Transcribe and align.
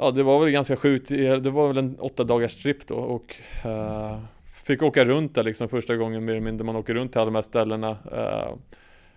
ja, 0.00 0.10
det 0.10 0.22
var 0.22 0.40
väl 0.40 0.50
ganska 0.50 0.76
sjukt. 0.76 1.08
Det 1.08 1.50
var 1.50 1.68
väl 1.68 1.78
en 1.78 1.96
åtta 1.98 2.24
dagars 2.24 2.62
trip 2.62 2.86
då 2.86 2.94
och 2.94 3.36
uh, 3.66 4.18
fick 4.66 4.82
åka 4.82 5.04
runt 5.04 5.34
där 5.34 5.42
liksom 5.42 5.68
första 5.68 5.96
gången 5.96 6.24
mer 6.24 6.32
eller 6.32 6.44
mindre 6.44 6.66
man 6.66 6.76
åker 6.76 6.94
runt 6.94 7.12
till 7.12 7.20
alla 7.20 7.30
de 7.30 7.34
här 7.34 7.42
ställena. 7.42 7.90
Uh, 7.90 8.56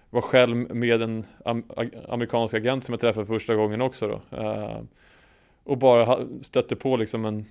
var 0.09 0.21
själv 0.21 0.55
med 0.75 1.01
en 1.01 1.25
am 1.45 1.63
amerikansk 2.09 2.53
agent 2.53 2.83
som 2.83 2.93
jag 2.93 2.99
träffade 2.99 3.25
första 3.25 3.55
gången 3.55 3.81
också 3.81 4.07
då. 4.07 4.37
Uh, 4.37 4.81
och 5.63 5.77
bara 5.77 6.19
stötte 6.41 6.75
på 6.75 6.97
liksom 6.97 7.25
en 7.25 7.45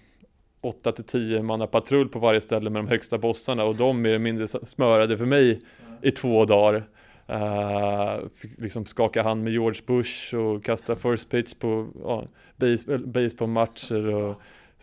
8 0.61 0.93
till 0.93 1.05
10 1.05 1.43
manna 1.43 1.67
patrull 1.67 2.09
på 2.09 2.19
varje 2.19 2.41
ställe 2.41 2.71
med 2.71 2.85
de 2.85 2.89
högsta 2.89 3.19
bossarna 3.19 3.65
och 3.65 3.77
de 3.77 4.03
mer 4.03 4.11
eller 4.11 4.19
mindre 4.19 4.47
smörade 4.47 5.19
för 5.19 5.27
mig 5.27 5.61
i 6.03 6.11
två 6.11 6.45
dagar. 6.45 6.85
Uh, 7.31 8.29
fick 8.35 8.61
liksom 8.61 8.87
skaka 8.87 9.23
hand 9.23 9.45
med 9.45 9.53
George 9.53 9.81
Bush 9.87 10.35
och 10.35 10.65
kasta 10.65 10.97
first 10.97 11.31
pitch 11.31 11.55
på 11.55 11.87
uh, 12.07 12.23
base, 12.57 12.99
baseballmatcher 12.99 14.15
och 14.15 14.41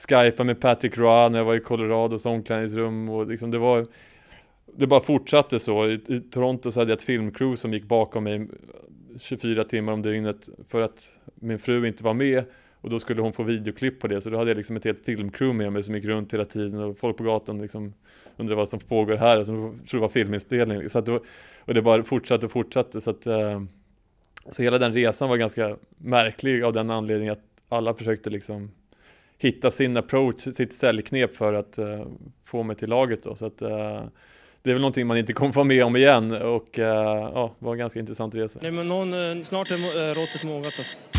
skypa 0.09 0.43
med 0.43 0.61
Patrick 0.61 0.97
Roy 0.97 1.29
när 1.29 1.37
jag 1.37 1.45
var 1.45 1.55
i 1.55 1.59
Colorados 1.59 2.25
omklädningsrum 2.25 3.09
och 3.09 3.27
liksom 3.27 3.51
det 3.51 3.57
var 3.57 3.87
det 4.75 4.87
bara 4.87 4.99
fortsatte 4.99 5.59
så. 5.59 5.87
I, 5.87 5.93
I, 6.07 6.19
Toronto 6.19 6.71
så 6.71 6.79
hade 6.79 6.91
jag 6.91 6.97
ett 6.97 7.03
filmcrew 7.03 7.57
som 7.57 7.73
gick 7.73 7.83
bakom 7.83 8.23
mig 8.23 8.47
24 9.19 9.63
timmar 9.63 9.93
om 9.93 10.01
dygnet 10.01 10.49
för 10.67 10.81
att 10.81 11.19
min 11.35 11.59
fru 11.59 11.87
inte 11.87 12.03
var 12.03 12.13
med 12.13 12.43
och 12.81 12.89
då 12.89 12.99
skulle 12.99 13.21
hon 13.21 13.33
få 13.33 13.43
videoklipp 13.43 13.99
på 13.99 14.07
det, 14.07 14.21
så 14.21 14.29
då 14.29 14.37
hade 14.37 14.49
jag 14.49 14.57
liksom 14.57 14.75
ett 14.75 14.85
helt 14.85 15.05
filmcrew 15.05 15.57
med 15.57 15.73
mig 15.73 15.83
som 15.83 15.95
gick 15.95 16.05
runt 16.05 16.33
hela 16.33 16.45
tiden 16.45 16.79
och 16.79 16.97
folk 16.97 17.17
på 17.17 17.23
gatan 17.23 17.61
liksom 17.61 17.93
undrade 18.37 18.55
vad 18.55 18.69
som 18.69 18.79
pågår 18.79 19.15
här, 19.15 19.43
så 19.43 19.51
jag 19.51 19.87
tror 19.87 19.99
det 19.99 20.01
var 20.01 20.09
filminspelning. 20.09 20.89
Så 20.89 20.99
att 20.99 21.05
då, 21.05 21.23
och 21.59 21.73
det 21.73 21.81
bara 21.81 22.03
fortsatte 22.03 22.45
och 22.45 22.51
fortsatte. 22.51 23.01
Så, 23.01 23.09
att, 23.09 23.27
eh, 23.27 23.61
så 24.49 24.63
hela 24.63 24.77
den 24.77 24.93
resan 24.93 25.29
var 25.29 25.37
ganska 25.37 25.77
märklig 25.97 26.63
av 26.63 26.73
den 26.73 26.89
anledningen 26.89 27.31
att 27.31 27.43
alla 27.69 27.93
försökte 27.93 28.29
liksom 28.29 28.71
hitta 29.37 29.71
sin 29.71 29.97
approach, 29.97 30.41
sitt 30.41 30.73
säljknep 30.73 31.35
för 31.35 31.53
att 31.53 31.77
eh, 31.77 32.05
få 32.43 32.63
mig 32.63 32.75
till 32.75 32.89
laget 32.89 33.23
då. 33.23 33.35
Så 33.35 33.45
att, 33.45 33.61
eh, 33.61 34.03
det 34.63 34.69
är 34.69 34.73
väl 34.73 34.81
någonting 34.81 35.07
man 35.07 35.17
inte 35.17 35.33
kommer 35.33 35.51
få 35.51 35.63
med 35.63 35.83
om 35.83 35.95
igen 35.95 36.31
och 36.31 36.79
uh, 36.79 36.85
ja, 36.85 37.55
var 37.59 37.71
en 37.71 37.77
ganska 37.77 37.99
intressant 37.99 38.35
resa. 38.35 38.59
Nej 38.61 38.71
men 38.71 38.87
någon, 38.87 39.13
eh, 39.13 39.43
snart 39.43 39.71
är 39.71 40.09
eh, 40.09 40.13
råttet 40.13 40.43
mogat 40.43 40.65
alltså. 40.65 41.18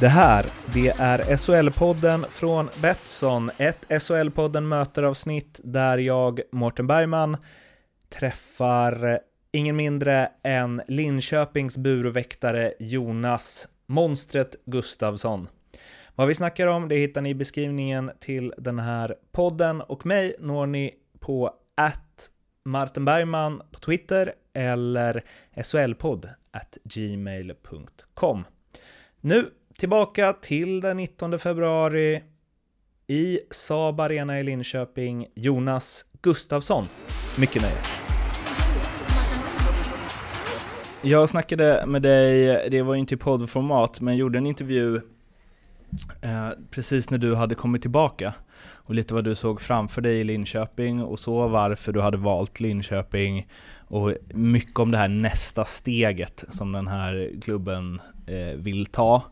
Det 0.00 0.08
här, 0.08 0.46
det 0.74 0.88
är 0.88 1.18
SHL-podden 1.18 2.24
från 2.30 2.68
Betsson. 2.82 3.50
Ett 3.56 3.78
SHL-podden 3.88 4.60
möteravsnitt 4.60 5.60
där 5.64 5.98
jag, 5.98 6.40
Mårten 6.52 6.86
Bergman, 6.86 7.36
träffar 8.08 9.20
ingen 9.52 9.76
mindre 9.76 10.30
än 10.42 10.82
Linköpings 10.88 11.76
burväktare 11.76 12.72
Jonas 12.78 13.68
Monstret 13.86 14.56
Gustavsson. 14.66 15.48
Vad 16.14 16.28
vi 16.28 16.34
snackar 16.34 16.66
om, 16.66 16.88
det 16.88 16.96
hittar 16.96 17.22
ni 17.22 17.30
i 17.30 17.34
beskrivningen 17.34 18.10
till 18.20 18.52
den 18.58 18.78
här 18.78 19.14
podden 19.32 19.80
och 19.80 20.06
mig 20.06 20.34
når 20.38 20.66
ni 20.66 20.94
på 21.20 21.54
att 21.74 22.30
Martin 22.64 23.04
Bergman 23.04 23.62
på 23.72 23.80
Twitter 23.80 24.32
eller 24.54 25.24
SHLpodd 25.62 26.28
at 26.50 26.78
gmail.com. 26.84 28.44
Nu 29.20 29.50
Tillbaka 29.78 30.32
till 30.32 30.80
den 30.80 30.96
19 30.96 31.38
februari 31.38 32.22
i 33.06 33.38
Saab 33.50 34.00
Arena 34.00 34.40
i 34.40 34.42
Linköping, 34.42 35.26
Jonas 35.34 36.04
Gustafsson. 36.22 36.84
Mycket 37.38 37.62
nöje. 37.62 37.76
Jag 41.02 41.28
snackade 41.28 41.84
med 41.86 42.02
dig, 42.02 42.68
det 42.70 42.82
var 42.82 42.94
ju 42.94 43.00
inte 43.00 43.14
i 43.14 43.16
poddformat, 43.18 44.00
men 44.00 44.16
gjorde 44.16 44.38
en 44.38 44.46
intervju 44.46 44.96
eh, 46.22 46.48
precis 46.70 47.10
när 47.10 47.18
du 47.18 47.34
hade 47.34 47.54
kommit 47.54 47.82
tillbaka 47.82 48.34
och 48.58 48.94
lite 48.94 49.14
vad 49.14 49.24
du 49.24 49.34
såg 49.34 49.60
framför 49.60 50.02
dig 50.02 50.20
i 50.20 50.24
Linköping 50.24 51.02
och 51.02 51.18
så 51.18 51.48
varför 51.48 51.92
du 51.92 52.00
hade 52.00 52.16
valt 52.16 52.60
Linköping 52.60 53.48
och 53.88 54.12
mycket 54.34 54.78
om 54.78 54.90
det 54.90 54.98
här 54.98 55.08
nästa 55.08 55.64
steget 55.64 56.44
som 56.50 56.72
den 56.72 56.88
här 56.88 57.30
klubben 57.42 58.00
eh, 58.26 58.56
vill 58.56 58.86
ta. 58.86 59.22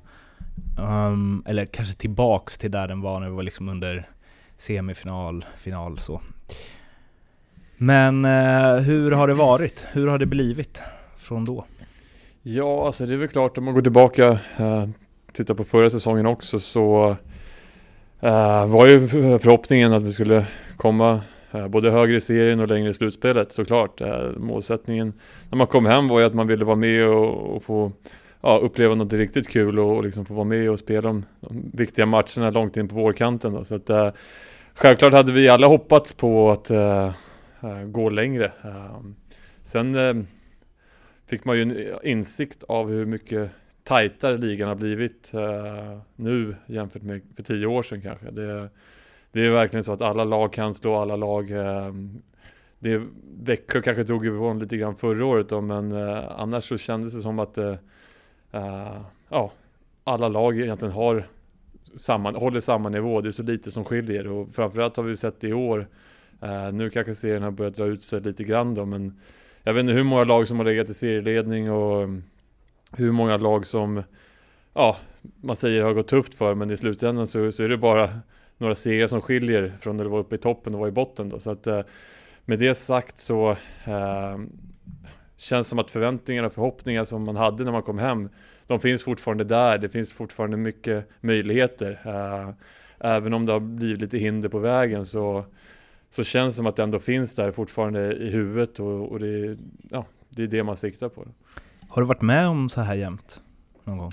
Um, 0.79 1.43
eller 1.47 1.67
kanske 1.67 1.95
tillbaks 1.95 2.59
till 2.59 2.71
där 2.71 2.89
den 2.89 3.01
var 3.01 3.21
när 3.21 3.29
vi 3.29 3.35
var 3.35 3.43
liksom 3.43 3.69
under 3.69 4.09
semifinal, 4.57 5.45
final 5.59 5.99
så. 5.99 6.21
Men 7.77 8.25
uh, 8.25 8.81
hur 8.81 9.11
har 9.11 9.29
det 9.29 9.35
varit? 9.35 9.87
Hur 9.93 10.07
har 10.07 10.19
det 10.19 10.27
blivit 10.27 10.83
från 11.17 11.45
då? 11.45 11.65
Ja, 12.43 12.87
alltså 12.87 13.07
det 13.07 13.15
är 13.15 13.17
väl 13.17 13.29
klart 13.29 13.59
om 13.59 13.65
man 13.65 13.75
går 13.75 13.81
tillbaka, 13.81 14.39
uh, 14.61 14.85
tittar 15.33 15.55
på 15.55 15.65
förra 15.65 15.91
säsongen 15.91 16.27
också 16.27 16.61
så 16.61 17.17
uh, 18.25 18.67
var 18.67 18.87
ju 18.87 19.09
förhoppningen 19.39 19.93
att 19.93 20.03
vi 20.03 20.13
skulle 20.13 20.47
komma 20.77 21.21
uh, 21.55 21.69
både 21.69 21.91
högre 21.91 22.17
i 22.17 22.21
serien 22.21 22.61
och 22.61 22.69
längre 22.69 22.91
i 22.91 22.95
slutspelet 22.95 23.53
såklart. 23.53 24.01
Uh, 24.01 24.39
målsättningen 24.39 25.13
när 25.51 25.59
man 25.59 25.67
kom 25.67 25.87
hem 25.87 26.09
var 26.09 26.21
ju 26.21 26.27
att 26.27 26.35
man 26.35 26.47
ville 26.47 26.65
vara 26.65 26.77
med 26.77 27.09
och, 27.09 27.57
och 27.57 27.63
få 27.63 27.93
ja, 28.45 28.59
uppleva 28.63 28.95
något 28.95 29.13
riktigt 29.13 29.49
kul 29.49 29.79
och, 29.79 29.97
och 29.97 30.05
liksom 30.05 30.25
få 30.25 30.35
vara 30.35 30.45
med 30.45 30.71
och 30.71 30.79
spela 30.79 31.01
de, 31.01 31.25
de 31.41 31.71
viktiga 31.73 32.07
matcherna 32.07 32.51
långt 32.51 32.77
in 32.77 32.89
på 32.89 32.95
vårkanten. 32.95 33.53
Då. 33.53 33.65
Så 33.65 33.75
att, 33.75 33.91
eh, 33.91 34.11
självklart 34.75 35.13
hade 35.13 35.33
vi 35.33 35.49
alla 35.49 35.67
hoppats 35.67 36.13
på 36.13 36.51
att 36.51 36.71
eh, 36.71 37.07
eh 37.63 37.83
gå 37.87 38.11
längre. 38.11 38.53
Ehm, 38.63 39.15
sen 39.63 39.95
ehm, 39.95 40.27
fick 41.27 41.45
man 41.45 41.57
ju 41.57 41.63
en 41.63 41.77
eh, 41.77 41.97
insikt 42.03 42.63
av 42.63 42.91
hur 42.91 43.07
mycket 43.07 43.51
tajtare 43.83 44.37
ligan 44.37 44.69
har 44.69 44.75
blivit 44.75 45.35
eh, 45.35 45.99
nu 46.17 46.57
jämfört 46.67 47.03
med 47.03 47.21
för 47.37 47.43
tio 47.43 47.67
år 47.67 47.83
sedan 47.83 48.01
kanske. 48.03 48.31
Det, 48.31 48.69
det 49.33 49.47
är 49.47 49.51
verkligen 49.51 49.85
så 49.85 49.93
att 49.93 50.03
alla 50.03 50.25
lag 50.25 50.53
kan 50.53 50.75
slå 50.75 50.97
alla 50.97 51.17
lag. 51.17 51.51
Ehm, 51.51 52.23
det 52.79 53.03
Växjö 53.45 53.81
kanske 53.81 54.03
drog 54.03 54.27
ifrån 54.27 54.59
lite 54.59 54.77
grann 54.77 54.97
förra 54.97 55.27
året 55.27 55.49
då, 55.49 55.61
men 55.61 55.93
annars 56.29 56.69
så 56.69 56.79
kändes 56.79 57.15
det 57.15 57.21
som 57.21 57.39
att 57.39 57.59
uh, 58.55 59.01
ja, 59.29 59.53
alla 60.05 60.29
lag 60.29 60.61
egentligen 60.61 60.95
har 60.95 61.27
samma, 61.97 62.31
håller 62.31 62.61
samma 62.61 62.89
nivå. 62.89 63.21
Det 63.21 63.29
är 63.29 63.31
så 63.31 63.43
lite 63.43 63.71
som 63.71 63.85
skiljer 63.85 64.27
och 64.27 64.55
framförallt 64.55 64.97
har 64.97 65.05
vi 65.05 65.17
sett 65.17 65.41
det 65.41 65.49
i 65.49 65.53
år. 65.53 65.87
Uh, 66.43 66.73
nu 66.73 66.91
kanske 66.91 67.15
serien 67.15 67.43
har 67.43 67.51
börjat 67.51 67.75
dra 67.75 67.87
ut 67.87 68.03
sig 68.03 68.21
lite 68.21 68.45
grann 68.45 68.75
då, 68.75 68.85
men 68.85 69.21
jag 69.63 69.75
vet 69.75 69.81
inte 69.81 69.93
hur 69.93 70.03
många 70.03 70.25
lag 70.25 70.49
som 70.49 70.59
har 70.59 70.65
legat 70.65 70.91
i 70.91 70.95
serieledning 70.95 71.73
och 71.73 72.03
mm, 72.03 72.23
hur 72.93 73.13
många 73.13 73.37
lag 73.37 73.67
som, 73.67 74.03
ja, 74.75 74.97
man 75.41 75.57
säger 75.57 75.83
har 75.83 75.95
gått 75.95 76.09
tufft 76.09 76.35
för, 76.35 76.55
men 76.55 76.71
i 76.71 76.77
slutändan 76.77 77.27
så, 77.27 77.53
så 77.53 77.65
är 77.65 77.69
det 77.69 77.77
bara 77.77 78.21
några 78.59 78.75
serier 78.75 79.07
som 79.07 79.21
skiljer 79.21 79.73
från 79.81 79.97
när 79.97 80.05
det 80.05 80.11
var 80.11 80.19
uppe 80.19 80.35
i 80.35 80.39
toppen 80.39 80.75
och 80.75 80.81
var 80.81 80.89
i 80.89 80.93
botten 80.93 81.29
då. 81.29 81.41
Så 81.41 81.51
att 81.51 81.67
uh, 81.67 81.81
med 82.45 82.59
det 82.59 82.75
sagt 82.75 83.19
så 83.19 83.51
uh, 83.89 84.39
känns 85.37 85.69
som 85.69 85.79
att 85.79 85.91
förväntningarna 85.91 86.47
och 86.47 86.53
förhoppningar 86.53 87.05
som 87.05 87.25
man 87.25 87.37
hade 87.37 87.65
när 87.65 87.73
man 87.73 87.83
kom 87.83 87.99
hem, 87.99 88.29
de 88.67 88.81
finns 88.81 89.03
fortfarande 89.03 89.45
där. 89.45 89.79
Det 89.79 89.89
finns 89.89 90.13
fortfarande 90.13 90.57
mycket 90.57 91.09
möjligheter. 91.21 92.01
Uh, 92.07 92.51
även 92.99 93.35
om 93.35 93.47
det 93.47 93.53
har 93.53 93.61
blivit 93.61 94.01
lite 94.01 94.19
hinder 94.19 94.49
på 94.49 94.59
vägen 94.59 95.07
så, 95.07 95.45
så 96.11 96.25
känns 96.25 96.55
det 96.55 96.57
som 96.57 96.67
att 96.67 96.77
det 96.77 96.83
ändå 96.83 96.99
finns 96.99 97.35
där 97.35 97.53
fortfarande 97.53 98.13
i 98.13 98.31
huvudet 98.31 98.81
och, 98.81 99.13
och 99.13 99.21
det, 99.21 99.59
ja, 99.91 100.05
det 100.29 100.43
är 100.43 100.47
det 100.47 100.63
man 100.63 100.77
siktar 100.77 101.09
på. 101.09 101.27
Har 101.89 102.03
du 102.03 102.09
varit 102.09 102.23
med 102.23 102.49
om 102.49 102.69
så 102.69 102.81
här 102.81 102.95
jämt 102.95 103.41
någon 103.85 103.99
gång? 103.99 104.13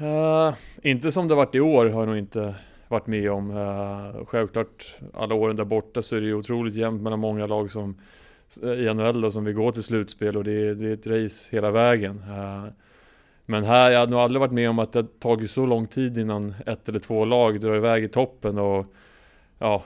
Uh, 0.00 0.54
inte 0.82 1.12
som 1.12 1.28
det 1.28 1.34
varit 1.34 1.54
i 1.54 1.60
år 1.60 1.86
har 1.86 2.00
jag 2.00 2.08
nog 2.08 2.18
inte 2.18 2.54
varit 2.88 3.06
med 3.06 3.30
om. 3.30 3.50
Uh, 3.50 4.24
självklart 4.24 4.98
alla 5.14 5.34
åren 5.34 5.56
där 5.56 5.64
borta 5.64 6.02
så 6.02 6.16
är 6.16 6.20
det 6.20 6.26
ju 6.26 6.34
otroligt 6.34 6.74
jämnt 6.74 7.02
mellan 7.02 7.18
många 7.18 7.46
lag 7.46 7.70
som 7.70 7.96
i 8.56 8.94
NHL 8.94 9.20
då, 9.20 9.30
som 9.30 9.44
vi 9.44 9.52
går 9.52 9.72
till 9.72 9.82
slutspel 9.82 10.36
och 10.36 10.44
det 10.44 10.52
är, 10.52 10.74
det 10.74 10.88
är 10.88 10.92
ett 10.92 11.06
race 11.06 11.56
hela 11.56 11.70
vägen. 11.70 12.24
Uh, 12.28 12.64
men 13.46 13.64
här, 13.64 13.90
jag 13.90 14.00
har 14.00 14.06
nog 14.06 14.20
aldrig 14.20 14.40
varit 14.40 14.52
med 14.52 14.70
om 14.70 14.78
att 14.78 14.92
det 14.92 15.20
tagit 15.20 15.50
så 15.50 15.66
lång 15.66 15.86
tid 15.86 16.18
innan 16.18 16.54
ett 16.66 16.88
eller 16.88 16.98
två 16.98 17.24
lag 17.24 17.60
drar 17.60 17.76
iväg 17.76 18.04
i 18.04 18.08
toppen 18.08 18.58
och 18.58 18.86
ja, 19.58 19.82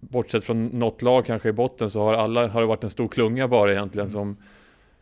bortsett 0.00 0.44
från 0.44 0.66
något 0.66 1.02
lag 1.02 1.26
kanske 1.26 1.48
i 1.48 1.52
botten 1.52 1.90
så 1.90 2.02
har 2.02 2.14
alla, 2.14 2.48
har 2.48 2.60
det 2.60 2.66
varit 2.66 2.84
en 2.84 2.90
stor 2.90 3.08
klunga 3.08 3.48
bara 3.48 3.72
egentligen 3.72 4.08
mm. 4.08 4.12
som 4.12 4.36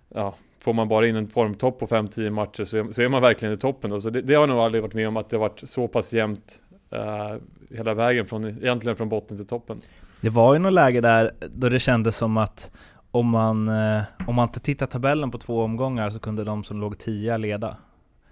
ja, 0.08 0.34
får 0.58 0.72
man 0.72 0.88
bara 0.88 1.06
in 1.06 1.16
en 1.16 1.28
formtopp 1.28 1.78
på 1.78 1.86
5-10 1.86 2.30
matcher 2.30 2.64
så 2.64 2.76
är, 2.76 2.92
så 2.92 3.02
är 3.02 3.08
man 3.08 3.22
verkligen 3.22 3.54
i 3.54 3.56
toppen. 3.56 3.90
Då. 3.90 4.00
Så 4.00 4.10
det, 4.10 4.22
det 4.22 4.34
har 4.34 4.42
jag 4.42 4.48
nog 4.48 4.58
aldrig 4.58 4.82
varit 4.82 4.94
med 4.94 5.08
om 5.08 5.16
att 5.16 5.30
det 5.30 5.36
har 5.36 5.48
varit 5.48 5.62
så 5.64 5.88
pass 5.88 6.12
jämnt 6.12 6.62
uh, 6.94 7.36
hela 7.76 7.94
vägen 7.94 8.26
från, 8.26 8.44
egentligen 8.44 8.96
från 8.96 9.08
botten 9.08 9.36
till 9.36 9.46
toppen. 9.46 9.80
Det 10.20 10.30
var 10.30 10.52
ju 10.54 10.58
något 10.58 10.72
läge 10.72 11.00
där 11.00 11.30
då 11.54 11.68
det 11.68 11.80
kändes 11.80 12.16
som 12.16 12.36
att 12.36 12.70
om 13.10 13.26
man, 13.26 13.68
eh, 13.68 14.02
om 14.26 14.34
man 14.34 14.48
inte 14.48 14.60
tittar 14.60 14.86
tabellen 14.86 15.30
på 15.30 15.38
två 15.38 15.62
omgångar 15.62 16.10
så 16.10 16.20
kunde 16.20 16.44
de 16.44 16.64
som 16.64 16.80
låg 16.80 16.98
tia 16.98 17.36
leda. 17.36 17.76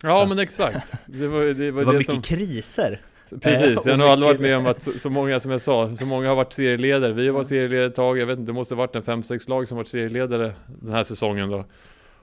Ja, 0.02 0.26
men 0.28 0.38
exakt. 0.38 0.92
Det 1.06 1.28
var, 1.28 1.44
det 1.54 1.70
var, 1.70 1.80
det 1.80 1.86
var 1.86 1.92
mycket 1.92 2.14
som... 2.14 2.22
kriser. 2.22 3.00
Precis, 3.40 3.86
jag 3.86 3.92
har 3.92 3.98
nog 3.98 4.08
aldrig 4.08 4.28
varit 4.28 4.40
med 4.40 4.56
om 4.56 4.66
att 4.66 4.82
så, 4.82 4.98
så, 4.98 5.10
många, 5.10 5.40
som 5.40 5.52
jag 5.52 5.60
sa, 5.60 5.96
så 5.96 6.06
många 6.06 6.28
har 6.28 6.36
varit 6.36 6.52
serieledare. 6.52 7.12
Vi 7.12 7.26
har 7.26 7.34
varit 7.34 7.46
serieledare 7.46 7.86
ett 7.86 7.94
tag, 7.94 8.18
jag 8.18 8.26
vet 8.26 8.38
inte, 8.38 8.52
det 8.52 8.54
måste 8.54 8.74
ha 8.74 8.78
varit 8.78 8.96
en 8.96 9.22
5-6 9.22 9.50
lag 9.50 9.68
som 9.68 9.76
varit 9.76 9.88
serieledare 9.88 10.52
den 10.66 10.92
här 10.92 11.04
säsongen 11.04 11.50
då. 11.50 11.64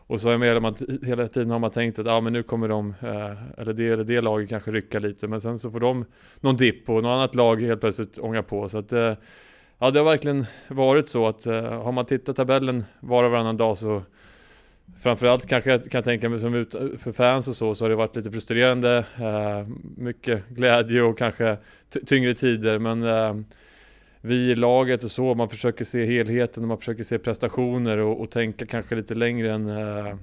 Och 0.07 0.21
så 0.21 0.29
är 0.29 0.37
med 0.37 0.61
man, 0.61 0.75
hela 1.03 1.27
tiden 1.27 1.49
har 1.49 1.59
man 1.59 1.71
tänkt 1.71 1.99
att 1.99 2.05
ja, 2.05 2.21
men 2.21 2.33
nu 2.33 2.43
kommer 2.43 2.67
de, 2.67 2.95
eh, 3.01 3.61
eller 3.61 3.73
det 3.73 3.87
eller 3.87 4.03
det 4.03 4.21
laget 4.21 4.49
kanske 4.49 4.71
rycka 4.71 4.99
lite, 4.99 5.27
men 5.27 5.41
sen 5.41 5.59
så 5.59 5.71
får 5.71 5.79
de 5.79 6.05
någon 6.39 6.55
dipp 6.55 6.89
och 6.89 7.03
något 7.03 7.09
annat 7.09 7.35
lag 7.35 7.61
helt 7.61 7.81
plötsligt 7.81 8.17
ånga 8.17 8.43
på. 8.43 8.69
Så 8.69 8.77
att, 8.77 8.93
eh, 8.93 9.13
ja, 9.79 9.91
det 9.91 9.99
har 9.99 10.05
verkligen 10.05 10.45
varit 10.67 11.07
så 11.07 11.27
att 11.27 11.45
eh, 11.45 11.81
har 11.83 11.91
man 11.91 12.05
tittat 12.05 12.35
tabellen 12.35 12.85
var 12.99 13.23
och 13.23 13.31
varannan 13.31 13.57
dag 13.57 13.77
så 13.77 14.03
Framförallt 14.99 15.45
kanske 15.45 15.71
jag 15.71 15.91
kan 15.91 16.03
tänka 16.03 16.29
mig 16.29 16.39
som 16.39 16.53
ut, 16.53 16.75
för 16.97 17.11
fans 17.11 17.47
och 17.47 17.55
så, 17.55 17.75
så 17.75 17.85
har 17.85 17.89
det 17.89 17.95
varit 17.95 18.15
lite 18.15 18.31
frustrerande. 18.31 19.05
Eh, 19.17 19.67
mycket 19.97 20.49
glädje 20.49 21.01
och 21.01 21.17
kanske 21.17 21.57
tyngre 22.05 22.33
tider, 22.33 22.79
men 22.79 23.03
eh, 23.03 23.35
vi 24.21 24.35
i 24.35 24.55
laget 24.55 25.03
och 25.03 25.11
så, 25.11 25.33
man 25.33 25.49
försöker 25.49 25.85
se 25.85 26.05
helheten 26.05 26.63
och 26.63 26.67
man 26.67 26.77
försöker 26.77 27.03
se 27.03 27.19
prestationer 27.19 27.97
och, 27.97 28.21
och 28.21 28.31
tänka 28.31 28.65
kanske 28.65 28.95
lite 28.95 29.15
längre 29.15 29.53
än 29.53 29.69
eh, 29.69 30.15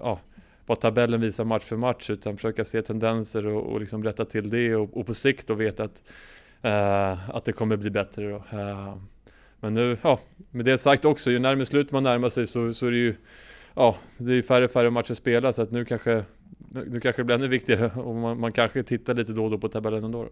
ja, 0.00 0.20
vad 0.66 0.80
tabellen 0.80 1.20
visar 1.20 1.44
match 1.44 1.64
för 1.64 1.76
match, 1.76 2.10
utan 2.10 2.36
försöka 2.36 2.64
se 2.64 2.82
tendenser 2.82 3.46
och, 3.46 3.72
och 3.72 3.80
liksom 3.80 4.04
rätta 4.04 4.24
till 4.24 4.50
det 4.50 4.76
och, 4.76 4.96
och 4.96 5.06
på 5.06 5.14
sikt 5.14 5.46
då 5.46 5.54
veta 5.54 5.84
att, 5.84 6.02
eh, 6.62 7.30
att 7.30 7.44
det 7.44 7.52
kommer 7.52 7.76
bli 7.76 7.90
bättre. 7.90 8.30
Då. 8.30 8.36
Eh, 8.36 8.96
men 9.60 9.74
nu, 9.74 9.98
ja, 10.02 10.20
med 10.50 10.64
det 10.64 10.78
sagt 10.78 11.04
också, 11.04 11.30
ju 11.30 11.38
närmare 11.38 11.64
slut 11.64 11.92
man 11.92 12.02
närmar 12.02 12.28
sig 12.28 12.46
så, 12.46 12.72
så 12.72 12.86
är 12.86 12.90
det 12.90 12.96
ju 12.96 13.14
ja, 13.74 13.96
det 14.18 14.32
är 14.32 14.34
ju 14.34 14.42
färre 14.42 14.68
färre 14.68 14.90
matcher 14.90 15.12
att 15.12 15.18
spela 15.18 15.52
så 15.52 15.62
att 15.62 15.70
nu 15.70 15.84
kanske 15.84 16.24
nu 16.70 17.00
kanske 17.00 17.22
det 17.22 17.24
blir 17.24 17.36
ännu 17.36 17.48
viktigare 17.48 17.90
och 17.96 18.14
man, 18.14 18.40
man 18.40 18.52
kanske 18.52 18.82
tittar 18.82 19.14
lite 19.14 19.32
då 19.32 19.44
och 19.44 19.50
då 19.50 19.58
på 19.58 19.68
tabellen 19.68 20.04
ändå. 20.04 20.28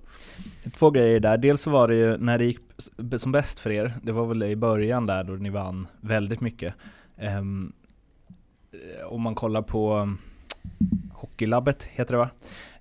Två 0.74 0.90
grejer 0.90 1.20
där. 1.20 1.38
Dels 1.38 1.62
så 1.62 1.70
var 1.70 1.88
det 1.88 1.94
ju 1.94 2.16
när 2.16 2.38
det 2.38 2.44
gick 2.44 2.60
som 3.16 3.32
bäst 3.32 3.60
för 3.60 3.70
er, 3.70 3.94
det 4.02 4.12
var 4.12 4.26
väl 4.26 4.42
i 4.42 4.56
början 4.56 5.06
där 5.06 5.24
då 5.24 5.32
ni 5.32 5.50
vann 5.50 5.86
väldigt 6.00 6.40
mycket. 6.40 6.74
Um, 7.40 7.72
om 9.06 9.22
man 9.22 9.34
kollar 9.34 9.62
på 9.62 9.96
eh, 9.98 10.06
Hockeylabbet 11.12 11.84
heter 11.84 12.12
det 12.12 12.18
va? 12.18 12.30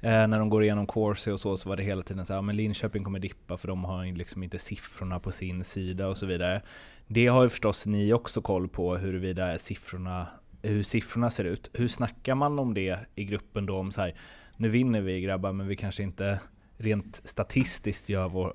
Eh, 0.06 0.28
när 0.28 0.40
de 0.40 0.50
går 0.50 0.64
igenom 0.64 0.88
Corsi 0.88 1.32
och 1.32 1.40
så, 1.40 1.58
så 1.58 1.70
var 1.70 1.76
det 1.76 1.84
hela 1.84 2.02
tiden 2.02 2.26
så 2.26 2.34
här, 2.34 2.42
men 2.42 2.56
Linköping 2.56 3.04
kommer 3.04 3.20
dippa 3.20 3.58
för 3.58 3.68
de 3.68 3.86
har 3.86 4.06
liksom 4.06 4.44
inte 4.44 4.58
siffrorna 4.58 5.20
på 5.20 5.32
sin 5.32 5.64
sida 5.64 6.08
och 6.08 6.18
så 6.18 6.26
vidare. 6.26 6.62
Det 7.08 7.28
har 7.28 7.44
ju 7.44 7.50
förstås 7.50 7.86
ni 7.86 8.14
också 8.14 8.42
koll 8.42 8.68
på 8.68 8.96
huruvida 8.96 9.58
siffrorna 9.58 10.28
hur 10.62 10.84
siffrorna 10.84 11.30
ser 11.30 11.44
ut. 11.44 11.70
Hur 11.74 11.88
snackar 11.88 12.36
man 12.36 12.60
om 12.60 12.74
det 12.74 13.00
i 13.16 13.24
gruppen 13.26 13.66
då? 13.66 13.78
Om 13.78 13.92
så 13.92 14.02
här, 14.02 14.16
nu 14.58 14.70
vinner 14.70 15.02
vi 15.02 15.22
grabbar, 15.22 15.52
men 15.52 15.68
vi 15.68 15.76
kanske 15.76 16.04
inte 16.04 16.40
rent 16.78 17.22
statistiskt 17.24 18.10
gör, 18.10 18.30
vår, 18.30 18.54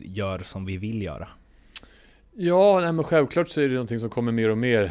gör 0.00 0.38
som 0.38 0.64
vi 0.64 0.78
vill 0.78 1.02
göra. 1.02 1.28
Ja, 2.32 2.80
nej, 2.80 2.92
men 2.92 3.04
självklart 3.04 3.48
så 3.48 3.60
är 3.60 3.68
det 3.68 3.74
någonting 3.74 3.98
som 3.98 4.10
kommer 4.10 4.32
mer 4.32 4.50
och 4.50 4.58
mer. 4.58 4.82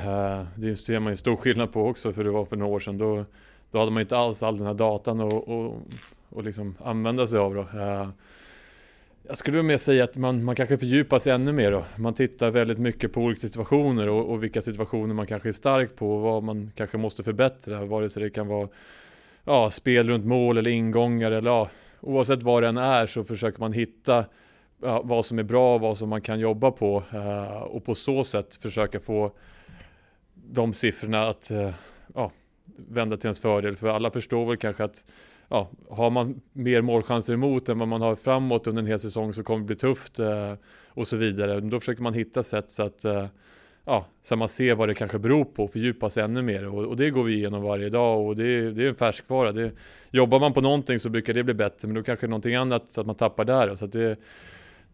Det 0.56 0.76
ser 0.76 1.00
man 1.00 1.14
ju 1.14 1.18
stor 1.18 1.36
skillnad 1.36 1.72
på 1.72 1.88
också 1.88 2.14
för 2.14 2.24
det 2.24 2.32
var 2.32 2.46
för 2.46 2.56
några 2.56 2.74
år 2.74 2.80
sedan. 2.80 2.98
Då, 2.98 3.26
då 3.72 3.80
hade 3.80 3.92
man 3.92 4.02
inte 4.02 4.18
alls 4.18 4.44
all 4.44 4.58
den 4.58 4.68
här 4.68 4.74
datan 4.74 5.20
och, 5.20 5.48
och, 5.48 5.82
och 6.30 6.44
liksom 6.44 6.76
använda 6.84 7.28
sig 7.28 7.40
av. 7.40 7.56
Då. 7.56 7.62
Eh, 7.62 8.10
jag 9.28 9.38
skulle 9.38 9.64
mer 9.64 9.78
säga 9.78 10.04
att 10.04 10.18
man, 10.18 10.44
man 10.44 10.56
kanske 10.56 10.78
fördjupar 10.78 11.20
sig 11.20 11.34
ännu 11.34 11.52
mer 11.52 11.72
då. 11.72 11.86
Man 11.96 12.14
tittar 12.14 12.52
väldigt 12.52 12.80
mycket 12.80 13.14
på 13.14 13.22
olika 13.22 13.40
situationer 13.40 14.10
och, 14.10 14.32
och 14.32 14.44
vilka 14.44 14.62
situationer 14.62 15.14
man 15.14 15.28
kanske 15.28 15.50
är 15.50 15.54
stark 15.54 15.96
på 15.96 16.16
och 16.16 16.22
vad 16.22 16.44
man 16.44 16.72
kanske 16.76 16.98
måste 16.98 17.24
förbättra. 17.24 17.86
Vare 17.86 18.10
sig 18.10 18.24
det 18.24 18.30
kan 18.30 18.48
vara 18.48 18.68
ja, 19.44 19.72
spel 19.72 20.08
runt 20.08 20.26
mål 20.26 20.58
eller 20.58 20.72
ingångar 20.72 21.32
eller 21.32 21.52
ja, 21.52 21.70
oavsett 22.02 22.44
vad 22.44 22.64
det 22.64 22.70
än 22.70 22.78
är 22.78 23.06
så 23.06 23.24
försöker 23.24 23.60
man 23.60 23.74
hitta 23.74 24.26
ja, 24.82 25.02
vad 25.04 25.26
som 25.26 25.40
är 25.40 25.44
bra 25.44 25.76
och 25.76 25.82
vad 25.82 25.98
som 25.98 26.10
man 26.10 26.22
kan 26.22 26.40
jobba 26.40 26.72
på 26.72 27.04
eh, 27.14 27.62
och 27.62 27.86
på 27.86 27.96
så 27.96 28.24
sätt 28.24 28.56
försöka 28.56 29.00
få 29.00 29.32
de 30.34 30.74
siffrorna 30.74 31.28
att 31.28 31.52
eh, 31.52 31.74
ja, 32.16 32.32
vända 32.76 33.18
till 33.18 33.28
ens 33.28 33.40
fördel. 33.40 33.76
För 33.76 33.88
alla 33.88 34.12
förstår 34.12 34.46
väl 34.46 34.58
kanske 34.58 34.84
att 34.84 35.06
ja, 35.50 35.70
har 35.90 36.10
man 36.10 36.42
mer 36.54 36.82
målchanser 36.82 37.34
emot 37.34 37.70
än 37.70 37.80
vad 37.80 37.88
man 37.88 38.02
har 38.02 38.16
framåt 38.16 38.68
under 38.68 38.82
en 38.82 38.88
hel 38.88 39.00
säsong 39.00 39.34
så 39.34 39.44
kommer 39.44 39.60
det 39.60 39.66
bli 39.66 39.76
tufft 39.76 40.20
eh, 40.20 40.54
och 40.88 41.08
så 41.08 41.18
vidare. 41.18 41.60
Då 41.60 41.80
försöker 41.80 42.04
man 42.04 42.14
hitta 42.14 42.44
sätt 42.44 42.72
så 42.72 42.84
att 42.84 43.06
eh, 43.06 43.28
ja, 43.86 44.06
så 44.24 44.36
man 44.36 44.50
ser 44.50 44.76
vad 44.76 44.90
det 44.90 44.96
kanske 44.96 45.20
beror 45.20 45.46
på 45.46 45.64
och 45.64 45.72
fördjupa 45.72 46.10
sig 46.10 46.24
ännu 46.24 46.42
mer. 46.42 46.68
Och, 46.68 46.86
och 46.86 46.98
det 46.98 47.10
går 47.10 47.24
vi 47.24 47.34
igenom 47.34 47.62
varje 47.62 47.90
dag 47.90 48.28
och 48.28 48.36
det 48.36 48.44
är, 48.44 48.72
det 48.72 48.84
är 48.84 48.90
en 48.90 48.96
färskvara. 48.96 49.52
Det, 49.52 49.72
jobbar 50.12 50.40
man 50.40 50.54
på 50.54 50.62
någonting 50.62 51.00
så 51.00 51.10
brukar 51.10 51.34
det 51.34 51.44
bli 51.44 51.54
bättre 51.54 51.88
men 51.88 51.96
då 51.96 52.04
kanske 52.04 52.28
någonting 52.28 52.56
annat 52.56 52.92
så 52.92 53.02
att 53.02 53.08
man 53.08 53.16
tappar 53.16 53.46
där. 53.46 53.76
Så 53.76 53.86
att 53.86 53.92
det, 53.92 54.18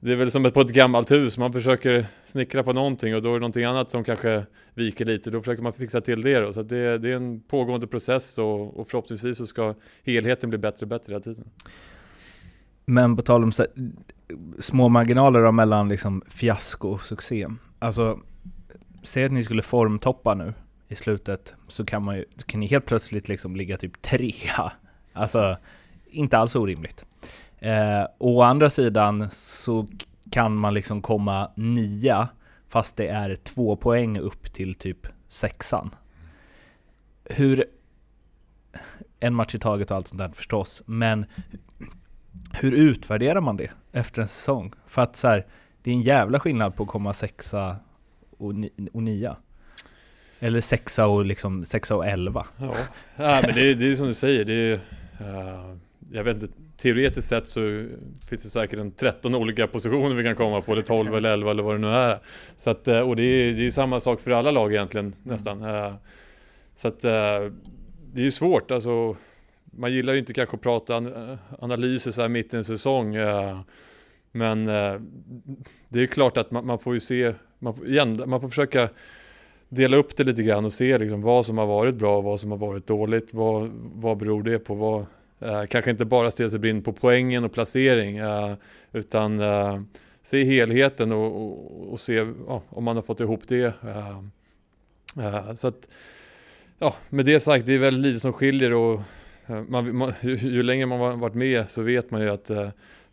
det 0.03 0.11
är 0.11 0.15
väl 0.15 0.31
som 0.31 0.51
på 0.51 0.61
ett 0.61 0.73
gammalt 0.73 1.11
hus, 1.11 1.37
man 1.37 1.53
försöker 1.53 2.07
snickra 2.23 2.63
på 2.63 2.73
någonting 2.73 3.15
och 3.15 3.21
då 3.21 3.29
är 3.29 3.33
det 3.33 3.39
någonting 3.39 3.63
annat 3.63 3.91
som 3.91 4.03
kanske 4.03 4.45
viker 4.73 5.05
lite, 5.05 5.29
då 5.29 5.41
försöker 5.41 5.63
man 5.63 5.73
fixa 5.73 6.01
till 6.01 6.21
det 6.21 6.39
då. 6.39 6.53
Så 6.53 6.61
det, 6.61 6.97
det, 6.97 7.09
är 7.09 7.15
en 7.15 7.39
pågående 7.41 7.87
process 7.87 8.37
och, 8.39 8.79
och, 8.79 8.89
förhoppningsvis 8.89 9.37
så 9.37 9.45
ska 9.45 9.75
helheten 10.03 10.49
bli 10.49 10.59
bättre 10.59 10.83
och 10.83 10.87
bättre 10.87 11.11
hela 11.11 11.23
tiden. 11.23 11.49
Men 12.85 13.15
på 13.15 13.21
tal 13.21 13.43
om 13.43 13.51
så, 13.51 13.65
små 14.59 14.89
marginaler 14.89 15.43
då 15.43 15.51
mellan 15.51 15.89
liksom 15.89 16.23
fiasko 16.27 16.89
och 16.89 17.01
succé. 17.01 17.47
Alltså, 17.79 18.19
säg 19.03 19.25
att 19.25 19.31
ni 19.31 19.43
skulle 19.43 19.61
formtoppa 19.61 20.33
nu 20.33 20.53
i 20.87 20.95
slutet, 20.95 21.53
så 21.67 21.85
kan, 21.85 22.03
man 22.03 22.17
ju, 22.17 22.25
kan 22.45 22.59
ni 22.59 22.65
helt 22.65 22.85
plötsligt 22.85 23.27
liksom 23.27 23.55
ligga 23.55 23.77
typ 23.77 24.01
trea. 24.01 24.71
Alltså, 25.13 25.57
inte 26.05 26.37
alls 26.37 26.55
orimligt. 26.55 27.05
Eh, 27.63 28.05
å 28.17 28.41
andra 28.41 28.69
sidan 28.69 29.27
så 29.31 29.87
kan 30.31 30.55
man 30.55 30.73
liksom 30.73 31.01
komma 31.01 31.51
nia 31.55 32.27
fast 32.67 32.97
det 32.97 33.07
är 33.07 33.35
två 33.35 33.75
poäng 33.75 34.19
upp 34.19 34.53
till 34.53 34.75
typ 34.75 35.07
sexan. 35.27 35.89
Hur, 37.25 37.65
en 39.19 39.33
match 39.33 39.55
i 39.55 39.59
taget 39.59 39.91
och 39.91 39.97
allt 39.97 40.07
sånt 40.07 40.19
där 40.19 40.29
förstås, 40.29 40.83
men 40.85 41.25
hur 42.53 42.71
utvärderar 42.71 43.41
man 43.41 43.57
det 43.57 43.71
efter 43.91 44.21
en 44.21 44.27
säsong? 44.27 44.73
För 44.87 45.01
att 45.01 45.15
så 45.15 45.27
här, 45.27 45.45
det 45.83 45.91
är 45.91 45.95
en 45.95 46.01
jävla 46.01 46.39
skillnad 46.39 46.75
på 46.75 46.83
att 46.83 46.89
komma 46.89 47.13
sexa 47.13 47.75
och, 48.37 48.55
ni, 48.55 48.71
och 48.93 49.03
nia. 49.03 49.35
Eller 50.39 50.61
sexa 50.61 51.07
och, 51.07 51.25
liksom, 51.25 51.65
sexa 51.65 51.95
och 51.95 52.05
elva. 52.05 52.45
Ja, 52.57 52.75
ja 53.15 53.41
men 53.45 53.55
det, 53.55 53.73
det 53.73 53.91
är 53.91 53.95
som 53.95 54.07
du 54.07 54.13
säger, 54.13 54.45
det 54.45 54.53
är, 54.53 54.73
uh, 54.73 55.77
jag 56.11 56.23
vet 56.23 56.43
inte, 56.43 56.62
teoretiskt 56.77 57.27
sett 57.27 57.47
så 57.47 57.87
finns 58.29 58.43
det 58.43 58.49
säkert 58.49 58.79
en 58.79 58.91
13 58.91 59.35
olika 59.35 59.67
positioner 59.67 60.15
vi 60.15 60.23
kan 60.23 60.35
komma 60.35 60.61
på, 60.61 60.71
eller 60.71 60.81
12 60.81 61.15
eller 61.15 61.29
11 61.29 61.51
eller 61.51 61.63
vad 61.63 61.75
det 61.75 61.79
nu 61.79 61.87
är. 61.87 62.19
Så 62.57 62.69
att, 62.69 62.87
eh, 62.87 62.99
och 62.99 63.15
det 63.15 63.23
är, 63.23 63.53
det 63.53 63.65
är 63.65 63.69
samma 63.69 63.99
sak 63.99 64.19
för 64.19 64.31
alla 64.31 64.51
lag 64.51 64.73
egentligen, 64.73 65.15
nästan. 65.23 65.63
Mm. 65.63 65.93
Så 66.75 66.87
att 66.87 67.03
eh, 67.03 67.51
det 68.13 68.21
är 68.21 68.25
ju 68.25 68.31
svårt, 68.31 68.71
alltså. 68.71 69.15
Man 69.75 69.93
gillar 69.93 70.13
ju 70.13 70.19
inte 70.19 70.33
kanske 70.33 70.55
att 70.55 70.61
prata 70.61 70.95
analyser 71.59 72.11
så 72.11 72.21
här 72.21 72.29
mitt 72.29 72.53
i 72.53 72.57
en 72.57 72.63
säsong. 72.63 73.15
Men 74.31 74.65
det 75.89 76.01
är 76.01 76.05
klart 76.05 76.37
att 76.37 76.51
man, 76.51 76.65
man 76.65 76.79
får 76.79 76.93
ju 76.93 76.99
se, 76.99 77.33
man 77.59 77.73
får, 77.73 77.87
igen, 77.87 78.23
man 78.25 78.41
får 78.41 78.47
försöka 78.47 78.89
dela 79.69 79.97
upp 79.97 80.17
det 80.17 80.23
lite 80.23 80.43
grann 80.43 80.65
och 80.65 80.73
se 80.73 80.97
liksom 80.97 81.21
vad 81.21 81.45
som 81.45 81.57
har 81.57 81.65
varit 81.65 81.95
bra 81.95 82.17
och 82.17 82.23
vad 82.23 82.39
som 82.39 82.51
har 82.51 82.57
varit 82.57 82.87
dåligt. 82.87 83.33
Vad, 83.33 83.69
vad 83.95 84.17
beror 84.17 84.43
det 84.43 84.59
på? 84.59 84.73
Vad, 84.75 85.05
Uh, 85.43 85.65
kanske 85.65 85.91
inte 85.91 86.05
bara 86.05 86.31
stirra 86.31 86.49
sig 86.49 86.59
blind 86.59 86.85
på 86.85 86.93
poängen 86.93 87.43
och 87.43 87.53
placering 87.53 88.21
uh, 88.21 88.53
utan 88.91 89.39
uh, 89.39 89.81
se 90.21 90.43
helheten 90.43 91.11
och, 91.11 91.25
och, 91.25 91.93
och 91.93 91.99
se 91.99 92.21
om 92.69 92.83
man 92.83 92.95
har 92.95 93.03
fått 93.03 93.19
ihop 93.19 93.47
det. 93.47 93.73
så 95.55 95.67
att, 95.67 95.87
ja, 96.79 96.95
med 97.09 97.25
det 97.25 97.39
sagt, 97.39 97.65
det 97.65 97.73
är 97.73 97.79
väldigt 97.79 98.03
lite 98.03 98.19
som 98.19 98.33
skiljer 98.33 98.73
och 98.73 99.01
man, 99.67 99.97
man, 99.97 100.13
ju, 100.21 100.35
ju, 100.35 100.63
längre 100.63 100.85
man 100.85 100.99
har 100.99 101.15
varit 101.15 101.35
med 101.35 101.69
så 101.69 101.81
vet 101.81 102.11
man 102.11 102.21
ju 102.21 102.29
att 102.29 102.51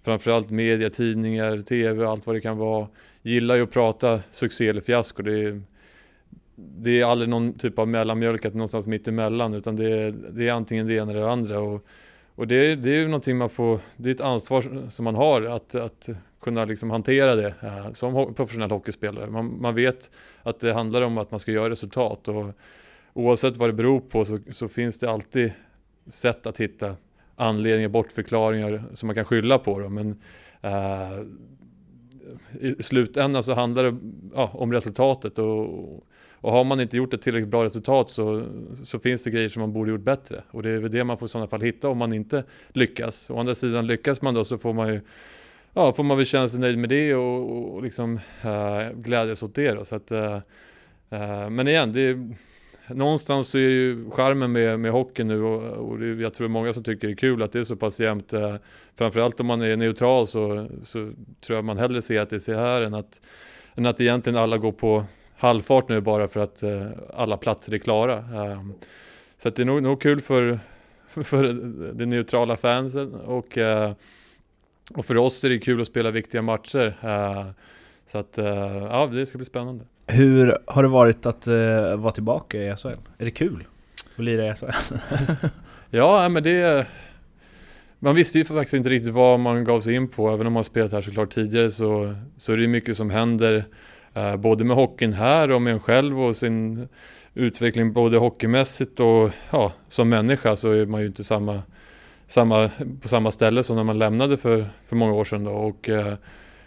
framförallt 0.03 0.51
media, 0.51 0.91
tidningar, 0.91 1.59
tv 1.59 2.05
och 2.05 2.11
allt 2.11 2.27
vad 2.27 2.37
det 2.37 2.41
kan 2.41 2.59
vara 2.59 2.89
gillar 3.23 3.57
ju 3.57 3.63
att 3.63 3.71
prata 3.71 4.21
succé 4.31 4.69
eller 4.69 4.81
fiasko. 4.81 5.23
Det 5.23 5.45
är, 5.45 5.63
det 6.57 7.01
är 7.01 7.05
aldrig 7.05 7.29
någon 7.29 7.53
typ 7.53 7.79
av 7.79 7.89
mellanmjölk 7.89 8.45
att 8.45 8.55
någonstans 8.55 8.87
mitt 8.87 9.09
emellan 9.09 9.55
utan 9.55 9.77
det 9.77 9.91
är, 9.91 10.15
det 10.31 10.49
är 10.49 10.53
antingen 10.53 10.87
det 10.87 10.95
ena 10.95 11.11
eller 11.11 11.21
det 11.21 11.31
andra. 11.31 11.61
Och, 11.61 11.87
och 12.41 12.47
det, 12.47 12.77
det 12.77 12.91
är 12.91 12.95
ju 12.95 13.05
någonting 13.05 13.37
man 13.37 13.51
får, 13.51 13.81
det 13.97 14.11
är 14.11 14.15
ett 14.15 14.21
ansvar 14.21 14.91
som 14.91 15.05
man 15.05 15.15
har 15.15 15.43
att, 15.43 15.75
att 15.75 16.09
kunna 16.41 16.65
liksom 16.65 16.91
hantera 16.91 17.37
det 17.37 17.55
som 17.95 18.35
professionell 18.35 18.71
hockeyspelare. 18.71 19.31
Man, 19.31 19.61
man 19.61 19.75
vet 19.75 20.11
att 20.43 20.61
det 20.61 20.73
handlar 20.73 21.03
om 21.03 21.19
att 21.19 21.31
man 21.31 21.41
ska 21.41 21.53
göra 21.53 21.71
resultat 21.71 22.29
och 22.29 22.47
oavsett 23.13 23.57
vad 23.57 23.69
det 23.69 23.73
beror 23.73 24.01
på 24.01 24.25
så, 24.25 24.39
så 24.51 24.69
finns 24.69 24.99
det 24.99 25.11
alltid 25.11 25.53
sätt 26.07 26.47
att 26.47 26.61
hitta 26.61 26.97
anledningar, 27.37 27.89
bortförklaringar 27.89 28.85
som 28.95 29.07
man 29.07 29.15
kan 29.15 29.25
skylla 29.25 29.59
på. 29.59 29.79
Då. 29.79 29.89
Men 29.89 30.21
eh, 30.61 31.21
i 32.61 32.83
slutändan 32.83 33.43
så 33.43 33.55
handlar 33.55 33.85
det 33.85 33.97
ja, 34.35 34.51
om 34.55 34.73
resultatet 34.73 35.39
och, 35.39 36.07
och 36.41 36.53
har 36.53 36.65
man 36.65 36.81
inte 36.81 36.97
gjort 36.97 37.15
ett 37.15 37.23
tillräckligt 37.23 37.51
bra 37.51 37.65
resultat 37.65 38.11
så, 38.11 38.45
så 38.85 38.99
finns 38.99 39.23
det 39.23 39.31
grejer 39.31 39.49
som 39.49 39.61
man 39.61 39.73
borde 39.73 39.91
gjort 39.91 40.01
bättre. 40.01 40.43
Och 40.51 40.63
det 40.63 40.71
är 40.71 40.79
väl 40.79 40.91
det 40.91 41.05
man 41.05 41.19
får 41.19 41.27
i 41.27 41.29
sådana 41.29 41.49
fall 41.49 41.61
hitta 41.61 41.89
om 41.89 41.99
man 41.99 42.13
inte 42.13 42.45
lyckas. 42.69 43.31
Å 43.31 43.39
andra 43.39 43.55
sidan 43.55 43.87
lyckas 43.87 44.23
man 44.23 44.35
då 44.35 44.45
så 44.45 44.59
får 44.59 44.73
man 44.73 44.89
ju 44.89 45.01
Ja, 45.75 45.93
får 45.93 46.05
man 46.05 46.17
väl 46.17 46.27
känna 46.27 46.49
sig 46.49 46.61
nöjd 46.61 46.79
med 46.79 46.89
det 46.89 47.15
och, 47.15 47.75
och 47.75 47.83
liksom 47.83 48.21
äh, 48.43 48.93
glädjas 48.95 49.43
åt 49.43 49.55
det 49.55 49.75
då. 49.75 49.85
Så 49.85 49.97
att, 49.97 50.11
äh, 50.11 50.41
men 51.51 51.69
igen, 51.69 51.93
det 51.93 52.01
är, 52.01 52.35
någonstans 52.95 53.49
så 53.49 53.59
är 53.59 53.63
ju 53.69 54.11
charmen 54.11 54.53
med, 54.53 54.81
med 54.81 54.93
hockey 54.93 55.25
nu 55.25 55.43
och, 55.43 55.63
och 55.63 55.99
det, 55.99 56.07
jag 56.07 56.35
tror 56.35 56.49
många 56.49 56.73
som 56.73 56.83
tycker 56.83 57.07
det 57.07 57.13
är 57.13 57.17
kul 57.17 57.43
att 57.43 57.53
det 57.53 57.59
är 57.59 57.65
så 57.65 57.77
pass 57.77 58.01
jämnt. 58.01 58.33
Eh, 58.33 58.55
framförallt 58.97 59.41
om 59.41 59.47
man 59.47 59.63
är 59.63 59.77
neutral 59.77 60.27
så, 60.27 60.69
så 60.83 61.13
tror 61.41 61.57
jag 61.57 61.65
man 61.65 61.79
hellre 61.79 62.03
ser 62.03 62.21
att 62.21 62.31
det 62.31 62.37
är 62.37 62.41
så 62.41 62.55
här 62.55 62.83
än 62.83 62.95
att, 62.95 63.21
än 63.75 63.87
att 63.87 64.01
egentligen 64.01 64.39
alla 64.39 64.59
går 64.59 64.73
på 64.73 65.05
halvfart 65.41 65.89
nu 65.89 66.01
bara 66.01 66.29
för 66.29 66.41
att 66.41 66.63
eh, 66.63 66.87
alla 67.15 67.37
platser 67.37 67.75
är 67.75 67.79
klara. 67.79 68.19
Eh, 68.19 68.63
så 69.43 69.51
det 69.51 69.63
är 69.63 69.67
nog, 69.67 69.83
nog 69.83 70.01
kul 70.01 70.21
för, 70.21 70.61
för 71.23 71.43
de 71.93 72.07
neutrala 72.07 72.57
fansen 72.57 73.15
och, 73.15 73.59
eh, 73.59 73.93
och 74.95 75.07
för 75.07 75.17
oss 75.17 75.45
är 75.45 75.49
det 75.49 75.59
kul 75.59 75.81
att 75.81 75.87
spela 75.87 76.11
viktiga 76.11 76.43
matcher. 76.43 76.97
Eh, 77.03 77.47
så 78.07 78.19
att 78.19 78.39
eh, 78.39 78.47
ja, 78.91 79.07
det 79.13 79.27
ska 79.27 79.39
bli 79.39 79.45
spännande. 79.45 79.85
Hur 80.07 80.59
har 80.67 80.83
det 80.83 80.89
varit 80.89 81.27
att 81.27 81.47
vara 81.97 82.13
tillbaka 82.13 82.59
i 82.59 82.77
SHL? 82.77 82.89
Är 83.19 83.25
det 83.25 83.31
kul 83.31 83.65
att 84.17 84.25
lira 84.25 84.53
i 84.53 84.55
SHL? 84.55 84.95
ja, 85.91 86.29
men 86.29 86.43
det... 86.43 86.87
Man 87.99 88.15
visste 88.15 88.39
ju 88.39 88.45
faktiskt 88.45 88.75
inte 88.75 88.91
riktigt 88.91 89.15
vad 89.15 89.41
man 89.41 89.65
gav 89.65 89.81
sig 89.81 89.95
in 89.95 90.09
på. 90.09 90.31
Även 90.31 90.47
om 90.47 90.53
man 90.53 90.65
spelat 90.65 90.93
här 90.93 91.01
såklart 91.01 91.31
tidigare 91.31 91.71
så, 91.71 92.15
så 92.37 92.53
är 92.53 92.57
det 92.57 92.69
mycket 92.69 92.97
som 92.97 93.11
händer. 93.11 93.65
Eh, 94.15 94.37
både 94.37 94.65
med 94.65 94.77
hockeyn 94.77 95.13
här 95.13 95.51
och 95.51 95.63
med 95.63 95.73
en 95.73 95.81
själv 95.81 96.21
och 96.21 96.37
sin 96.37 96.89
utveckling 97.35 97.93
både 97.93 98.19
hockeymässigt 98.19 99.01
och 99.01 99.31
ja, 99.51 99.73
som 99.89 100.09
människa 100.09 100.57
så 100.57 100.73
är 100.73 100.87
man 100.87 101.01
ju 101.01 101.07
inte 101.07 101.25
samma, 101.25 101.63
samma, 102.27 102.71
på 103.03 103.09
samma 103.09 103.31
ställe 103.31 103.63
som 103.63 103.77
när 103.77 103.85
man 103.85 103.99
lämnade 103.99 104.37
för, 104.37 104.67
för 104.89 104.97
många 104.97 105.13
år 105.13 105.25
sedan. 105.25 105.45
Då. 105.45 105.53
Och 105.53 105.89
eh, 105.89 106.15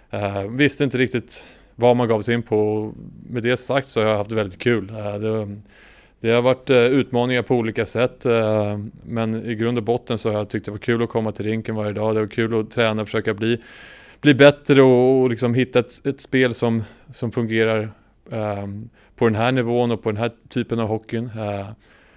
eh 0.10 0.42
visste 0.50 0.84
inte 0.84 0.98
riktigt 0.98 1.48
vad 1.76 1.96
man 1.96 2.08
gav 2.08 2.22
sig 2.22 2.36
in 2.36 2.44
på. 2.44 2.92
Med 3.30 3.44
det 3.44 3.58
sagt 3.58 3.88
så 3.88 4.02
har 4.02 4.08
jag 4.08 4.18
haft 4.18 4.32
väldigt 4.32 4.60
kul. 4.60 4.90
Eh, 4.90 5.14
det, 5.14 5.58
det 6.20 6.32
har 6.32 6.42
varit 6.42 6.70
utmaningar 6.70 7.42
på 7.42 7.56
olika 7.56 7.86
sätt 7.86 8.26
men 9.04 9.46
i 9.46 9.56
grund 9.56 9.78
och 9.78 9.84
botten 9.84 10.18
så 10.18 10.30
har 10.32 10.38
jag 10.38 10.50
tyckt 10.50 10.66
det 10.66 10.72
var 10.72 10.78
kul 10.78 11.04
att 11.04 11.10
komma 11.10 11.32
till 11.32 11.46
rinken 11.46 11.76
varje 11.76 11.94
dag. 11.94 12.16
Det 12.16 12.20
var 12.20 12.28
kul 12.28 12.60
att 12.60 12.72
träna 12.72 13.02
och 13.02 13.08
försöka 13.08 13.34
bli, 13.34 13.62
bli 14.24 14.34
bättre 14.34 14.82
och, 14.82 15.22
och 15.22 15.30
liksom 15.30 15.54
hitta 15.54 15.80
ett, 15.80 16.06
ett, 16.06 16.22
spel 16.22 16.54
som, 16.54 16.84
som 17.12 17.32
fungerar 17.32 17.92
ehm, 18.32 18.90
på 19.16 19.26
den 19.26 19.36
här 19.36 19.52
nivån 19.52 19.92
och 19.92 20.04
på 20.04 20.12
den 20.12 20.22
här 20.22 20.32
typen 20.50 20.80
av 20.80 20.88
hockeyn. 20.88 21.32
Eh, 21.38 21.68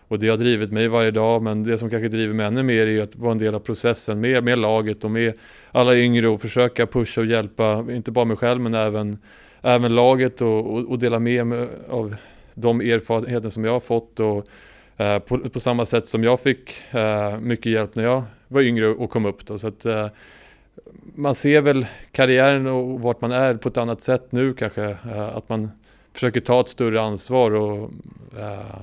och 0.08 0.18
det 0.18 0.28
har 0.28 0.36
drivit 0.36 0.72
mig 0.72 0.88
varje 0.88 1.10
dag, 1.10 1.42
men 1.42 1.62
det 1.64 1.78
som 1.78 1.90
kanske 1.90 2.08
driver 2.08 2.34
mig 2.34 2.46
ännu 2.46 2.62
mer 2.62 2.86
är 2.86 3.02
att 3.02 3.16
vara 3.16 3.32
en 3.32 3.38
del 3.38 3.54
av 3.54 3.60
processen 3.60 4.20
med, 4.20 4.44
med 4.44 4.58
laget 4.58 5.04
och 5.04 5.10
med 5.10 5.34
alla 5.72 5.96
yngre 5.96 6.28
och 6.28 6.40
försöka 6.40 6.86
pusha 6.86 7.20
och 7.20 7.26
hjälpa, 7.26 7.84
inte 7.90 8.10
bara 8.10 8.25
mig 8.25 8.36
själv 8.36 8.60
men 8.60 8.75
även 8.75 9.18
även 9.62 9.94
laget 9.94 10.42
och, 10.42 10.72
och, 10.72 10.90
och 10.90 10.98
dela 10.98 11.18
med 11.18 11.46
mig 11.46 11.68
av 11.88 12.16
de 12.54 12.80
erfarenheter 12.80 13.48
som 13.48 13.64
jag 13.64 13.72
har 13.72 13.80
fått 13.80 14.20
och 14.20 14.46
eh, 14.96 15.18
på, 15.18 15.38
på, 15.38 15.60
samma 15.60 15.86
sätt 15.86 16.06
som 16.06 16.25
jag 16.25 16.40
fick 16.40 16.94
eh, 16.94 17.38
mycket 17.38 17.72
hjälp 17.72 17.94
när 17.94 18.04
jag 18.04 18.22
var 18.48 18.62
yngre 18.62 18.88
och 18.88 19.10
kom 19.10 19.26
upp 19.26 19.46
då. 19.46 19.58
Så 19.58 19.68
att, 19.68 19.86
eh, 19.86 20.06
man 21.14 21.34
ser 21.34 21.60
väl 21.60 21.86
karriären 22.10 22.66
och 22.66 23.00
vart 23.00 23.20
man 23.20 23.32
är 23.32 23.54
på 23.54 23.68
ett 23.68 23.76
annat 23.76 24.02
sätt 24.02 24.32
nu 24.32 24.54
kanske. 24.54 24.84
Eh, 24.84 25.36
att 25.36 25.48
man 25.48 25.70
försöker 26.12 26.40
ta 26.40 26.60
ett 26.60 26.68
större 26.68 27.02
ansvar 27.02 27.50
och, 27.50 27.90
eh, 28.38 28.80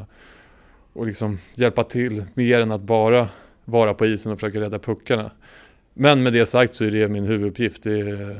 och 0.93 1.07
liksom 1.07 1.37
hjälpa 1.55 1.83
till 1.83 2.23
mer 2.33 2.61
än 2.61 2.71
att 2.71 2.81
bara 2.81 3.29
vara 3.65 3.93
på 3.93 4.05
isen 4.05 4.31
och 4.31 4.39
försöka 4.39 4.59
rädda 4.59 4.79
puckarna. 4.79 5.31
Men 5.93 6.23
med 6.23 6.33
det 6.33 6.45
sagt 6.45 6.75
så 6.75 6.85
är 6.85 6.91
det 6.91 7.07
min 7.07 7.23
huvuduppgift. 7.23 7.83
Det 7.83 7.99
är, 7.99 8.35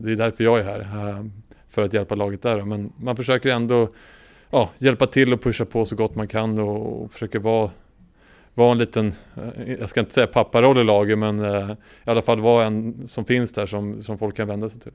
det 0.00 0.12
är 0.12 0.16
därför 0.16 0.44
jag 0.44 0.60
är 0.60 0.64
här 0.64 1.30
för 1.68 1.82
att 1.82 1.94
hjälpa 1.94 2.14
laget 2.14 2.42
där. 2.42 2.62
Men 2.62 2.92
man 2.96 3.16
försöker 3.16 3.50
ändå 3.50 3.88
ja, 4.50 4.70
hjälpa 4.78 5.06
till 5.06 5.32
och 5.32 5.42
pusha 5.42 5.64
på 5.64 5.84
så 5.84 5.96
gott 5.96 6.14
man 6.14 6.28
kan 6.28 6.58
och, 6.58 7.02
och 7.02 7.12
försöker 7.12 7.38
vara, 7.38 7.70
vara 8.58 8.72
en 8.72 8.78
liten, 8.78 9.12
eh, 9.36 9.72
jag 9.80 9.90
ska 9.90 10.00
inte 10.00 10.12
säga 10.12 10.26
papparoll 10.26 10.78
i 10.78 10.84
laget, 10.84 11.18
men 11.18 11.40
eh, 11.40 11.70
i 11.70 12.10
alla 12.10 12.22
fall 12.22 12.40
vara 12.40 12.66
en 12.66 13.08
som 13.08 13.24
finns 13.24 13.52
där 13.52 13.66
som, 13.66 14.02
som 14.02 14.18
folk 14.18 14.36
kan 14.36 14.48
vända 14.48 14.68
sig 14.68 14.80
till. 14.80 14.92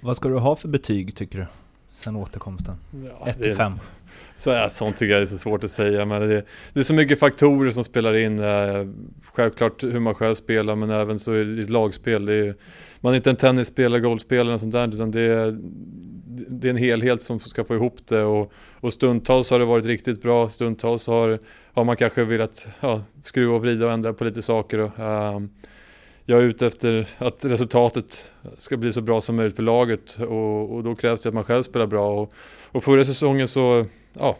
Vad 0.00 0.16
ska 0.16 0.28
du 0.28 0.38
ha 0.38 0.56
för 0.56 0.68
betyg 0.68 1.16
tycker 1.16 1.38
du? 1.38 1.46
Sen 1.92 2.16
återkomsten? 2.16 2.74
1 2.74 3.12
ja, 3.26 3.32
till 3.32 3.54
5? 3.54 3.72
Så, 4.36 4.68
sånt 4.70 4.96
tycker 4.96 5.12
jag 5.12 5.22
är 5.22 5.26
så 5.26 5.38
svårt 5.38 5.64
att 5.64 5.70
säga. 5.70 6.04
Men 6.04 6.28
det, 6.28 6.44
det 6.72 6.80
är 6.80 6.84
så 6.84 6.94
mycket 6.94 7.18
faktorer 7.20 7.70
som 7.70 7.84
spelar 7.84 8.14
in. 8.14 8.38
Eh, 8.38 8.86
självklart 9.24 9.82
hur 9.82 10.00
man 10.00 10.14
själv 10.14 10.34
spelar 10.34 10.74
men 10.76 10.90
även 10.90 11.18
så 11.18 11.30
det 11.30 11.62
ett 11.62 11.70
lagspel. 11.70 12.26
Det 12.26 12.34
är, 12.34 12.54
man 13.00 13.12
är 13.12 13.16
inte 13.16 13.30
en 13.30 13.36
tennisspelare, 13.36 14.00
golfspelare 14.00 14.54
och 14.54 14.60
sånt 14.60 14.72
där 14.72 14.88
utan 14.88 15.10
det 15.10 15.58
det 16.48 16.68
är 16.68 16.70
en 16.70 16.76
helhet 16.76 17.22
som 17.22 17.40
ska 17.40 17.64
få 17.64 17.74
ihop 17.74 18.06
det 18.06 18.22
och, 18.22 18.52
och 18.80 18.92
stundtals 18.92 19.50
har 19.50 19.58
det 19.58 19.64
varit 19.64 19.84
riktigt 19.84 20.22
bra, 20.22 20.48
stundtals 20.48 21.06
har, 21.06 21.38
har 21.72 21.84
man 21.84 21.96
kanske 21.96 22.24
velat 22.24 22.66
ja, 22.80 23.02
skruva 23.22 23.54
och 23.54 23.60
vrida 23.60 23.86
och 23.86 23.92
ändra 23.92 24.12
på 24.12 24.24
lite 24.24 24.42
saker. 24.42 24.78
Och, 24.78 24.98
uh, 24.98 25.46
jag 26.24 26.38
är 26.38 26.42
ute 26.42 26.66
efter 26.66 27.08
att 27.18 27.44
resultatet 27.44 28.32
ska 28.58 28.76
bli 28.76 28.92
så 28.92 29.00
bra 29.00 29.20
som 29.20 29.36
möjligt 29.36 29.56
för 29.56 29.62
laget 29.62 30.16
och, 30.20 30.74
och 30.74 30.82
då 30.82 30.94
krävs 30.94 31.20
det 31.20 31.28
att 31.28 31.34
man 31.34 31.44
själv 31.44 31.62
spelar 31.62 31.86
bra. 31.86 32.20
Och, 32.20 32.32
och 32.64 32.84
förra 32.84 33.04
säsongen 33.04 33.48
så, 33.48 33.86
ja, 34.18 34.36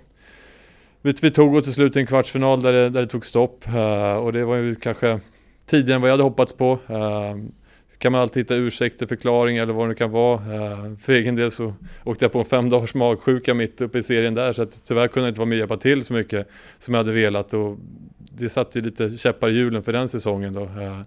vi, 1.02 1.14
vi 1.22 1.30
tog 1.30 1.54
oss 1.54 1.64
till 1.64 1.72
slut 1.72 1.92
till 1.92 2.00
en 2.00 2.06
kvartsfinal 2.06 2.62
där 2.62 2.72
det, 2.72 2.90
där 2.90 3.00
det 3.00 3.06
tog 3.06 3.26
stopp 3.26 3.64
uh, 3.68 4.12
och 4.12 4.32
det 4.32 4.44
var 4.44 4.56
ju 4.56 4.75
kanske 4.75 5.20
tidigare 5.66 5.94
än 5.94 6.00
vad 6.00 6.11
jag 6.11 6.12
hade 6.12 6.22
hoppats 6.22 6.52
på. 6.52 6.78
Uh, 6.90 7.37
kan 8.02 8.12
man 8.12 8.21
alltid 8.21 8.40
hitta 8.40 8.54
ursäkter, 8.54 9.06
förklaringar 9.06 9.62
eller 9.62 9.73
vad 9.73 9.85
det 9.85 9.88
nu 9.88 9.94
kan 9.94 10.11
vara. 10.11 10.35
Eh, 10.35 10.97
för 11.00 11.12
egen 11.12 11.37
del 11.37 11.50
så 11.50 11.75
åkte 12.04 12.25
jag 12.25 12.32
på 12.32 12.38
en 12.38 12.44
fem 12.44 12.71
dagars 12.71 12.94
magsjuka 12.94 13.54
mitt 13.54 13.80
uppe 13.80 13.99
i 13.99 14.02
serien 14.02 14.35
där 14.35 14.52
så 14.52 14.62
att 14.62 14.85
tyvärr 14.85 15.09
kunde 15.09 15.26
jag 15.26 15.30
inte 15.30 15.40
vara 15.40 15.49
med 15.49 15.56
och 15.56 15.59
hjälpa 15.59 15.76
till 15.76 16.04
så 16.04 16.12
mycket 16.12 16.49
som 16.78 16.94
jag 16.94 16.99
hade 16.99 17.12
velat 17.12 17.54
och 17.54 17.78
det 18.18 18.49
satte 18.49 18.78
ju 18.78 18.85
lite 18.85 19.18
käppar 19.18 19.49
i 19.49 19.52
hjulen 19.52 19.82
för 19.82 19.92
den 19.92 20.09
säsongen 20.09 20.52
då. 20.52 20.62
Eh, 20.62 21.00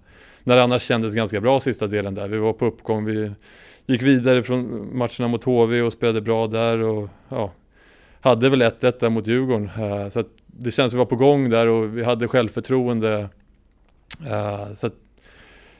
när 0.43 0.55
det 0.55 0.63
annars 0.63 0.81
kändes 0.81 1.15
ganska 1.15 1.41
bra 1.41 1.59
sista 1.59 1.87
delen 1.87 2.15
där. 2.15 2.27
Vi 2.27 2.37
var 2.37 2.53
på 2.53 2.65
uppgång, 2.65 3.05
vi 3.05 3.31
gick 3.85 4.01
vidare 4.01 4.43
från 4.43 4.89
matcherna 4.97 5.27
mot 5.27 5.43
HV 5.43 5.81
och 5.81 5.93
spelade 5.93 6.21
bra 6.21 6.47
där 6.47 6.79
och 6.79 7.09
ja, 7.29 7.51
hade 8.21 8.49
väl 8.49 8.61
1-1 8.61 8.93
där 8.99 9.09
mot 9.09 9.27
Djurgården. 9.27 9.69
Uh, 9.79 10.09
så 10.09 10.23
det 10.45 10.71
känns 10.71 10.91
som 10.91 10.97
vi 10.97 10.99
var 10.99 11.05
på 11.05 11.15
gång 11.15 11.49
där 11.49 11.67
och 11.67 11.97
vi 11.97 12.03
hade 12.03 12.27
självförtroende. 12.27 13.29
Uh, 14.31 14.73
så 14.73 14.89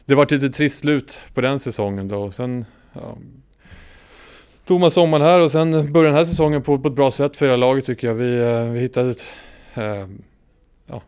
det 0.05 0.15
var 0.15 0.23
ett 0.23 0.31
lite 0.31 0.49
trist 0.49 0.77
slut 0.77 1.21
på 1.33 1.41
den 1.41 1.59
säsongen 1.59 2.07
då. 2.07 2.31
Sen 2.31 2.65
ja, 2.93 3.17
tog 4.65 4.79
man 4.79 4.91
sommaren 4.91 5.25
här 5.25 5.39
och 5.39 5.51
sen 5.51 5.71
började 5.71 6.09
den 6.09 6.17
här 6.17 6.25
säsongen 6.25 6.61
på, 6.61 6.79
på 6.79 6.87
ett 6.87 6.93
bra 6.93 7.11
sätt 7.11 7.37
för 7.37 7.45
hela 7.45 7.57
laget 7.57 7.85
tycker 7.85 8.07
jag. 8.07 8.15
Vi, 8.15 8.37
eh, 8.39 8.71
vi 8.71 8.79
hittade 8.79 9.11
ett, 9.11 9.25
eh, 9.73 10.07
ja, 10.87 11.01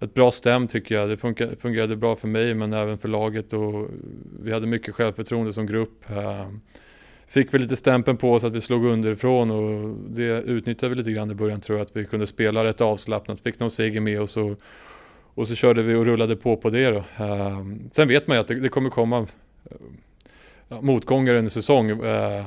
ett 0.00 0.14
bra 0.14 0.30
stäm 0.30 0.66
tycker 0.66 0.94
jag. 0.94 1.08
Det 1.08 1.16
funkar, 1.16 1.56
fungerade 1.56 1.96
bra 1.96 2.16
för 2.16 2.28
mig 2.28 2.54
men 2.54 2.72
även 2.72 2.98
för 2.98 3.08
laget 3.08 3.52
och 3.52 3.88
vi 4.42 4.52
hade 4.52 4.66
mycket 4.66 4.94
självförtroende 4.94 5.52
som 5.52 5.66
grupp 5.66 6.10
eh, 6.10 6.46
fick 7.28 7.54
vi 7.54 7.58
lite 7.58 7.76
stämpeln 7.76 8.16
på 8.16 8.32
oss 8.32 8.44
att 8.44 8.52
vi 8.52 8.60
slog 8.60 8.84
underifrån 8.84 9.50
och 9.50 9.96
det 10.08 10.42
utnyttjade 10.42 10.88
vi 10.88 10.98
lite 10.98 11.12
grann 11.12 11.30
i 11.30 11.34
början 11.34 11.60
tror 11.60 11.78
jag 11.78 11.84
att 11.84 11.96
vi 11.96 12.04
kunde 12.04 12.26
spela 12.26 12.64
rätt 12.64 12.80
avslappnat, 12.80 13.40
fick 13.40 13.60
någon 13.60 13.70
seger 13.70 14.00
med 14.00 14.20
oss 14.20 14.36
och, 14.36 14.60
och 15.38 15.48
så 15.48 15.54
körde 15.54 15.82
vi 15.82 15.94
och 15.94 16.06
rullade 16.06 16.36
på 16.36 16.56
på 16.56 16.70
det 16.70 16.90
då. 16.90 17.04
Ehm, 17.24 17.90
sen 17.92 18.08
vet 18.08 18.26
man 18.26 18.36
ju 18.36 18.40
att 18.40 18.48
det, 18.48 18.68
kommer 18.68 18.90
komma 18.90 19.26
motgångar 20.68 21.34
under 21.34 21.50
säsong, 21.50 21.90
eh, 21.90 22.46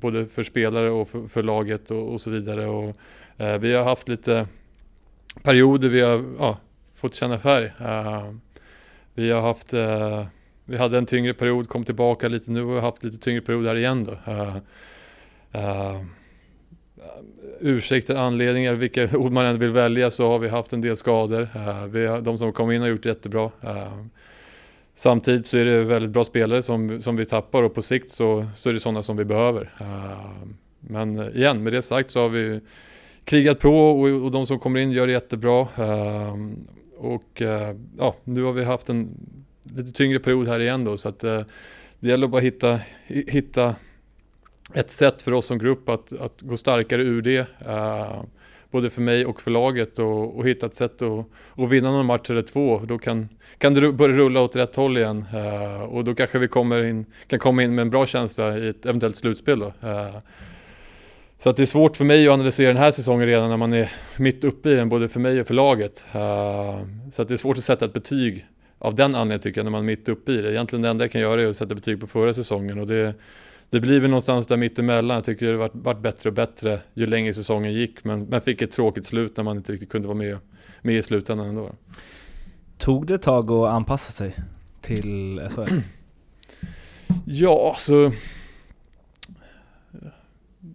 både 0.00 0.26
för 0.26 0.42
spelare 0.42 0.90
och 0.90 1.08
för, 1.08 1.42
laget 1.42 1.90
och, 1.90 2.20
så 2.20 2.30
vidare 2.30 2.66
och 2.66 2.96
eh, 3.36 3.58
vi 3.58 3.74
har 3.74 3.84
haft 3.84 4.08
lite 4.08 4.46
perioder 5.42 5.88
vi 5.88 6.00
har 6.00 6.56
fått 6.94 7.14
känna 7.14 7.38
färg. 7.38 7.72
Ehm, 7.78 8.40
vi 9.14 9.30
har 9.30 9.40
haft 9.40 9.72
eh, 9.72 10.26
vi 10.64 10.76
hade 10.76 10.98
en 10.98 11.06
tyngre 11.06 11.34
period, 11.34 11.68
kom 11.68 11.84
tillbaka 11.84 12.28
lite 12.28 12.50
nu 12.50 12.62
och 12.62 12.74
har 12.74 12.80
haft 12.80 13.04
lite 13.04 13.18
tyngre 13.18 13.40
period 13.40 13.66
här 13.66 13.76
igen 13.76 14.04
då. 14.04 14.32
Ehm, 15.52 16.10
Ursäkter, 17.60 18.14
anledningar, 18.14 18.74
vilka 18.74 19.16
ord 19.16 19.32
man 19.32 19.46
än 19.46 19.58
vill 19.58 19.70
välja 19.70 20.10
så 20.10 20.28
har 20.28 20.38
vi 20.38 20.48
haft 20.48 20.72
en 20.72 20.80
del 20.80 20.96
skador. 20.96 21.48
Eh, 21.54 21.84
vi 21.84 22.06
har, 22.06 22.20
de 22.20 22.38
som 22.38 22.52
kom 22.52 22.70
in 22.70 22.80
har 22.80 22.88
gjort 22.88 23.04
jättebra. 23.04 23.50
Eh, 23.62 24.04
samtidigt 24.94 25.46
så 25.46 25.58
är 25.58 25.64
det 25.64 25.84
väldigt 25.84 26.10
bra 26.10 26.24
spelare 26.24 26.62
som, 26.62 27.00
som 27.00 27.16
vi 27.16 27.24
tappar 27.24 27.62
och 27.62 27.74
på 27.74 27.82
sikt 27.82 28.10
så, 28.10 28.46
så 28.54 28.68
är 28.68 28.72
det 28.72 28.80
sådana 28.80 29.02
som 29.02 29.16
vi 29.16 29.24
behöver. 29.24 29.72
Eh, 29.80 30.30
men 30.80 31.36
igen, 31.36 31.62
med 31.62 31.72
det 31.72 31.82
sagt 31.82 32.10
så 32.10 32.20
har 32.20 32.28
vi 32.28 32.60
krigat 33.24 33.60
på 33.60 33.90
och, 33.90 34.24
och 34.24 34.30
de 34.30 34.46
som 34.46 34.58
kommer 34.58 34.80
in 34.80 34.92
gör 34.92 35.06
det 35.06 35.12
jättebra. 35.12 35.68
Och 36.98 37.42
ja, 37.98 38.16
nu 38.24 38.42
har 38.42 38.52
vi 38.52 38.64
haft 38.64 38.88
en 38.88 39.08
lite 39.62 39.92
tyngre 39.92 40.18
period 40.18 40.48
här 40.48 40.60
igen 40.60 40.84
då 40.84 40.96
så 40.96 41.08
att 41.08 41.18
det 41.18 42.08
gäller 42.08 42.24
att 42.24 42.30
bara 42.30 42.40
hitta, 42.40 42.80
hitta 43.06 43.74
ett 44.74 44.90
sätt 44.90 45.22
för 45.22 45.32
oss 45.32 45.46
som 45.46 45.58
grupp 45.58 45.88
att, 45.88 46.12
att 46.20 46.42
gå 46.42 46.56
starkare 46.56 47.02
ur 47.02 47.22
det. 47.22 47.46
Uh, 47.66 48.22
både 48.70 48.90
för 48.90 49.02
mig 49.02 49.26
och 49.26 49.40
för 49.40 49.50
laget 49.50 49.98
och, 49.98 50.38
och 50.38 50.48
hitta 50.48 50.66
ett 50.66 50.74
sätt 50.74 51.02
att, 51.02 51.26
att 51.56 51.70
vinna 51.70 51.90
någon 51.90 52.06
match 52.06 52.30
eller 52.30 52.42
två. 52.42 52.78
Då 52.84 52.98
kan, 52.98 53.28
kan 53.58 53.74
det 53.74 53.92
börja 53.92 54.16
rulla 54.16 54.40
åt 54.40 54.56
rätt 54.56 54.76
håll 54.76 54.96
igen 54.96 55.24
uh, 55.34 55.82
och 55.82 56.04
då 56.04 56.14
kanske 56.14 56.38
vi 56.38 56.48
kommer 56.48 56.82
in, 56.82 57.06
kan 57.26 57.38
komma 57.38 57.62
in 57.62 57.74
med 57.74 57.82
en 57.82 57.90
bra 57.90 58.06
känsla 58.06 58.58
i 58.58 58.68
ett 58.68 58.86
eventuellt 58.86 59.16
slutspel. 59.16 59.58
Då. 59.58 59.66
Uh, 59.66 60.16
så 61.38 61.50
att 61.50 61.56
det 61.56 61.62
är 61.62 61.66
svårt 61.66 61.96
för 61.96 62.04
mig 62.04 62.28
att 62.28 62.34
analysera 62.34 62.68
den 62.68 62.76
här 62.76 62.90
säsongen 62.90 63.26
redan 63.26 63.48
när 63.48 63.56
man 63.56 63.72
är 63.72 63.92
mitt 64.16 64.44
uppe 64.44 64.70
i 64.70 64.74
den, 64.74 64.88
både 64.88 65.08
för 65.08 65.20
mig 65.20 65.40
och 65.40 65.46
för 65.46 65.54
laget. 65.54 66.06
så 67.12 67.22
att 67.22 67.28
det 67.28 67.34
är 67.34 67.36
svårt 67.36 67.56
att 67.56 67.64
sätta 67.64 67.84
ett 67.84 67.92
betyg 67.92 68.46
av 68.78 68.94
den 68.94 69.14
anledningen 69.14 69.40
tycker 69.40 69.58
jag, 69.60 69.64
när 69.64 69.70
man 69.70 69.80
är 69.80 69.86
mitt 69.86 70.08
uppe 70.08 70.32
i 70.32 70.36
det. 70.42 70.52
Egentligen 70.52 70.82
det 70.82 70.88
enda 70.88 71.04
jag 71.04 71.12
kan 71.12 71.20
göra 71.20 71.42
är 71.42 71.46
att 71.46 71.56
sätta 71.56 71.74
betyg 71.74 72.00
på 72.00 72.06
förra 72.06 72.34
säsongen 72.34 72.78
och 72.80 72.86
det, 72.86 73.14
det 73.70 73.80
blir 73.80 74.00
väl 74.00 74.10
någonstans 74.10 74.46
där 74.46 74.56
mittemellan. 74.56 75.14
Jag 75.14 75.24
tycker 75.24 75.46
det 75.46 75.56
varit, 75.56 75.74
varit 75.74 76.00
bättre 76.00 76.30
och 76.30 76.34
bättre 76.34 76.80
ju 76.94 77.06
längre 77.06 77.34
säsongen 77.34 77.72
gick, 77.72 78.04
men 78.04 78.30
man 78.30 78.40
fick 78.40 78.62
ett 78.62 78.70
tråkigt 78.70 79.06
slut 79.06 79.36
när 79.36 79.44
man 79.44 79.56
inte 79.56 79.72
riktigt 79.72 79.90
kunde 79.90 80.08
vara 80.08 80.18
med, 80.18 80.38
med 80.82 80.96
i 80.96 81.02
slutändan 81.02 81.48
ändå. 81.48 81.70
Tog 82.78 83.06
det 83.06 83.14
ett 83.14 83.22
tag 83.22 83.50
att 83.50 83.68
anpassa 83.68 84.12
sig 84.12 84.36
till 84.80 85.48
SHL? 85.50 85.74
ja, 87.24 87.70
alltså 87.74 88.12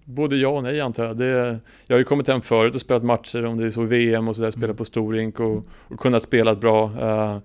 både 0.06 0.36
ja 0.36 0.50
och 0.50 0.64
nej 0.64 0.82
antar 0.82 1.06
jag. 1.06 1.18
Det, 1.18 1.60
jag 1.88 1.96
har 1.96 2.00
ju 2.00 2.04
kommit 2.04 2.28
hem 2.28 2.42
förut 2.42 2.76
och 2.76 2.82
spelat 2.82 3.04
matcher, 3.04 3.46
om 3.46 3.58
det 3.58 3.66
är 3.66 3.70
så 3.70 3.82
VM 3.82 4.28
och 4.28 4.36
sådär, 4.36 4.52
spelat 4.52 4.66
mm. 4.66 4.76
på 4.76 4.86
storink 4.86 5.40
och, 5.40 5.66
och 5.70 6.00
kunnat 6.00 6.24
spela 6.24 6.56
bra. 6.56 6.86
Uh, 6.86 7.40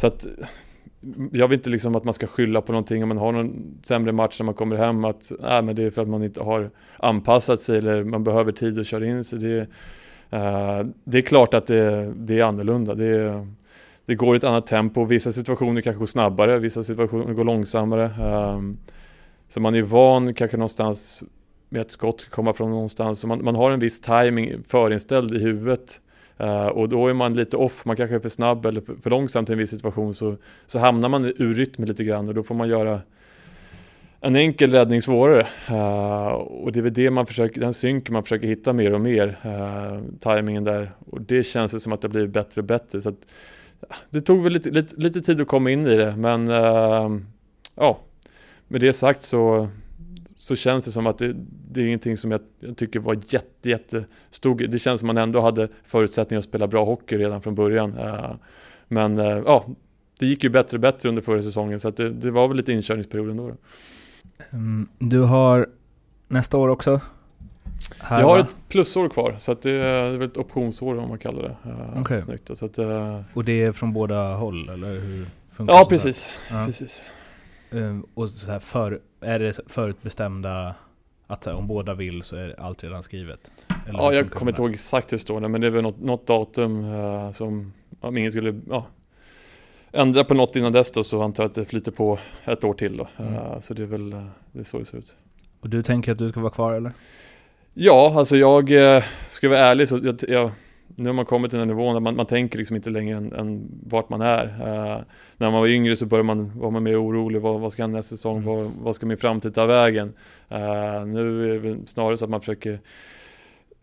så 0.00 0.06
att 0.06 0.26
jag 1.32 1.48
vill 1.48 1.58
inte 1.58 1.70
liksom 1.70 1.96
att 1.96 2.04
man 2.04 2.14
ska 2.14 2.26
skylla 2.26 2.60
på 2.60 2.72
någonting 2.72 3.02
om 3.02 3.08
man 3.08 3.18
har 3.18 3.32
någon 3.32 3.78
sämre 3.82 4.12
match 4.12 4.40
när 4.40 4.44
man 4.44 4.54
kommer 4.54 4.76
hem 4.76 5.04
att 5.04 5.30
äh, 5.30 5.62
men 5.62 5.76
det 5.76 5.82
är 5.82 5.90
för 5.90 6.02
att 6.02 6.08
man 6.08 6.22
inte 6.22 6.42
har 6.42 6.70
anpassat 6.96 7.60
sig 7.60 7.78
eller 7.78 8.04
man 8.04 8.24
behöver 8.24 8.52
tid 8.52 8.78
att 8.78 8.86
köra 8.86 9.06
in 9.06 9.24
sig. 9.24 9.38
Det, 9.38 9.60
uh, 9.60 10.90
det 11.04 11.18
är 11.18 11.22
klart 11.22 11.54
att 11.54 11.66
det, 11.66 12.12
det 12.16 12.38
är 12.38 12.44
annorlunda. 12.44 12.94
Det, 12.94 13.46
det 14.06 14.14
går 14.14 14.34
i 14.34 14.38
ett 14.38 14.44
annat 14.44 14.66
tempo. 14.66 15.04
Vissa 15.04 15.32
situationer 15.32 15.80
kanske 15.80 15.98
går 15.98 16.06
snabbare, 16.06 16.58
vissa 16.58 16.82
situationer 16.82 17.34
går 17.34 17.44
långsammare. 17.44 18.10
Um, 18.54 18.78
så 19.48 19.60
man 19.60 19.74
är 19.74 19.82
van 19.82 20.34
kanske 20.34 20.56
någonstans 20.56 21.24
med 21.68 21.80
att 21.80 21.90
skott 21.90 22.20
ska 22.20 22.30
komma 22.30 22.52
från 22.52 22.70
någonstans. 22.70 23.20
Så 23.20 23.28
man, 23.28 23.44
man 23.44 23.54
har 23.54 23.70
en 23.70 23.80
viss 23.80 24.00
timing 24.00 24.62
förinställd 24.68 25.34
i 25.34 25.38
huvudet. 25.38 26.00
Uh, 26.40 26.66
och 26.66 26.88
då 26.88 27.08
är 27.08 27.14
man 27.14 27.34
lite 27.34 27.56
off, 27.56 27.84
man 27.84 27.96
kanske 27.96 28.16
är 28.16 28.20
för 28.20 28.28
snabb 28.28 28.66
eller 28.66 28.80
för, 28.80 28.94
för 28.94 29.10
långsam 29.10 29.44
till 29.44 29.52
en 29.52 29.58
viss 29.58 29.70
situation 29.70 30.14
så, 30.14 30.36
så 30.66 30.78
hamnar 30.78 31.08
man 31.08 31.24
ur 31.24 31.54
rytmen 31.54 31.88
lite 31.88 32.04
grann 32.04 32.28
och 32.28 32.34
då 32.34 32.42
får 32.42 32.54
man 32.54 32.68
göra 32.68 33.00
en 34.20 34.36
enkel 34.36 34.72
räddning 34.72 35.02
svårare. 35.02 35.46
Uh, 35.70 36.32
och 36.32 36.72
det 36.72 36.80
är 36.80 36.82
väl 36.82 36.94
det 36.94 37.10
man 37.10 37.26
försöker, 37.26 37.60
den 37.60 37.74
synken 37.74 38.12
man 38.12 38.22
försöker 38.22 38.48
hitta 38.48 38.72
mer 38.72 38.92
och 38.92 39.00
mer, 39.00 39.38
uh, 39.46 40.02
tajmingen 40.20 40.64
där. 40.64 40.92
Och 41.10 41.20
det 41.20 41.42
känns 41.42 41.72
det 41.72 41.80
som 41.80 41.92
att 41.92 42.00
det 42.00 42.08
blir 42.08 42.26
bättre 42.26 42.60
och 42.60 42.66
bättre. 42.66 43.00
Så 43.00 43.08
att, 43.08 43.26
det 44.10 44.20
tog 44.20 44.42
väl 44.42 44.52
lite, 44.52 44.70
lite, 44.70 45.00
lite, 45.00 45.20
tid 45.20 45.40
att 45.40 45.46
komma 45.46 45.70
in 45.70 45.86
i 45.86 45.96
det, 45.96 46.16
men 46.16 46.48
uh, 46.48 47.20
ja, 47.74 47.98
med 48.68 48.80
det 48.80 48.92
sagt 48.92 49.22
så 49.22 49.68
så 50.42 50.56
känns 50.56 50.84
det 50.84 50.90
som 50.90 51.06
att 51.06 51.18
det, 51.18 51.34
det 51.70 51.80
är 51.80 51.86
ingenting 51.86 52.16
som 52.16 52.30
jag, 52.30 52.40
jag, 52.60 52.76
tycker 52.76 53.00
var 53.00 53.18
jätte, 53.28 53.70
jättestor. 53.70 54.54
Det 54.54 54.78
känns 54.78 55.00
som 55.00 55.10
att 55.10 55.14
man 55.14 55.22
ändå 55.22 55.40
hade 55.40 55.68
förutsättningar 55.84 56.38
att 56.38 56.44
spela 56.44 56.66
bra 56.66 56.84
hockey 56.84 57.16
redan 57.18 57.42
från 57.42 57.54
början. 57.54 57.98
Uh, 57.98 58.34
men 58.88 59.18
uh, 59.18 59.42
ja, 59.46 59.64
det 60.18 60.26
gick 60.26 60.44
ju 60.44 60.50
bättre 60.50 60.76
och 60.76 60.80
bättre 60.80 61.08
under 61.08 61.22
förra 61.22 61.42
säsongen 61.42 61.80
så 61.80 61.90
det, 61.90 62.10
det 62.10 62.30
var 62.30 62.48
väl 62.48 62.56
lite 62.56 62.72
inkörningsperiod 62.72 63.30
ändå. 63.30 63.52
Mm, 64.50 64.88
du 64.98 65.20
har 65.20 65.66
nästa 66.28 66.56
år 66.56 66.68
också? 66.68 67.00
Här, 67.98 68.20
jag 68.20 68.26
har 68.26 68.38
ett 68.38 68.58
plusår 68.68 69.08
kvar, 69.08 69.36
så 69.38 69.54
det 69.54 69.70
är 69.70 70.10
väl 70.10 70.28
ett 70.28 70.36
optionsår 70.36 70.98
om 70.98 71.08
man 71.08 71.18
kallar 71.18 71.42
det. 71.42 71.70
Uh, 71.70 72.02
okay. 72.02 72.20
snyggt, 72.20 72.50
så 72.58 72.66
att, 72.66 72.78
och 73.34 73.44
det 73.44 73.64
är 73.64 73.72
från 73.72 73.92
båda 73.92 74.34
håll, 74.34 74.68
eller 74.68 75.00
hur? 75.00 75.26
Funkar 75.50 75.74
ja, 75.74 75.86
precis. 75.88 76.30
Ja. 76.50 76.66
precis. 76.66 77.02
Um, 77.72 78.06
och 78.14 78.30
så 78.30 78.50
här 78.50 78.58
för, 78.58 79.00
är 79.20 79.38
det 79.38 79.60
förutbestämda 79.66 80.74
att 81.26 81.46
här, 81.46 81.54
om 81.54 81.66
båda 81.66 81.94
vill 81.94 82.22
så 82.22 82.36
är 82.36 82.60
allt 82.60 82.84
redan 82.84 83.02
skrivet? 83.02 83.52
Eller 83.88 83.98
ja, 83.98 84.12
jag 84.12 84.30
kommer 84.30 84.52
inte 84.52 84.62
ihåg 84.62 84.70
exakt 84.70 85.12
hur 85.12 85.18
det 85.18 85.22
står 85.22 85.40
men 85.40 85.60
det 85.60 85.66
är 85.66 85.70
väl 85.70 85.82
något, 85.82 86.00
något 86.00 86.26
datum 86.26 86.84
uh, 86.84 87.32
som, 87.32 87.72
om 88.00 88.16
ingen 88.16 88.32
skulle 88.32 88.60
ja, 88.68 88.86
ändra 89.92 90.24
på 90.24 90.34
något 90.34 90.56
innan 90.56 90.72
dess 90.72 90.92
då, 90.92 91.04
så 91.04 91.22
antar 91.22 91.42
jag 91.42 91.48
att 91.48 91.54
det 91.54 91.64
flyter 91.64 91.92
på 91.92 92.18
ett 92.44 92.64
år 92.64 92.74
till 92.74 92.96
då. 92.96 93.08
Mm. 93.16 93.34
Uh, 93.34 93.60
så 93.60 93.74
det 93.74 93.82
är 93.82 93.86
väl 93.86 94.12
uh, 94.12 94.26
det 94.52 94.60
är 94.60 94.64
så 94.64 94.78
det 94.78 94.84
ser 94.84 94.98
ut. 94.98 95.16
Och 95.60 95.68
du 95.68 95.82
tänker 95.82 96.12
att 96.12 96.18
du 96.18 96.28
ska 96.28 96.40
vara 96.40 96.52
kvar 96.52 96.74
eller? 96.74 96.92
Ja, 97.74 98.14
alltså 98.16 98.36
jag 98.36 98.70
ska 99.32 99.48
vara 99.48 99.58
ärlig 99.58 99.88
så 99.88 100.00
jag, 100.02 100.16
jag 100.28 100.50
nu 100.96 101.08
har 101.08 101.14
man 101.14 101.24
kommit 101.24 101.50
till 101.50 101.58
den 101.58 101.68
nivån 101.68 101.96
att 101.96 102.02
man, 102.02 102.16
man 102.16 102.26
tänker 102.26 102.58
liksom 102.58 102.76
inte 102.76 102.90
längre 102.90 103.16
än, 103.16 103.32
än 103.32 103.68
vart 103.86 104.08
man 104.08 104.20
är. 104.20 104.44
Uh, 104.44 105.02
när 105.36 105.50
man 105.50 105.60
var 105.60 105.66
yngre 105.66 105.96
så 105.96 106.06
började 106.06 106.26
man 106.26 106.60
vara 106.60 106.80
mer 106.80 107.02
orolig. 107.02 107.40
Vad, 107.40 107.60
vad 107.60 107.72
ska 107.72 107.86
nästa 107.86 108.16
säsong, 108.16 108.36
mm. 108.36 108.48
vad, 108.48 108.70
vad 108.82 108.96
ska 108.96 109.06
min 109.06 109.16
framtid 109.16 109.54
ta 109.54 109.66
vägen? 109.66 110.08
Uh, 110.52 111.06
nu 111.06 111.54
är 111.54 111.60
det 111.60 111.88
snarare 111.88 112.16
så 112.16 112.24
att 112.24 112.30
man 112.30 112.40
försöker 112.40 112.80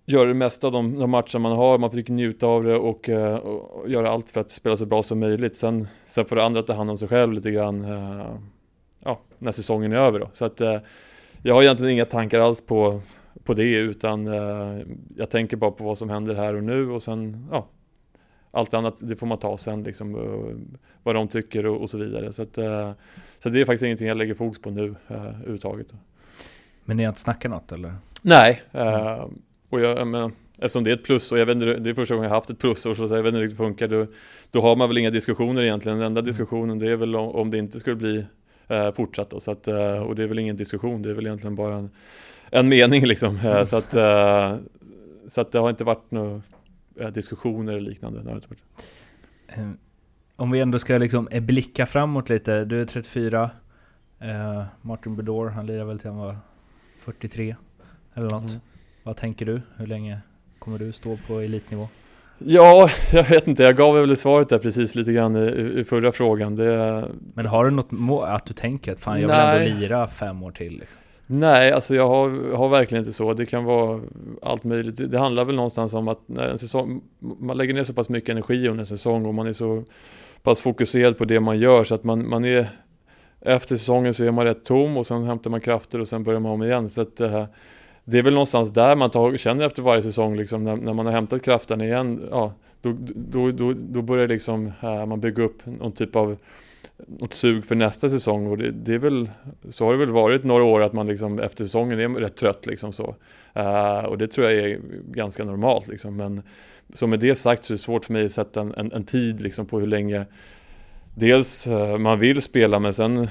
göra 0.06 0.28
det 0.28 0.34
mesta 0.34 0.68
av 0.68 0.74
de, 0.74 1.00
de 1.00 1.10
matcher 1.10 1.40
man 1.40 1.52
har, 1.52 1.78
man 1.78 1.90
försöker 1.90 2.14
njuta 2.14 2.48
av 2.48 2.64
det 2.64 2.76
och, 2.76 3.10
uh, 3.10 3.36
och, 3.36 3.90
göra 3.90 4.12
allt 4.12 4.30
för 4.30 4.42
att 4.42 4.52
spela 4.52 4.78
så 4.78 4.86
bra 4.86 5.04
som 5.04 5.20
möjligt. 5.20 5.58
Sen, 5.58 5.88
sen 6.08 6.26
får 6.26 6.36
det 6.36 6.44
andra 6.44 6.64
ta 6.64 6.74
hand 6.74 6.90
om 6.90 6.98
sig 6.98 7.08
själv 7.08 7.34
lite 7.34 7.52
grann 7.52 7.86
ja, 9.04 9.20
när 9.38 9.52
säsongen 9.52 9.92
är 9.94 9.98
över. 9.98 10.20
Då. 10.20 10.30
Så 10.34 10.46
att 10.46 10.62
jag 11.44 11.56
har 11.56 11.64
egentligen 11.64 11.94
inga 11.94 12.06
tankar 12.06 12.40
alls 12.40 12.62
på 12.62 13.02
på 13.44 13.54
det 13.54 13.76
utan 13.76 14.28
eh, 14.28 14.86
jag 15.16 15.30
tänker 15.30 15.58
bara 15.58 15.72
på 15.72 15.84
vad 15.84 15.98
som 15.98 16.10
händer 16.10 16.36
här 16.36 16.56
och 16.56 16.64
nu 16.64 16.92
och 16.92 17.04
sen 17.04 17.48
ja, 17.52 17.68
allt 18.52 18.74
annat 18.74 19.02
det 19.08 19.16
får 19.16 19.28
man 19.28 19.38
ta 19.38 19.58
sen 19.58 19.84
liksom 19.84 20.16
uh, 20.16 20.56
vad 21.04 21.16
de 21.16 21.28
tycker 21.28 21.66
och, 21.66 21.82
och 21.82 21.90
så 21.90 21.98
vidare. 21.98 22.34
Så, 22.34 22.42
att, 22.42 22.58
uh, 22.58 22.92
så 23.40 23.50
det 23.50 23.62
är 23.62 23.66
faktiskt 23.66 23.84
ingenting 23.84 24.08
jag 24.08 24.18
lägger 24.18 24.34
fokus 24.34 24.62
på 24.62 24.70
nu 24.70 24.90
uh, 24.90 24.96
överhuvudtaget. 25.08 25.94
Men 26.86 26.98
ni 26.98 27.04
har 27.04 27.10
inte 27.10 27.22
snackat 27.22 27.52
något 27.52 27.72
eller? 27.72 27.94
Nej, 28.22 28.62
uh, 28.76 29.28
och 29.70 29.82
jag, 29.82 30.08
men, 30.08 30.32
eftersom 30.58 30.84
det 30.84 30.90
är 30.90 30.94
ett 30.94 31.04
plus 31.04 31.32
och 31.32 31.40
jag 31.40 31.46
vet 31.46 31.56
inte, 31.56 31.74
det 31.74 31.90
är 31.90 31.94
första 31.94 32.16
gången 32.16 32.30
jag 32.30 32.36
haft 32.36 32.50
ett 32.50 32.60
plus 32.60 32.86
och 32.86 32.98
så 32.98 33.04
jag 33.04 33.24
vet 33.24 33.28
inte 33.28 33.40
hur 33.40 33.48
det 33.48 33.56
funkar. 33.56 33.88
Då, 33.88 34.08
då 34.52 34.62
har 34.62 34.76
man 34.76 34.90
väl 34.90 34.98
inga 34.98 35.10
diskussioner 35.10 35.64
egentligen. 35.64 35.98
Den 35.98 36.08
enda 36.08 36.20
mm. 36.20 36.28
diskussionen 36.28 36.80
det 36.80 36.92
är 36.92 36.96
väl 36.96 37.16
om, 37.16 37.30
om 37.30 37.52
det 37.52 37.58
inte 37.58 37.80
skulle 37.80 37.96
bli 37.96 38.26
uh, 38.72 38.92
fortsatt. 38.92 39.30
Då, 39.30 39.40
så 39.40 39.52
att, 39.52 39.68
och 40.08 40.16
det 40.16 40.24
är 40.24 40.28
väl 40.28 40.40
ingen 40.40 40.56
diskussion, 40.56 41.02
det 41.02 41.10
är 41.10 41.14
väl 41.14 41.26
egentligen 41.26 41.56
bara 41.56 41.76
en 41.76 41.90
en 42.52 42.70
mening 42.70 43.06
liksom. 43.06 43.38
Mm. 43.38 43.66
Så, 43.66 43.78
att, 43.78 43.94
eh, 43.94 44.56
så 45.28 45.42
att 45.42 45.52
det 45.52 45.60
har 45.60 45.70
inte 45.70 45.84
varit 45.84 46.12
några 46.12 46.42
eh, 47.00 47.08
diskussioner 47.08 47.74
eller 47.74 47.90
liknande. 47.90 48.40
Om 50.36 50.52
vi 50.52 50.60
ändå 50.60 50.80
ska 50.80 50.98
liksom 50.98 51.28
blicka 51.32 51.86
framåt 51.86 52.30
lite. 52.30 52.66
Du 52.66 52.82
är 52.82 52.86
34. 52.86 53.50
Martin 54.82 55.16
Bedore, 55.16 55.50
han 55.50 55.66
lirar 55.66 55.86
väl 55.86 56.00
till 56.00 56.10
han 56.10 56.20
var 56.20 56.38
43 57.00 57.56
eller 58.14 58.30
något. 58.30 58.50
Mm. 58.52 58.62
Vad 59.04 59.18
tänker 59.18 59.46
du? 59.46 59.62
Hur 59.76 59.88
länge 59.88 60.20
kommer 60.60 60.78
du 60.78 60.92
stå 60.92 61.18
på 61.28 61.40
elitnivå? 61.40 61.88
Ja, 62.38 62.90
jag 63.12 63.30
vet 63.30 63.48
inte. 63.48 63.64
Jag 63.64 63.76
gav 63.76 63.96
väl 63.96 64.18
svaret 64.18 64.50
där 64.50 64.58
precis 64.58 64.96
lite 64.96 65.14
grann 65.14 65.36
i, 65.36 65.80
i 65.80 65.84
förra 65.84 66.12
frågan. 66.12 66.56
Det... 66.56 67.06
Men 67.34 67.46
har 67.46 67.66
du 67.66 67.72
något 67.72 67.92
mål, 67.92 68.24
att 68.24 68.46
du 68.46 68.54
tänker 68.54 68.92
att 68.92 69.00
fan 69.00 69.22
jag 69.22 69.28
vill 69.28 69.38
Nej. 69.38 69.70
ändå 69.70 69.80
lira 69.80 70.08
fem 70.08 70.44
år 70.44 70.52
till? 70.52 70.80
Liksom? 70.80 71.02
Nej, 71.32 71.72
alltså 71.72 71.96
jag 71.96 72.08
har, 72.08 72.56
har, 72.56 72.70
verkligen 72.70 73.02
inte 73.02 73.14
så. 73.14 73.34
Det 73.34 73.46
kan 73.46 73.64
vara 73.64 74.02
allt 74.42 74.64
möjligt. 74.64 75.12
Det 75.12 75.20
handlar 75.20 75.46
väl 75.46 75.56
någonstans 75.56 75.94
om 75.94 76.08
att 76.08 76.20
när 76.26 76.48
en 76.48 76.58
säsong, 76.58 77.02
man 77.20 77.58
lägger 77.58 77.74
ner 77.74 77.84
så 77.84 77.94
pass 77.94 78.10
mycket 78.10 78.30
energi 78.30 78.68
under 78.68 78.80
en 78.80 78.86
säsong 78.86 79.26
och 79.26 79.34
man 79.34 79.48
är 79.48 79.54
så 79.54 79.84
pass 80.44 80.62
fokuserad 80.62 81.18
på 81.18 81.26
det 81.26 81.40
man 81.40 81.60
gör 81.60 81.84
så 81.84 81.96
att 81.96 82.04
man, 82.04 82.30
man 82.30 82.46
är 82.46 82.70
efter 83.42 83.76
säsongen 83.76 84.14
så 84.14 84.24
är 84.24 84.32
man 84.32 84.46
rätt 84.46 84.66
tom 84.66 84.98
och 84.98 85.08
sen 85.08 85.24
hämtar 85.24 85.50
man 85.50 85.62
krafter 85.62 86.02
och 86.02 86.08
sen 86.08 86.24
börjar 86.24 86.40
man 86.40 86.52
om 86.52 86.64
igen. 86.64 86.90
Så 86.90 87.02
att, 87.02 87.22
uh, 87.22 87.46
det 88.04 88.18
är 88.18 88.22
väl 88.22 88.34
någonstans 88.34 88.74
där 88.74 88.96
man 88.96 89.10
tar, 89.10 89.38
känner 89.38 89.66
efter 89.66 89.82
varje 89.82 90.02
säsong 90.02 90.38
liksom, 90.38 90.64
när, 90.64 90.76
när 90.76 90.94
man 90.94 91.06
har 91.06 91.14
hämtat 91.14 91.46
kraften 91.46 91.82
igen. 91.82 92.28
Ja, 92.32 92.54
då, 92.82 92.96
då, 93.16 93.52
då, 93.52 93.74
då 93.78 94.02
börjar 94.02 94.28
liksom, 94.28 94.72
här, 94.80 95.06
man 95.06 95.20
bygga 95.20 95.44
upp 95.44 95.66
någon 95.66 95.92
typ 95.92 96.16
av 96.16 96.38
något 97.08 97.34
sug 97.34 97.66
för 97.66 97.76
nästa 97.76 98.10
säsong 98.10 98.48
och 98.48 98.58
det, 98.58 98.72
det, 98.72 98.94
är 98.94 98.98
väl 98.98 99.30
så 99.70 99.86
har 99.86 99.92
det 99.92 99.98
väl 99.98 100.12
varit 100.12 100.44
några 100.44 100.64
år 100.64 100.82
att 100.82 100.94
man 100.94 101.08
liksom 101.08 101.40
efter 101.40 101.64
säsongen 101.64 102.00
är 102.00 102.10
rätt 102.20 102.36
trött 102.36 102.66
liksom 102.66 102.94
så. 102.94 103.16
Uh, 103.58 104.06
och 104.06 104.18
det 104.18 104.28
tror 104.28 104.50
jag 104.50 104.70
är 104.70 104.80
ganska 105.12 105.46
normalt 105.46 105.88
liksom. 105.88 106.16
Men 106.16 106.42
så 106.94 107.08
med 107.08 107.20
det 107.20 107.36
sagt 107.36 107.64
så 107.64 107.74
är 107.74 107.76
det 107.76 107.80
svårt 107.80 108.06
för 108.06 108.14
mig 108.14 108.26
att 108.26 108.32
sätta 108.32 108.62
en, 108.62 108.74
en, 108.78 108.92
en 108.92 109.06
tid 109.06 109.42
liksom 109.42 109.66
på 109.66 109.80
hur 109.80 109.88
länge 109.88 110.26
dels 111.16 111.68
uh, 111.68 111.98
man 111.98 112.20
vill 112.20 112.42
spela 112.42 112.80
men 112.80 112.94
sen 112.94 113.28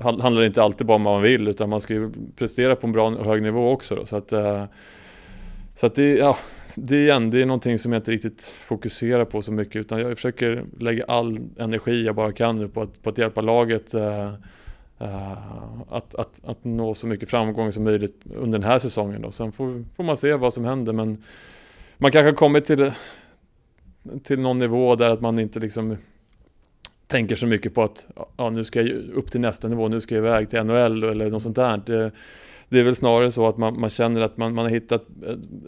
handlar 0.00 0.40
det 0.40 0.46
inte 0.46 0.62
alltid 0.62 0.86
bara 0.86 0.96
om 0.96 1.04
vad 1.04 1.14
man 1.14 1.22
vill 1.22 1.48
utan 1.48 1.68
man 1.68 1.80
ska 1.80 1.94
ju 1.94 2.10
prestera 2.36 2.76
på 2.76 2.86
en 2.86 2.92
bra 2.92 3.08
och 3.08 3.24
hög 3.24 3.42
nivå 3.42 3.70
också. 3.70 3.94
Då, 3.94 4.06
så 4.06 4.16
att 4.16 4.32
uh, 4.32 4.64
så 5.80 5.86
att 5.86 5.94
det, 5.94 6.16
ja, 6.16 6.38
det 6.76 7.02
igen, 7.02 7.30
det 7.30 7.42
är 7.42 7.46
någonting 7.46 7.78
som 7.78 7.92
jag 7.92 8.00
inte 8.00 8.10
riktigt 8.10 8.44
fokuserar 8.44 9.24
på 9.24 9.42
så 9.42 9.52
mycket 9.52 9.76
utan 9.76 10.00
jag 10.00 10.16
försöker 10.16 10.64
lägga 10.78 11.04
all 11.04 11.38
energi 11.58 12.04
jag 12.04 12.14
bara 12.14 12.32
kan 12.32 12.56
nu 12.56 12.68
på 12.68 12.82
att, 12.82 13.02
på 13.02 13.10
att 13.10 13.18
hjälpa 13.18 13.40
laget 13.40 13.94
uh, 13.94 14.32
uh, 15.02 15.82
att, 15.88 16.14
att, 16.14 16.44
att 16.44 16.64
nå 16.64 16.94
så 16.94 17.06
mycket 17.06 17.30
framgång 17.30 17.72
som 17.72 17.84
möjligt 17.84 18.22
under 18.36 18.58
den 18.58 18.70
här 18.70 18.78
säsongen 18.78 19.22
då. 19.22 19.30
Sen 19.30 19.52
får, 19.52 19.84
får 19.96 20.04
man 20.04 20.16
se 20.16 20.34
vad 20.34 20.52
som 20.52 20.64
händer 20.64 20.92
men 20.92 21.22
man 21.98 22.12
kanske 22.12 22.30
har 22.30 22.36
kommit 22.36 22.64
till, 22.64 22.92
till 24.22 24.40
någon 24.40 24.58
nivå 24.58 24.94
där 24.94 25.10
att 25.10 25.20
man 25.20 25.38
inte 25.38 25.60
liksom 25.60 25.96
tänker 27.06 27.36
så 27.36 27.46
mycket 27.46 27.74
på 27.74 27.82
att 27.82 28.06
ja, 28.36 28.50
nu 28.50 28.64
ska 28.64 28.82
jag 28.82 28.88
upp 29.14 29.30
till 29.30 29.40
nästa 29.40 29.68
nivå, 29.68 29.88
nu 29.88 30.00
ska 30.00 30.14
jag 30.14 30.24
iväg 30.24 30.48
till 30.48 30.64
NHL 30.64 31.04
eller 31.04 31.30
något 31.30 31.42
sånt 31.42 31.56
där. 31.56 31.82
Det, 31.86 32.12
det 32.68 32.80
är 32.80 32.84
väl 32.84 32.96
snarare 32.96 33.30
så 33.30 33.48
att 33.48 33.56
man, 33.56 33.80
man 33.80 33.90
känner 33.90 34.20
att 34.20 34.36
man, 34.36 34.54
man 34.54 34.64
har 34.64 34.72
hittat 34.72 35.06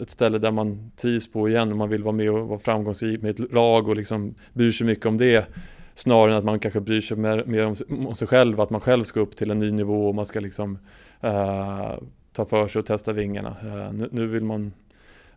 ett, 0.01 0.09
ställe 0.09 0.37
där 0.37 0.51
man 0.51 0.91
trivs 0.95 1.31
på 1.31 1.49
igen 1.49 1.71
och 1.71 1.77
man 1.77 1.89
vill 1.89 2.03
vara 2.03 2.15
med 2.15 2.29
och 2.29 2.47
vara 2.47 2.59
framgångsrik 2.59 3.21
med 3.21 3.31
ett 3.31 3.53
lag 3.53 3.87
och 3.87 3.95
liksom 3.95 4.35
bryr 4.53 4.71
sig 4.71 4.87
mycket 4.87 5.05
om 5.05 5.17
det. 5.17 5.47
Snarare 5.93 6.31
än 6.31 6.37
att 6.37 6.43
man 6.43 6.59
kanske 6.59 6.79
bryr 6.79 7.01
sig 7.01 7.17
mer, 7.17 7.43
mer 7.45 7.65
om, 7.65 7.75
om, 8.07 8.15
sig 8.15 8.27
själv, 8.27 8.61
att 8.61 8.69
man 8.69 8.81
själv 8.81 9.03
ska 9.03 9.19
upp 9.19 9.35
till 9.35 9.51
en 9.51 9.59
ny 9.59 9.71
nivå 9.71 10.07
och 10.07 10.15
man 10.15 10.25
ska 10.25 10.39
liksom 10.39 10.77
uh, 11.23 11.93
ta 12.33 12.45
för 12.45 12.67
sig 12.67 12.79
och 12.79 12.85
testa 12.85 13.13
vingarna. 13.13 13.55
Uh, 13.65 13.93
nu, 13.93 14.09
nu, 14.11 14.27
vill 14.27 14.43
man, 14.43 14.73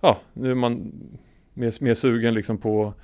ja, 0.00 0.18
nu 0.32 0.50
är 0.50 0.54
man 0.54 0.92
mer, 1.54 1.84
mer 1.84 1.94
sugen 1.94 2.34
liksom 2.34 2.58
på 2.58 2.94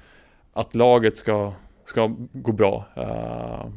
att 0.53 0.75
laget 0.75 1.17
ska, 1.17 1.53
ska 1.85 2.15
gå 2.33 2.53
bra. 2.53 2.85
Eh, 2.97 3.71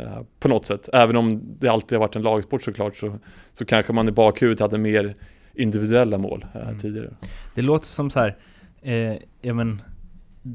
Uh, 0.00 0.08
Eh, 0.08 0.22
på 0.40 0.48
något 0.48 0.66
sätt. 0.66 0.88
Även 0.92 1.16
om 1.16 1.56
det 1.58 1.68
alltid 1.68 1.98
har 1.98 2.00
varit 2.06 2.16
en 2.16 2.22
lagsport 2.22 2.62
såklart 2.62 2.96
så, 2.96 3.18
så 3.52 3.64
kanske 3.64 3.92
man 3.92 4.08
i 4.08 4.12
bakhuvudet 4.12 4.60
hade 4.60 4.78
mer 4.78 5.14
individuella 5.54 6.18
mål 6.18 6.46
eh, 6.54 6.62
mm. 6.62 6.78
tidigare. 6.78 7.10
Det 7.54 7.62
låter 7.62 7.86
som 7.86 8.10
så 8.10 8.20
här, 8.20 8.36
eh, 8.82 9.14
ja 9.40 9.54
men 9.54 9.82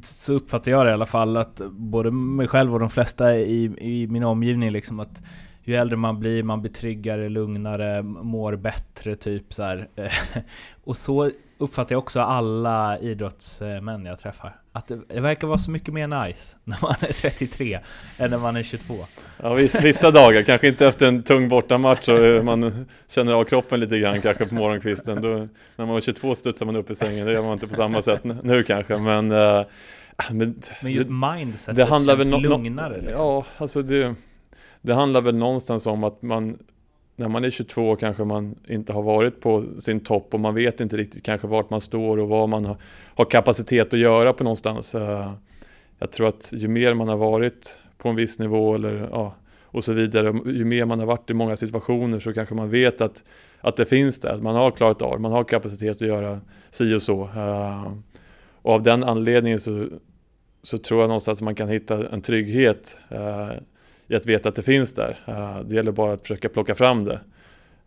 så 0.02 0.34
uppfattar 0.34 0.72
jag 0.72 0.86
det 0.86 0.90
i 0.90 0.94
alla 0.94 1.06
fall 1.06 1.38
att 1.38 1.62
både 1.72 2.12
mig 2.12 2.48
själv 2.48 2.74
och 2.74 2.80
de 2.80 2.90
flesta 2.90 3.38
i, 3.38 3.64
i 3.78 4.08
min 4.08 4.24
omgivning 4.24 4.72
liksom 4.72 5.00
att 5.00 5.22
ju 5.64 5.76
äldre 5.76 5.98
man 5.98 6.20
blir, 6.20 6.44
man 6.44 6.62
blir 6.62 6.72
tryggare, 6.72 7.30
lugnare, 7.30 8.04
mår 8.04 8.56
bättre 8.56 9.16
typ 9.16 9.54
så 9.54 9.64
här. 9.64 9.90
och 10.84 10.98
så 10.98 11.32
uppfattar 11.64 11.96
jag 11.96 12.00
också 12.00 12.22
alla 12.22 13.00
idrottsmän 13.00 14.06
jag 14.06 14.20
träffar. 14.20 14.56
Att 14.72 14.88
det, 14.88 15.22
verkar 15.22 15.48
vara 15.48 15.58
så 15.58 15.72
mycket 15.72 15.94
mer 15.94 16.26
nice 16.26 16.58
när 16.64 16.78
man 16.82 16.96
är 17.02 17.14
33 17.14 17.80
än 18.18 18.32
när 18.32 18.38
man 18.38 18.56
är 18.56 18.64
22. 18.64 18.94
Ja, 19.42 19.54
vissa, 19.54 20.12
dagar, 20.12 20.44
kanske 20.44 20.68
inte 20.68 20.88
efter 20.88 21.08
en 21.08 21.24
tung 21.24 21.50
bortamatch 21.50 22.10
och 22.10 22.46
man 22.46 22.86
känner 23.08 23.34
av 23.34 23.44
kroppen 23.44 23.80
lite 23.80 24.00
grann 24.00 24.22
kanske 24.22 24.46
på 24.46 24.56
morgonkvisten. 24.56 25.22
Då, 25.22 25.30
när 25.30 25.86
man 25.86 25.88
var 25.88 26.02
22 26.02 26.36
studsar 26.36 26.66
man 26.66 26.76
upp 26.76 26.90
i 26.90 26.96
sängen, 26.96 27.26
det 27.26 27.32
gör 27.34 27.42
man 27.42 27.54
inte 27.54 27.68
på 27.68 27.76
samma 27.76 28.02
sätt 28.02 28.24
nu 28.24 28.64
kanske. 28.64 28.98
Men, 28.98 29.32
äh, 29.32 29.66
men, 30.32 30.62
men 30.82 30.92
just 30.92 31.10
mindsetet 31.10 31.76
det 31.76 31.86
handlar 31.86 32.16
känns 32.16 32.34
väl 32.34 32.42
no, 32.42 32.50
lugnare. 32.50 32.98
Liksom. 32.98 33.26
Ja, 33.26 33.46
alltså 33.58 33.82
det, 33.82 34.16
det 34.82 34.94
handlar 34.94 35.22
väl 35.22 35.36
någonstans 35.36 35.88
om 35.88 36.04
att 36.04 36.22
man 36.22 36.58
när 37.16 37.28
man 37.28 37.44
är 37.44 37.50
22 37.50 37.96
kanske 37.96 38.24
man 38.24 38.56
inte 38.68 38.94
har 38.94 39.02
varit 39.02 39.42
på 39.42 39.64
sin 39.80 40.00
topp 40.00 40.34
och 40.34 40.40
man 40.40 40.56
vet 40.56 40.82
inte 40.82 40.98
riktigt 40.98 41.24
kanske 41.24 41.48
vart 41.48 41.70
man 41.70 41.82
står 41.82 42.18
och 42.18 42.30
vad 42.30 42.50
man 42.50 42.66
har, 43.16 43.26
kapacitet 43.26 43.94
att 43.94 44.00
göra 44.00 44.34
på 44.34 44.44
någonstans. 44.44 44.96
Eh, 44.96 45.34
jag 46.00 46.12
tror 46.12 46.28
att 46.28 46.54
ju 46.54 46.68
mer 46.68 46.94
man 46.94 47.08
har 47.08 47.18
varit 47.18 47.80
på 47.98 48.10
en 48.10 48.16
viss 48.16 48.40
nivå 48.40 48.76
eller 48.76 49.10
ja, 49.12 49.36
och 49.64 49.84
så 49.84 49.94
vidare, 49.94 50.40
ju 50.46 50.66
mer 50.66 50.86
man 50.86 51.00
har 51.00 51.06
varit 51.06 51.30
i 51.30 51.34
många 51.34 51.56
situationer 51.56 52.20
så 52.20 52.34
kanske 52.34 52.56
man 52.56 52.70
vet 52.70 53.02
att, 53.02 53.24
att 53.62 53.76
det 53.76 53.86
finns 53.86 54.20
där, 54.20 54.30
att 54.30 54.44
man 54.44 54.56
har 54.56 54.72
klarat 54.72 55.02
av 55.02 55.22
man 55.22 55.32
har 55.32 55.44
kapacitet 55.44 55.96
att 55.96 56.08
göra 56.08 56.42
si 56.72 56.94
och 56.94 57.02
så. 57.02 57.22
Eh, 57.24 57.94
och 58.62 58.74
av 58.74 58.84
den 58.84 59.04
anledningen 59.04 59.60
så, 59.60 59.88
så 60.64 60.78
tror 60.78 61.02
jag 61.02 61.08
någonstans 61.08 61.38
att 61.38 61.44
man 61.44 61.56
kan 61.56 61.70
hitta 61.70 62.08
en 62.08 62.22
trygghet 62.22 62.98
eh, 63.10 63.50
i 64.08 64.16
att 64.16 64.26
veta 64.26 64.50
att 64.50 64.56
det 64.56 64.64
finns 64.64 64.94
där. 64.94 65.20
Eh, 65.26 65.60
det 65.60 65.76
gäller 65.76 65.92
bara 65.92 66.14
att 66.14 66.22
försöka 66.22 66.50
plocka 66.50 66.76
fram 66.76 67.04
det. 67.04 67.20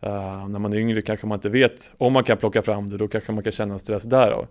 Eh, 0.00 0.48
när 0.48 0.58
man 0.58 0.72
är 0.72 0.76
yngre 0.76 1.02
kanske 1.02 1.26
man 1.26 1.36
inte 1.36 1.48
vet 1.48 1.92
om 1.98 2.12
man 2.12 2.24
kan 2.24 2.36
plocka 2.36 2.62
fram 2.62 2.90
det, 2.90 2.96
då 2.96 3.08
kanske 3.08 3.32
man 3.32 3.44
kan 3.44 3.52
känna 3.52 3.72
en 3.72 3.78
stress 3.78 4.04
därav. 4.04 4.46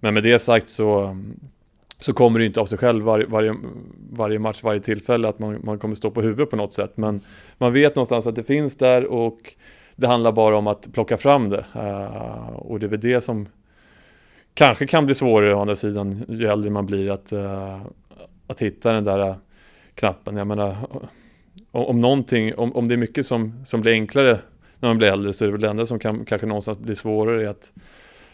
Men 0.00 0.14
med 0.14 0.22
det 0.22 0.38
sagt 0.38 0.68
så, 0.68 1.18
så 1.98 2.12
kommer 2.12 2.38
det 2.38 2.46
inte 2.46 2.60
av 2.60 2.66
sig 2.66 2.78
själv 2.78 3.04
var, 3.04 3.26
varje, 3.28 3.54
varje 4.10 4.38
match, 4.38 4.62
varje 4.62 4.80
tillfälle 4.80 5.28
att 5.28 5.38
man, 5.38 5.60
man 5.62 5.78
kommer 5.78 5.94
stå 5.94 6.10
på 6.10 6.22
huvudet 6.22 6.50
på 6.50 6.56
något 6.56 6.72
sätt. 6.72 6.96
Men 6.96 7.20
man 7.58 7.72
vet 7.72 7.94
någonstans 7.96 8.26
att 8.26 8.36
det 8.36 8.44
finns 8.44 8.76
där 8.76 9.04
och 9.04 9.54
det 9.96 10.06
handlar 10.06 10.32
bara 10.32 10.56
om 10.56 10.66
att 10.66 10.92
plocka 10.92 11.16
fram 11.16 11.48
det. 11.48 11.64
Eh, 11.74 12.46
och 12.46 12.80
det 12.80 12.86
är 12.86 12.90
väl 12.90 13.00
det 13.00 13.20
som 13.20 13.48
kanske 14.54 14.86
kan 14.86 15.06
bli 15.06 15.14
svårare 15.14 15.54
å 15.54 15.60
andra 15.60 15.76
sidan 15.76 16.24
ju 16.28 16.46
äldre 16.46 16.70
man 16.70 16.86
blir 16.86 17.10
att, 17.10 17.32
att 18.46 18.62
hitta 18.62 18.92
den 18.92 19.04
där 19.04 19.36
knappen. 19.94 20.36
Jag 20.36 20.46
menar, 20.46 20.76
om, 21.70 21.84
om 21.84 22.00
någonting, 22.00 22.54
om, 22.54 22.76
om 22.76 22.88
det 22.88 22.94
är 22.94 22.98
mycket 22.98 23.26
som, 23.26 23.64
som 23.64 23.80
blir 23.80 23.92
enklare 23.92 24.38
när 24.80 24.88
man 24.88 24.98
blir 24.98 25.08
äldre 25.08 25.32
så 25.32 25.44
är 25.44 25.46
det 25.46 25.52
väl 25.52 25.60
det 25.60 25.68
enda 25.68 25.86
som 25.86 25.98
kan, 25.98 26.24
kanske 26.24 26.46
någonstans 26.46 26.78
blir 26.78 26.94
svårare 26.94 27.50
att, 27.50 27.72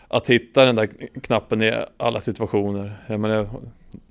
att 0.08 0.30
hitta 0.30 0.64
den 0.64 0.76
där 0.76 0.88
knappen 1.22 1.62
i 1.62 1.74
alla 1.96 2.20
situationer. 2.20 2.92
Jag 3.06 3.20
menar, 3.20 3.48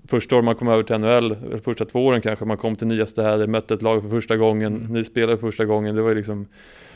första 0.08 0.36
året 0.36 0.46
man 0.46 0.56
kom 0.56 0.68
över 0.68 0.84
till 0.84 0.98
NHL, 0.98 1.36
första 1.64 1.86
två 1.86 2.06
åren 2.06 2.22
kanske, 2.22 2.46
man 2.46 2.58
kom 2.58 2.76
till 2.76 2.88
nya 2.88 3.06
städer, 3.06 3.48
mötte 3.48 3.74
ett 3.74 3.82
lag 3.82 4.02
för 4.02 4.10
första 4.10 4.38
gången, 4.38 4.76
mm. 4.76 4.94
ny 4.94 5.04
spelare 5.04 5.38
för 5.38 5.48
första 5.48 5.66
gången. 5.66 5.96
Det 5.96 6.02
var 6.02 6.16
liksom, 6.16 6.48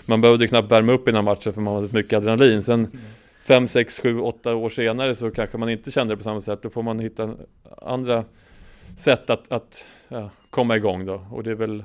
man 0.05 0.21
behövde 0.21 0.47
knappt 0.47 0.71
värma 0.71 0.91
upp 0.91 1.07
innan 1.07 1.23
matchen 1.23 1.53
för 1.53 1.61
man 1.61 1.75
hade 1.75 1.93
mycket 1.93 2.17
adrenalin. 2.17 2.63
Sen 2.63 2.79
mm. 2.79 2.91
fem, 3.43 3.67
sex, 3.67 3.99
sju, 3.99 4.19
åtta 4.19 4.55
år 4.55 4.69
senare 4.69 5.15
så 5.15 5.31
kanske 5.31 5.57
man 5.57 5.69
inte 5.69 5.91
kände 5.91 6.13
det 6.13 6.17
på 6.17 6.23
samma 6.23 6.41
sätt. 6.41 6.61
Då 6.61 6.69
får 6.69 6.83
man 6.83 6.99
hitta 6.99 7.35
andra 7.81 8.23
sätt 8.97 9.29
att, 9.29 9.51
att 9.51 9.87
ja, 10.07 10.29
komma 10.53 10.75
igång 10.75 11.05
då. 11.05 11.25
Och 11.31 11.43
det 11.43 11.51
är 11.51 11.55
väl, 11.55 11.83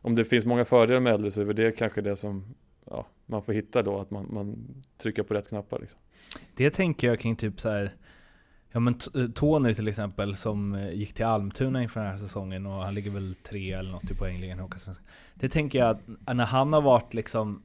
om 0.00 0.14
det 0.14 0.24
finns 0.24 0.44
många 0.44 0.64
fördelar 0.64 1.00
med 1.00 1.14
äldre 1.14 1.30
så 1.30 1.40
är 1.40 1.44
väl 1.44 1.56
det 1.56 1.72
kanske 1.72 2.00
det 2.00 2.16
som 2.16 2.54
ja, 2.86 3.06
man 3.26 3.42
får 3.42 3.52
hitta 3.52 3.82
då, 3.82 4.00
att 4.00 4.10
man, 4.10 4.26
man 4.30 4.74
trycker 5.02 5.22
på 5.22 5.34
rätt 5.34 5.48
knappar. 5.48 5.78
Liksom. 5.78 5.98
Det 6.54 6.70
tänker 6.70 7.06
jag 7.08 7.20
kring 7.20 7.36
typ 7.36 7.60
så 7.60 7.70
här 7.70 7.94
Ja 8.72 8.80
men 8.80 8.94
eh, 9.14 9.26
Tony 9.26 9.74
till 9.74 9.88
exempel 9.88 10.36
som 10.36 10.74
eh, 10.74 10.90
gick 10.90 11.14
till 11.14 11.24
Almtuna 11.24 11.82
inför 11.82 12.00
den 12.00 12.10
här 12.10 12.16
säsongen 12.16 12.66
och 12.66 12.84
han 12.84 12.94
ligger 12.94 13.10
väl 13.10 13.34
tre 13.34 13.72
eller 13.72 13.90
något 13.90 14.10
i 14.10 14.14
poängligan 14.14 14.60
i 14.60 14.92
Det 15.34 15.48
tänker 15.48 15.78
jag 15.78 15.90
att 15.90 16.36
när 16.36 16.46
han 16.46 16.72
har 16.72 16.82
varit 16.82 17.14
liksom 17.14 17.62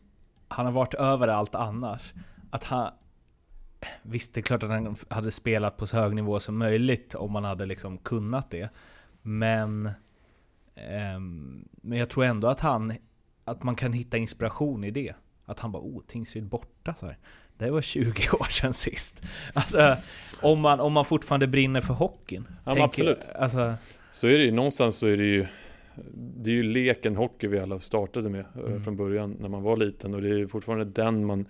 Han 0.48 0.66
har 0.66 0.74
varit 0.74 0.94
överallt 0.94 1.56
annars 1.56 2.14
Att 2.50 2.64
han 2.64 2.92
Visst, 4.02 4.34
det 4.34 4.40
är 4.40 4.44
klart 4.44 4.64
att 4.64 4.70
han 4.70 4.96
hade 5.10 5.32
spelat 5.32 5.78
på 5.78 5.88
så 5.88 5.98
hög 5.98 6.16
nivå 6.16 6.40
som 6.40 6.58
möjligt 6.58 7.16
om 7.16 7.32
man 7.32 7.44
hade 7.44 7.66
liksom 7.66 7.98
kunnat 7.98 8.52
det. 8.52 8.70
Men, 9.22 9.90
eh, 10.76 11.20
men 11.82 11.98
jag 11.98 12.10
tror 12.10 12.26
ändå 12.26 12.48
att 12.48 12.60
han, 12.60 12.94
att 13.46 13.64
man 13.64 13.76
kan 13.76 13.94
hitta 13.94 14.18
inspiration 14.18 14.84
i 14.84 14.92
det. 14.92 15.14
Att 15.46 15.60
han 15.60 15.72
bara 15.72 15.84
oh, 15.84 16.02
Tingsryd 16.08 16.46
borta 16.46 16.94
så 16.94 17.06
här. 17.06 17.18
Det 17.58 17.72
var 17.72 17.82
20 17.82 18.10
år 18.40 18.52
sedan 18.52 18.74
sist. 18.74 19.24
Alltså, 19.54 19.96
om 20.42 20.60
man, 20.60 20.80
om 20.80 20.94
man 20.94 21.06
fortfarande 21.06 21.48
brinner 21.48 21.82
för 21.82 21.94
hockeyn. 21.94 22.48
Ja, 22.66 22.84
absolut. 22.84 23.30
Alltså, 23.36 23.74
så 24.12 24.28
är 24.28 24.38
det 24.38 24.44
ju, 24.44 24.52
någonstans 24.52 24.98
så 24.98 25.08
är 25.08 25.18
det 25.18 25.26
ju 25.26 25.48
det 26.14 26.50
är 26.50 26.54
ju 26.54 26.64
leken 26.64 27.16
hockey 27.16 27.48
vi 27.48 27.60
alla 27.60 27.80
startade 27.80 28.30
med 28.30 28.46
eh, 28.56 28.62
mm. 28.66 28.84
från 28.84 28.98
början 28.98 29.38
när 29.40 29.50
man 29.50 29.64
var 29.64 29.78
liten 29.78 30.14
och 30.14 30.22
det 30.22 30.30
är 30.30 30.48
fortfarande 30.48 30.86
den 30.86 31.26
man 31.26 31.46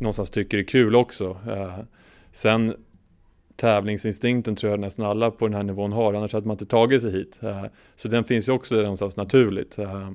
någonstans 0.00 0.30
tycker 0.30 0.58
är 0.58 0.62
kul 0.62 0.96
också. 0.96 1.38
Eh, 1.48 1.78
sen 2.32 2.76
tävlingsinstinkten 3.56 4.56
tror 4.56 4.70
jag 4.70 4.80
nästan 4.80 5.06
alla 5.06 5.30
på 5.30 5.46
den 5.46 5.54
här 5.54 5.62
nivån 5.62 5.92
har, 5.92 6.14
annars 6.14 6.32
hade 6.32 6.46
man 6.46 6.54
inte 6.54 6.66
tagit 6.66 7.02
sig 7.02 7.12
hit. 7.12 7.40
Eh, 7.42 7.64
så 7.96 8.08
den 8.08 8.24
finns 8.24 8.48
ju 8.48 8.52
också 8.52 8.74
någonstans 8.74 9.16
naturligt. 9.16 9.78
Eh, 9.78 10.10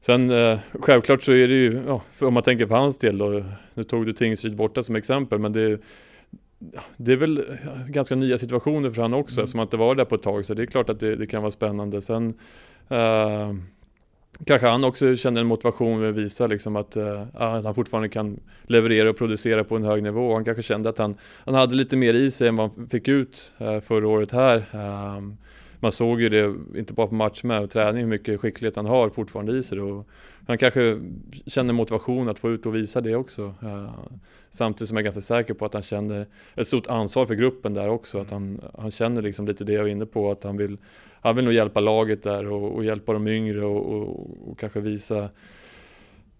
sen 0.00 0.32
självklart 0.72 1.22
så 1.22 1.32
är 1.32 1.48
det 1.48 1.54
ju, 1.54 1.82
om 2.20 2.34
man 2.34 2.42
tänker 2.42 2.66
på 2.66 2.74
hans 2.74 2.98
del 2.98 3.18
då, 3.18 3.44
nu 3.74 3.84
tog 3.84 4.06
du 4.06 4.12
Tingsryd 4.12 4.56
borta 4.56 4.82
som 4.82 4.96
exempel, 4.96 5.38
men 5.38 5.52
det, 5.52 5.80
det 6.96 7.12
är 7.12 7.16
väl 7.16 7.44
ganska 7.88 8.14
nya 8.14 8.38
situationer 8.38 8.90
för 8.90 9.02
han 9.02 9.14
också, 9.14 9.40
mm. 9.40 9.48
som 9.48 9.60
inte 9.60 9.76
var 9.76 9.94
där 9.94 10.04
på 10.04 10.14
ett 10.14 10.22
tag, 10.22 10.44
så 10.44 10.54
det 10.54 10.62
är 10.62 10.66
klart 10.66 10.90
att 10.90 11.00
det, 11.00 11.16
det 11.16 11.26
kan 11.26 11.42
vara 11.42 11.50
spännande. 11.50 12.02
Sen 12.02 12.34
kanske 14.44 14.66
han 14.66 14.84
också 14.84 15.16
känner 15.16 15.40
en 15.40 15.46
motivation 15.46 16.08
att 16.08 16.14
visa 16.14 16.46
liksom 16.46 16.76
att, 16.76 16.96
uh, 16.96 17.22
att, 17.34 17.64
han 17.64 17.74
fortfarande 17.74 18.08
kan 18.08 18.40
leverera 18.62 19.10
och 19.10 19.16
producera 19.16 19.64
på 19.64 19.76
en 19.76 19.84
hög 19.84 20.02
nivå. 20.02 20.34
Han 20.34 20.44
kanske 20.44 20.62
kände 20.62 20.88
att 20.88 20.98
han, 20.98 21.16
han 21.44 21.54
hade 21.54 21.74
lite 21.74 21.96
mer 21.96 22.14
i 22.14 22.30
sig 22.30 22.48
än 22.48 22.56
vad 22.56 22.70
han 22.70 22.86
fick 22.86 23.08
ut 23.08 23.52
uh, 23.60 23.80
förra 23.80 24.08
året 24.08 24.32
här. 24.32 24.64
Um, 25.16 25.36
man 25.80 25.92
såg 25.92 26.20
ju 26.20 26.28
det, 26.28 26.54
inte 26.78 26.92
bara 26.92 27.06
på 27.06 27.14
match 27.14 27.42
med 27.42 27.62
och 27.62 27.70
träning, 27.70 28.02
hur 28.02 28.10
mycket 28.10 28.40
skicklighet 28.40 28.76
han 28.76 28.86
har 28.86 29.10
fortfarande 29.10 29.58
i 29.58 29.62
sig. 29.62 29.80
Och 29.80 30.08
han 30.46 30.58
kanske 30.58 31.00
känner 31.46 31.72
motivation 31.72 32.28
att 32.28 32.38
få 32.38 32.50
ut 32.50 32.66
och 32.66 32.74
visa 32.74 33.00
det 33.00 33.14
också. 33.14 33.54
Uh, 33.62 33.90
samtidigt 34.50 34.88
som 34.88 34.96
jag 34.96 35.02
är 35.02 35.04
ganska 35.04 35.20
säker 35.20 35.54
på 35.54 35.64
att 35.64 35.74
han 35.74 35.82
känner 35.82 36.26
ett 36.54 36.68
stort 36.68 36.86
ansvar 36.86 37.26
för 37.26 37.34
gruppen 37.34 37.74
där 37.74 37.88
också. 37.88 38.20
Att 38.20 38.30
han, 38.30 38.60
han 38.78 38.90
känner 38.90 39.22
liksom 39.22 39.46
lite 39.46 39.64
det 39.64 39.72
jag 39.72 39.82
var 39.82 39.88
inne 39.88 40.06
på, 40.06 40.30
att 40.30 40.44
han 40.44 40.56
vill 40.56 40.78
han 41.20 41.36
vill 41.36 41.44
nog 41.44 41.54
hjälpa 41.54 41.80
laget 41.80 42.22
där 42.22 42.52
och, 42.52 42.74
och 42.74 42.84
hjälpa 42.84 43.12
de 43.12 43.28
yngre 43.28 43.64
och, 43.64 43.94
och, 43.94 44.50
och 44.50 44.58
kanske 44.58 44.80
visa 44.80 45.28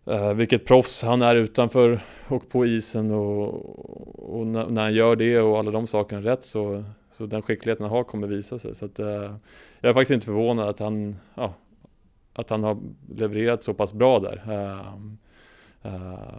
eh, 0.07 0.35
vilket 0.35 0.67
proffs 0.67 1.03
han 1.03 1.23
är 1.23 1.37
utanför 1.37 2.01
och 2.29 2.49
på 2.49 2.67
isen 2.67 3.11
och, 3.11 4.39
och 4.39 4.47
när, 4.47 4.67
när 4.67 4.83
han 4.83 4.95
gör 4.95 5.17
det 5.17 5.41
och 5.41 5.59
alla 5.59 5.71
de 5.71 5.87
sakerna 5.87 6.23
rätt 6.23 6.45
så, 6.45 6.85
så 7.13 7.27
den 7.27 7.43
skickligheten 7.43 7.85
han 7.85 7.97
har 7.97 8.05
kommer 8.05 8.27
visa 8.27 8.59
sig. 8.59 8.75
Så 8.75 8.85
att, 8.85 8.99
eh, 8.99 9.35
jag 9.81 9.91
är 9.91 9.95
faktiskt 9.95 10.11
inte 10.11 10.27
förvånad 10.27 10.69
att 10.69 10.79
han, 10.79 11.17
ja, 11.35 11.55
att 12.33 12.51
han 12.51 12.65
har 12.65 12.79
levererat 13.17 13.63
så 13.63 13.75
pass 13.75 13.93
bra 13.93 14.19
där. 14.19 14.43
Eh, 14.49 14.95
eh, 15.93 16.39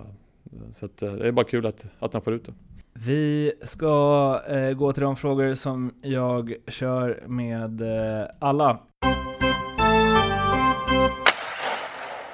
så 0.71 0.85
att, 0.85 1.01
eh, 1.01 1.13
det 1.13 1.27
är 1.27 1.31
bara 1.31 1.45
kul 1.45 1.65
att, 1.65 1.85
att 1.99 2.13
han 2.13 2.21
får 2.21 2.33
ut 2.33 2.45
det. 2.45 2.53
Vi 2.93 3.53
ska 3.61 4.41
eh, 4.47 4.71
gå 4.73 4.93
till 4.93 5.03
de 5.03 5.15
frågor 5.15 5.55
som 5.55 5.93
jag 6.01 6.53
kör 6.67 7.23
med 7.27 7.81
eh, 7.81 8.27
alla. 8.39 8.79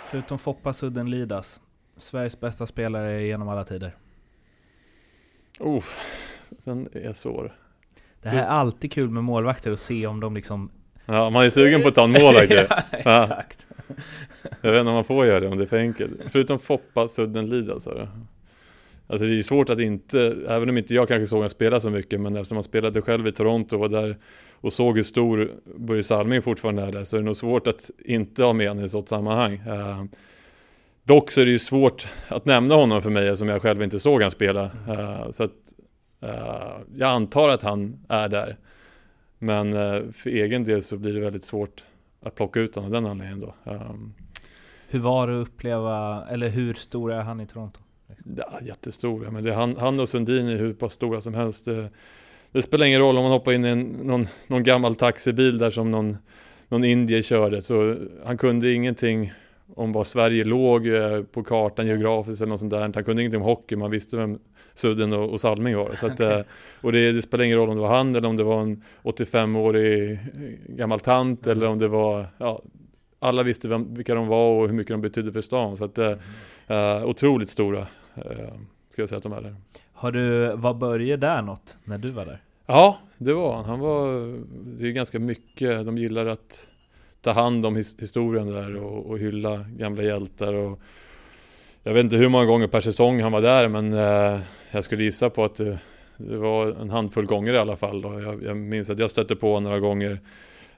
Förutom 0.05 0.39
Foppa 0.39 0.73
Sudden 0.73 1.09
Lidas. 1.09 1.61
Sveriges 1.97 2.39
bästa 2.39 2.67
spelare 2.67 3.23
genom 3.23 3.49
alla 3.49 3.63
tider. 3.63 3.95
Oh, 5.59 5.83
den 6.49 6.87
är 6.93 7.13
svår. 7.13 7.55
Det 8.21 8.29
här 8.29 8.43
är 8.43 8.47
alltid 8.47 8.91
kul 8.91 9.09
med 9.09 9.23
målvakter 9.23 9.71
att 9.71 9.79
se 9.79 10.07
om 10.07 10.19
de 10.19 10.35
liksom... 10.35 10.71
Ja, 11.05 11.29
man 11.29 11.45
är 11.45 11.49
sugen 11.49 11.81
på 11.81 11.87
att 11.87 11.95
ta 11.95 12.03
en 12.03 12.11
målvakt 12.11 12.51
ja, 12.51 12.83
exakt. 12.91 13.67
Jag 14.61 14.71
vet 14.71 14.79
inte 14.79 14.89
om 14.89 14.95
man 14.95 15.03
får 15.03 15.25
göra 15.25 15.39
det 15.39 15.47
om 15.47 15.57
det 15.57 15.63
är 15.63 15.67
för 15.67 15.77
enkelt. 15.77 16.11
Förutom 16.27 16.59
Foppa 16.59 17.07
Sudden 17.07 17.49
Lidas. 17.49 17.87
Alltså. 17.87 18.07
Alltså 19.07 19.25
det 19.25 19.39
är 19.39 19.43
svårt 19.43 19.69
att 19.69 19.79
inte, 19.79 20.35
även 20.47 20.69
om 20.69 20.77
inte 20.77 20.93
jag 20.93 21.07
kanske 21.07 21.25
såg 21.25 21.37
honom 21.37 21.49
spela 21.49 21.79
så 21.79 21.89
mycket, 21.89 22.21
men 22.21 22.35
eftersom 22.35 22.55
han 22.55 22.63
spelade 22.63 23.01
själv 23.01 23.27
i 23.27 23.31
Toronto 23.31 23.75
och 23.75 23.79
var 23.79 23.89
där 23.89 24.17
och 24.51 24.73
såg 24.73 24.95
hur 24.95 25.03
stor 25.03 25.51
Börje 25.77 26.03
Salming 26.03 26.41
fortfarande 26.41 26.81
är 26.81 26.91
där, 26.91 27.03
så 27.03 27.15
är 27.15 27.19
det 27.19 27.25
nog 27.25 27.35
svårt 27.35 27.67
att 27.67 27.91
inte 28.05 28.43
ha 28.43 28.53
med 28.53 28.67
honom 28.67 28.83
i 28.83 28.85
ett 28.85 28.91
sådant 28.91 29.09
sammanhang. 29.09 29.61
Eh, 29.67 30.03
dock 31.03 31.31
så 31.31 31.41
är 31.41 31.45
det 31.45 31.51
ju 31.51 31.59
svårt 31.59 32.07
att 32.27 32.45
nämna 32.45 32.75
honom 32.75 33.01
för 33.01 33.09
mig, 33.09 33.37
som 33.37 33.49
jag 33.49 33.61
själv 33.61 33.83
inte 33.83 33.99
såg 33.99 34.21
han 34.21 34.31
spela. 34.31 34.63
Eh, 34.63 35.31
så 35.31 35.43
att 35.43 35.73
eh, 36.21 36.77
jag 36.95 37.09
antar 37.09 37.49
att 37.49 37.63
han 37.63 38.05
är 38.09 38.29
där. 38.29 38.57
Men 39.39 39.73
eh, 39.73 40.11
för 40.11 40.29
egen 40.29 40.63
del 40.63 40.81
så 40.81 40.97
blir 40.97 41.13
det 41.13 41.19
väldigt 41.19 41.43
svårt 41.43 41.83
att 42.21 42.35
plocka 42.35 42.59
ut 42.59 42.75
honom 42.75 42.87
av 42.87 43.01
den 43.01 43.11
anledningen 43.11 43.39
då. 43.39 43.71
Eh, 43.71 43.93
hur 44.89 44.99
var 44.99 45.27
det 45.27 45.41
att 45.41 45.47
uppleva, 45.47 46.25
eller 46.29 46.49
hur 46.49 46.73
stor 46.73 47.11
är 47.11 47.21
han 47.21 47.41
i 47.41 47.47
Toronto? 47.47 47.79
Ja, 48.37 48.59
jättestor. 48.61 49.27
Men 49.31 49.43
det 49.43 49.53
han, 49.53 49.77
han 49.77 49.99
och 49.99 50.09
Sundin 50.09 50.47
är 50.47 50.57
hur 50.57 50.73
pass 50.73 50.93
stora 50.93 51.21
som 51.21 51.33
helst. 51.33 51.65
Det, 51.65 51.89
det, 52.51 52.61
spelar 52.61 52.85
ingen 52.85 52.99
roll 52.99 53.17
om 53.17 53.23
man 53.23 53.31
hoppar 53.31 53.51
in 53.51 53.65
i 53.65 53.69
en, 53.69 53.81
någon, 53.81 54.27
någon 54.47 54.63
gammal 54.63 54.95
taxibil 54.95 55.57
där 55.57 55.69
som 55.69 55.91
någon, 55.91 56.17
någon 56.67 56.83
indier 56.83 57.21
körde. 57.21 57.61
Så 57.61 57.95
han 58.25 58.37
kunde 58.37 58.73
ingenting 58.73 59.31
om 59.75 59.91
var 59.91 60.03
Sverige 60.03 60.43
låg 60.43 60.87
eh, 60.87 61.23
på 61.23 61.43
kartan 61.43 61.87
geografiskt 61.87 62.41
eller 62.41 62.49
något 62.49 62.59
sånt 62.59 62.71
där. 62.71 62.79
Han 62.79 62.93
kunde 62.93 63.21
ingenting 63.21 63.41
om 63.41 63.47
hockey, 63.47 63.75
man 63.75 63.91
visste 63.91 64.17
vem 64.17 64.39
Sudden 64.73 65.13
och, 65.13 65.29
och 65.29 65.39
Salming 65.39 65.75
var. 65.75 65.91
Så 65.95 66.07
att, 66.07 66.13
okay. 66.13 66.39
Eh, 66.39 66.45
och 66.81 66.91
det, 66.91 67.11
det 67.11 67.21
spelar 67.21 67.43
ingen 67.43 67.57
roll 67.57 67.69
om 67.69 67.75
det 67.75 67.81
var 67.81 67.95
han 67.95 68.15
eller 68.15 68.27
om 68.27 68.37
det 68.37 68.43
var 68.43 68.61
en 68.61 68.83
85-årig 69.03 70.19
gammal 70.67 70.99
tant 70.99 71.45
mm. 71.45 71.57
eller 71.57 71.67
om 71.67 71.79
det 71.79 71.87
var, 71.87 72.27
ja, 72.37 72.61
alla 73.19 73.43
visste 73.43 73.67
vem, 73.67 73.93
vilka 73.93 74.15
de 74.15 74.27
var 74.27 74.49
och 74.49 74.67
hur 74.67 74.75
mycket 74.75 74.93
de 74.93 75.01
betydde 75.01 75.31
för 75.31 75.41
stan. 75.41 75.77
Så 75.77 75.85
att, 75.85 75.97
mm. 75.97 76.17
uh, 76.69 77.05
otroligt 77.05 77.49
stora 77.49 77.87
ska 78.89 79.01
jag 79.01 79.09
säga 79.09 79.17
att 79.17 79.23
de 79.23 79.33
är 79.33 79.41
där. 79.41 79.55
Har 79.93 80.11
du, 80.11 80.55
var 80.55 80.73
Börje 80.73 81.17
där 81.17 81.41
något 81.41 81.77
när 81.83 81.97
du 81.97 82.07
var 82.07 82.25
där? 82.25 82.41
Ja, 82.65 82.97
det 83.17 83.33
var 83.33 83.55
han. 83.55 83.65
Han 83.65 83.79
var, 83.79 84.33
det 84.77 84.87
är 84.87 84.91
ganska 84.91 85.19
mycket, 85.19 85.85
de 85.85 85.97
gillar 85.97 86.25
att 86.25 86.67
ta 87.21 87.31
hand 87.31 87.65
om 87.65 87.75
his, 87.75 87.99
historien 87.99 88.47
där 88.47 88.75
och, 88.75 89.05
och, 89.05 89.19
hylla 89.19 89.65
gamla 89.77 90.03
hjältar 90.03 90.53
och 90.53 90.79
jag 91.83 91.93
vet 91.93 92.03
inte 92.03 92.15
hur 92.15 92.29
många 92.29 92.45
gånger 92.45 92.67
per 92.67 92.81
säsong 92.81 93.21
han 93.21 93.31
var 93.31 93.41
där 93.41 93.67
men 93.67 93.93
eh, 93.93 94.39
jag 94.71 94.83
skulle 94.83 95.03
gissa 95.03 95.29
på 95.29 95.43
att 95.43 95.55
det, 95.55 95.79
det, 96.17 96.37
var 96.37 96.67
en 96.67 96.89
handfull 96.89 97.25
gånger 97.25 97.53
i 97.53 97.57
alla 97.57 97.75
fall. 97.75 98.05
Och 98.05 98.21
jag, 98.21 98.43
jag 98.43 98.57
minns 98.57 98.89
att 98.89 98.99
jag 98.99 99.11
stötte 99.11 99.35
på 99.35 99.59
några 99.59 99.79
gånger 99.79 100.19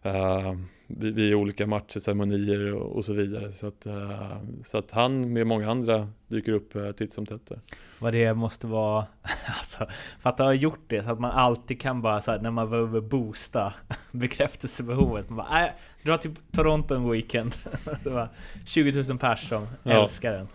eh, 0.03 0.53
vid, 0.87 1.15
vid 1.15 1.35
olika 1.35 1.67
matcher, 1.67 1.99
ceremonier 1.99 2.73
och, 2.73 2.95
och, 2.95 3.05
så 3.05 3.13
vidare. 3.13 3.51
Så 3.51 3.67
att, 3.67 3.87
uh, 3.87 4.37
så 4.63 4.77
att 4.77 4.91
han 4.91 5.33
med 5.33 5.47
många 5.47 5.71
andra 5.71 6.09
dyker 6.27 6.51
upp 6.51 6.75
uh, 6.75 6.91
titt 6.91 7.13
som 7.13 7.25
tätt. 7.25 7.51
Vad 7.99 8.13
det 8.13 8.33
måste 8.33 8.67
vara, 8.67 9.05
alltså, 9.57 9.87
för 10.19 10.29
att 10.29 10.39
ha 10.39 10.53
gjort 10.53 10.83
det 10.87 11.03
så 11.03 11.11
att 11.11 11.19
man 11.19 11.31
alltid 11.31 11.81
kan 11.81 12.01
bara 12.01 12.21
så 12.21 12.31
här, 12.31 12.39
när 12.39 12.51
man 12.51 12.69
behöver 12.69 13.01
boosta 13.01 13.73
bekräftelsebehovet. 14.11 15.29
Man 15.29 15.37
bara, 15.37 15.65
äh, 15.65 15.71
dra 16.03 16.17
till 16.17 16.35
Toronto 16.51 16.95
en 16.95 17.11
weekend. 17.11 17.57
det 18.03 18.09
var 18.09 18.29
20 18.65 19.03
000 19.09 19.17
pers 19.17 19.49
som 19.49 19.67
ja. 19.83 20.03
älskar 20.03 20.31
den. 20.31 20.47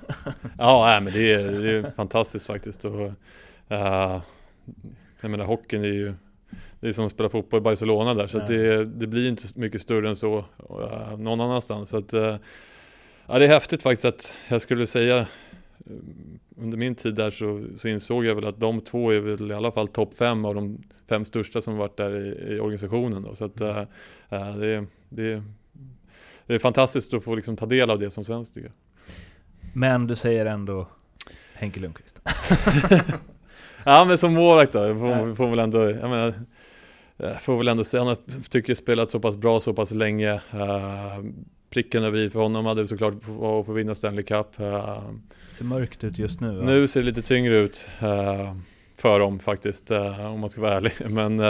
ja, 0.58 0.96
äh, 0.96 1.00
men 1.00 1.12
det 1.12 1.32
är, 1.32 1.52
det 1.52 1.72
är 1.72 1.90
fantastiskt 1.96 2.46
faktiskt. 2.46 2.84
Och, 2.84 3.12
uh, 3.70 4.20
jag 5.20 5.30
menar 5.30 5.44
hockeyn 5.44 5.84
är 5.84 5.88
ju 5.88 6.14
det 6.82 6.88
är 6.88 6.92
som 6.92 7.06
att 7.06 7.12
spela 7.12 7.28
fotboll 7.28 7.58
i 7.58 7.62
Barcelona 7.62 8.14
där, 8.14 8.26
så 8.26 8.38
det, 8.38 8.84
det, 8.84 9.06
blir 9.06 9.28
inte 9.28 9.42
mycket 9.54 9.80
större 9.80 10.08
än 10.08 10.16
så 10.16 10.38
uh, 10.38 11.16
någon 11.18 11.40
annanstans. 11.40 11.90
Så 11.90 11.96
att, 11.96 12.14
uh, 12.14 12.36
ja, 13.26 13.38
det 13.38 13.44
är 13.44 13.48
häftigt 13.48 13.82
faktiskt 13.82 14.04
att 14.04 14.34
jag 14.48 14.62
skulle 14.62 14.86
säga 14.86 15.20
uh, 15.20 15.26
under 16.56 16.78
min 16.78 16.94
tid 16.94 17.14
där 17.14 17.30
så, 17.30 17.64
så, 17.76 17.88
insåg 17.88 18.24
jag 18.24 18.34
väl 18.34 18.44
att 18.44 18.60
de 18.60 18.80
två 18.80 19.10
är 19.10 19.18
väl 19.18 19.50
i 19.50 19.54
alla 19.54 19.72
fall 19.72 19.88
topp 19.88 20.14
fem 20.14 20.44
av 20.44 20.54
de 20.54 20.82
fem 21.08 21.24
största 21.24 21.60
som 21.60 21.76
varit 21.76 21.96
där 21.96 22.16
i, 22.16 22.54
i 22.54 22.60
organisationen. 22.60 23.22
Då. 23.22 23.34
Så 23.34 23.44
att, 23.44 23.60
uh, 23.60 23.82
det, 24.30 24.86
det, 25.08 25.42
det 26.46 26.54
är 26.54 26.58
fantastiskt 26.58 27.14
att 27.14 27.24
få 27.24 27.34
liksom 27.34 27.56
ta 27.56 27.66
del 27.66 27.90
av 27.90 27.98
det 27.98 28.10
som 28.10 28.24
svensk 28.24 28.54
tycker 28.54 28.68
jag. 28.68 28.74
Men 29.74 30.06
du 30.06 30.16
säger 30.16 30.46
ändå 30.46 30.88
Henke 31.54 31.80
Lundqvist? 31.80 32.20
ja 33.84 34.04
men 34.04 34.18
som 34.18 34.34
målvakt 34.34 34.72
då, 34.72 34.98
får, 34.98 35.34
får 35.34 35.50
väl 35.50 35.58
ändå, 35.58 35.90
jag 35.90 36.10
menar, 36.10 36.34
Eh, 36.36 36.40
får 37.40 37.58
väl 37.58 37.68
ändå 37.68 37.85
säga, 37.85 38.04
han 38.04 38.16
tycker 38.48 38.74
spelat 38.74 39.11
så 39.11 39.20
pass 39.20 39.37
bra 39.37 39.61
så 39.61 39.74
pass 39.74 39.90
länge. 39.90 40.35
Uh, 40.35 41.24
pricken 41.70 42.04
över 42.04 42.18
i 42.18 42.30
för 42.30 42.40
honom 42.40 42.66
hade 42.66 42.87
såklart 42.87 43.14
att 43.14 43.66
få 43.66 43.72
vinna 43.72 43.94
Stanley 43.94 44.22
Cup. 44.22 44.61
Uh, 44.61 45.00
ser 45.50 45.64
mörkt 45.64 46.04
ut 46.04 46.18
just 46.18 46.40
nu 46.40 46.56
va? 46.56 46.64
Nu 46.64 46.88
ser 46.88 47.00
det 47.00 47.06
lite 47.06 47.22
tyngre 47.22 47.56
ut 47.56 47.88
för 48.96 49.18
dem 49.18 49.38
faktiskt, 49.38 49.90
om 49.90 50.40
man 50.40 50.50
ska 50.50 50.61
vara 50.61 50.76
ärlig. 50.76 50.92
Men 51.08 51.40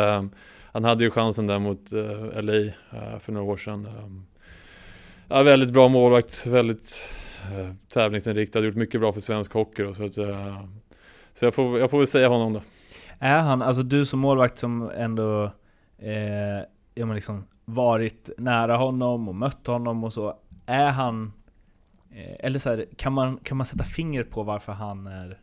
han 0.72 0.84
hade 0.84 1.04
ju 1.04 1.10
chansen 1.10 1.46
där 1.46 1.58
mot 1.58 1.92
LA 2.34 2.72
för 3.20 3.32
några 3.32 3.52
år 3.52 3.56
sedan. 3.56 3.88
Ja, 5.28 5.42
väldigt 5.42 5.70
bra 5.70 5.88
målvakt, 5.88 6.46
väldigt 6.46 7.14
tävlingsinriktad, 7.88 8.60
gjort 8.60 8.74
mycket 8.74 9.00
bra 9.00 9.12
för 9.12 9.20
svensk 9.20 9.52
hockey. 9.52 9.82
Då, 9.82 9.94
så 9.94 10.04
att, 10.04 10.14
så 11.34 11.44
jag 11.44 11.54
får, 11.54 11.78
jag 11.78 11.90
får 11.90 11.98
väl 11.98 12.06
säga 12.06 12.28
honom 12.28 12.52
då. 12.52 12.62
Är 13.18 13.40
han, 13.40 13.62
alltså 13.62 13.82
du 13.82 14.06
som 14.06 14.20
målvakt 14.20 14.58
som 14.58 14.90
ändå 14.96 15.52
eh, 16.02 16.64
ja, 16.94 17.06
men 17.06 17.14
liksom 17.14 17.44
varit 17.64 18.30
nära 18.38 18.76
honom 18.76 19.28
och 19.28 19.34
mött 19.34 19.66
honom 19.66 20.04
och 20.04 20.12
så, 20.12 20.36
är 20.66 20.90
han 20.90 21.32
eh, 22.10 22.36
eller 22.38 22.58
så 22.58 22.70
här, 22.70 22.86
kan, 22.96 23.12
man, 23.12 23.38
kan 23.38 23.56
man 23.56 23.66
sätta 23.66 23.84
fingret 23.84 24.30
på 24.30 24.42
varför 24.42 24.72
han 24.72 25.06
är 25.06 25.38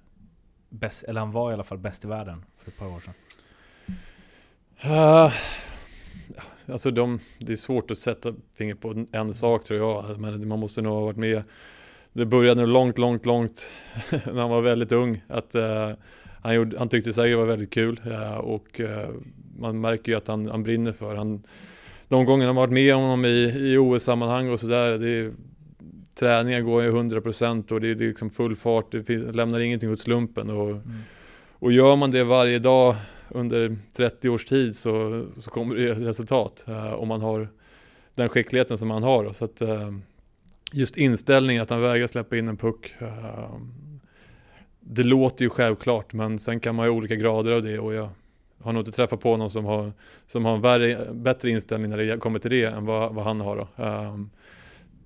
bäst, 0.69 1.04
eller 1.04 1.19
han 1.19 1.32
var 1.32 1.52
i 1.52 1.54
alla 1.54 1.63
fall 1.63 1.78
bäst 1.78 2.06
i 2.06 2.08
världen 2.08 2.45
för 2.58 2.72
ett 2.72 2.80
par 2.80 2.88
år 2.88 3.00
sedan? 3.00 3.13
Uh, 4.86 5.34
alltså 6.74 6.91
de, 6.91 7.19
det 7.39 7.52
är 7.52 7.56
svårt 7.56 7.91
att 7.91 7.98
sätta 7.98 8.34
fingret 8.54 8.82
på 8.82 9.06
en 9.12 9.34
sak 9.34 9.63
tror 9.63 9.80
jag, 9.80 10.19
men 10.19 10.48
man 10.48 10.60
måste 10.60 10.82
nog 10.82 10.93
ha 10.93 11.02
varit 11.02 11.17
med 11.17 11.43
det 12.13 12.26
började 12.26 12.62
nog 12.62 12.69
långt, 12.69 12.98
långt, 12.98 13.26
långt 13.26 13.72
när 14.12 14.41
han 14.41 14.50
var 14.50 14.62
väldigt 14.62 14.91
ung. 14.91 15.22
Att, 15.28 15.56
uh, 15.56 15.91
han, 16.41 16.56
gjorde, 16.56 16.80
han 16.80 16.89
tyckte 16.89 17.13
säkert 17.13 17.32
det 17.32 17.36
var 17.36 17.45
väldigt 17.45 17.74
kul 17.74 18.02
uh, 18.08 18.38
och 18.38 18.80
uh, 18.80 19.10
man 19.60 19.82
märker 19.82 20.12
ju 20.12 20.17
att 20.17 20.28
han, 20.28 20.45
han 20.45 20.63
brinner 20.63 20.91
för. 20.91 21.15
Han, 21.15 21.43
de 22.08 22.26
gångerna 22.26 22.54
man 22.54 22.62
varit 22.62 22.74
med 22.74 22.93
honom 22.93 23.26
i, 23.26 23.54
i 23.56 23.78
OS-sammanhang 23.78 24.50
och 24.50 24.60
sådär, 24.60 25.00
träningen 26.19 26.65
går 26.65 26.84
ju 26.84 26.91
100% 26.91 27.72
och 27.72 27.82
det, 27.82 27.93
det 27.93 28.04
är 28.04 28.08
liksom 28.08 28.30
full 28.30 28.56
fart, 28.56 28.91
det 28.91 29.04
finns, 29.04 29.36
lämnar 29.36 29.60
ingenting 29.60 29.91
åt 29.91 30.00
slumpen. 30.00 30.50
Och, 30.50 30.69
mm. 30.69 30.84
och 31.54 31.72
gör 31.72 31.95
man 31.95 32.12
det 32.12 32.24
varje 32.24 32.60
dag 32.60 32.95
under 33.30 33.78
30 33.95 34.30
års 34.30 34.45
tid 34.45 34.76
så, 34.76 35.26
så 35.39 35.50
kommer 35.50 35.76
det 35.76 35.93
resultat. 35.93 36.65
Uh, 36.69 36.93
om 36.93 37.08
man 37.08 37.22
har 37.22 37.48
den 38.15 38.30
skickligheten 38.30 38.78
som 38.78 38.91
han 38.91 39.04
har. 39.04 39.34
Så 39.34 39.45
att, 39.45 39.62
uh, 39.62 39.98
just 40.72 40.98
inställningen 40.98 41.63
att 41.63 41.69
han 41.69 41.82
vägrar 41.82 42.08
släppa 42.08 42.38
in 42.38 42.48
en 42.48 42.58
puck. 42.58 42.93
Uh, 43.02 43.60
det 44.80 45.04
låter 45.04 45.43
ju 45.43 45.50
självklart 45.50 46.13
men 46.13 46.39
sen 46.39 46.60
kan 46.60 46.76
man 46.76 46.86
ha 46.86 46.93
olika 46.93 47.15
grader 47.15 47.52
av 47.52 47.63
det 47.63 47.80
och 47.80 47.93
jag 47.93 48.10
har 48.62 48.74
nog 48.74 48.82
inte 48.82 48.91
träffat 48.91 49.19
på 49.19 49.38
någon 49.38 49.50
som 49.50 49.65
har, 49.65 49.93
som 50.28 50.45
har 50.45 50.56
en 50.56 50.62
värre, 50.62 51.13
bättre 51.13 51.50
inställning 51.50 51.89
när 51.89 51.98
det 51.98 52.17
kommer 52.17 52.39
till 52.39 52.52
det 52.52 52.63
än 52.63 52.86
vad, 52.86 53.15
vad 53.15 53.26
han 53.26 53.41
har. 53.41 53.58
Då. 53.58 53.84
Um, 53.84 54.30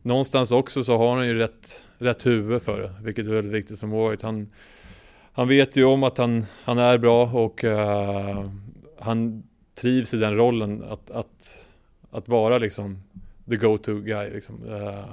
någonstans 0.02 0.52
också 0.52 0.84
så 0.84 0.98
har 0.98 1.16
han 1.16 1.28
ju 1.28 1.34
rätt, 1.34 1.84
rätt 1.98 2.26
huvud 2.26 2.62
för 2.62 2.82
det, 2.82 2.94
vilket 3.02 3.26
är 3.26 3.32
väldigt 3.32 3.54
viktigt 3.54 3.80
som 3.80 3.90
målvakt. 3.90 4.22
Han, 4.22 4.50
han 5.34 5.48
vet 5.48 5.76
ju 5.76 5.84
om 5.84 6.04
att 6.04 6.18
han, 6.18 6.46
han 6.64 6.78
är 6.78 6.98
bra 6.98 7.26
och 7.26 7.64
uh, 7.64 8.50
han 9.00 9.44
trivs 9.76 10.14
i 10.14 10.18
den 10.18 10.36
rollen 10.36 10.84
att, 10.84 11.12
att, 11.12 11.68
att 12.12 12.28
vara 12.28 12.58
liksom 12.58 13.04
the 13.50 13.56
go-to 13.56 13.94
guy. 13.94 14.30
Liksom. 14.30 14.64
Uh, 14.64 15.06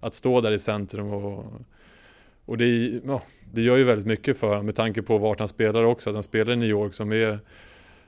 att 0.00 0.14
stå 0.14 0.40
där 0.40 0.52
i 0.52 0.58
centrum 0.58 1.12
och 1.12 1.44
och 2.48 2.58
det, 2.58 3.00
ja, 3.06 3.22
det 3.52 3.62
gör 3.62 3.76
ju 3.76 3.84
väldigt 3.84 4.06
mycket 4.06 4.38
för 4.38 4.48
honom 4.48 4.66
med 4.66 4.76
tanke 4.76 5.02
på 5.02 5.18
vart 5.18 5.38
han 5.38 5.48
spelar 5.48 5.84
också. 5.84 6.10
Att 6.10 6.16
han 6.16 6.22
spelar 6.22 6.52
i 6.52 6.56
New 6.56 6.68
York 6.68 6.94
som 6.94 7.12
är 7.12 7.38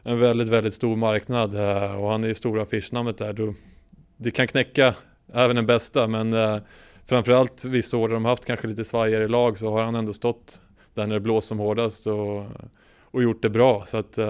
en 0.02 0.18
väldigt, 0.18 0.48
väldigt 0.48 0.74
stor 0.74 0.96
marknad 0.96 1.54
eh, 1.54 2.02
och 2.02 2.10
han 2.10 2.24
är 2.24 2.34
stora 2.34 2.62
affischnamnet 2.62 3.18
där. 3.18 3.32
Då, 3.32 3.54
det 4.16 4.30
kan 4.30 4.46
knäcka 4.46 4.94
även 5.32 5.56
den 5.56 5.66
bästa 5.66 6.06
men 6.06 6.32
eh, 6.32 6.58
framförallt 7.06 7.64
vissa 7.64 7.96
år 7.96 8.08
där 8.08 8.14
de 8.14 8.24
haft 8.24 8.44
kanske 8.44 8.68
lite 8.68 8.84
svajigare 8.84 9.28
lag 9.28 9.58
så 9.58 9.70
har 9.70 9.82
han 9.82 9.94
ändå 9.94 10.12
stått 10.12 10.60
där 10.94 11.06
när 11.06 11.14
det 11.14 11.20
blåst 11.20 11.48
som 11.48 11.58
hårdast 11.58 12.06
och, 12.06 12.44
och 13.00 13.22
gjort 13.22 13.42
det 13.42 13.50
bra. 13.50 13.84
Så 13.86 13.96
att 13.96 14.18
uh, 14.18 14.26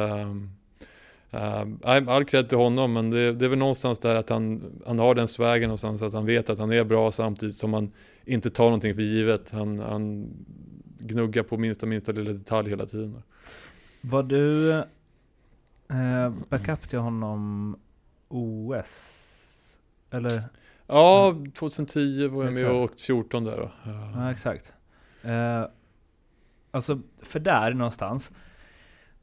uh, 1.35 2.09
all 2.09 2.25
cred 2.25 2.49
till 2.49 2.59
honom 2.59 2.93
men 2.93 3.11
det, 3.11 3.33
det, 3.33 3.45
är 3.45 3.49
väl 3.49 3.59
någonstans 3.59 3.99
där 3.99 4.15
att 4.15 4.31
han, 4.31 4.63
han 4.87 4.99
har 4.99 5.15
den 5.15 5.29
svägen 5.29 5.69
någonstans 5.69 6.03
att 6.03 6.13
han 6.13 6.27
vet 6.27 6.51
att 6.51 6.59
han 6.59 6.73
är 6.73 6.85
bra 6.85 7.13
samtidigt 7.13 7.57
som 7.57 7.73
han 7.73 7.91
inte 8.25 8.51
tar 8.51 8.65
någonting 8.65 8.95
för 8.95 9.03
givet. 9.03 9.51
Han, 9.51 9.79
han 9.79 10.31
gnuggar 11.01 11.43
på 11.43 11.57
minsta 11.57 11.87
minsta 11.87 12.13
lilla 12.13 12.33
detalj 12.33 12.69
hela 12.71 12.87
tiden. 12.87 13.23
Var 14.01 14.23
du 14.23 14.73
eh, 15.89 16.33
backup 16.49 16.89
till 16.89 16.99
honom 16.99 17.77
OS? 18.29 19.81
Eller? 20.11 20.31
Ja, 20.87 21.37
2010 21.55 22.29
var 22.29 22.45
jag 22.45 22.53
med 22.53 22.71
och 22.71 22.83
åkte 22.83 23.03
14 23.03 23.45
där 23.45 23.57
då. 23.57 23.73
Ja, 24.15 24.31
exakt. 24.31 24.75
Eh, 25.23 25.65
alltså, 26.71 27.01
för 27.23 27.41
där 27.41 27.75
någonstans, 27.75 28.33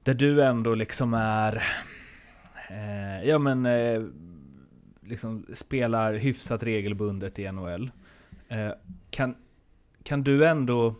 där 0.03 0.13
du 0.13 0.43
ändå 0.43 0.75
liksom 0.75 1.13
är, 1.13 1.63
eh, 2.69 3.29
ja 3.29 3.39
men, 3.39 3.65
eh, 3.65 4.03
liksom 5.01 5.45
spelar 5.53 6.13
hyfsat 6.13 6.63
regelbundet 6.63 7.39
i 7.39 7.51
NHL. 7.51 7.91
Eh, 8.47 8.71
kan, 9.09 9.35
kan 10.03 10.23
du 10.23 10.47
ändå, 10.47 10.95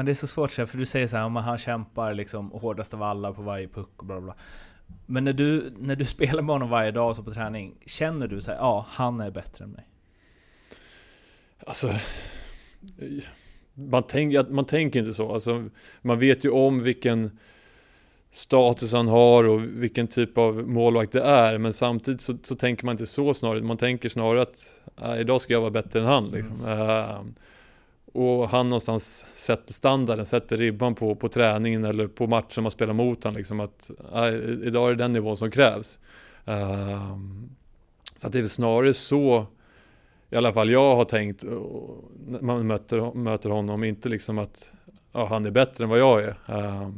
fan 0.00 0.06
det 0.06 0.12
är 0.12 0.14
så 0.14 0.26
svårt 0.26 0.50
för 0.50 0.78
du 0.78 0.86
säger 0.86 1.06
så 1.06 1.16
här, 1.16 1.28
han 1.28 1.58
kämpar 1.58 2.14
liksom 2.14 2.50
hårdast 2.50 2.94
av 2.94 3.02
alla 3.02 3.32
på 3.32 3.42
varje 3.42 3.68
puck 3.68 3.90
och 3.96 4.06
bla 4.06 4.20
bla. 4.20 4.34
Men 5.06 5.24
när 5.24 5.32
du, 5.32 5.72
när 5.78 5.96
du 5.96 6.04
spelar 6.16 6.42
med 6.42 6.54
honom 6.54 6.70
varje 6.70 6.90
dag 6.90 7.16
så 7.16 7.22
på 7.22 7.30
träning, 7.30 7.74
känner 7.86 8.28
du 8.28 8.40
så 8.40 8.50
här, 8.50 8.58
ja, 8.58 8.86
han 8.88 9.20
är 9.20 9.30
bättre 9.30 9.64
än 9.64 9.70
mig? 9.70 9.86
Alltså, 11.66 11.94
man, 13.74 14.02
tänk, 14.08 14.48
man 14.48 14.64
tänker 14.64 14.98
inte 14.98 15.12
så. 15.12 15.32
Alltså, 15.32 15.68
man 16.02 16.18
vet 16.18 16.44
ju 16.44 16.50
om 16.50 16.82
vilken 16.82 17.38
status 18.32 18.92
han 18.92 19.08
har 19.08 19.48
och 19.48 19.62
vilken 19.62 20.08
typ 20.08 20.38
av 20.38 20.68
målvakt 20.68 21.12
det 21.12 21.22
är. 21.22 21.58
Men 21.58 21.72
samtidigt 21.72 22.20
så, 22.20 22.36
så 22.42 22.54
tänker 22.54 22.86
man 22.86 22.92
inte 22.92 23.06
så 23.06 23.34
snarare. 23.34 23.62
Man 23.62 23.76
tänker 23.76 24.08
snarare 24.08 24.42
att 24.42 24.80
äh, 25.02 25.20
idag 25.20 25.40
ska 25.40 25.52
jag 25.52 25.60
vara 25.60 25.70
bättre 25.70 26.00
än 26.00 26.06
han. 26.06 26.30
Liksom. 26.30 26.64
Mm. 26.64 26.80
Uh, 26.80 27.20
och 28.12 28.48
han 28.48 28.68
någonstans 28.68 29.26
sätter 29.34 29.74
standarden, 29.74 30.26
sätter 30.26 30.56
ribban 30.56 30.94
på, 30.94 31.14
på 31.14 31.28
träningen 31.28 31.84
eller 31.84 32.06
på 32.06 32.26
matchen 32.26 32.62
man 32.62 32.72
spelar 32.72 32.92
mot 32.92 33.24
honom. 33.24 33.36
Liksom 33.36 33.60
att 33.60 33.90
äh, 34.14 34.34
idag 34.66 34.90
är 34.90 34.94
det 34.94 35.02
den 35.04 35.12
nivån 35.12 35.36
som 35.36 35.50
krävs. 35.50 36.00
Uh, 36.48 37.18
så 38.16 38.26
att 38.26 38.32
det 38.32 38.38
är 38.38 38.42
väl 38.42 38.48
snarare 38.48 38.94
så 38.94 39.46
i 40.30 40.36
alla 40.36 40.52
fall 40.52 40.70
jag 40.70 40.96
har 40.96 41.04
tänkt 41.04 41.44
när 42.26 42.40
man 42.40 42.66
möter, 42.66 43.14
möter 43.14 43.50
honom, 43.50 43.84
inte 43.84 44.08
liksom 44.08 44.38
att 44.38 44.72
ja, 45.12 45.26
han 45.26 45.46
är 45.46 45.50
bättre 45.50 45.84
än 45.84 45.90
vad 45.90 45.98
jag 45.98 46.22
är. 46.22 46.36
Uh, 46.48 46.88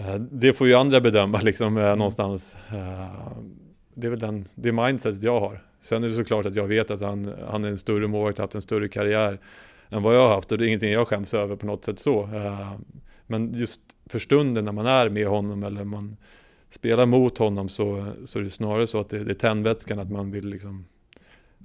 uh, 0.00 0.14
det 0.14 0.52
får 0.52 0.66
ju 0.66 0.74
andra 0.74 1.00
bedöma 1.00 1.40
liksom 1.42 1.76
eh, 1.76 1.96
någonstans. 1.96 2.56
Ehm, 2.68 3.60
det 3.94 4.06
är 4.06 4.10
väl 4.10 4.18
den, 4.18 4.44
det 4.54 4.72
mindsetet 4.72 5.22
jag 5.22 5.40
har. 5.40 5.62
Sen 5.80 6.04
är 6.04 6.08
det 6.08 6.14
såklart 6.14 6.46
att 6.46 6.54
jag 6.54 6.66
vet 6.66 6.90
att 6.90 7.00
han, 7.00 7.34
han 7.48 7.64
är 7.64 7.68
en 7.68 7.78
större 7.78 8.06
målvakt, 8.06 8.38
haft 8.38 8.54
en 8.54 8.62
större 8.62 8.88
karriär 8.88 9.38
än 9.94 10.02
vad 10.02 10.14
jag 10.14 10.20
har 10.20 10.34
haft 10.34 10.52
och 10.52 10.58
det 10.58 10.64
är 10.64 10.66
ingenting 10.66 10.92
jag 10.92 11.08
skäms 11.08 11.34
över 11.34 11.56
på 11.56 11.66
något 11.66 11.84
sätt 11.84 11.98
så. 11.98 12.28
men 13.26 13.52
just 13.52 13.80
för 14.06 14.18
stunden 14.18 14.64
när 14.64 14.72
man 14.72 14.86
är 14.86 15.08
med 15.08 15.26
honom 15.26 15.62
eller 15.62 15.84
man 15.84 16.16
spelar 16.70 17.06
mot 17.06 17.38
honom 17.38 17.68
så, 17.68 18.06
så 18.24 18.38
är 18.38 18.42
det 18.42 18.50
snarare 18.50 18.86
så 18.86 19.00
att 19.00 19.08
det, 19.08 19.24
det 19.24 19.32
är 19.32 19.34
tändvätskan 19.34 19.98
att 19.98 20.10
man 20.10 20.30
vill 20.30 20.46
liksom 20.46 20.86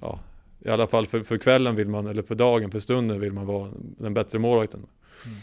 ja, 0.02 0.20
i 0.60 0.70
alla 0.70 0.88
fall 0.88 1.06
för, 1.06 1.24
för 1.24 1.38
kvällen 1.38 1.76
vill 1.76 1.90
man, 1.90 2.08
eller 2.08 2.24
för 2.24 2.36
dagen, 2.36 2.72
för 2.72 2.80
stunden 2.80 3.20
vill 3.20 3.34
man 3.34 3.46
vara 3.46 3.72
den 3.76 4.14
bättre 4.14 4.40
målvakten. 4.40 4.86
Mm. 5.26 5.38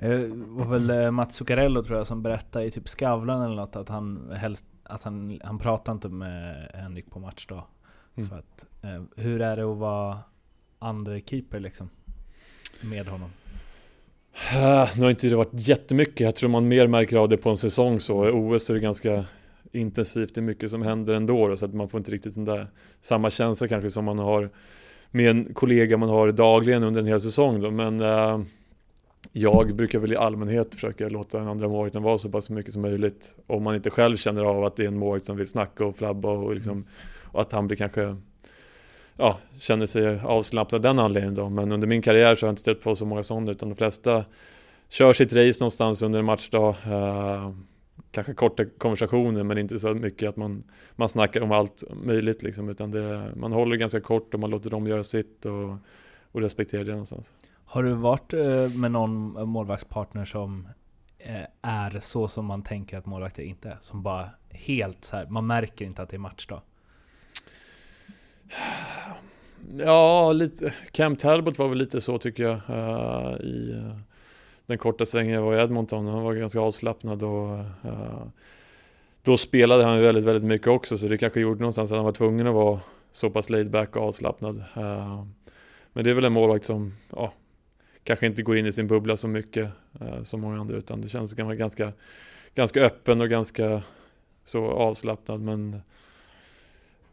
Det 0.00 0.36
var 0.36 0.66
väl 0.66 0.90
eh, 0.90 1.10
Mats 1.10 1.34
Zuccarello 1.34 1.84
tror 1.84 1.98
jag 1.98 2.06
som 2.06 2.22
berättade 2.22 2.64
i 2.64 2.70
typ 2.70 2.88
Skavlan 2.88 3.42
eller 3.42 3.56
något 3.56 3.76
att 3.76 3.88
han 3.88 4.30
helst, 4.36 4.64
att 4.82 5.02
han, 5.02 5.40
han 5.44 5.58
pratar 5.58 5.92
inte 5.92 6.08
med 6.08 6.70
Henrik 6.74 7.10
på 7.10 7.18
matchdag. 7.18 7.64
Mm. 8.14 8.28
För 8.28 8.38
att, 8.38 8.66
eh, 8.82 9.02
hur 9.16 9.40
är 9.40 9.56
det 9.56 9.72
att 9.72 9.78
vara 9.78 10.18
andra 10.84 11.20
keeper 11.20 11.60
liksom? 11.60 11.90
Med 12.80 13.06
honom? 13.06 13.30
Uh, 14.52 14.88
nu 14.96 15.02
har 15.02 15.10
inte 15.10 15.28
det 15.28 15.36
varit 15.36 15.68
jättemycket. 15.68 16.20
Jag 16.20 16.34
tror 16.34 16.50
man 16.50 16.68
mer 16.68 16.86
märker 16.86 17.16
av 17.16 17.28
det 17.28 17.36
på 17.36 17.50
en 17.50 17.56
säsong 17.56 18.00
så. 18.00 18.28
I 18.28 18.30
OS 18.30 18.70
är 18.70 18.74
det 18.74 18.80
ganska 18.80 19.24
intensivt, 19.72 20.34
det 20.34 20.40
är 20.40 20.42
mycket 20.42 20.70
som 20.70 20.82
händer 20.82 21.14
ändå 21.14 21.48
då, 21.48 21.56
så 21.56 21.64
att 21.64 21.74
man 21.74 21.88
får 21.88 21.98
inte 21.98 22.10
riktigt 22.10 22.34
den 22.34 22.44
där 22.44 22.66
samma 23.00 23.30
känsla 23.30 23.68
kanske 23.68 23.90
som 23.90 24.04
man 24.04 24.18
har 24.18 24.50
med 25.10 25.30
en 25.30 25.54
kollega 25.54 25.96
man 25.96 26.08
har 26.08 26.32
dagligen 26.32 26.82
under 26.82 27.00
en 27.00 27.06
hel 27.06 27.20
säsong 27.20 27.60
då. 27.60 27.70
Men 27.70 28.00
äh, 28.00 28.40
jag 29.32 29.74
brukar 29.74 29.98
väl 29.98 30.12
i 30.12 30.16
allmänhet 30.16 30.74
försöka 30.74 31.08
låta 31.08 31.38
den 31.38 31.48
andra 31.48 31.68
målvakten 31.68 32.02
vara 32.02 32.18
så 32.18 32.30
pass 32.30 32.50
mycket 32.50 32.72
som 32.72 32.82
möjligt. 32.82 33.34
Om 33.46 33.62
man 33.62 33.74
inte 33.74 33.90
själv 33.90 34.16
känner 34.16 34.44
av 34.44 34.64
att 34.64 34.76
det 34.76 34.82
är 34.82 34.88
en 34.88 34.98
målvakt 34.98 35.24
som 35.24 35.36
vill 35.36 35.48
snacka 35.48 35.84
och 35.86 35.96
flabba 35.96 36.30
och, 36.30 36.54
liksom, 36.54 36.84
och 37.24 37.40
att 37.40 37.52
han 37.52 37.66
blir 37.66 37.76
kanske 37.76 38.16
ja, 39.16 39.38
känner 39.58 39.86
sig 39.86 40.20
avslappnad 40.20 40.78
av 40.78 40.82
den 40.82 41.04
anledningen 41.04 41.34
då. 41.34 41.48
Men 41.48 41.72
under 41.72 41.86
min 41.86 42.02
karriär 42.02 42.34
så 42.34 42.46
har 42.46 42.48
jag 42.48 42.52
inte 42.52 42.62
stött 42.62 42.82
på 42.82 42.94
så 42.94 43.06
många 43.06 43.22
sådana 43.22 43.52
utan 43.52 43.68
de 43.68 43.74
flesta 43.74 44.24
kör 44.88 45.12
sitt 45.12 45.32
race 45.32 45.60
någonstans 45.60 46.02
under 46.02 46.18
en 46.18 46.24
matchdag. 46.24 46.76
Eh, 46.86 47.50
kanske 48.10 48.34
korta 48.34 48.64
konversationer 48.78 49.42
men 49.42 49.58
inte 49.58 49.78
så 49.78 49.94
mycket 49.94 50.28
att 50.28 50.36
man, 50.36 50.64
man 50.96 51.08
snackar 51.08 51.40
om 51.40 51.52
allt 51.52 51.84
möjligt 52.04 52.42
liksom, 52.42 52.68
utan 52.68 52.90
det, 52.90 53.32
man 53.36 53.52
håller 53.52 53.76
ganska 53.76 54.00
kort 54.00 54.34
och 54.34 54.40
man 54.40 54.50
låter 54.50 54.70
dem 54.70 54.86
göra 54.86 55.04
sitt 55.04 55.46
och, 55.46 55.76
och 56.32 56.40
respekterar 56.40 56.84
det 56.84 56.90
någonstans. 56.90 57.34
Har 57.64 57.82
du 57.82 57.92
varit 57.92 58.32
eh, 58.32 58.68
med 58.76 58.90
någon 58.90 59.48
målvaktspartner 59.48 60.24
som 60.24 60.68
eh, 61.18 61.46
är 61.62 62.00
så 62.00 62.28
som 62.28 62.46
man 62.46 62.62
tänker 62.62 62.98
att 62.98 63.06
målvakter 63.06 63.42
inte 63.42 63.68
är? 63.68 63.78
Som 63.80 64.02
bara 64.02 64.30
helt 64.50 65.04
så 65.04 65.16
här, 65.16 65.26
man 65.26 65.46
märker 65.46 65.84
inte 65.84 66.02
att 66.02 66.08
det 66.08 66.16
är 66.16 66.18
matchdag? 66.18 66.60
Ja, 69.78 70.32
lite. 70.32 70.74
Cam 70.92 71.16
Talbot 71.16 71.58
var 71.58 71.68
väl 71.68 71.78
lite 71.78 72.00
så 72.00 72.18
tycker 72.18 72.42
jag. 72.42 72.60
Uh, 72.70 73.40
i, 73.40 73.72
uh, 73.72 73.96
den 74.66 74.78
korta 74.78 75.06
svängen 75.06 75.34
jag 75.34 75.42
var 75.42 75.56
i 75.56 75.60
Edmonton. 75.60 76.06
Han 76.06 76.22
var 76.22 76.34
ganska 76.34 76.60
avslappnad 76.60 77.22
och 77.22 77.58
uh, 77.84 78.26
då 79.22 79.36
spelade 79.36 79.84
han 79.84 80.00
väldigt, 80.00 80.24
väldigt 80.24 80.44
mycket 80.44 80.68
också 80.68 80.98
så 80.98 81.08
det 81.08 81.18
kanske 81.18 81.40
gjorde 81.40 81.60
någonstans 81.60 81.92
att 81.92 81.96
han 81.96 82.04
var 82.04 82.12
tvungen 82.12 82.46
att 82.46 82.54
vara 82.54 82.80
så 83.12 83.30
pass 83.30 83.50
laid 83.50 83.70
back 83.70 83.96
och 83.96 84.02
avslappnad. 84.02 84.56
Uh, 84.56 85.24
men 85.92 86.04
det 86.04 86.10
är 86.10 86.14
väl 86.14 86.24
en 86.24 86.32
målvakt 86.32 86.64
som 86.64 86.92
ja, 87.10 87.32
kanske 88.04 88.26
inte 88.26 88.42
går 88.42 88.58
in 88.58 88.66
i 88.66 88.72
sin 88.72 88.86
bubbla 88.86 89.16
så 89.16 89.28
mycket 89.28 89.70
uh, 90.00 90.22
som 90.22 90.40
många 90.40 90.60
andra 90.60 90.76
utan 90.76 91.00
det 91.00 91.08
känns 91.08 91.30
som 91.30 91.56
ganska, 91.56 91.92
ganska 92.54 92.80
öppen 92.80 93.20
och 93.20 93.28
ganska 93.28 93.82
så 94.44 94.66
avslappnad 94.66 95.40
men 95.40 95.80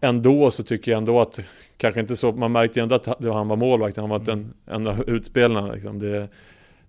ändå 0.01 0.51
så 0.51 0.63
tycker 0.63 0.91
jag 0.91 0.97
ändå 0.97 1.21
att 1.21 1.39
kanske 1.77 2.01
inte 2.01 2.15
så, 2.15 2.31
man 2.31 2.51
märkte 2.51 2.79
ju 2.79 2.83
ändå 2.83 2.95
att 2.95 3.05
han 3.05 3.47
var 3.47 3.55
målvakt, 3.55 3.97
han 3.97 4.09
var 4.09 4.17
inte 4.17 4.31
en, 4.31 4.53
en 4.65 4.87
av 4.87 5.09
utspelarna 5.09 5.71
liksom. 5.71 5.99
Det, 5.99 6.27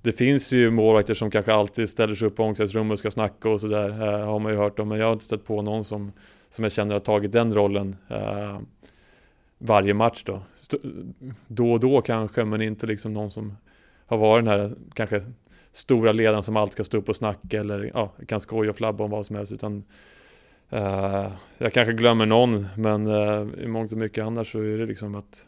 det 0.02 0.12
finns 0.12 0.52
ju 0.52 0.70
målvakter 0.70 1.14
som 1.14 1.30
kanske 1.30 1.54
alltid 1.54 1.88
ställer 1.88 2.14
sig 2.14 2.28
upp 2.28 2.36
på 2.36 2.42
omklädningsrummet 2.42 2.92
och 2.92 2.98
ska 2.98 3.10
snacka 3.10 3.48
och 3.48 3.60
sådär. 3.60 3.88
Uh, 3.88 4.24
har 4.24 4.38
man 4.38 4.52
ju 4.52 4.58
hört 4.58 4.78
om. 4.78 4.88
Men 4.88 4.98
jag 4.98 5.06
har 5.06 5.12
inte 5.12 5.24
stött 5.24 5.44
på 5.44 5.62
någon 5.62 5.84
som, 5.84 6.12
som 6.50 6.62
jag 6.62 6.72
känner 6.72 6.92
har 6.92 7.00
tagit 7.00 7.32
den 7.32 7.54
rollen 7.54 7.96
uh, 8.10 8.60
varje 9.58 9.94
match 9.94 10.22
då. 10.26 10.42
St 10.60 10.76
då 11.46 11.72
och 11.72 11.80
då 11.80 12.00
kanske, 12.00 12.44
men 12.44 12.62
inte 12.62 12.86
liksom 12.86 13.12
någon 13.12 13.30
som 13.30 13.56
har 14.06 14.18
varit 14.18 14.44
den 14.44 14.60
här 14.60 14.72
kanske 14.94 15.20
stora 15.72 16.12
ledaren 16.12 16.42
som 16.42 16.56
alltid 16.56 16.72
ska 16.72 16.84
stå 16.84 16.98
upp 16.98 17.08
och 17.08 17.16
snacka 17.16 17.60
eller 17.60 17.90
ja, 17.94 18.12
kan 18.28 18.40
skoja 18.40 18.70
och 18.70 18.76
flabba 18.76 19.04
om 19.04 19.10
vad 19.10 19.26
som 19.26 19.36
helst. 19.36 19.52
Utan, 19.52 19.84
uh, 20.72 21.32
jag 21.58 21.72
kanske 21.72 21.92
glömmer 21.92 22.26
någon, 22.26 22.66
men 22.76 23.06
uh, 23.06 23.64
i 23.64 23.66
mångt 23.66 23.92
och 23.92 23.98
mycket 23.98 24.24
annars 24.24 24.52
så 24.52 24.58
är 24.58 24.78
det 24.78 24.86
liksom 24.86 25.14
att 25.14 25.46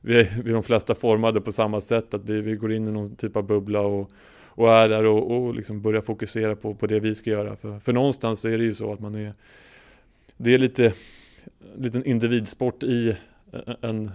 vi 0.00 0.28
vi 0.44 0.50
är 0.50 0.54
de 0.54 0.62
flesta 0.62 0.94
formade 0.94 1.40
på 1.40 1.52
samma 1.52 1.80
sätt, 1.80 2.14
att 2.14 2.24
vi, 2.24 2.40
vi 2.40 2.56
går 2.56 2.72
in 2.72 2.88
i 2.88 2.92
någon 2.92 3.16
typ 3.16 3.36
av 3.36 3.46
bubbla 3.46 3.80
och, 3.80 4.10
och 4.32 4.72
är 4.72 4.88
där 4.88 5.04
och, 5.04 5.36
och 5.36 5.54
liksom 5.54 5.82
börjar 5.82 6.00
fokusera 6.00 6.56
på, 6.56 6.74
på 6.74 6.86
det 6.86 7.00
vi 7.00 7.14
ska 7.14 7.30
göra. 7.30 7.56
För, 7.56 7.78
för 7.78 7.92
någonstans 7.92 8.40
så 8.40 8.48
är 8.48 8.58
det 8.58 8.64
ju 8.64 8.74
så 8.74 8.92
att 8.92 9.00
man 9.00 9.14
är, 9.14 9.34
det 10.36 10.54
är 10.54 10.58
lite, 10.58 10.92
liten 11.76 12.04
individsport 12.04 12.82
i 12.82 13.16
en, 13.80 14.10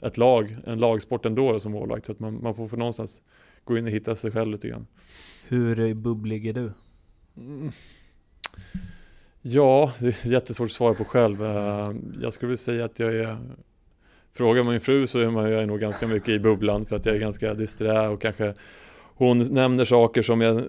ett 0.00 0.16
lag, 0.16 0.56
en 0.66 0.78
lagsport 0.78 1.26
ändå 1.26 1.60
som 1.60 1.72
målvakt. 1.72 2.06
Så 2.06 2.12
att 2.12 2.20
man, 2.20 2.42
man 2.42 2.54
får 2.54 2.68
för 2.68 2.76
någonstans 2.76 3.22
gå 3.64 3.78
in 3.78 3.84
och 3.84 3.90
hitta 3.90 4.16
sig 4.16 4.30
själv 4.30 4.50
lite 4.50 4.68
grann. 4.68 4.86
Hur 5.48 5.94
bubblig 5.94 6.46
är 6.46 6.52
du? 6.52 6.72
Mm. 7.36 7.72
Ja, 9.48 9.92
det 9.98 10.06
är 10.06 10.28
jättesvårt 10.28 10.66
att 10.66 10.72
svara 10.72 10.94
på 10.94 11.04
själv. 11.04 11.42
Jag 12.20 12.32
skulle 12.32 12.48
vilja 12.48 12.56
säga 12.56 12.84
att 12.84 12.98
jag 12.98 13.14
är 13.14 13.36
frågar 14.32 14.64
min 14.64 14.80
fru 14.80 15.06
så 15.06 15.18
är 15.18 15.30
man 15.30 15.50
jag 15.50 15.62
är 15.62 15.66
nog 15.66 15.80
ganska 15.80 16.06
mycket 16.06 16.28
i 16.28 16.38
bubblan 16.38 16.86
för 16.86 16.96
att 16.96 17.06
jag 17.06 17.14
är 17.14 17.20
ganska 17.20 17.54
disträ 17.54 18.08
och 18.08 18.20
kanske 18.20 18.54
hon 19.14 19.38
nämner 19.38 19.84
saker 19.84 20.22
som 20.22 20.40
jag 20.40 20.62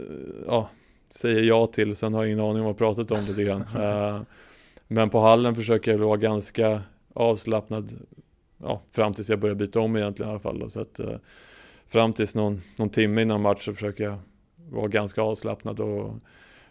ja, 0.47 0.69
säger 1.09 1.41
ja 1.41 1.67
till, 1.67 1.95
sen 1.95 2.13
har 2.13 2.23
jag 2.23 2.28
ingen 2.28 2.45
aning 2.45 2.57
om 2.57 2.63
vad 2.63 2.69
jag 2.69 2.78
pratat 2.78 3.11
om 3.11 3.25
lite 3.25 3.43
grann. 3.43 3.61
uh, 3.61 4.21
men 4.88 5.09
på 5.09 5.19
hallen 5.19 5.55
försöker 5.55 5.91
jag 5.91 5.97
vara 5.97 6.17
ganska 6.17 6.82
avslappnad 7.13 7.91
ja, 8.57 8.82
fram 8.91 9.13
tills 9.13 9.30
jag 9.30 9.39
börjar 9.39 9.55
byta 9.55 9.80
om 9.80 9.95
egentligen 9.95 10.30
i 10.30 10.32
alla 10.32 10.39
fall. 10.39 10.59
Då. 10.59 10.69
Så 10.69 10.82
att, 10.82 10.99
fram 11.88 12.13
tills 12.13 12.36
någon, 12.36 12.61
någon 12.78 12.89
timme 12.89 13.21
innan 13.21 13.41
match 13.41 13.65
så 13.65 13.73
försöker 13.73 14.03
jag 14.03 14.17
vara 14.69 14.88
ganska 14.88 15.21
avslappnad 15.21 15.80
och 15.80 16.13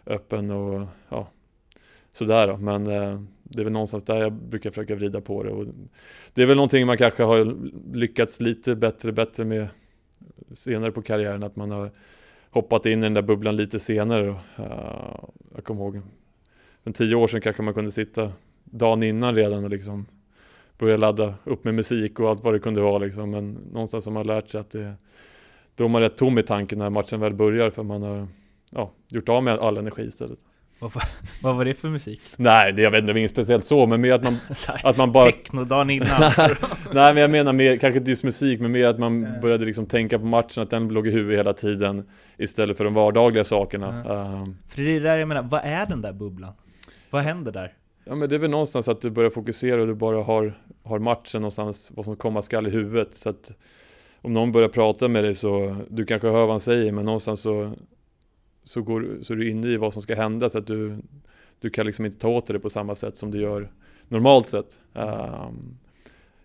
öppen 0.05 0.51
och 0.51 0.87
ja, 1.09 1.27
sådär 2.11 2.47
då. 2.47 2.57
Men 2.57 2.87
eh, 2.87 3.21
det 3.43 3.59
är 3.59 3.63
väl 3.63 3.73
någonstans 3.73 4.03
där 4.03 4.15
jag 4.15 4.33
brukar 4.33 4.69
försöka 4.69 4.95
vrida 4.95 5.21
på 5.21 5.43
det. 5.43 5.51
Och 5.51 5.65
det 6.33 6.41
är 6.41 6.45
väl 6.45 6.55
någonting 6.55 6.85
man 6.85 6.97
kanske 6.97 7.23
har 7.23 7.57
lyckats 7.93 8.39
lite 8.39 8.75
bättre, 8.75 9.11
bättre 9.11 9.45
med 9.45 9.67
senare 10.51 10.91
på 10.91 11.01
karriären, 11.01 11.43
att 11.43 11.55
man 11.55 11.71
har 11.71 11.91
hoppat 12.49 12.85
in 12.85 12.99
i 12.99 13.01
den 13.01 13.13
där 13.13 13.21
bubblan 13.21 13.55
lite 13.55 13.79
senare. 13.79 14.27
Uh, 14.27 15.15
jag 15.55 15.63
kommer 15.63 15.81
ihåg, 15.81 16.01
för 16.83 16.91
tio 16.91 17.15
år 17.15 17.27
sedan 17.27 17.41
kanske 17.41 17.63
man 17.63 17.73
kunde 17.73 17.91
sitta 17.91 18.31
dagen 18.63 19.03
innan 19.03 19.35
redan 19.35 19.63
och 19.63 19.69
liksom 19.69 20.05
börja 20.77 20.97
ladda 20.97 21.33
upp 21.43 21.63
med 21.63 21.75
musik 21.75 22.19
och 22.19 22.29
allt 22.29 22.43
vad 22.43 22.53
det 22.53 22.59
kunde 22.59 22.81
vara 22.81 22.97
liksom. 22.97 23.29
Men 23.29 23.53
någonstans 23.53 24.05
har 24.05 24.13
man 24.13 24.27
lärt 24.27 24.49
sig 24.49 24.59
att 24.59 24.69
det, 24.69 24.93
då 25.75 25.83
är 25.83 25.87
man 25.87 26.01
rätt 26.01 26.17
tom 26.17 26.37
i 26.37 26.43
tanken 26.43 26.79
när 26.79 26.89
matchen 26.89 27.19
väl 27.19 27.33
börjar 27.33 27.69
för 27.69 27.83
man 27.83 28.01
har 28.01 28.27
ja, 28.69 28.91
gjort 29.07 29.29
av 29.29 29.43
med 29.43 29.59
all 29.59 29.77
energi 29.77 30.03
istället. 30.03 30.39
Vad, 30.79 30.91
vad 31.41 31.55
var 31.55 31.65
det 31.65 31.73
för 31.73 31.89
musik? 31.89 32.21
Nej, 32.37 32.73
det, 32.73 32.81
jag 32.81 32.91
vet 32.91 32.97
inte, 32.97 33.07
det 33.07 33.13
var 33.13 33.17
inget 33.17 33.31
speciellt 33.31 33.65
så, 33.65 33.85
men 33.85 34.01
mer 34.01 34.13
att 34.13 34.23
man, 34.23 34.37
att 34.83 34.97
man 34.97 35.11
bara... 35.11 35.31
Techno 35.31 35.63
dagen 35.63 35.89
innan? 35.89 36.09
Nej, 36.91 37.13
men 37.13 37.17
jag 37.17 37.31
menar 37.31 37.53
mer, 37.53 37.77
kanske 37.77 37.97
inte 37.97 38.11
just 38.11 38.23
musik, 38.23 38.59
men 38.59 38.71
mer 38.71 38.87
att 38.87 38.99
man 38.99 39.41
började 39.41 39.65
liksom 39.65 39.85
tänka 39.85 40.19
på 40.19 40.25
matchen, 40.25 40.63
att 40.63 40.69
den 40.69 40.87
låg 40.87 41.07
i 41.07 41.11
huvudet 41.11 41.39
hela 41.39 41.53
tiden 41.53 42.09
istället 42.37 42.77
för 42.77 42.83
de 42.83 42.93
vardagliga 42.93 43.43
sakerna. 43.43 43.87
Mm. 43.87 44.55
för 44.67 44.81
det 44.81 44.95
är 44.95 45.01
där 45.01 45.17
jag 45.17 45.27
menar, 45.27 45.41
vad 45.43 45.61
är 45.63 45.85
den 45.85 46.01
där 46.01 46.13
bubblan? 46.13 46.53
Vad 47.09 47.21
händer 47.21 47.51
där? 47.51 47.73
Ja, 48.05 48.15
men 48.15 48.29
det 48.29 48.35
är 48.35 48.39
väl 48.39 48.49
någonstans 48.49 48.87
att 48.87 49.01
du 49.01 49.09
börjar 49.09 49.29
fokusera 49.29 49.81
och 49.81 49.87
du 49.87 49.93
bara 49.93 50.23
har, 50.23 50.53
har 50.83 50.99
matchen 50.99 51.41
någonstans, 51.41 51.91
vad 51.95 52.05
som 52.05 52.15
komma 52.15 52.41
skall 52.41 52.67
i 52.67 52.69
huvudet. 52.69 53.15
Så 53.15 53.29
att 53.29 53.51
om 54.21 54.33
någon 54.33 54.51
börjar 54.51 54.69
prata 54.69 55.07
med 55.07 55.23
dig 55.23 55.35
så, 55.35 55.75
du 55.89 56.05
kanske 56.05 56.27
hör 56.27 56.41
vad 56.41 56.49
han 56.49 56.59
säger, 56.59 56.91
men 56.91 57.05
någonstans 57.05 57.41
så 57.41 57.73
så, 58.67 58.81
går, 58.81 59.17
så 59.21 59.33
är 59.33 59.37
du 59.37 59.49
inne 59.49 59.67
i 59.67 59.77
vad 59.77 59.93
som 59.93 60.01
ska 60.01 60.15
hända 60.15 60.49
så 60.49 60.57
att 60.57 60.67
du, 60.67 60.97
du 61.59 61.69
kan 61.69 61.85
liksom 61.85 62.05
inte 62.05 62.17
ta 62.17 62.27
åt 62.27 62.45
dig 62.45 62.53
det 62.53 62.59
på 62.59 62.69
samma 62.69 62.95
sätt 62.95 63.17
som 63.17 63.31
du 63.31 63.41
gör 63.41 63.71
normalt 64.07 64.49
sett. 64.49 64.81
Um, 64.93 65.77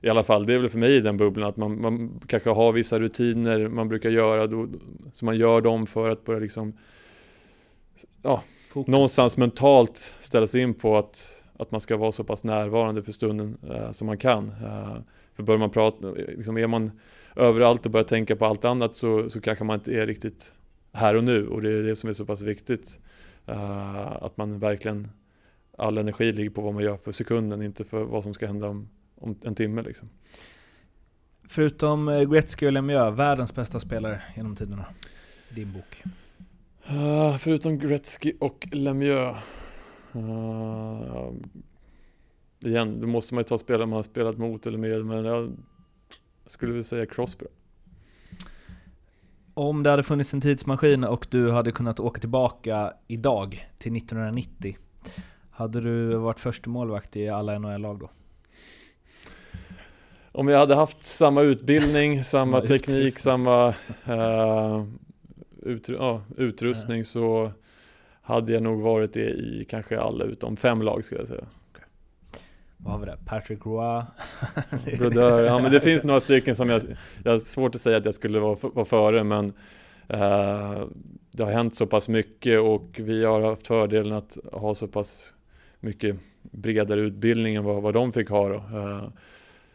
I 0.01 0.09
alla 0.09 0.23
fall, 0.23 0.47
det 0.47 0.55
är 0.55 0.59
väl 0.59 0.71
för 0.71 0.79
mig 0.79 0.97
i 0.97 1.01
den 1.01 1.17
bubblan 1.17 1.49
att 1.49 1.57
man, 1.57 1.81
man 1.81 2.21
kanske 2.27 2.51
har 2.51 2.73
vissa 2.73 2.99
rutiner 3.01 3.69
man 3.69 3.89
brukar 3.89 4.11
göra, 4.11 4.47
då, 4.47 4.69
så 5.13 5.25
man 5.25 5.37
gör 5.37 5.61
dem 5.61 5.87
för 5.87 6.11
att 6.11 6.25
börja 6.25 6.41
liksom 6.41 6.73
ja, 8.23 8.43
någonstans 8.87 9.37
mentalt 9.37 10.17
ställa 10.21 10.47
sig 10.47 10.61
in 10.61 10.75
på 10.75 10.99
att, 10.99 11.43
att 11.59 11.71
man 11.71 11.81
ska 11.81 11.97
vara 11.97 12.13
så 12.13 12.25
pass 12.25 12.45
närvarande 12.45 13.03
för 13.03 13.13
stunden 13.13 13.59
uh, 13.71 13.93
som 13.93 14.07
man 14.07 14.19
kan. 14.19 14.49
Uh, 14.49 14.97
för 15.35 15.43
börjar 15.43 15.59
man 15.59 15.71
prata, 15.71 16.11
liksom 16.11 16.59
är 16.59 16.67
man 16.67 16.91
överallt 17.37 17.87
och 17.87 17.93
börjar 17.93 18.05
tänka 18.05 18.37
på 18.37 18.47
allt 18.47 18.65
annat 18.65 18.97
så, 18.97 19.29
så 19.29 19.41
kanske 19.41 19.65
man 19.65 19.75
inte 19.75 19.93
är 19.93 20.07
riktigt 20.07 20.53
här 20.93 21.17
och 21.17 21.25
nu 21.25 21.49
och 21.49 21.63
det 21.63 21.71
är 21.71 21.83
det 21.83 21.97
som 21.97 22.09
är 22.09 22.13
så 22.13 22.27
pass 22.27 22.43
viktigt. 22.43 23.01
Uh, 23.49 24.13
att 24.23 24.37
man 24.37 24.59
verkligen, 24.59 25.09
all 25.79 25.99
energi 25.99 26.33
ligger 26.33 26.51
på 26.51 26.63
vad 26.63 26.75
man 26.75 26.83
gör 26.83 26.97
för 26.97 27.13
sekunden, 27.13 27.63
inte 27.63 27.85
för 27.85 28.05
vad 28.05 28.23
som 28.23 28.35
ska 28.35 28.47
hända 28.47 28.69
om, 28.69 28.89
om 29.15 29.39
en 29.45 29.55
timme 29.55 29.83
liksom. 29.83 30.09
Förutom 31.49 32.09
eh, 32.09 32.23
Gretzky 32.23 32.67
och 32.67 32.73
Lemieux, 32.73 33.19
världens 33.19 33.55
bästa 33.55 33.81
spelare 33.81 34.23
genom 34.37 34.57
tiderna? 34.57 34.85
Din 35.49 35.73
bok? 35.73 36.03
Uh, 36.91 37.37
förutom 37.37 37.79
Gretzky 37.79 38.33
och 38.41 38.69
Lemieux 38.73 39.37
uh, 40.17 41.33
Igen, 42.65 43.01
då 43.01 43.07
måste 43.07 43.35
man 43.35 43.41
ju 43.41 43.49
ta 43.49 43.59
spelare 43.59 43.87
man 43.87 43.97
har 43.97 44.03
spelat 44.03 44.39
mot 44.39 44.67
eller 44.67 44.79
med, 44.79 45.07
men 45.07 45.25
jag 45.25 45.53
skulle 46.47 46.73
vilja 46.73 46.85
säga 46.85 47.07
Crosby. 47.07 47.47
Om 49.55 49.83
det 49.83 49.91
hade 49.91 50.03
funnits 50.03 50.35
en 50.35 50.41
tidsmaskin 50.41 51.05
och 51.05 51.27
du 51.31 51.51
hade 51.51 51.73
kunnat 51.73 52.01
åka 52.01 52.21
tillbaka 52.21 52.93
idag 53.07 53.69
till 53.79 53.97
1990, 53.97 54.77
hade 55.51 55.81
du 55.81 56.15
varit 56.15 56.41
första 56.41 56.71
målvakt 56.71 57.17
i 57.17 57.29
alla 57.29 57.59
NHL-lag 57.59 58.01
då? 58.01 58.11
Om 60.33 60.49
jag 60.49 60.59
hade 60.59 60.75
haft 60.75 61.07
samma 61.07 61.43
utbildning, 61.43 62.25
samma, 62.25 62.57
samma 62.57 62.67
teknik, 62.67 62.99
utrustning. 62.99 63.23
samma 63.23 63.75
uh, 64.09 64.85
utru 65.63 66.21
utrustning 66.37 67.05
så 67.05 67.53
hade 68.23 68.53
jag 68.53 68.63
nog 68.63 68.81
varit 68.81 69.13
det 69.13 69.31
i 69.31 69.67
kanske 69.71 70.01
alla 70.01 70.25
utom 70.25 70.57
fem 70.57 70.83
lag 70.83 71.05
skulle 71.05 71.21
jag 71.21 71.29
säga. 71.29 71.45
Vad 72.85 72.93
har 72.93 73.01
vi 73.01 73.07
där? 73.07 73.19
Patrick 73.25 73.67
Roy? 73.67 74.03
Brodeur, 74.99 75.41
ja 75.41 75.59
men 75.59 75.73
det 75.73 75.81
finns 75.91 76.05
några 76.05 76.21
stycken 76.21 76.57
som 76.57 76.69
jag, 76.69 76.83
jag 77.25 77.33
har 77.33 77.39
svårt 77.39 77.75
att 77.75 77.81
säga 77.81 77.97
att 77.97 78.05
jag 78.05 78.15
skulle 78.15 78.39
vara, 78.41 78.57
vara 78.63 78.85
före 78.85 79.25
men 79.25 79.45
uh, 79.45 80.87
det 81.31 81.45
har 81.45 81.53
hänt 81.53 81.75
så 81.75 81.87
pass 81.87 82.09
mycket 82.09 82.61
och 82.61 83.01
vi 83.03 83.25
har 83.25 83.41
haft 83.41 83.67
fördelen 83.67 84.13
att 84.13 84.39
ha 84.53 84.75
så 84.75 84.89
pass 84.89 85.35
mycket 85.81 86.17
bredare 86.43 87.01
utbildning 87.01 87.55
än 87.55 87.65
vad, 87.65 87.83
vad 87.83 87.95
de 87.95 88.13
fick 88.13 88.29
ha 88.29 88.49
då. 88.49 88.55
Uh, 88.55 89.09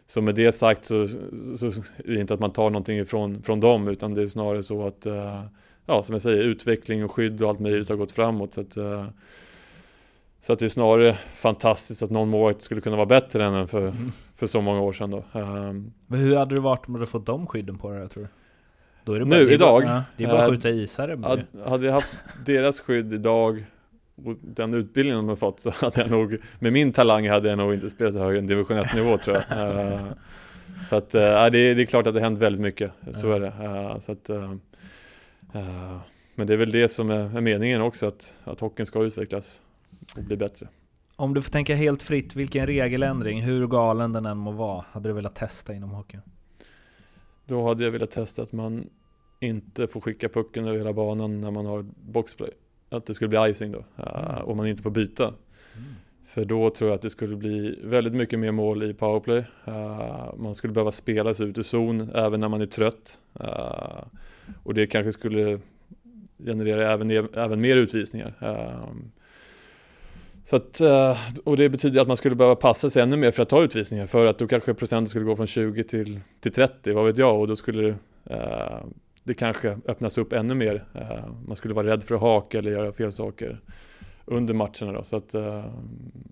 så 0.06 0.22
med 0.22 0.34
det 0.34 0.52
sagt 0.52 0.84
så, 0.84 1.08
så, 1.56 1.66
är 1.66 2.14
det 2.14 2.20
inte 2.20 2.34
att 2.34 2.40
man 2.40 2.52
tar 2.52 2.70
någonting 2.70 2.98
ifrån 2.98 3.42
från 3.42 3.60
dem 3.60 3.88
utan 3.88 4.14
det 4.14 4.22
är 4.22 4.26
snarare 4.26 4.62
så 4.62 4.86
att 4.86 5.06
uh, 5.06 5.44
ja, 5.86 6.02
som 6.02 6.12
jag 6.12 6.22
säger, 6.22 6.42
utveckling 6.42 7.04
och 7.04 7.12
skydd 7.12 7.42
och 7.42 7.48
allt 7.48 7.60
möjligt 7.60 7.88
har 7.88 7.96
gått 7.96 8.12
framåt. 8.12 8.54
Så 8.54 8.60
att, 8.60 8.76
så 10.48 10.52
att 10.52 10.58
det 10.58 10.64
är 10.64 10.68
snarare 10.68 11.16
fantastiskt 11.34 12.02
att 12.02 12.10
någon 12.10 12.28
målvakt 12.28 12.62
skulle 12.62 12.80
kunna 12.80 12.96
vara 12.96 13.06
bättre 13.06 13.44
än 13.44 13.68
för, 13.68 13.88
mm. 13.88 14.12
för 14.36 14.46
så 14.46 14.60
många 14.60 14.80
år 14.80 14.92
sedan 14.92 15.10
då. 15.10 15.24
Um, 15.32 15.92
Men 16.06 16.20
hur 16.20 16.36
hade 16.36 16.54
det 16.54 16.60
varit 16.60 16.86
om 16.86 16.92
du 16.92 16.98
hade 16.98 17.10
fått 17.10 17.26
de 17.26 17.46
skydden 17.46 17.78
på 17.78 17.90
dig 17.90 18.08
tror 18.08 18.22
du? 18.22 18.28
Då 19.04 19.12
är 19.12 19.18
det 19.18 19.24
bara, 19.24 19.38
nu, 19.38 19.46
det 19.46 19.54
idag? 19.54 19.82
Bara, 19.82 20.04
det 20.16 20.24
är 20.24 20.28
bara 20.28 20.42
att 20.42 20.50
skjuta 20.50 20.70
isare. 20.70 21.18
Hade, 21.22 21.70
hade 21.70 21.86
jag 21.86 21.92
haft 21.92 22.16
deras 22.44 22.80
skydd 22.80 23.12
idag 23.12 23.64
och 24.24 24.34
den 24.40 24.74
utbildningen 24.74 25.18
de 25.18 25.28
har 25.28 25.36
fått 25.36 25.60
så 25.60 25.70
hade 25.70 26.00
jag 26.00 26.10
nog, 26.10 26.36
med 26.58 26.72
min 26.72 26.92
talang 26.92 27.28
hade 27.28 27.48
jag 27.48 27.58
nog 27.58 27.74
inte 27.74 27.90
spelat 27.90 28.14
högre 28.14 28.38
än 28.38 28.46
division 28.46 28.78
1 28.78 28.94
nivå 28.94 29.18
tror 29.18 29.44
jag. 29.48 29.76
uh, 29.76 30.00
så 30.88 30.96
att, 30.96 31.14
uh, 31.14 31.20
det, 31.20 31.58
är, 31.58 31.74
det 31.74 31.82
är 31.82 31.86
klart 31.86 32.06
att 32.06 32.14
det 32.14 32.20
har 32.20 32.24
hänt 32.24 32.38
väldigt 32.38 32.62
mycket, 32.62 32.92
så 33.12 33.32
är 33.32 33.40
det. 33.40 33.46
Uh, 33.46 34.00
så 34.00 34.12
att, 34.12 34.30
men 36.34 36.46
det 36.46 36.52
är 36.52 36.56
väl 36.56 36.70
det 36.70 36.88
som 36.88 37.10
är, 37.10 37.36
är 37.36 37.40
meningen 37.40 37.80
också, 37.80 38.06
att, 38.06 38.34
att 38.44 38.60
hockeyn 38.60 38.86
ska 38.86 39.04
utvecklas 39.04 39.62
och 40.16 40.24
bli 40.24 40.36
bättre. 40.36 40.68
Om 41.16 41.34
du 41.34 41.42
får 41.42 41.50
tänka 41.50 41.74
helt 41.74 42.02
fritt, 42.02 42.36
vilken 42.36 42.66
regeländring, 42.66 43.42
hur 43.42 43.66
galen 43.66 44.12
den 44.12 44.26
än 44.26 44.38
må 44.38 44.50
vara, 44.50 44.84
hade 44.90 45.08
du 45.08 45.12
velat 45.12 45.34
testa 45.34 45.74
inom 45.74 45.90
hockeyn? 45.90 46.22
Då 47.46 47.68
hade 47.68 47.84
jag 47.84 47.90
velat 47.90 48.10
testa 48.10 48.42
att 48.42 48.52
man 48.52 48.90
inte 49.40 49.86
får 49.86 50.00
skicka 50.00 50.28
pucken 50.28 50.64
över 50.66 50.78
hela 50.78 50.92
banan 50.92 51.40
när 51.40 51.50
man 51.50 51.66
har 51.66 51.82
boxplay. 51.96 52.50
Att 52.90 53.06
det 53.06 53.14
skulle 53.14 53.28
bli 53.28 53.50
icing 53.50 53.72
då, 53.72 53.84
mm. 53.96 54.42
och 54.44 54.56
man 54.56 54.66
inte 54.66 54.82
får 54.82 54.90
byta. 54.90 55.24
Mm. 55.24 55.88
För 56.26 56.44
då 56.44 56.70
tror 56.70 56.90
jag 56.90 56.94
att 56.94 57.02
det 57.02 57.10
skulle 57.10 57.36
bli 57.36 57.78
väldigt 57.84 58.14
mycket 58.14 58.38
mer 58.38 58.52
mål 58.52 58.82
i 58.82 58.94
powerplay. 58.94 59.44
Uh, 59.68 60.34
man 60.36 60.54
skulle 60.54 60.72
behöva 60.72 60.92
spela 60.92 61.34
sig 61.34 61.46
ut 61.46 61.58
ur 61.58 61.62
zon 61.62 62.10
även 62.14 62.40
när 62.40 62.48
man 62.48 62.60
är 62.60 62.66
trött. 62.66 63.20
Uh, 63.40 64.04
och 64.62 64.74
det 64.74 64.86
kanske 64.86 65.12
skulle 65.12 65.60
generera 66.44 66.92
även, 66.92 67.10
även 67.34 67.60
mer 67.60 67.76
utvisningar. 67.76 68.34
Uh, 68.42 68.94
så 70.50 70.56
att, 70.56 70.80
eh, 70.80 71.18
och 71.44 71.56
det 71.56 71.68
betyder 71.68 72.00
att 72.00 72.08
man 72.08 72.16
skulle 72.16 72.34
behöva 72.34 72.56
passa 72.56 72.90
sig 72.90 73.02
ännu 73.02 73.16
mer 73.16 73.30
för 73.30 73.42
att 73.42 73.48
ta 73.48 73.62
utvisningar 73.62 74.06
för 74.06 74.26
att 74.26 74.38
då 74.38 74.46
kanske 74.46 74.74
procenten 74.74 75.08
skulle 75.08 75.24
gå 75.24 75.36
från 75.36 75.46
20 75.46 75.84
till, 75.84 76.20
till 76.40 76.52
30, 76.52 76.92
vad 76.92 77.06
vet 77.06 77.18
jag, 77.18 77.40
och 77.40 77.48
då 77.48 77.56
skulle 77.56 77.82
det, 77.82 77.96
det 79.24 79.34
kanske 79.34 79.78
öppnas 79.86 80.18
upp 80.18 80.32
ännu 80.32 80.54
mer. 80.54 80.84
Eh, 80.94 81.24
man 81.46 81.56
skulle 81.56 81.74
vara 81.74 81.86
rädd 81.86 82.02
för 82.02 82.14
att 82.14 82.20
haka 82.20 82.58
eller 82.58 82.70
göra 82.70 82.92
fel 82.92 83.12
saker 83.12 83.60
under 84.24 84.54
matcherna 84.54 84.92
då. 84.92 85.04
Så 85.04 85.16
att, 85.16 85.34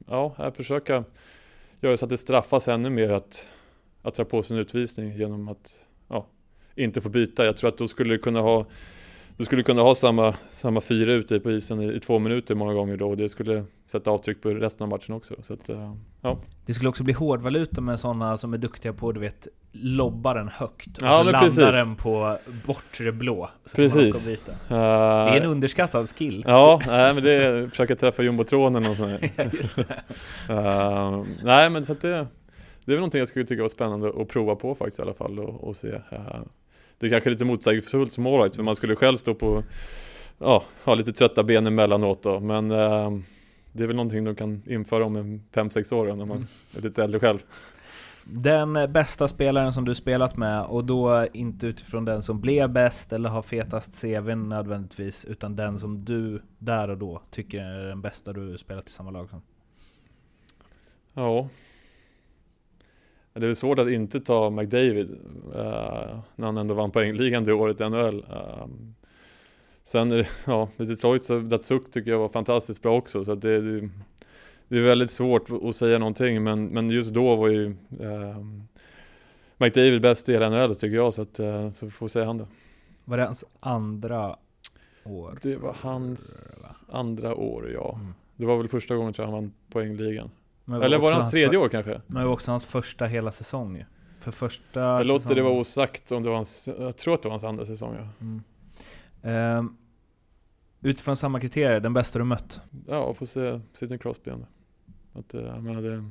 ja, 0.07 0.35
jag 0.39 0.57
försöka 0.57 1.05
göra 1.81 1.97
så 1.97 2.05
att 2.05 2.11
det 2.11 2.19
straffas 2.19 2.69
ännu 2.69 2.91
mer 2.91 3.11
att, 3.11 3.49
att 4.03 4.15
dra 4.15 4.25
på 4.25 4.43
sig 4.43 4.57
en 4.57 4.61
utvisning 4.61 5.17
genom 5.17 5.49
att 5.49 5.87
ja, 6.09 6.27
inte 6.75 7.01
få 7.01 7.09
byta. 7.09 7.45
Jag 7.45 7.57
tror 7.57 7.69
att 7.69 7.79
då 7.79 7.89
skulle 7.89 8.15
det 8.15 8.19
kunna 8.19 8.41
ha 8.41 8.67
du 9.37 9.45
skulle 9.45 9.63
kunna 9.63 9.83
ha 9.83 9.95
samma, 9.95 10.35
samma 10.51 10.81
fyra 10.81 11.13
ute 11.13 11.41
på 11.41 11.51
isen 11.51 11.83
i, 11.83 11.93
i, 11.93 12.01
två 12.01 12.19
minuter 12.19 12.55
många 12.55 12.75
gånger 12.75 12.97
då 12.97 13.09
och 13.09 13.17
det 13.17 13.29
skulle 13.29 13.65
sätta 13.87 14.11
avtryck 14.11 14.43
på 14.43 14.51
resten 14.51 14.85
av 14.85 14.89
matchen 14.89 15.15
också. 15.15 15.35
Så 15.43 15.53
att, 15.53 15.71
uh, 15.71 15.95
ja. 16.21 16.39
Det 16.67 16.75
skulle 16.75 16.89
också 16.89 17.05
bli 17.05 17.13
hårdvaluta 17.13 17.81
med 17.81 18.01
sådana 18.01 18.37
som 18.37 18.55
är 18.55 18.59
duktiga 18.59 18.93
på, 18.93 19.13
du 19.13 19.21
vet, 19.21 19.49
lobba 19.73 20.35
den 20.35 20.49
högt 20.49 20.99
och 20.99 21.05
ja, 21.07 21.19
så 21.19 21.23
landar 21.23 21.41
precis. 21.41 21.59
den 21.59 21.97
på 21.97 22.39
bortre 22.67 23.13
blå. 23.13 23.51
Precis. 23.75 24.29
Uh, 24.29 24.39
det 24.69 24.77
är 24.77 25.41
en 25.41 25.47
underskattad 25.47 26.09
skill. 26.09 26.45
Ja, 26.47 26.81
nej, 26.87 27.15
men 27.15 27.23
det 27.23 27.33
är 27.33 27.69
försöka 27.69 27.97
träffa 27.97 28.23
jumbotronen 28.23 28.87
och 28.87 28.97
sånt 28.97 29.23
uh, 30.51 31.25
Nej 31.43 31.71
men 31.71 31.85
så 31.85 31.93
att 31.93 32.01
det 32.01 32.27
det 32.87 32.93
är 32.93 32.97
väl 32.97 33.01
någonting 33.01 33.19
jag 33.19 33.29
skulle 33.29 33.45
tycka 33.45 33.63
var 33.63 33.69
spännande 33.69 34.13
att 34.21 34.29
prova 34.29 34.55
på 34.55 34.75
faktiskt 34.75 34.99
i 34.99 35.03
alla 35.03 35.15
fall 35.15 35.39
och, 35.39 35.69
och 35.69 35.77
se. 35.77 35.89
Uh, 35.89 36.43
det 36.99 37.07
är 37.07 37.11
kanske 37.11 37.31
lite 37.31 37.45
motsägelsefullt 37.45 38.13
som 38.13 38.25
målvakt 38.25 38.57
för 38.57 38.63
man 38.63 38.77
skulle 38.77 38.97
själv 38.97 39.17
stå 39.17 39.35
på, 39.35 39.65
ja, 40.39 40.65
ha 40.85 40.95
lite 40.95 41.13
trötta 41.13 41.43
ben 41.43 41.67
emellanåt 41.67 42.23
då. 42.23 42.41
Men 42.41 42.71
uh, 42.71 43.19
det 43.73 43.83
är 43.83 43.87
väl 43.87 43.97
någonting 43.97 44.25
de 44.25 44.35
kan 44.35 44.63
införa 44.67 45.05
om 45.05 45.17
en 45.17 45.43
5-6 45.53 45.95
år 45.95 46.17
när 46.17 46.25
man 46.25 46.47
är 46.77 46.83
lite 46.83 47.05
äldre 47.05 47.21
själv. 47.21 47.39
Den 48.25 48.93
bästa 48.93 49.29
spelaren 49.29 49.73
som 49.73 49.85
du 49.85 49.95
spelat 49.95 50.37
med, 50.37 50.63
och 50.63 50.85
då 50.85 51.27
inte 51.33 51.67
utifrån 51.67 52.05
den 52.05 52.23
som 52.23 52.41
blev 52.41 52.71
bäst 52.71 53.13
eller 53.13 53.29
har 53.29 53.43
fetast 53.43 54.03
CV 54.03 54.35
nödvändigtvis, 54.35 55.25
utan 55.25 55.57
den 55.57 55.79
som 55.79 56.05
du 56.05 56.43
där 56.59 56.91
och 56.91 56.99
då 56.99 57.23
tycker 57.31 57.61
är 57.61 57.89
den 57.89 58.01
bästa 58.03 58.33
du 58.33 58.59
spelat 58.59 58.89
i 58.89 58.93
samma 58.93 59.11
lag 59.11 59.31
som? 59.31 59.43
Ja. 61.15 61.49
Det 63.41 63.47
är 63.47 63.55
svårt 63.55 63.79
att 63.79 63.89
inte 63.89 64.21
ta 64.21 64.51
McDavid 64.51 65.11
uh, 65.11 66.19
när 66.37 66.47
han 66.47 66.57
ändå 66.57 66.75
vann 66.75 66.91
poängligan 66.91 67.45
det 67.45 67.53
året 67.53 67.81
i 67.81 67.89
NHL. 67.89 68.15
Uh, 68.15 68.63
ehm, 68.63 68.95
sen, 69.85 70.13
är 70.13 70.17
det, 70.17 70.29
ja, 70.47 70.69
Detroit 70.77 71.25
så 71.25 71.39
Datsuk 71.39 71.91
tycker 71.91 72.11
jag 72.11 72.19
var 72.19 72.29
fantastiskt 72.29 72.83
bra 72.83 72.97
också, 72.97 73.25
så 73.25 73.33
att 73.33 73.41
det, 73.41 73.61
det 73.61 73.89
det 74.69 74.79
är 74.79 74.83
väldigt 74.83 75.11
svårt 75.11 75.49
att 75.69 75.77
säga 75.77 75.99
någonting 75.99 76.43
men, 76.43 76.67
men 76.67 76.91
just 76.91 77.15
då 77.15 77.37
var 77.37 77.49
ju 77.49 77.67
eh, 78.01 78.39
McDavid 79.57 80.03
bäst 80.03 80.29
i 80.29 80.33
hela 80.33 80.49
NHL 80.49 80.77
tycker 80.77 80.97
jag 80.97 81.15
så, 81.15 81.23
att, 81.23 81.39
eh, 81.39 81.71
så 81.71 81.91
får 81.91 82.09
säga 82.09 82.27
han 82.27 82.39
det. 82.39 82.47
Var 83.05 83.17
det 83.17 83.25
hans 83.25 83.45
andra 83.61 84.37
år? 85.05 85.39
Det 85.43 85.57
var 85.57 85.77
hans 85.81 86.85
andra 86.89 87.35
år 87.35 87.71
ja. 87.73 87.95
Mm. 87.95 88.15
Det 88.37 88.47
var 88.47 88.57
väl 88.57 88.69
första 88.69 88.97
gången 88.97 89.13
tror 89.13 89.27
jag 89.27 89.33
han 89.33 89.43
vann 89.43 89.53
poängligan. 89.71 90.31
Var 90.69 90.81
Eller 90.81 90.99
var 90.99 91.09
det 91.09 91.15
hans 91.15 91.31
tredje 91.31 91.59
år 91.59 91.69
kanske? 91.69 92.01
Men 92.07 92.21
det 92.21 92.27
var 92.27 92.33
också 92.33 92.51
hans 92.51 92.65
första 92.65 93.07
hela 93.07 93.31
säsong 93.31 93.77
ju. 93.77 93.85
För 94.21 94.31
första 94.31 94.81
Jag 94.81 95.07
låter 95.07 95.35
det 95.35 95.43
vara 95.43 95.53
osagt 95.53 96.13
om 96.13 96.23
det 96.23 96.29
var 96.29 96.37
hans, 96.37 96.69
jag 96.79 96.97
tror 96.97 97.15
att 97.15 97.23
det 97.23 97.29
var 97.29 97.33
hans 97.33 97.45
andra 97.45 97.67
säsong 97.67 97.97
ja. 97.99 98.09
Mm. 98.21 99.59
Um, 99.59 99.77
utifrån 100.81 101.17
samma 101.17 101.41
kriterier, 101.41 101.81
den 101.81 101.93
bästa 101.95 102.19
du 102.19 102.25
mött? 102.25 102.61
Ja, 102.87 103.15
får 103.15 103.27
se 103.27 103.61
Sidney 103.73 103.99
Crosby 103.99 104.31
ändå. 104.31 104.47
Att, 105.13 105.35
jag 105.35 105.63
menar, 105.63 105.83
det, 105.83 106.11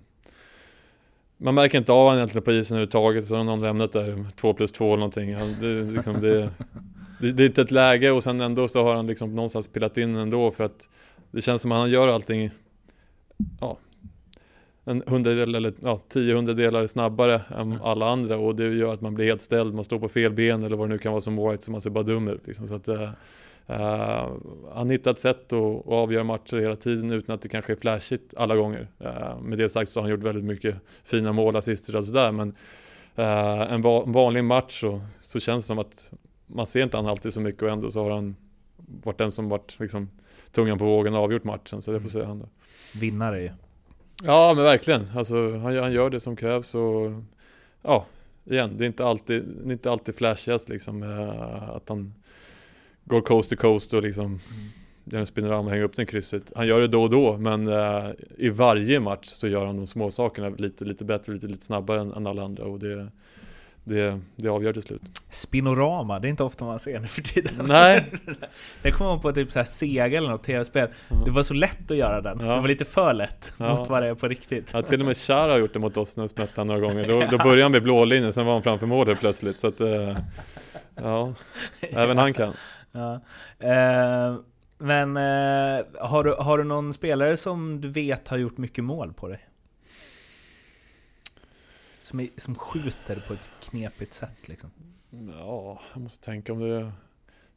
man 1.37 1.55
märker 1.55 1.77
inte 1.77 1.91
av 1.91 2.03
honom 2.03 2.17
egentligen 2.17 2.45
på 2.45 2.51
isen 2.51 2.75
överhuvudtaget, 2.75 3.25
så 3.25 3.35
har 3.35 3.43
någon 3.43 3.61
lämnat 3.61 3.91
där, 3.91 4.25
2 4.35 4.53
plus 4.53 4.71
2 4.71 4.85
eller 4.85 4.97
någonting. 4.97 5.35
Det, 5.59 5.91
liksom, 5.91 6.21
det, 6.21 6.49
det, 7.19 7.31
det 7.31 7.43
är 7.43 7.47
inte 7.47 7.61
ett 7.61 7.71
läge 7.71 8.11
och 8.11 8.23
sen 8.23 8.41
ändå 8.41 8.67
så 8.67 8.83
har 8.83 8.95
han 8.95 9.07
liksom 9.07 9.35
någonstans 9.35 9.67
pillat 9.67 9.97
in 9.97 10.15
ändå 10.15 10.51
för 10.51 10.63
att 10.63 10.89
det 11.31 11.41
känns 11.41 11.61
som 11.61 11.71
att 11.71 11.77
han 11.77 11.89
gör 11.89 12.07
allting, 12.07 12.49
ja, 13.61 13.77
en 14.85 15.03
hundradel 15.07 15.55
eller 15.55 15.73
ja, 15.81 15.99
tio 16.07 16.35
hundradelar 16.35 16.87
snabbare 16.87 17.41
än 17.57 17.79
alla 17.83 18.09
andra 18.09 18.37
och 18.37 18.55
det 18.55 18.75
gör 18.75 18.93
att 18.93 19.01
man 19.01 19.13
blir 19.13 19.25
helt 19.25 19.41
ställd, 19.41 19.73
man 19.73 19.83
står 19.83 19.99
på 19.99 20.09
fel 20.09 20.33
ben 20.33 20.63
eller 20.63 20.77
vad 20.77 20.89
det 20.89 20.93
nu 20.93 20.97
kan 20.97 21.11
vara 21.11 21.21
som 21.21 21.49
white 21.49 21.63
så 21.63 21.71
man 21.71 21.81
ser 21.81 21.89
bara 21.89 22.03
dum 22.03 22.27
ut. 22.27 22.47
Liksom. 22.47 22.67
Så 22.67 22.75
att, 22.75 22.89
uh, 22.89 23.09
han 24.73 24.89
hittar 24.89 25.11
ett 25.11 25.19
sätt 25.19 25.53
att, 25.53 25.59
att 25.59 25.87
avgöra 25.87 26.23
matcher 26.23 26.57
hela 26.57 26.75
tiden 26.75 27.11
utan 27.11 27.35
att 27.35 27.41
det 27.41 27.49
kanske 27.49 27.73
är 27.73 27.77
flashigt 27.77 28.33
alla 28.37 28.55
gånger. 28.55 28.87
Uh, 29.01 29.41
med 29.41 29.57
det 29.57 29.69
sagt 29.69 29.91
så 29.91 29.99
har 29.99 30.03
han 30.03 30.11
gjort 30.11 30.23
väldigt 30.23 30.45
mycket 30.45 30.75
fina 31.03 31.31
mål, 31.31 31.55
assister 31.55 31.95
och 31.95 32.05
sådär 32.05 32.31
men 32.31 32.49
uh, 33.19 33.73
en, 33.73 33.81
va 33.81 34.03
vanlig 34.07 34.43
match 34.43 34.79
så, 34.79 35.01
så 35.21 35.39
känns 35.39 35.65
det 35.65 35.67
som 35.67 35.79
att 35.79 36.11
man 36.47 36.65
ser 36.65 36.83
inte 36.83 36.97
han 36.97 37.07
alltid 37.07 37.33
så 37.33 37.41
mycket 37.41 37.61
och 37.61 37.69
ändå 37.69 37.89
så 37.89 38.03
har 38.03 38.11
han 38.11 38.35
varit 39.03 39.17
den 39.17 39.31
som 39.31 39.49
varit 39.49 39.79
liksom, 39.79 40.09
tungan 40.51 40.77
på 40.77 40.85
vågen 40.85 41.13
och 41.13 41.19
avgjort 41.19 41.43
matchen 41.43 41.81
så 41.81 41.91
det 41.91 42.01
får 42.01 42.09
säga 42.09 42.25
han 42.25 42.39
då. 42.39 42.49
Vinnare 42.99 43.41
ju. 43.41 43.49
Ja 44.23 44.53
men 44.53 44.63
verkligen, 44.63 45.07
alltså 45.15 45.57
han, 45.57 45.77
han 45.77 45.93
gör 45.93 46.09
det 46.09 46.19
som 46.19 46.35
krävs 46.35 46.75
och 46.75 47.11
ja, 47.81 48.05
igen, 48.45 48.77
det 48.77 48.83
är 48.83 48.87
inte 48.87 49.05
alltid, 49.05 49.43
det 49.63 49.69
är 49.69 49.71
inte 49.71 49.91
alltid 49.91 50.15
flashigast 50.15 50.69
liksom 50.69 51.03
eh, 51.03 51.69
att 51.69 51.89
han 51.89 52.13
går 53.03 53.21
coast 53.21 53.49
to 53.49 53.55
coast 53.55 53.93
och 53.93 54.03
liksom 54.03 54.25
mm. 54.25 54.39
gör 55.03 55.19
en 55.19 55.25
spinorama 55.25 55.59
och 55.59 55.69
hänger 55.69 55.83
upp 55.83 55.95
den 55.95 56.05
krysset. 56.05 56.51
Han 56.55 56.67
gör 56.67 56.81
det 56.81 56.87
då 56.87 57.03
och 57.03 57.09
då, 57.09 57.37
men 57.37 57.67
uh, 57.67 58.11
i 58.37 58.49
varje 58.49 58.99
match 58.99 59.27
så 59.27 59.47
gör 59.47 59.65
han 59.65 59.77
de 59.77 59.87
små 59.87 60.11
sakerna 60.11 60.49
lite, 60.49 60.85
lite 60.85 61.05
bättre, 61.05 61.33
lite, 61.33 61.47
lite 61.47 61.65
snabbare 61.65 62.01
än, 62.01 62.13
än 62.13 62.27
alla 62.27 62.43
andra 62.43 62.63
och 62.63 62.79
det, 62.79 63.07
det, 63.85 64.19
det 64.35 64.47
avgör 64.47 64.73
till 64.73 64.81
slut. 64.81 65.01
Spinorama, 65.29 66.19
det 66.19 66.27
är 66.27 66.29
inte 66.29 66.43
ofta 66.43 66.65
man 66.65 66.79
ser 66.79 66.99
nu 66.99 67.07
för 67.07 67.21
tiden. 67.21 67.53
Nej. 67.67 68.11
det 68.81 68.91
kommer 68.91 69.11
man 69.11 69.21
på 69.21 69.31
typ 69.31 69.51
så 69.51 69.59
här 69.59 69.65
Sega 69.65 70.17
eller 70.17 70.29
något 70.29 70.43
tv-spel. 70.43 70.89
Mm. 71.09 71.23
Det 71.23 71.31
var 71.31 71.43
så 71.43 71.53
lätt 71.53 71.91
att 71.91 71.97
göra 71.97 72.21
den. 72.21 72.39
Ja. 72.39 72.55
Det 72.55 72.61
var 72.61 72.67
lite 72.67 72.85
för 72.85 73.13
lätt 73.13 73.53
ja. 73.57 73.69
mot 73.75 73.89
vad 73.89 74.03
det 74.03 74.09
är 74.09 74.15
på 74.15 74.27
riktigt. 74.27 74.69
Ja, 74.73 74.81
till 74.81 74.99
och 74.99 75.05
med 75.05 75.17
Chara 75.17 75.51
har 75.51 75.59
gjort 75.59 75.73
det 75.73 75.79
mot 75.79 75.97
oss 75.97 76.17
när 76.17 76.23
vi 76.23 76.27
smätte 76.27 76.63
några 76.63 76.79
gånger. 76.79 77.07
Då, 77.07 77.19
då 77.31 77.37
började 77.37 77.63
han 77.63 77.71
vid 77.71 77.83
blålinjen, 77.83 78.33
sen 78.33 78.45
var 78.45 78.53
han 78.53 78.63
framför 78.63 78.85
målet 78.85 79.19
plötsligt. 79.19 79.59
Så 79.59 79.67
att, 79.67 79.81
uh, 79.81 80.17
ja, 80.95 81.33
även 81.79 82.17
han 82.17 82.33
kan. 82.33 82.53
Ja. 82.91 83.21
Eh, 83.59 84.35
men 84.77 85.17
eh, 85.17 85.85
har, 85.99 86.23
du, 86.23 86.35
har 86.39 86.57
du 86.57 86.63
någon 86.63 86.93
spelare 86.93 87.37
som 87.37 87.81
du 87.81 87.89
vet 87.89 88.27
har 88.27 88.37
gjort 88.37 88.57
mycket 88.57 88.83
mål 88.83 89.13
på 89.13 89.27
dig? 89.27 89.39
Som, 92.05 92.19
är, 92.19 92.27
som 92.37 92.55
skjuter 92.55 93.15
på 93.27 93.33
ett 93.33 93.49
knepigt 93.61 94.13
sätt 94.13 94.47
liksom? 94.47 94.69
Ja, 95.09 95.81
jag 95.93 96.01
måste 96.01 96.25
tänka 96.25 96.53
om 96.53 96.59
det 96.59 96.91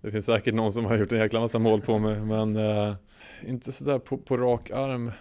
Det 0.01 0.11
finns 0.11 0.27
säkert 0.27 0.55
någon 0.55 0.73
som 0.73 0.85
har 0.85 0.99
gjort 0.99 1.13
en 1.13 1.19
jäkla 1.19 1.41
massa 1.41 1.59
mål 1.59 1.81
på 1.81 1.99
mig 1.99 2.21
Men 2.21 2.57
eh, 2.57 2.95
inte 3.47 3.73
sådär 3.73 3.99
på, 3.99 4.19
på 4.19 4.37
rak 4.37 4.71
arm 4.71 5.07
uh, 5.07 5.13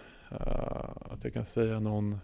Att 1.10 1.24
jag 1.24 1.32
kan 1.32 1.44
säga 1.44 1.80
någon 1.80 2.18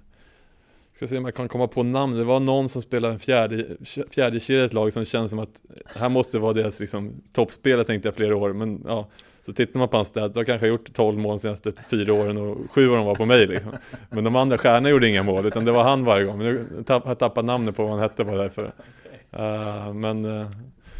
Ska 0.92 1.06
se 1.06 1.18
om 1.18 1.24
jag 1.24 1.34
kan 1.34 1.48
komma 1.48 1.68
på 1.68 1.82
namn. 1.82 2.16
Det 2.16 2.24
var 2.24 2.40
någon 2.40 2.68
som 2.68 2.82
spelade 2.82 3.14
en 3.14 3.20
fjärde, 3.20 3.76
fjärde 4.10 4.36
ett 4.36 4.72
lag 4.72 4.92
som 4.92 5.04
känns 5.04 5.30
som 5.30 5.38
att 5.38 5.62
här 5.86 6.08
måste 6.08 6.38
vara 6.38 6.52
deras 6.52 6.80
liksom, 6.80 7.22
toppspelare 7.32 7.84
tänkte 7.84 8.08
jag 8.08 8.16
flera 8.16 8.36
år. 8.36 8.52
Men 8.52 8.82
ja, 8.86 9.08
så 9.46 9.52
tittar 9.52 9.78
man 9.78 9.88
på 9.88 9.96
hans 9.96 10.08
stats, 10.08 10.34
då 10.34 10.44
kanske 10.44 10.66
jag 10.66 10.74
gjort 10.74 10.92
12 10.92 11.18
mål 11.18 11.32
de 11.32 11.38
senaste 11.38 11.72
fyra 11.90 12.12
åren 12.12 12.36
och 12.36 12.70
sju 12.70 12.90
av 12.90 12.96
dem 12.96 13.06
var 13.06 13.14
på 13.14 13.24
mig 13.24 13.46
liksom. 13.46 13.72
Men 14.10 14.24
de 14.24 14.36
andra 14.36 14.58
stjärnorna 14.58 14.90
gjorde 14.90 15.08
inga 15.08 15.22
mål, 15.22 15.46
utan 15.46 15.64
det 15.64 15.72
var 15.72 15.84
han 15.84 16.04
varje 16.04 16.24
gång. 16.24 16.38
Men 16.38 16.46
nu 16.46 16.84
har 16.88 17.02
jag 17.06 17.18
tappat 17.18 17.44
namnet 17.44 17.76
på 17.76 17.82
vad 17.82 17.92
han 17.92 18.00
hette 18.00 18.24
bara 18.24 18.36
därför. 18.36 18.64
Uh, 18.64 19.92
men... 19.94 20.24
Uh, 20.24 20.50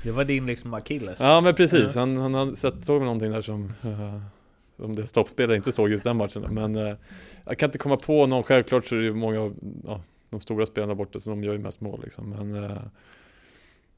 det 0.04 0.10
var 0.10 0.24
din 0.24 0.46
liksom 0.46 0.74
akilles? 0.74 1.20
Ja 1.20 1.40
men 1.40 1.54
precis, 1.54 1.94
han, 1.94 2.16
han 2.16 2.34
hade 2.34 2.56
sett, 2.56 2.84
såg 2.84 3.02
någonting 3.02 3.32
där 3.32 3.42
som 3.42 3.72
uh, 3.84 4.18
om 4.76 4.94
det 4.94 5.06
stoppspelare 5.06 5.56
inte 5.56 5.72
såg 5.72 5.90
just 5.90 6.04
den 6.04 6.16
matchen. 6.16 6.46
Men 6.50 6.76
eh, 6.76 6.94
jag 7.44 7.58
kan 7.58 7.68
inte 7.68 7.78
komma 7.78 7.96
på 7.96 8.26
någon. 8.26 8.42
Självklart 8.42 8.86
så 8.86 8.94
är 8.94 8.98
det 8.98 9.04
ju 9.04 9.14
många 9.14 9.40
av 9.40 9.54
ja, 9.84 10.00
de 10.30 10.40
stora 10.40 10.66
spelarna 10.66 10.94
borta 10.94 11.20
så 11.20 11.30
de 11.30 11.44
gör 11.44 11.52
ju 11.52 11.58
mest 11.58 11.80
mål 11.80 12.00
liksom. 12.04 12.30
Men 12.30 12.64
eh, 12.64 12.76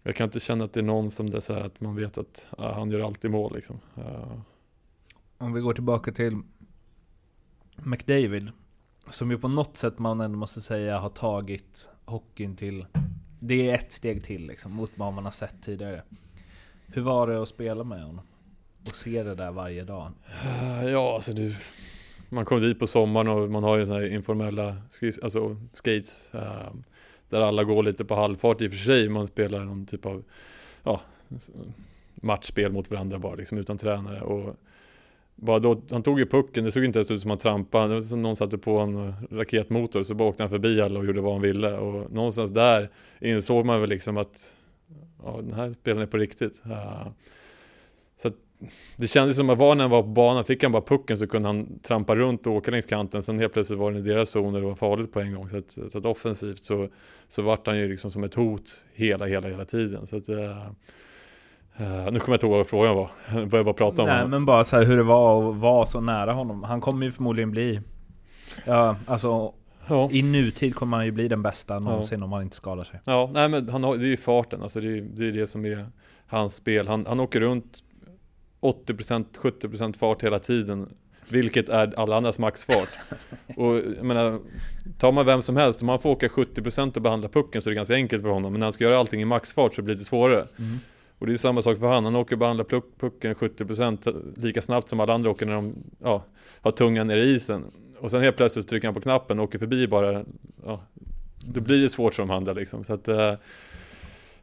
jag 0.07 0.17
kan 0.17 0.25
inte 0.25 0.41
känna 0.41 0.65
att 0.65 0.73
det 0.73 0.81
är 0.81 0.85
någon 0.85 1.11
som 1.11 1.31
det 1.31 1.37
är 1.37 1.41
så 1.41 1.55
här 1.55 1.61
att 1.61 1.81
man 1.81 1.97
vet 1.97 2.19
att 2.19 2.47
ja, 2.59 2.73
han 2.73 2.91
gör 2.91 3.01
alltid 3.01 3.31
mål 3.31 3.55
liksom. 3.55 3.81
Uh. 3.99 4.41
Om 5.39 5.53
vi 5.53 5.61
går 5.61 5.75
tillbaka 5.75 6.13
till 6.13 6.43
McDavid. 7.77 8.51
Som 9.11 9.31
ju 9.31 9.39
på 9.39 9.49
något 9.49 9.77
sätt 9.77 9.99
man 9.99 10.21
ändå 10.21 10.39
måste 10.39 10.61
säga 10.61 10.99
har 10.99 11.09
tagit 11.09 11.89
hockeyn 12.05 12.57
till 12.57 12.87
det 13.41 13.71
är 13.71 13.75
ett 13.75 13.93
steg 13.93 14.25
till 14.25 14.47
liksom, 14.47 14.73
mot 14.73 14.91
vad 14.95 15.13
man 15.13 15.25
har 15.25 15.33
sett 15.33 15.63
tidigare. 15.63 16.03
Hur 16.87 17.03
var 17.03 17.27
det 17.27 17.43
att 17.43 17.49
spela 17.49 17.85
med 17.85 18.05
honom? 18.05 18.27
och 18.89 18.97
se 18.97 19.23
det 19.23 19.35
där 19.35 19.53
varje 19.53 19.85
dag? 19.85 20.13
Eh, 20.45 20.89
ja, 20.89 21.15
alltså 21.15 21.33
du, 21.33 21.55
man 22.29 22.45
kommer 22.45 22.63
dit 22.63 22.79
på 22.79 22.87
sommaren 22.87 23.29
och 23.29 23.51
man 23.51 23.63
har 23.63 23.77
ju 23.77 23.87
sådana 23.87 24.03
här 24.03 24.13
informella 24.13 24.77
alltså 25.23 25.57
skates. 25.73 26.31
Uh, 26.35 26.71
där 27.29 27.41
alla 27.41 27.64
går 27.64 27.83
lite 27.83 28.05
på 28.05 28.14
halvfart 28.14 28.62
i 28.62 28.68
och 28.68 28.72
för 28.72 28.79
sig. 28.79 29.09
Man 29.09 29.27
spelar 29.27 29.64
någon 29.64 29.87
typ 29.87 30.07
av 30.07 30.24
ja, 30.83 31.01
matchspel 32.14 32.72
mot 32.72 32.91
varandra 32.91 33.18
bara 33.18 33.35
liksom 33.35 33.59
utan 33.59 33.79
tränare. 33.79 34.20
Och 34.20 34.57
bara 35.35 35.59
då, 35.59 35.83
han 35.91 36.03
tog 36.03 36.18
ju 36.18 36.27
pucken, 36.27 36.64
det 36.64 36.72
såg 36.72 36.85
inte 36.85 36.99
ens 36.99 37.11
ut 37.11 37.22
som 37.22 37.31
att 37.31 37.43
han 37.43 37.53
trampade. 37.53 37.89
Det 37.89 37.95
var 37.95 38.01
som 38.01 38.22
någon 38.22 38.37
satte 38.37 38.59
på 38.59 38.79
en 38.79 39.14
raketmotor 39.31 40.03
så 40.03 40.14
bara 40.14 40.29
åkte 40.29 40.43
han 40.43 40.51
förbi 40.51 40.81
alla 40.81 40.99
och 40.99 41.07
gjorde 41.07 41.20
vad 41.20 41.33
han 41.33 41.43
ville. 41.43 41.72
Och 41.72 42.12
någonstans 42.12 42.51
där 42.51 42.91
insåg 43.20 43.66
man 43.66 43.81
väl 43.81 43.91
liksom 43.91 44.16
att 44.16 44.55
ja, 45.24 45.41
den 45.43 45.55
här 45.55 45.72
spelaren 45.72 46.03
är 46.03 46.11
på 46.11 46.16
riktigt. 46.16 46.62
Ja. 46.64 47.12
så 48.16 48.29
att 48.29 48.35
det 48.97 49.07
kändes 49.07 49.37
som 49.37 49.51
att 49.51 49.59
var 49.59 49.75
när 49.75 49.85
han 49.85 49.91
var 49.91 50.03
på 50.03 50.09
banan, 50.09 50.45
fick 50.45 50.63
han 50.63 50.73
bara 50.73 50.83
pucken 50.83 51.19
så 51.19 51.27
kunde 51.27 51.49
han 51.49 51.79
trampa 51.79 52.17
runt 52.17 52.47
och 52.47 52.53
åka 52.53 52.71
längs 52.71 52.87
kanten. 52.87 53.23
Sen 53.23 53.39
helt 53.39 53.53
plötsligt 53.53 53.79
var 53.79 53.93
det 53.93 53.99
i 53.99 54.03
deras 54.03 54.31
zoner 54.31 54.63
och 54.63 54.69
var 54.69 54.75
farligt 54.75 55.13
på 55.13 55.21
en 55.21 55.35
gång. 55.35 55.49
Så 55.49 55.57
att, 55.57 55.79
så 55.93 55.99
att 55.99 56.07
offensivt 56.07 56.65
så, 56.65 56.89
så 57.29 57.43
vart 57.43 57.67
han 57.67 57.79
ju 57.79 57.89
liksom 57.89 58.11
som 58.11 58.25
ett 58.25 58.35
hot 58.35 58.85
hela, 58.95 59.27
hela, 59.27 59.49
hela 59.49 59.65
tiden. 59.65 60.07
Så 60.07 60.17
att, 60.17 60.29
uh, 60.29 60.39
uh, 60.39 60.51
nu 61.79 62.21
kommer 62.21 62.23
jag 62.27 62.35
inte 62.35 62.47
ihåg 62.47 62.57
vad 62.57 62.67
frågan 62.67 62.97
var. 62.97 63.11
Jag 63.35 63.49
började 63.49 63.65
bara 63.65 63.75
prata 63.75 64.03
om 64.03 64.09
Nej, 64.09 64.17
honom. 64.17 64.31
men 64.31 64.47
bara 64.47 64.65
så 64.65 64.77
här 64.77 64.85
hur 64.85 64.97
det 64.97 65.03
var 65.03 65.51
att 65.51 65.57
vara 65.57 65.87
så 65.87 66.01
nära 66.01 66.33
honom. 66.33 66.63
Han 66.63 66.81
kommer 66.81 67.07
ju 67.07 67.13
förmodligen 67.13 67.51
bli, 67.51 67.81
ja, 68.65 68.97
alltså 69.07 69.55
Ja. 69.89 70.09
I 70.13 70.23
nutid 70.23 70.75
kommer 70.75 70.97
han 70.97 71.07
ju 71.07 71.13
bli 71.13 71.29
den 71.29 71.43
bästa 71.43 71.79
någonsin 71.79 72.19
ja. 72.19 72.25
om 72.25 72.33
han 72.33 72.43
inte 72.43 72.57
skadar 72.57 72.85
sig. 72.85 73.01
Ja, 73.05 73.31
nej 73.33 73.49
men 73.49 73.69
han 73.69 73.85
har, 73.85 73.97
det 73.97 74.05
är 74.05 74.09
ju 74.09 74.17
farten, 74.17 74.63
alltså 74.63 74.81
det 74.81 74.99
är, 74.99 75.01
det 75.01 75.29
är 75.29 75.33
det 75.33 75.47
som 75.47 75.65
är 75.65 75.87
hans 76.27 76.55
spel. 76.55 76.89
Han, 76.89 77.07
han 77.07 77.21
åker 77.21 77.41
runt 77.41 77.83
80% 78.61 79.25
70% 79.39 79.99
fart 79.99 80.23
hela 80.23 80.39
tiden 80.39 80.89
vilket 81.29 81.69
är 81.69 82.01
alla 82.01 82.17
andras 82.17 82.39
maxfart. 82.39 82.89
Och 83.57 83.77
jag 83.77 84.05
menar, 84.05 84.39
tar 84.99 85.13
man 85.13 85.27
vem 85.27 85.43
som 85.43 85.57
helst, 85.57 85.83
om 85.83 85.89
han 85.89 85.99
får 85.99 86.11
åka 86.11 86.29
70% 86.29 86.97
och 86.97 87.03
behandla 87.03 87.29
pucken 87.29 87.63
så 87.63 87.69
är 87.69 87.71
det 87.71 87.77
ganska 87.77 87.95
enkelt 87.95 88.23
för 88.23 88.29
honom. 88.29 88.53
Men 88.53 88.61
när 88.61 88.67
han 88.67 88.73
ska 88.73 88.85
göra 88.85 88.99
allting 88.99 89.23
i 89.23 89.25
maxfart 89.25 89.75
så 89.75 89.83
blir 89.83 89.95
det 89.95 89.99
lite 89.99 90.09
svårare. 90.09 90.47
Mm. 90.59 90.79
Och 91.19 91.27
det 91.27 91.33
är 91.33 91.37
samma 91.37 91.63
sak 91.63 91.79
för 91.79 91.87
han, 91.87 92.05
han 92.05 92.17
åker 92.17 92.35
och 92.35 92.39
behandlar 92.39 92.65
puck- 92.65 92.99
pucken 93.01 93.35
70% 93.35 94.35
lika 94.37 94.63
snabbt 94.63 94.89
som 94.89 95.01
alla 95.01 95.15
andra 95.15 95.31
åker 95.31 95.47
när 95.47 95.55
de 95.55 95.75
ja, 96.03 96.25
har 96.61 96.71
tungan 96.71 97.07
nere 97.07 97.25
i 97.25 97.35
isen. 97.35 97.65
Och 97.99 98.11
sen 98.11 98.23
helt 98.23 98.37
plötsligt 98.37 98.69
trycker 98.69 98.89
han 98.89 98.95
på 98.95 99.01
knappen 99.01 99.39
och 99.39 99.45
åker 99.45 99.59
förbi 99.59 99.87
bara, 99.87 100.25
ja, 100.65 100.81
då 101.39 101.61
blir 101.61 101.83
det 101.83 101.89
svårt 101.89 102.15
för 102.15 102.23
de 102.23 102.31
andra 102.31 102.53
liksom. 102.53 102.85
Så 102.85 102.93
att, 102.93 103.09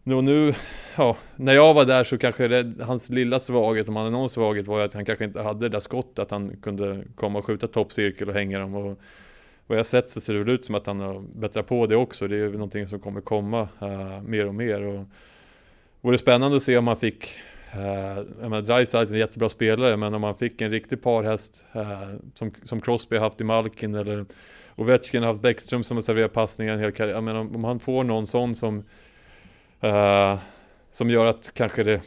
nu, 0.03 0.21
nu, 0.21 0.53
ja, 0.97 1.17
när 1.35 1.53
jag 1.53 1.73
var 1.73 1.85
där 1.85 2.03
så 2.03 2.17
kanske 2.17 2.47
det, 2.47 2.83
hans 2.83 3.09
lilla 3.09 3.39
svaghet, 3.39 3.89
om 3.89 3.95
han 3.95 4.05
hade 4.05 4.17
någon 4.17 4.29
svaghet, 4.29 4.67
var 4.67 4.79
ju 4.79 4.85
att 4.85 4.93
han 4.93 5.05
kanske 5.05 5.25
inte 5.25 5.41
hade 5.41 5.59
det 5.59 5.69
där 5.69 5.79
skottet, 5.79 6.19
att 6.19 6.31
han 6.31 6.57
kunde 6.61 7.03
komma 7.15 7.39
och 7.39 7.45
skjuta 7.45 7.67
toppcirkel 7.67 8.29
och 8.29 8.33
hänga 8.33 8.59
dem. 8.59 8.75
Och 8.75 8.99
vad 9.67 9.77
jag 9.77 9.85
sett 9.85 10.09
så 10.09 10.21
ser 10.21 10.33
det 10.33 10.39
väl 10.39 10.49
ut 10.49 10.65
som 10.65 10.75
att 10.75 10.87
han 10.87 10.99
har 10.99 11.23
bättrat 11.35 11.67
på 11.67 11.85
det 11.85 11.95
också. 11.95 12.27
Det 12.27 12.35
är 12.35 12.39
ju 12.39 12.51
någonting 12.51 12.87
som 12.87 12.99
kommer 12.99 13.21
komma 13.21 13.61
uh, 13.81 14.21
mer 14.21 14.47
och 14.47 14.55
mer. 14.55 14.81
Och, 14.81 15.05
vore 16.01 16.17
spännande 16.17 16.57
att 16.57 16.63
se 16.63 16.77
om 16.77 16.87
han 16.87 16.97
fick 16.97 17.29
Uh, 17.75 17.81
jag 18.41 18.49
menar, 18.49 18.61
Dreisaitl 18.61 19.11
är 19.11 19.15
en 19.15 19.19
jättebra 19.19 19.49
spelare, 19.49 19.97
men 19.97 20.13
om 20.13 20.21
man 20.21 20.35
fick 20.35 20.61
en 20.61 20.71
riktig 20.71 21.01
parhäst 21.01 21.65
uh, 21.75 22.15
som, 22.33 22.51
som 22.63 22.81
Crosby 22.81 23.15
har 23.15 23.23
haft 23.23 23.41
i 23.41 23.43
Malkin 23.43 23.95
eller 23.95 24.25
Ovechkin 24.75 25.21
har 25.21 25.29
haft 25.29 25.41
Bäckström 25.41 25.83
som 25.83 25.97
har 25.97 26.01
serverat 26.01 26.33
passningar 26.33 26.73
en 26.73 26.79
hel 26.79 26.91
karriär. 26.91 27.13
Jag 27.13 27.23
menar, 27.23 27.39
om, 27.39 27.55
om 27.55 27.63
han 27.63 27.79
får 27.79 28.03
någon 28.03 28.27
sån 28.27 28.55
som 28.55 28.83
uh, 29.83 30.39
som 30.91 31.09
gör 31.09 31.25
att 31.25 31.51
kanske 31.53 31.83
det 31.83 32.01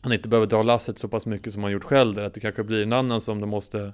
han 0.00 0.12
inte 0.12 0.28
behöver 0.28 0.46
dra 0.46 0.62
lasset 0.62 0.98
så 0.98 1.08
pass 1.08 1.26
mycket 1.26 1.52
som 1.52 1.62
han 1.62 1.72
gjort 1.72 1.84
själv 1.84 2.14
där, 2.14 2.22
att 2.22 2.34
det 2.34 2.40
kanske 2.40 2.62
blir 2.62 2.82
en 2.82 2.92
annan 2.92 3.20
som 3.20 3.40
de 3.40 3.50
måste 3.50 3.92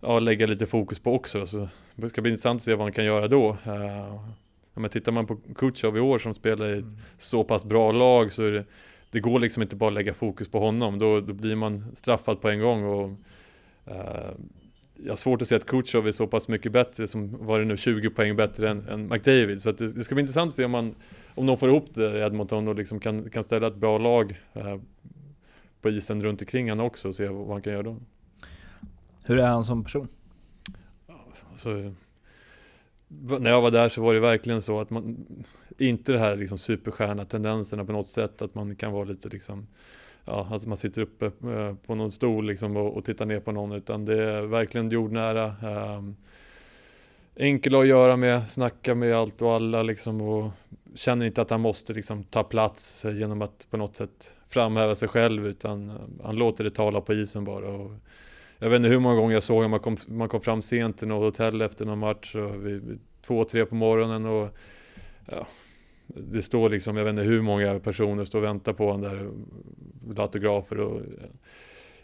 ja, 0.00 0.18
lägga 0.18 0.46
lite 0.46 0.66
fokus 0.66 0.98
på 0.98 1.14
också. 1.14 1.46
Så 1.46 1.68
det 1.94 2.08
ska 2.08 2.22
bli 2.22 2.30
intressant 2.30 2.58
att 2.58 2.62
se 2.62 2.74
vad 2.74 2.84
han 2.84 2.92
kan 2.92 3.04
göra 3.04 3.28
då. 3.28 3.50
Uh, 3.50 4.28
men 4.74 4.90
tittar 4.90 5.12
man 5.12 5.26
på 5.26 5.38
Kutjov 5.56 5.96
i 5.96 6.00
år 6.00 6.18
som 6.18 6.34
spelar 6.34 6.74
i 6.74 6.78
ett 6.78 6.84
så 7.18 7.44
pass 7.44 7.64
bra 7.64 7.92
lag 7.92 8.32
så 8.32 8.42
är 8.42 8.50
det 8.50 8.64
det 9.10 9.20
går 9.20 9.40
liksom 9.40 9.62
inte 9.62 9.76
bara 9.76 9.88
att 9.88 9.94
lägga 9.94 10.14
fokus 10.14 10.48
på 10.48 10.58
honom. 10.58 10.98
Då, 10.98 11.20
då 11.20 11.32
blir 11.32 11.56
man 11.56 11.84
straffad 11.94 12.40
på 12.40 12.48
en 12.48 12.60
gång. 12.60 12.84
Och, 12.84 13.10
uh, 13.90 14.30
jag 14.96 15.10
har 15.10 15.16
svårt 15.16 15.42
att 15.42 15.48
se 15.48 15.54
att 15.54 15.66
Kutjov 15.66 16.08
är 16.08 16.12
så 16.12 16.26
pass 16.26 16.48
mycket 16.48 16.72
bättre, 16.72 17.06
som 17.06 17.46
var 17.46 17.58
det 17.58 17.64
nu 17.64 17.76
20 17.76 18.10
poäng 18.10 18.36
bättre 18.36 18.70
än, 18.70 18.88
än 18.88 19.08
McDavid. 19.08 19.62
Så 19.62 19.72
det, 19.72 19.96
det, 19.96 20.04
ska 20.04 20.14
bli 20.14 20.22
intressant 20.22 20.48
att 20.48 20.54
se 20.54 20.64
om, 20.64 20.70
man, 20.70 20.94
om 21.34 21.46
de 21.46 21.56
får 21.56 21.68
ihop 21.68 21.94
det 21.94 22.18
i 22.18 22.22
Edmonton 22.22 22.68
och 22.68 22.74
liksom 22.74 23.00
kan, 23.00 23.30
kan 23.30 23.44
ställa 23.44 23.66
ett 23.66 23.76
bra 23.76 23.98
lag 23.98 24.40
uh, 24.56 24.76
på 25.80 25.90
isen 25.90 26.22
runt 26.22 26.42
omkring 26.42 26.68
han 26.68 26.80
också 26.80 27.08
och 27.08 27.14
se 27.14 27.28
vad 27.28 27.48
han 27.48 27.62
kan 27.62 27.72
göra 27.72 27.82
då. 27.82 27.96
Hur 29.24 29.38
är 29.38 29.46
han 29.46 29.64
som 29.64 29.84
person? 29.84 30.08
Alltså, 31.50 31.94
när 33.40 33.50
jag 33.50 33.62
var 33.62 33.70
där 33.70 33.88
så 33.88 34.02
var 34.02 34.14
det 34.14 34.20
verkligen 34.20 34.62
så 34.62 34.80
att 34.80 34.90
man 34.90 35.26
inte 35.78 36.12
det 36.12 36.18
här 36.18 36.36
liksom 36.36 36.58
superstjärna-tendenserna 36.58 37.84
på 37.84 37.92
något 37.92 38.06
sätt, 38.06 38.42
att 38.42 38.54
man 38.54 38.76
kan 38.76 38.92
vara 38.92 39.04
lite 39.04 39.28
liksom 39.28 39.66
Ja, 40.26 40.48
att 40.50 40.66
man 40.66 40.76
sitter 40.76 41.02
uppe 41.02 41.26
eh, 41.26 41.74
på 41.86 41.94
någon 41.94 42.10
stol 42.10 42.46
liksom 42.46 42.76
och, 42.76 42.96
och 42.96 43.04
tittar 43.04 43.26
ner 43.26 43.40
på 43.40 43.52
någon, 43.52 43.72
utan 43.72 44.04
det 44.04 44.22
är 44.22 44.42
verkligen 44.42 44.90
jordnära. 44.90 45.54
Um, 45.96 46.16
enkel 47.36 47.74
att 47.74 47.86
göra 47.86 48.16
med, 48.16 48.48
snacka 48.48 48.94
med 48.94 49.14
allt 49.14 49.42
och 49.42 49.54
alla 49.54 49.82
liksom 49.82 50.20
och 50.20 50.50
känner 50.94 51.26
inte 51.26 51.42
att 51.42 51.50
han 51.50 51.60
måste 51.60 51.92
liksom 51.92 52.24
ta 52.24 52.42
plats 52.42 53.04
genom 53.04 53.42
att 53.42 53.66
på 53.70 53.76
något 53.76 53.96
sätt 53.96 54.36
framhäva 54.48 54.94
sig 54.94 55.08
själv, 55.08 55.46
utan 55.46 55.90
eh, 55.90 55.96
han 56.24 56.36
låter 56.36 56.64
det 56.64 56.70
tala 56.70 57.00
på 57.00 57.14
isen 57.14 57.44
bara. 57.44 57.68
Och 57.68 57.92
jag 58.58 58.70
vet 58.70 58.76
inte 58.76 58.88
hur 58.88 58.98
många 58.98 59.16
gånger 59.16 59.34
jag 59.34 59.42
såg 59.42 59.56
honom, 59.56 59.70
man 59.70 59.80
kom, 59.80 59.96
man 60.06 60.28
kom 60.28 60.40
fram 60.40 60.62
sent 60.62 60.98
till 60.98 61.08
något 61.08 61.34
hotell 61.34 61.60
efter 61.60 61.84
någon 61.84 61.98
match, 61.98 62.34
och 62.34 62.66
vid, 62.66 63.00
två, 63.22 63.44
tre 63.44 63.66
på 63.66 63.74
morgonen 63.74 64.26
och 64.26 64.56
ja, 65.26 65.46
det 66.06 66.42
står 66.42 66.68
liksom, 66.68 66.96
jag 66.96 67.04
vet 67.04 67.10
inte 67.10 67.22
hur 67.22 67.42
många 67.42 67.78
personer 67.78 68.24
står 68.24 68.38
och 68.38 68.44
väntar 68.44 68.72
på 68.72 68.90
honom 68.90 69.02
där, 69.02 70.22
autografer 70.22 70.80
och 70.80 71.00
ja. 71.22 71.28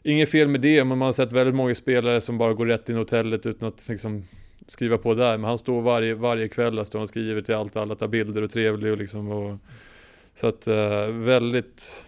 Inget 0.03 0.31
fel 0.31 0.49
med 0.49 0.61
det, 0.61 0.85
men 0.85 0.99
man 0.99 1.07
har 1.07 1.12
sett 1.12 1.33
väldigt 1.33 1.55
många 1.55 1.74
spelare 1.74 2.20
som 2.20 2.39
bara 2.39 2.55
går 2.55 2.66
rätt 2.66 2.89
in 2.89 2.97
i 2.97 2.99
hotellet 2.99 3.47
utan 3.47 3.68
att 3.68 3.89
liksom 3.89 4.24
skriva 4.71 4.99
på 4.99 5.14
där. 5.14 5.39
Men 5.39 5.49
han 5.49 5.59
står 5.59 5.83
varje, 5.83 6.14
varje 6.14 6.49
kväll, 6.49 6.87
står 6.87 6.99
han 6.99 7.09
skriver 7.09 7.41
till 7.41 7.55
allt, 7.55 7.77
alla 7.77 7.95
tar 7.95 8.09
bilder 8.09 8.43
och 8.43 8.51
trevlig 8.51 8.93
och 8.93 8.99
liksom 8.99 9.29
och, 9.29 9.59
Så 10.35 10.47
att 10.47 10.68
uh, 10.68 11.07
väldigt 11.07 12.07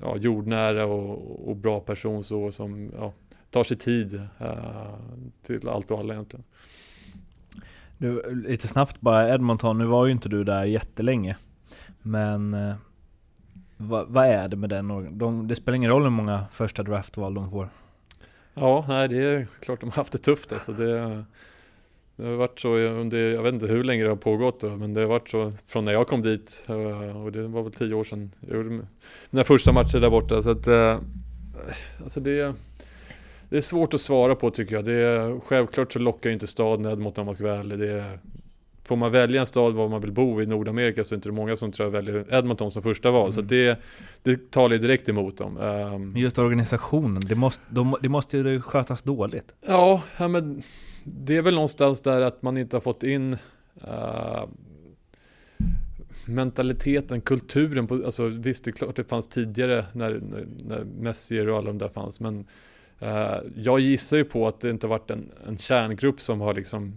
ja, 0.00 0.16
jordnära 0.16 0.86
och, 0.86 1.48
och, 1.48 1.56
bra 1.56 1.80
person 1.80 2.24
så 2.24 2.52
som 2.52 2.90
ja, 2.96 3.12
tar 3.50 3.64
sig 3.64 3.76
tid 3.76 4.14
uh, 4.14 4.94
till 5.42 5.68
allt 5.68 5.90
och 5.90 5.98
alla 5.98 6.14
egentligen. 6.14 6.44
Du, 7.98 8.34
lite 8.48 8.68
snabbt 8.68 9.00
bara, 9.00 9.34
Edmonton, 9.34 9.78
nu 9.78 9.84
var 9.84 10.06
ju 10.06 10.12
inte 10.12 10.28
du 10.28 10.44
där 10.44 10.64
jättelänge. 10.64 11.36
Men 12.02 12.54
eh, 12.54 12.74
vad, 13.76 14.08
vad, 14.08 14.26
är 14.26 14.48
det 14.48 14.56
med 14.56 14.70
den? 14.70 15.18
De, 15.18 15.48
det 15.48 15.54
spelar 15.54 15.76
ingen 15.76 15.90
roll 15.90 16.02
hur 16.02 16.10
många 16.10 16.44
första 16.52 16.82
draftval 16.82 17.34
de 17.34 17.50
får. 17.50 17.68
Ja, 18.54 18.84
nej, 18.88 19.08
det 19.08 19.16
är 19.16 19.46
klart 19.60 19.80
de 19.80 19.90
har 19.90 19.96
haft 19.96 20.12
det 20.12 20.18
tufft 20.18 20.52
alltså. 20.52 20.72
Det, 20.72 21.24
det 22.16 22.26
har 22.26 22.36
varit 22.36 22.60
så 22.60 22.76
under, 22.76 23.18
jag 23.18 23.42
vet 23.42 23.54
inte 23.54 23.66
hur 23.66 23.84
länge 23.84 24.02
det 24.02 24.08
har 24.08 24.16
pågått 24.16 24.60
då, 24.60 24.68
men 24.68 24.94
det 24.94 25.00
har 25.00 25.08
varit 25.08 25.28
så 25.28 25.52
från 25.66 25.84
när 25.84 25.92
jag 25.92 26.06
kom 26.06 26.22
dit. 26.22 26.66
Och 27.24 27.32
det 27.32 27.48
var 27.48 27.62
väl 27.62 27.72
tio 27.72 27.94
år 27.94 28.04
sedan 28.04 28.30
jag 28.48 28.56
gjorde 28.56 28.80
mina 29.30 29.44
första 29.44 29.72
matcher 29.72 30.00
där 30.00 30.10
borta. 30.10 30.42
Så 30.42 30.50
att, 30.50 30.66
eh, 30.66 30.98
alltså 32.02 32.20
det 32.20 32.54
det 33.48 33.56
är 33.56 33.62
svårt 33.62 33.94
att 33.94 34.00
svara 34.00 34.34
på 34.34 34.50
tycker 34.50 34.74
jag. 34.74 34.84
Det 34.84 34.92
är, 34.92 35.40
självklart 35.40 35.92
så 35.92 35.98
lockar 35.98 36.30
inte 36.30 36.46
staden 36.46 36.92
Edmonton 36.92 37.22
om 37.22 37.26
man 37.26 37.34
ska 37.34 37.44
vara 37.44 37.58
ärlig. 37.58 37.78
Det 37.78 37.92
är, 37.92 38.18
får 38.84 38.96
man 38.96 39.12
välja 39.12 39.40
en 39.40 39.46
stad 39.46 39.74
var 39.74 39.88
man 39.88 40.00
vill 40.00 40.12
bo 40.12 40.42
i 40.42 40.46
Nordamerika 40.46 41.04
så 41.04 41.14
är 41.14 41.16
det 41.16 41.18
inte 41.18 41.30
många 41.30 41.56
som 41.56 41.72
tror 41.72 41.86
jag 41.86 41.90
väljer 41.90 42.34
Edmonton 42.34 42.70
som 42.70 42.82
första 42.82 43.10
val. 43.10 43.22
Mm. 43.22 43.32
Så 43.32 43.40
det, 43.40 43.78
det 44.22 44.50
talar 44.50 44.76
ju 44.76 44.82
direkt 44.82 45.08
emot 45.08 45.38
dem. 45.38 45.56
Um, 45.56 46.16
Just 46.16 46.38
organisationen, 46.38 47.22
det 47.28 47.34
måste, 47.34 47.62
de, 47.68 47.96
det 48.00 48.08
måste 48.08 48.38
ju 48.38 48.60
skötas 48.60 49.02
dåligt. 49.02 49.54
Ja, 49.66 50.02
men 50.18 50.62
det 51.04 51.36
är 51.36 51.42
väl 51.42 51.54
någonstans 51.54 52.00
där 52.00 52.20
att 52.20 52.42
man 52.42 52.56
inte 52.56 52.76
har 52.76 52.80
fått 52.80 53.02
in 53.02 53.36
uh, 53.88 54.44
mentaliteten, 56.26 57.20
kulturen. 57.20 57.86
På, 57.86 57.94
alltså, 57.94 58.26
visst, 58.26 58.64
det 58.64 58.70
är 58.70 58.72
klart 58.72 58.96
det 58.96 59.04
fanns 59.04 59.28
tidigare 59.28 59.84
när, 59.92 60.10
när, 60.10 60.46
när 60.64 60.84
Messier 60.84 61.48
och 61.48 61.56
alla 61.58 61.66
de 61.66 61.78
där 61.78 61.88
fanns. 61.88 62.20
Men 62.20 62.46
Uh, 63.02 63.38
jag 63.56 63.80
gissar 63.80 64.16
ju 64.16 64.24
på 64.24 64.46
att 64.46 64.60
det 64.60 64.70
inte 64.70 64.86
varit 64.86 65.10
en, 65.10 65.30
en 65.46 65.58
kärngrupp 65.58 66.20
som 66.20 66.40
har 66.40 66.54
liksom 66.54 66.94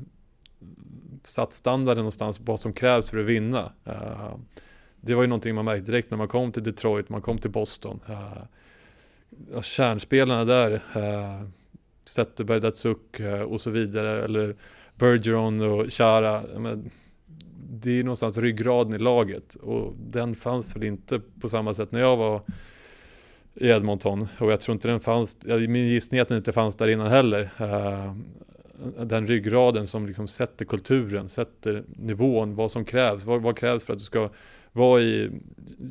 satt 1.23 1.53
standarden 1.53 2.01
någonstans 2.01 2.37
på 2.37 2.43
vad 2.43 2.59
som 2.59 2.73
krävs 2.73 3.09
för 3.09 3.17
att 3.17 3.25
vinna. 3.25 3.71
Uh, 3.87 4.35
det 5.01 5.15
var 5.15 5.23
ju 5.23 5.27
någonting 5.27 5.55
man 5.55 5.65
märkte 5.65 5.91
direkt 5.91 6.11
när 6.11 6.17
man 6.17 6.27
kom 6.27 6.51
till 6.51 6.63
Detroit, 6.63 7.09
man 7.09 7.21
kom 7.21 7.37
till 7.37 7.51
Boston. 7.51 7.99
Uh, 8.09 9.61
kärnspelarna 9.61 10.45
där, 10.45 10.71
uh, 10.73 11.49
Zetterberg, 12.07 12.59
Datsuk 12.59 13.19
eh, 13.19 13.41
och 13.41 13.61
så 13.61 13.69
vidare, 13.69 14.23
eller 14.23 14.55
Bergeron 14.95 15.61
och 15.61 15.93
Chara. 15.93 16.43
Men, 16.57 16.91
det 17.69 17.99
är 17.99 18.03
någonstans 18.03 18.37
ryggraden 18.37 18.93
i 18.93 18.97
laget 18.97 19.55
och 19.55 19.93
den 19.97 20.35
fanns 20.35 20.75
väl 20.75 20.83
inte 20.83 21.21
på 21.41 21.49
samma 21.49 21.73
sätt 21.73 21.91
när 21.91 21.99
jag 21.99 22.17
var 22.17 22.41
i 23.55 23.69
Edmonton. 23.69 24.27
Och 24.39 24.51
jag 24.51 24.59
tror 24.59 24.73
inte 24.73 24.87
den 24.87 24.99
fanns, 24.99 25.37
min 25.45 25.87
gissning 25.87 26.17
är 26.17 26.21
att 26.21 26.27
den 26.27 26.37
inte 26.37 26.51
fanns 26.51 26.75
där 26.75 26.87
innan 26.87 27.07
heller. 27.07 27.49
Eh, 27.59 28.13
den 29.05 29.27
ryggraden 29.27 29.87
som 29.87 30.05
liksom 30.05 30.27
sätter 30.27 30.65
kulturen, 30.65 31.29
sätter 31.29 31.83
nivån, 31.87 32.55
vad 32.55 32.71
som 32.71 32.85
krävs. 32.85 33.25
Vad, 33.25 33.41
vad, 33.41 33.57
krävs 33.57 33.83
för 33.83 33.93
att 33.93 33.99
du 33.99 34.05
ska 34.05 34.29
vara 34.71 35.01
i 35.01 35.31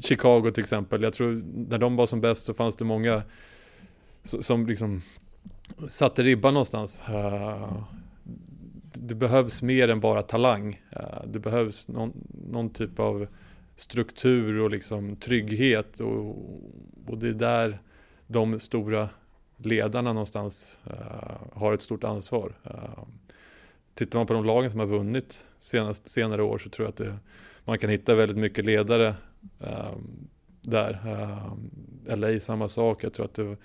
Chicago 0.03 0.51
till 0.51 0.63
exempel. 0.63 1.03
Jag 1.03 1.13
tror 1.13 1.45
när 1.69 1.79
de 1.79 1.97
var 1.97 2.07
som 2.07 2.21
bäst 2.21 2.45
så 2.45 2.55
fanns 2.55 2.77
det 2.77 2.85
många 2.85 3.23
som 4.23 4.67
liksom 4.67 5.03
satte 5.89 6.23
ribban 6.23 6.55
någonstans. 6.55 7.03
Uh, 7.11 7.83
det 8.93 9.15
behövs 9.15 9.63
mer 9.63 9.89
än 9.89 10.01
bara 10.01 10.23
talang. 10.23 10.83
Uh, 10.97 11.27
det 11.27 11.39
behövs 11.39 11.89
någon, 11.89 12.13
någon 12.51 12.71
typ 12.71 13.01
av 13.01 13.27
struktur 13.77 14.61
och 14.61 14.71
liksom 14.71 15.17
trygghet 15.17 16.01
och, 16.01 16.29
och 17.07 17.19
det 17.19 17.29
är 17.29 17.33
där 17.33 17.79
de 18.27 18.61
stora 18.61 19.09
ledarna 19.57 20.13
någonstans 20.13 20.81
uh, 20.87 21.61
har 21.61 21.73
ett 21.73 21.83
stort 21.83 22.05
ansvar. 22.05 22.53
Uh, 22.67 23.05
tittar 23.95 24.19
man 24.19 24.27
på 24.27 24.33
de 24.33 24.45
lagen 24.45 24.71
som 24.71 24.81
har 24.81 24.87
vunnit 24.87 25.47
senast, 25.59 26.09
senare 26.09 26.43
år 26.43 26.59
så 26.59 26.69
tror 26.69 26.87
jag 26.87 26.91
att 26.91 26.97
det, 26.97 27.17
man 27.65 27.79
kan 27.79 27.91
hitta 27.91 28.15
väldigt 28.15 28.39
mycket 28.39 28.65
ledare 28.65 29.15
uh, 29.63 29.97
där. 30.63 30.93
Uh, 31.07 32.17
LA 32.17 32.41
samma 32.41 32.69
sak, 32.69 33.05
jag 33.05 33.13
tror 33.13 33.27
att 33.27 33.35
det 33.35 33.57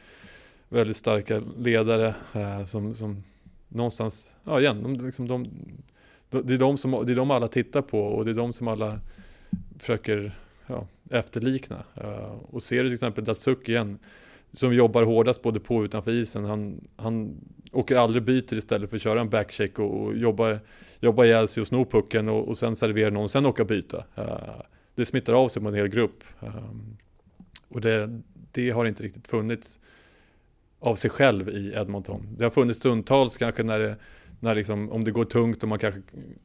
väldigt 0.71 0.97
starka 0.97 1.41
ledare 1.57 2.15
eh, 2.33 2.65
som, 2.65 2.95
som 2.95 3.23
någonstans, 3.67 4.35
ja 4.43 4.59
igen, 4.59 4.83
de, 4.83 5.05
liksom 5.05 5.27
de, 5.27 5.49
det, 6.29 6.53
är 6.53 6.57
de 6.57 6.77
som, 6.77 7.05
det 7.05 7.11
är 7.11 7.15
de 7.15 7.31
alla 7.31 7.47
tittar 7.47 7.81
på 7.81 7.99
och 7.99 8.25
det 8.25 8.31
är 8.31 8.35
de 8.35 8.53
som 8.53 8.67
alla 8.67 8.99
försöker 9.79 10.39
ja, 10.67 10.87
efterlikna. 11.09 11.83
Eh, 11.95 12.35
och 12.49 12.63
ser 12.63 12.83
du 12.83 12.89
till 12.89 12.93
exempel 12.93 13.23
Datsuk 13.23 13.69
igen, 13.69 13.99
som 14.53 14.73
jobbar 14.73 15.03
hårdast 15.03 15.41
både 15.41 15.59
på 15.59 15.75
och 15.75 15.83
utanför 15.83 16.11
isen. 16.11 16.45
Han, 16.45 16.87
han 16.95 17.35
åker 17.71 17.95
aldrig 17.95 18.23
byter 18.23 18.53
istället 18.53 18.89
för 18.89 18.97
att 18.97 19.03
köra 19.03 19.21
en 19.21 19.29
backcheck 19.29 19.79
och, 19.79 20.01
och 20.01 20.17
jobba, 20.17 20.59
jobba 20.99 21.25
ihjäl 21.25 21.47
sig 21.47 21.61
och 21.61 21.67
sno 21.67 21.85
pucken 21.85 22.29
och, 22.29 22.47
och 22.47 22.57
sen 22.57 22.75
servera 22.75 23.09
någon 23.09 23.23
och 23.23 23.31
sen 23.31 23.45
åka 23.45 23.65
byta. 23.65 24.03
Eh, 24.15 24.61
det 24.95 25.05
smittar 25.05 25.33
av 25.33 25.49
sig 25.49 25.61
på 25.61 25.67
en 25.67 25.75
hel 25.75 25.87
grupp. 25.87 26.23
Och 27.67 27.81
det, 27.81 28.21
det 28.51 28.69
har 28.69 28.85
inte 28.85 29.03
riktigt 29.03 29.27
funnits 29.27 29.79
av 30.81 30.95
sig 30.95 31.09
själv 31.09 31.49
i 31.49 31.73
Edmonton. 31.75 32.35
Det 32.37 32.43
har 32.43 32.51
funnits 32.51 32.79
stundtals 32.79 33.37
kanske 33.37 33.63
när 33.63 33.79
det, 33.79 33.95
när 34.39 34.55
liksom, 34.55 34.91
om 34.91 35.03
det 35.03 35.11
går 35.11 35.25
tungt 35.25 35.63
och 35.63 35.69
man 35.69 35.79
kanske 35.79 36.01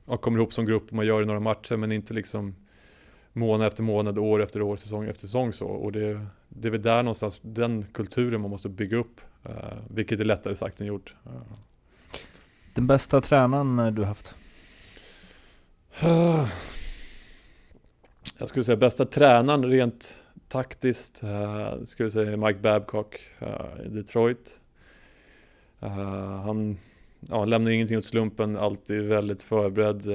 ja, 0.07 0.17
kommer 0.17 0.39
ihop 0.39 0.53
som 0.53 0.67
grupp 0.67 0.89
och 0.89 0.93
man 0.93 1.07
gör 1.07 1.21
det 1.21 1.27
några 1.27 1.41
matcher 1.41 1.77
men 1.77 1.93
inte 1.93 2.15
liksom 2.15 2.55
månad 3.33 3.67
efter 3.67 3.83
månad, 3.83 4.19
år 4.19 4.43
efter 4.43 4.63
år, 4.63 4.77
säsong 4.77 5.05
efter 5.05 5.21
säsong 5.21 5.53
så. 5.53 5.67
Och 5.67 5.93
det, 5.93 6.27
det 6.49 6.69
är 6.69 6.73
väl 6.73 6.83
där 6.83 7.03
någonstans, 7.03 7.41
den 7.43 7.83
kulturen 7.83 8.41
man 8.41 8.51
måste 8.51 8.69
bygga 8.69 8.97
upp. 8.97 9.21
Uh, 9.49 9.53
vilket 9.91 10.21
är 10.21 10.25
lättare 10.25 10.57
sagt 10.57 10.81
än 10.81 10.87
gjort. 10.87 11.15
Den 12.75 12.87
bästa 12.87 13.21
tränaren 13.21 13.95
du 13.95 14.05
haft? 14.05 14.35
Jag 18.39 18.49
skulle 18.49 18.65
säga 18.65 18.77
bästa 18.77 19.05
tränaren 19.05 19.65
rent 19.65 20.19
taktiskt 20.49 21.25
uh, 21.25 21.85
skulle 21.85 22.05
jag 22.05 22.13
säga 22.13 22.37
Mike 22.37 22.59
Babcock 22.59 23.21
uh, 23.43 23.87
i 23.87 23.89
Detroit. 23.89 24.61
Uh, 25.83 25.89
han 26.45 26.79
ja, 27.21 27.45
lämnade 27.45 27.75
ingenting 27.75 27.97
åt 27.97 28.05
slumpen, 28.05 28.57
alltid 28.57 29.03
väldigt 29.03 29.43
förberedd. 29.43 30.07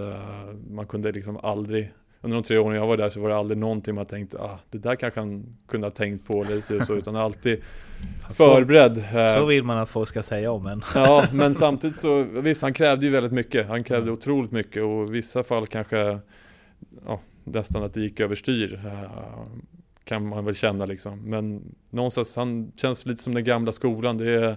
man 0.69 0.85
kunde 0.85 1.11
liksom 1.11 1.37
aldrig 1.37 1.91
under 2.23 2.35
de 2.35 2.43
tre 2.43 2.57
åren 2.57 2.75
jag 2.75 2.87
var 2.87 2.97
där 2.97 3.09
så 3.09 3.21
var 3.21 3.29
det 3.29 3.35
aldrig 3.35 3.57
någonting 3.57 3.95
man 3.95 4.05
tänkte 4.05 4.37
ah, 4.37 4.59
det 4.69 4.77
där 4.77 4.95
kanske 4.95 5.19
han 5.19 5.57
kunde 5.67 5.87
ha 5.87 5.91
tänkt 5.91 6.27
på 6.27 6.43
eller 6.43 6.83
så, 6.83 6.95
utan 6.95 7.15
alltid 7.15 7.61
förberedd. 8.33 9.03
Så 9.37 9.45
vill 9.45 9.63
man 9.63 9.77
att 9.77 9.89
folk 9.89 10.09
ska 10.09 10.23
säga 10.23 10.51
om 10.51 10.67
en. 10.67 10.83
Ja, 10.95 11.25
men 11.33 11.55
samtidigt 11.55 11.95
så, 11.95 12.23
visst 12.23 12.61
han 12.61 12.73
krävde 12.73 13.05
ju 13.05 13.11
väldigt 13.11 13.31
mycket. 13.31 13.67
Han 13.67 13.83
krävde 13.83 14.03
mm. 14.03 14.13
otroligt 14.13 14.51
mycket 14.51 14.83
och 14.83 15.09
i 15.09 15.11
vissa 15.11 15.43
fall 15.43 15.67
kanske 15.67 16.19
ja, 17.05 17.19
nästan 17.43 17.83
att 17.83 17.93
det 17.93 18.01
gick 18.01 18.19
överstyr. 18.19 18.79
Kan 20.03 20.27
man 20.27 20.45
väl 20.45 20.55
känna 20.55 20.85
liksom. 20.85 21.29
Men 21.29 21.75
någonstans, 21.89 22.35
han 22.35 22.71
känns 22.75 23.05
lite 23.05 23.23
som 23.23 23.33
den 23.33 23.43
gamla 23.43 23.71
skolan. 23.71 24.17
Det 24.17 24.31
är 24.31 24.49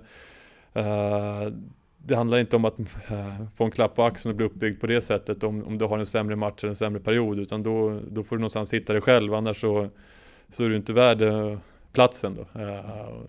uh, 0.77 1.53
det 1.99 2.17
handlar 2.17 2.39
inte 2.39 2.57
om 2.57 2.65
att 2.65 2.79
uh, 2.79 3.47
få 3.57 3.65
en 3.65 3.71
klapp 3.71 3.95
på 3.95 4.03
axeln 4.03 4.31
och 4.31 4.37
bli 4.37 4.47
uppbyggd 4.47 4.81
på 4.81 4.87
det 4.87 5.01
sättet 5.01 5.43
om, 5.43 5.65
om 5.65 5.79
du 5.79 5.85
har 5.85 5.99
en 5.99 6.07
sämre 6.07 6.37
match 6.37 6.63
eller 6.63 6.71
en 6.71 6.77
sämre 6.77 7.01
period 7.01 7.39
utan 7.39 7.63
då, 7.63 8.01
då 8.11 8.25
får 8.25 8.37
du 8.37 8.41
någonstans 8.41 8.75
hitta 8.75 8.93
dig 8.93 9.03
själv 9.03 9.35
annars 9.35 9.61
så, 9.61 9.89
så 10.53 10.65
är 10.65 10.69
du 10.69 10.77
inte 10.77 10.93
värd 10.93 11.23
uh, 11.23 11.59
platsen 11.93 12.35
då. 12.35 12.47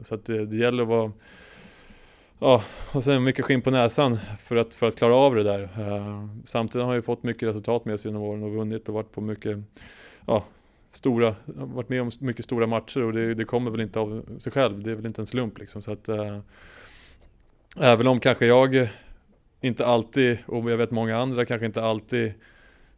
Så 0.03 0.15
att 0.15 0.25
det, 0.25 0.45
det 0.45 0.57
gäller 0.57 0.83
att 0.83 0.89
vara 0.89 1.11
Ja, 2.39 2.63
och 2.93 3.03
sen 3.03 3.23
mycket 3.23 3.45
skinn 3.45 3.61
på 3.61 3.71
näsan 3.71 4.17
för 4.39 4.55
att, 4.55 4.73
för 4.73 4.87
att 4.87 4.95
klara 4.95 5.15
av 5.15 5.35
det 5.35 5.43
där. 5.43 5.69
samtidigt 6.45 6.83
har 6.83 6.87
han 6.87 6.95
ju 6.95 7.01
fått 7.01 7.23
mycket 7.23 7.49
resultat 7.49 7.85
med 7.85 7.99
sig 7.99 8.11
genom 8.11 8.23
åren 8.23 8.43
och 8.43 8.51
vunnit 8.51 8.89
och 8.89 8.95
varit 8.95 9.11
på 9.11 9.21
mycket 9.21 9.57
ja, 10.27 10.43
stora, 10.95 11.35
varit 11.45 11.89
med 11.89 12.01
om 12.01 12.11
mycket 12.19 12.45
stora 12.45 12.67
matcher 12.67 13.01
och 13.01 13.13
det, 13.13 13.33
det 13.33 13.45
kommer 13.45 13.71
väl 13.71 13.81
inte 13.81 13.99
av 13.99 14.39
sig 14.39 14.51
själv. 14.51 14.83
Det 14.83 14.91
är 14.91 14.95
väl 14.95 15.05
inte 15.05 15.21
en 15.21 15.25
slump 15.25 15.57
liksom. 15.57 15.81
Så 15.81 15.91
att, 15.91 16.09
eh, 16.09 16.39
Även 17.79 18.07
om 18.07 18.19
kanske 18.19 18.45
jag 18.45 18.89
inte 19.61 19.85
alltid, 19.85 20.37
och 20.45 20.71
jag 20.71 20.77
vet 20.77 20.91
många 20.91 21.17
andra 21.17 21.45
kanske 21.45 21.65
inte 21.65 21.83
alltid 21.83 22.33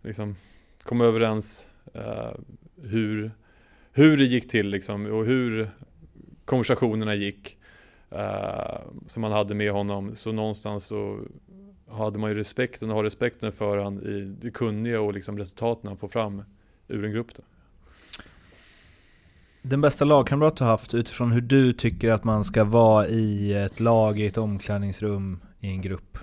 liksom 0.02 0.36
kom 0.84 1.02
överens 1.02 1.70
uh, 1.96 2.32
hur, 2.82 3.32
hur 3.92 4.18
det 4.18 4.26
gick 4.26 4.50
till 4.50 4.70
liksom 4.70 5.06
och 5.06 5.26
hur 5.26 5.70
konversationerna 6.46 7.16
gick 7.16 7.58
uh, 8.14 8.80
som 9.08 9.22
man 9.22 9.32
hade 9.32 9.56
med 9.56 9.72
honom. 9.72 10.16
Så 10.16 10.32
någonstans 10.32 10.86
så 10.86 11.20
hade 11.90 12.20
man 12.20 12.30
ju 12.30 12.36
respekten 12.36 12.90
och 12.90 12.96
har 12.96 13.04
respekten 13.04 13.52
för 13.52 13.78
han 13.78 14.02
i 14.02 14.36
det 14.42 14.52
kunniga 14.52 15.02
och 15.02 15.14
liksom 15.14 15.38
resultaten 15.38 15.88
han 15.88 15.98
får 15.98 16.08
fram 16.08 16.44
ur 16.88 17.06
en 17.06 17.12
grupp. 17.12 17.36
Då. 17.36 17.44
Den 19.70 19.82
bästa 19.82 20.06
lagkamrat 20.06 20.56
du 20.56 20.64
haft 20.64 20.94
utifrån 20.94 21.32
hur 21.32 21.42
du 21.42 21.74
tycker 21.74 22.12
att 22.12 22.24
man 22.24 22.44
ska 22.44 22.64
vara 22.64 23.08
i 23.08 23.54
ett 23.54 23.80
lag, 23.80 24.20
i 24.20 24.26
ett 24.26 24.38
omklädningsrum, 24.38 25.40
i 25.60 25.68
en 25.68 25.82
grupp? 25.82 26.18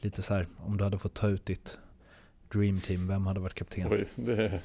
Lite 0.00 0.22
så 0.22 0.34
här, 0.34 0.46
om 0.58 0.76
du 0.76 0.84
hade 0.84 0.98
fått 0.98 1.14
ta 1.14 1.28
ut 1.28 1.46
ditt 1.46 1.78
dream 2.52 2.80
team, 2.80 3.08
vem 3.08 3.26
hade 3.26 3.40
varit 3.40 3.54
kapten? 3.54 3.86
Oj, 3.90 4.06
det 4.14 4.60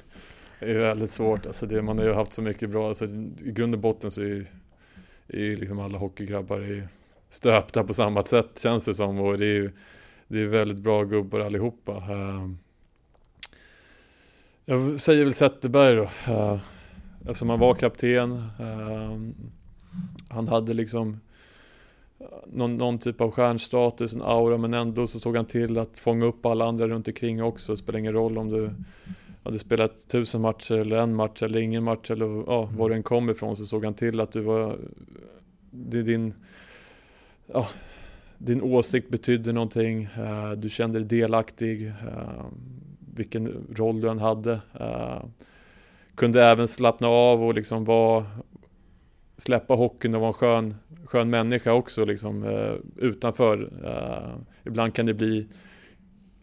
är 0.58 0.68
ju 0.68 0.78
väldigt 0.78 1.10
svårt. 1.10 1.46
Alltså 1.46 1.66
det, 1.66 1.82
man 1.82 1.98
har 1.98 2.04
ju 2.04 2.14
haft 2.14 2.32
så 2.32 2.42
mycket 2.42 2.70
bra, 2.70 2.88
alltså, 2.88 3.04
i 3.04 3.52
grund 3.52 3.74
och 3.74 3.80
botten 3.80 4.10
så 4.10 4.20
är 4.20 4.26
ju, 4.26 4.46
är 5.28 5.40
ju 5.40 5.56
liksom 5.56 5.78
alla 5.78 5.98
hockeygrabbar 5.98 6.60
är 6.60 6.88
stöpta 7.28 7.84
på 7.84 7.94
samma 7.94 8.22
sätt 8.22 8.60
känns 8.62 8.84
det 8.84 8.94
som. 8.94 9.20
Och 9.20 9.38
det 9.38 9.46
är 9.46 9.54
ju 9.54 9.72
det 10.28 10.38
är 10.38 10.46
väldigt 10.46 10.78
bra 10.78 11.04
gubbar 11.04 11.40
allihopa. 11.40 11.92
Eh, 11.96 12.50
jag 14.64 15.00
säger 15.00 15.24
väl 15.24 15.34
Zetterberg 15.34 15.96
då. 15.96 16.32
Eh, 16.32 16.58
Eftersom 17.24 17.50
han 17.50 17.58
var 17.58 17.74
kapten. 17.74 18.32
Uh, 18.60 19.18
han 20.28 20.48
hade 20.48 20.74
liksom 20.74 21.20
eh, 22.18 22.26
någon, 22.46 22.76
någon, 22.76 22.98
typ 22.98 23.20
av 23.20 23.30
stjärnstatus, 23.30 24.14
en 24.14 24.22
aura, 24.22 24.58
men 24.58 24.74
ändå 24.74 25.06
så 25.06 25.20
såg 25.20 25.36
han 25.36 25.46
till 25.46 25.78
att 25.78 25.98
fånga 25.98 26.26
upp 26.26 26.46
alla 26.46 26.64
andra 26.64 26.88
runt 26.88 27.08
omkring 27.08 27.42
också. 27.42 27.72
Det 27.72 27.76
spelar 27.76 27.98
ingen 27.98 28.12
roll 28.12 28.38
om 28.38 28.48
du 28.48 28.70
hade 29.44 29.58
spelat 29.58 30.08
tusen 30.08 30.40
matcher 30.40 30.74
eller 30.74 30.96
en 30.96 31.14
match 31.14 31.42
eller 31.42 31.60
ingen 31.60 31.84
match 31.84 32.10
eller 32.10 32.44
ja, 32.46 32.68
var 32.76 32.88
du 32.88 32.94
än 32.94 33.02
kom 33.02 33.30
ifrån 33.30 33.56
så 33.56 33.66
såg 33.66 33.84
han 33.84 33.94
till 33.94 34.20
att 34.20 34.32
du 34.32 34.40
var 34.40 34.78
det 35.70 36.02
din 36.02 36.34
ja, 37.46 37.68
din 38.38 38.62
åsikt 38.62 39.08
betydde 39.08 39.52
någonting, 39.52 40.08
uh, 40.18 40.52
du 40.52 40.68
kände 40.68 40.98
dig 40.98 41.08
delaktig, 41.20 41.86
uh, 41.86 42.44
vilken 43.14 43.66
roll 43.74 44.00
du 44.00 44.08
än 44.08 44.18
hade. 44.18 44.60
Kunde 46.14 46.44
även 46.44 46.68
slappna 46.68 47.08
av 47.08 47.42
och 47.42 47.54
liksom 47.54 47.84
vara 47.84 48.26
släppa 49.36 49.74
hockeyn 49.74 50.14
och 50.14 50.20
vara 50.20 50.28
en 50.28 50.34
skön, 50.34 50.74
skön 51.04 51.30
människa 51.30 51.72
också 51.72 52.04
liksom 52.04 52.44
eh, 52.44 52.74
utanför. 52.96 53.72
Eh, 53.84 54.40
ibland 54.64 54.94
kan 54.94 55.06
det 55.06 55.14
bli 55.14 55.46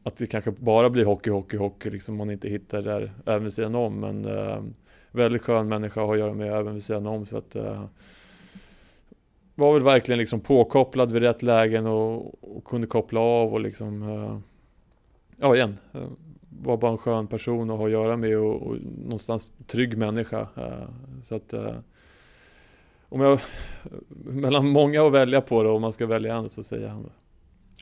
att 0.04 0.18
det 0.18 0.26
kanske 0.26 0.52
bara 0.52 0.90
blir 0.90 1.06
hockey, 1.06 1.30
hockey, 1.30 1.58
hockey 1.58 1.90
liksom 1.90 2.16
man 2.16 2.32
inte 2.32 2.50
hittar 2.50 2.82
det 2.82 2.92
där 2.92 3.12
även 3.26 3.44
vid 3.44 3.54
sidan 3.54 3.76
om. 3.76 4.00
Men 4.00 4.26
eh, 4.26 4.64
väldigt 5.12 5.42
skön 5.42 5.68
människa 5.68 6.02
att 6.02 6.08
ha 6.08 6.14
att 6.14 6.20
göra 6.20 6.34
med 6.34 6.54
även 6.54 6.74
vid 6.74 6.84
sidan 6.84 7.08
om. 7.08 7.26
Så 7.26 7.38
att, 7.38 7.56
eh, 7.56 7.86
var 9.56 9.74
väl 9.74 9.84
verkligen 9.84 10.20
liksom 10.20 10.40
påkopplad 10.40 11.12
vid 11.12 11.22
rätt 11.22 11.44
lägen 11.44 11.86
och, 11.86 12.44
och 12.58 12.64
kunde 12.66 12.88
koppla 12.88 13.20
av 13.20 13.54
och 13.54 13.60
liksom 13.60 14.04
eh, 14.04 14.40
Ja 15.42 15.56
igen, 15.56 15.78
eh, 15.94 16.02
var 16.64 16.78
bara 16.78 16.92
en 16.92 16.98
skön 16.98 17.28
person 17.28 17.70
att 17.70 17.78
ha 17.78 17.86
att 17.86 17.92
göra 17.92 18.18
med 18.18 18.38
och, 18.38 18.62
och 18.62 18.78
någonstans 19.04 19.54
trygg 19.68 19.98
människa. 19.98 20.42
Uh, 20.58 20.90
så 21.24 21.36
att 21.36 21.54
uh, 21.54 21.72
om 23.10 23.22
jag, 23.22 23.40
mellan 24.26 24.68
många 24.68 25.08
att 25.08 25.14
välja 25.14 25.42
på 25.42 25.64
då, 25.64 25.76
om 25.76 25.82
man 25.82 25.94
ska 25.94 26.06
välja 26.06 26.36
en 26.36 26.50
så 26.50 26.64
säger 26.64 26.88
han 26.88 27.04
det. 27.04 27.10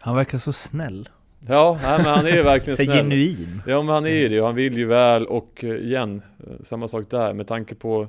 Han 0.01 0.15
verkar 0.15 0.37
så 0.37 0.53
snäll. 0.53 1.09
Ja, 1.47 1.79
nej, 1.83 1.97
men 1.97 2.07
han 2.07 2.27
är 2.27 2.43
verkligen 2.43 2.77
snäll. 2.85 2.97
genuin. 2.97 3.61
Ja, 3.67 3.81
men 3.81 3.93
han 3.93 4.05
är 4.05 4.09
ju 4.09 4.27
det 4.29 4.39
han 4.39 4.55
vill 4.55 4.77
ju 4.77 4.85
väl 4.85 5.25
och 5.25 5.63
eh, 5.63 5.75
igen, 5.75 6.21
samma 6.61 6.87
sak 6.87 7.09
där 7.09 7.33
med 7.33 7.47
tanke 7.47 7.75
på 7.75 8.07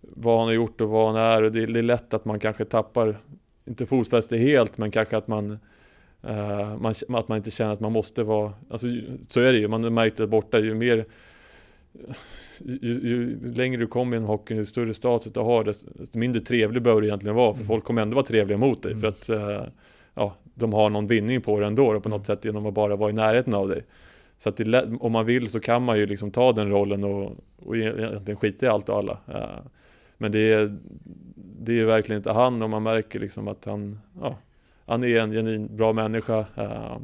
vad 0.00 0.38
han 0.38 0.46
har 0.46 0.54
gjort 0.54 0.80
och 0.80 0.88
vad 0.88 1.06
han 1.06 1.22
är 1.22 1.42
och 1.42 1.52
det 1.52 1.62
är, 1.62 1.66
det 1.66 1.80
är 1.80 1.82
lätt 1.82 2.14
att 2.14 2.24
man 2.24 2.38
kanske 2.38 2.64
tappar, 2.64 3.16
inte 3.64 3.86
fotfäste 3.86 4.36
helt, 4.36 4.78
men 4.78 4.90
kanske 4.90 5.16
att 5.16 5.28
man 5.28 5.58
Uh, 6.28 6.78
man, 6.78 6.94
att 7.08 7.28
man 7.28 7.36
inte 7.36 7.50
känner 7.50 7.72
att 7.72 7.80
man 7.80 7.92
måste 7.92 8.22
vara, 8.22 8.52
alltså, 8.70 8.86
så 9.28 9.40
är 9.40 9.52
det 9.52 9.58
ju, 9.58 9.68
man 9.68 9.84
har 9.84 9.90
märkt 9.90 10.16
det 10.16 10.26
borta, 10.26 10.58
ju 10.58 10.74
mer 10.74 11.04
ju, 12.64 12.92
ju, 12.92 13.38
längre 13.54 13.80
du 13.80 13.86
kommer 13.86 14.16
i 14.16 14.20
en 14.20 14.24
hockey, 14.24 14.54
ju 14.54 14.64
större 14.64 14.94
status 14.94 15.32
du 15.32 15.40
har, 15.40 15.64
desto 15.64 16.18
mindre 16.18 16.40
trevlig 16.40 16.82
behöver 16.82 17.02
du 17.02 17.08
egentligen 17.08 17.36
vara, 17.36 17.52
för 17.52 17.58
mm. 17.58 17.66
folk 17.66 17.84
kommer 17.84 18.02
ändå 18.02 18.14
vara 18.14 18.26
trevliga 18.26 18.58
mot 18.58 18.82
dig, 18.82 18.92
mm. 18.92 19.00
för 19.00 19.08
att 19.08 19.30
uh, 19.30 19.66
ja, 20.14 20.34
de 20.54 20.72
har 20.72 20.90
någon 20.90 21.06
vinning 21.06 21.40
på 21.40 21.60
det 21.60 21.66
ändå, 21.66 22.00
på 22.00 22.08
något 22.08 22.26
sätt 22.26 22.44
genom 22.44 22.66
att 22.66 22.74
bara 22.74 22.96
vara 22.96 23.10
i 23.10 23.12
närheten 23.12 23.54
av 23.54 23.68
dig. 23.68 23.84
Så 24.38 24.48
att 24.48 24.56
det, 24.56 24.96
om 25.00 25.12
man 25.12 25.26
vill 25.26 25.48
så 25.48 25.60
kan 25.60 25.82
man 25.82 25.98
ju 25.98 26.06
liksom 26.06 26.30
ta 26.30 26.52
den 26.52 26.70
rollen 26.70 27.04
och, 27.04 27.32
och 27.56 27.76
egentligen 27.76 28.36
skita 28.36 28.66
i 28.66 28.68
allt 28.68 28.88
och 28.88 28.98
alla. 28.98 29.18
Uh, 29.28 29.66
men 30.18 30.32
det 30.32 30.52
är, 30.52 30.76
det 31.60 31.80
är 31.80 31.84
verkligen 31.84 32.20
inte 32.20 32.32
han, 32.32 32.62
och 32.62 32.70
man 32.70 32.82
märker 32.82 33.20
liksom 33.20 33.48
att 33.48 33.64
han, 33.64 33.98
ja, 34.20 34.38
han 34.86 35.04
är 35.04 35.18
en 35.18 35.32
genuin 35.32 35.76
bra 35.76 35.92
människa. 35.92 36.46
Uh, 36.58 36.98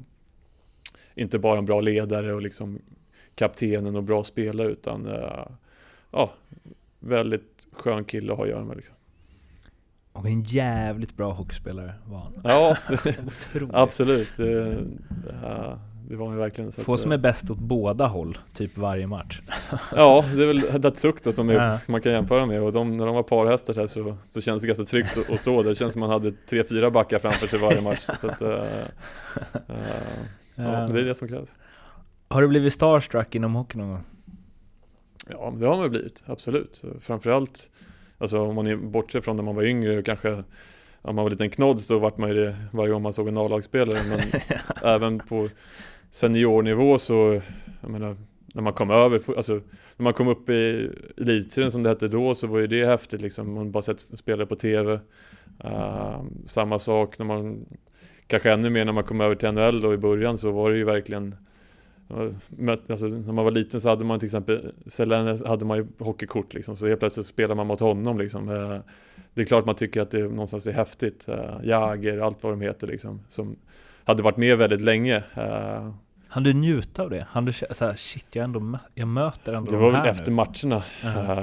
inte 1.15 1.39
bara 1.39 1.59
en 1.59 1.65
bra 1.65 1.81
ledare 1.81 2.33
och 2.33 2.43
liksom 2.43 2.79
kaptenen 3.35 3.97
och 3.97 4.03
bra 4.03 4.25
spelare 4.25 4.69
utan 4.69 5.07
uh, 5.07 5.47
ja, 6.11 6.33
väldigt 6.99 7.69
skön 7.73 8.05
kille 8.05 8.33
att 8.33 8.39
ha 8.39 8.45
att 8.45 8.51
göra 8.51 8.65
med. 8.65 8.77
Liksom. 8.77 8.95
Och 10.13 10.27
en 10.27 10.43
jävligt 10.43 11.17
bra 11.17 11.33
hockeyspelare 11.33 11.95
var 12.05 12.19
han. 12.19 12.41
Ja, 12.45 12.77
absolut. 13.73 14.41
Uh, 14.41 14.79
det 16.09 16.17
var 16.17 16.29
han 16.29 16.37
verkligen. 16.37 16.73
Få 16.73 16.97
som 16.97 17.13
är 17.13 17.19
bäst 17.19 17.51
åt 17.51 17.59
båda 17.59 18.07
håll, 18.07 18.39
typ 18.55 18.79
varje 18.79 19.07
match. 19.07 19.41
ja, 19.97 20.25
det 20.37 20.43
är 20.43 20.47
väl 20.47 20.81
Datsuk 20.81 21.25
då 21.25 21.33
som 21.33 21.49
är, 21.49 21.79
man 21.91 22.01
kan 22.01 22.13
jämföra 22.13 22.47
med 22.47 22.63
och 22.63 22.73
de, 22.73 22.93
när 22.93 23.07
de 23.07 23.15
var 23.15 23.23
parhästar 23.23 23.75
här 23.75 23.87
så, 23.87 24.17
så 24.27 24.41
känns 24.41 24.63
det 24.63 24.67
ganska 24.69 24.85
tryggt 24.85 25.19
att, 25.19 25.31
att 25.31 25.41
stå 25.41 25.63
där. 25.63 25.69
Det 25.69 25.75
känns 25.75 25.93
som 25.93 26.01
man 26.01 26.11
hade 26.11 26.31
tre, 26.31 26.65
fyra 26.65 26.91
backar 26.91 27.19
framför 27.19 27.47
sig 27.47 27.59
varje 27.59 27.81
match. 27.81 28.07
Så 28.21 28.31
att, 28.31 28.43
eh, 28.43 28.51
eh, 29.53 29.75
ja, 30.55 30.87
det 30.87 31.01
är 31.01 31.05
det 31.05 31.15
som 31.15 31.29
krävs. 31.29 31.51
Har 32.29 32.43
du 32.43 32.49
blivit 32.49 32.73
starstruck 32.73 33.35
inom 33.35 33.55
hockey 33.55 33.79
någon 33.79 33.89
gång? 33.89 34.05
Ja, 35.29 35.55
det 35.57 35.67
har 35.67 35.77
man 35.77 35.91
blivit, 35.91 36.25
absolut. 36.27 36.75
Så 36.75 36.89
Framförallt, 37.01 37.71
alltså 38.19 38.41
om 38.41 38.55
man 38.55 38.67
är 38.67 38.77
bortser 38.77 39.21
från 39.21 39.37
när 39.37 39.43
man 39.43 39.55
var 39.55 39.63
yngre 39.63 39.99
och 39.99 40.05
kanske 40.05 40.45
om 41.03 41.17
man 41.17 41.25
var 41.25 41.31
en 41.31 41.33
liten 41.33 41.51
knodd 41.51 41.81
så 41.81 41.99
vart 41.99 42.19
man 42.19 42.29
ju 42.29 42.35
det 42.35 42.57
varje 42.73 42.93
gång 42.93 43.03
man 43.03 43.13
såg 43.13 43.29
en 43.29 43.37
A-lagsspelare. 43.37 43.99
Men 44.09 44.21
även 44.95 45.19
på 45.19 45.49
seniornivå 46.11 46.99
så, 46.99 47.41
jag 47.81 47.91
menar, 47.91 48.17
när 48.55 48.63
man 48.63 48.73
kom 48.73 48.91
över, 48.91 49.37
alltså 49.37 49.53
när 49.97 50.05
man 50.05 50.13
kom 50.13 50.29
upp 50.29 50.49
i 50.49 50.91
elitserien 51.17 51.71
som 51.71 51.83
det 51.83 51.89
hette 51.89 52.09
då 52.09 52.35
så 52.35 52.47
var 52.47 52.59
ju 52.59 52.67
det 52.67 52.87
häftigt 52.87 53.21
liksom. 53.23 53.55
Man 53.55 53.71
bara 53.71 53.83
sett 53.83 54.01
spelare 54.01 54.47
på 54.47 54.57
TV. 54.57 55.01
Uh, 55.65 56.23
samma 56.47 56.79
sak 56.79 57.19
när 57.19 57.27
man, 57.27 57.67
kanske 58.27 58.53
ännu 58.53 58.71
mer 58.71 58.85
när 58.85 58.93
man 58.93 59.05
kom 59.05 59.21
över 59.21 59.35
till 59.35 59.53
NHL 59.53 59.81
då 59.81 59.95
i 59.95 59.99
början 59.99 60.39
så 60.39 60.51
var 60.51 60.71
det 60.71 60.77
ju 60.77 60.85
verkligen 60.85 61.35
Mött, 62.49 62.91
alltså, 62.91 63.07
när 63.07 63.33
man 63.33 63.45
var 63.45 63.53
liten 63.53 63.81
så 63.81 63.89
hade 63.89 64.05
man 64.05 64.19
till 64.19 64.27
exempel 64.27 64.73
Selene 64.87 65.39
hade 65.47 65.65
man 65.65 65.77
ju 65.79 65.87
hockeykort 65.99 66.55
liksom, 66.55 66.77
så 66.77 66.87
helt 66.87 67.01
plötsligt 67.01 67.27
spelar 67.27 67.55
man 67.55 67.67
mot 67.67 67.81
honom 67.81 68.19
liksom. 68.19 68.49
Eh, 68.49 68.79
Det 69.35 69.41
är 69.43 69.45
klart 69.47 69.67
man 69.67 69.75
tycker 69.75 70.01
att 70.01 70.11
det 70.11 70.19
någonstans 70.23 70.67
är 70.67 70.73
häftigt. 70.73 71.29
Eh, 71.29 71.55
Jager, 71.65 72.19
allt 72.19 72.43
vad 72.43 72.53
de 72.53 72.61
heter 72.61 72.87
liksom. 72.87 73.21
Som 73.29 73.57
hade 74.05 74.23
varit 74.23 74.37
med 74.37 74.59
väldigt 74.59 74.81
länge. 74.81 75.17
Eh, 75.35 75.93
Han 76.29 76.43
du 76.43 76.53
njuta 76.53 77.03
av 77.03 77.11
det? 77.11 77.27
Han 77.31 77.45
du 77.45 77.53
så 77.53 77.67
här, 77.85 77.95
shit 77.97 78.27
jag, 78.37 78.45
ändå 78.45 78.79
jag 78.95 79.09
möter 79.09 79.53
ändå 79.53 79.71
Det 79.71 79.77
de 79.77 79.83
var 79.83 79.93
här 79.93 80.03
väl 80.03 80.11
efter 80.11 80.31
nu. 80.31 80.37
matcherna. 80.37 80.83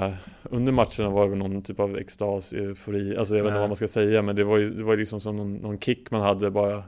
Eh, 0.07 0.13
under 0.43 0.72
matcherna 0.72 1.09
var 1.09 1.30
det 1.30 1.36
någon 1.36 1.61
typ 1.61 1.80
av 1.80 1.97
extas, 1.97 2.53
eufori, 2.53 3.17
alltså 3.17 3.36
jag 3.36 3.43
vet 3.43 3.49
inte 3.51 3.59
vad 3.59 3.70
man 3.70 3.76
ska 3.76 3.88
säga 3.88 4.22
men 4.22 4.36
det 4.36 4.43
var 4.43 4.57
ju, 4.57 4.70
det 4.70 4.84
var 4.84 4.97
liksom 4.97 5.20
som 5.22 5.36
någon, 5.36 5.53
någon 5.55 5.80
kick 5.80 6.11
man 6.11 6.22
hade 6.22 6.51
bara. 6.51 6.84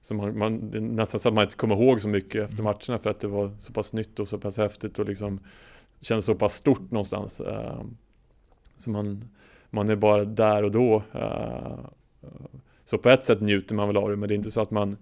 Som 0.00 0.16
man, 0.16 0.38
man, 0.38 0.56
nästan 0.74 1.20
så 1.20 1.28
att 1.28 1.34
man 1.34 1.44
inte 1.44 1.56
kommer 1.56 1.74
ihåg 1.74 2.00
så 2.00 2.08
mycket 2.08 2.42
efter 2.44 2.60
Mm. 2.60 2.64
matcherna 2.64 2.98
för 3.02 3.10
att 3.10 3.20
det 3.20 3.28
var 3.28 3.50
så 3.58 3.72
pass 3.72 3.92
nytt 3.92 4.20
och 4.20 4.28
så 4.28 4.38
pass 4.38 4.58
häftigt 4.58 4.98
och 4.98 5.04
liksom 5.06 5.40
kändes 6.00 6.24
så 6.24 6.34
pass 6.34 6.54
stort 6.54 6.90
någonstans. 6.90 7.40
eh, 7.40 7.80
så 8.76 8.90
man, 8.90 9.24
man 9.70 9.88
är 9.88 9.96
bara 9.96 10.24
där 10.24 10.62
och 10.62 10.70
då. 10.70 11.02
eh, 11.12 11.78
så 12.84 12.98
på 12.98 13.08
ett 13.08 13.24
sätt 13.24 13.40
njuter 13.40 13.74
man 13.74 13.86
väl 13.86 13.96
av 13.96 14.10
det 14.10 14.16
men 14.16 14.28
det 14.28 14.34
är 14.34 14.36
inte 14.36 14.50
så 14.50 14.60
att 14.60 14.70
man, 14.70 14.96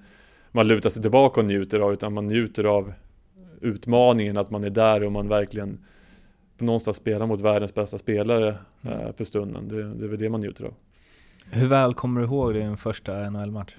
man 0.52 0.68
lutar 0.68 0.90
sig 0.90 1.02
tillbaka 1.02 1.40
och 1.40 1.46
njuter 1.46 1.80
av 1.80 1.88
det 1.88 1.94
utan 1.94 2.12
man 2.12 2.26
njuter 2.26 2.64
av 2.64 2.92
utmaningen 3.60 4.36
att 4.36 4.50
man 4.50 4.64
är 4.64 4.70
där 4.70 5.04
och 5.04 5.12
man 5.12 5.28
verkligen 5.28 5.78
någonstans 6.58 6.96
spelar 6.96 7.26
mot 7.26 7.40
världens 7.40 7.74
bästa 7.74 7.98
spelare 7.98 8.58
Mm. 8.82 8.98
eh, 9.00 9.12
för 9.12 9.24
stunden. 9.24 9.68
Det, 9.68 9.94
det 9.94 10.04
är 10.04 10.08
väl 10.08 10.18
det 10.18 10.28
man 10.30 10.40
njuter 10.40 10.64
av. 10.64 10.74
Hur 11.50 11.66
väl 11.66 11.94
kommer 11.94 12.20
du 12.20 12.26
ihåg 12.26 12.54
din 12.54 12.76
första 12.76 13.30
NHL-match? 13.30 13.76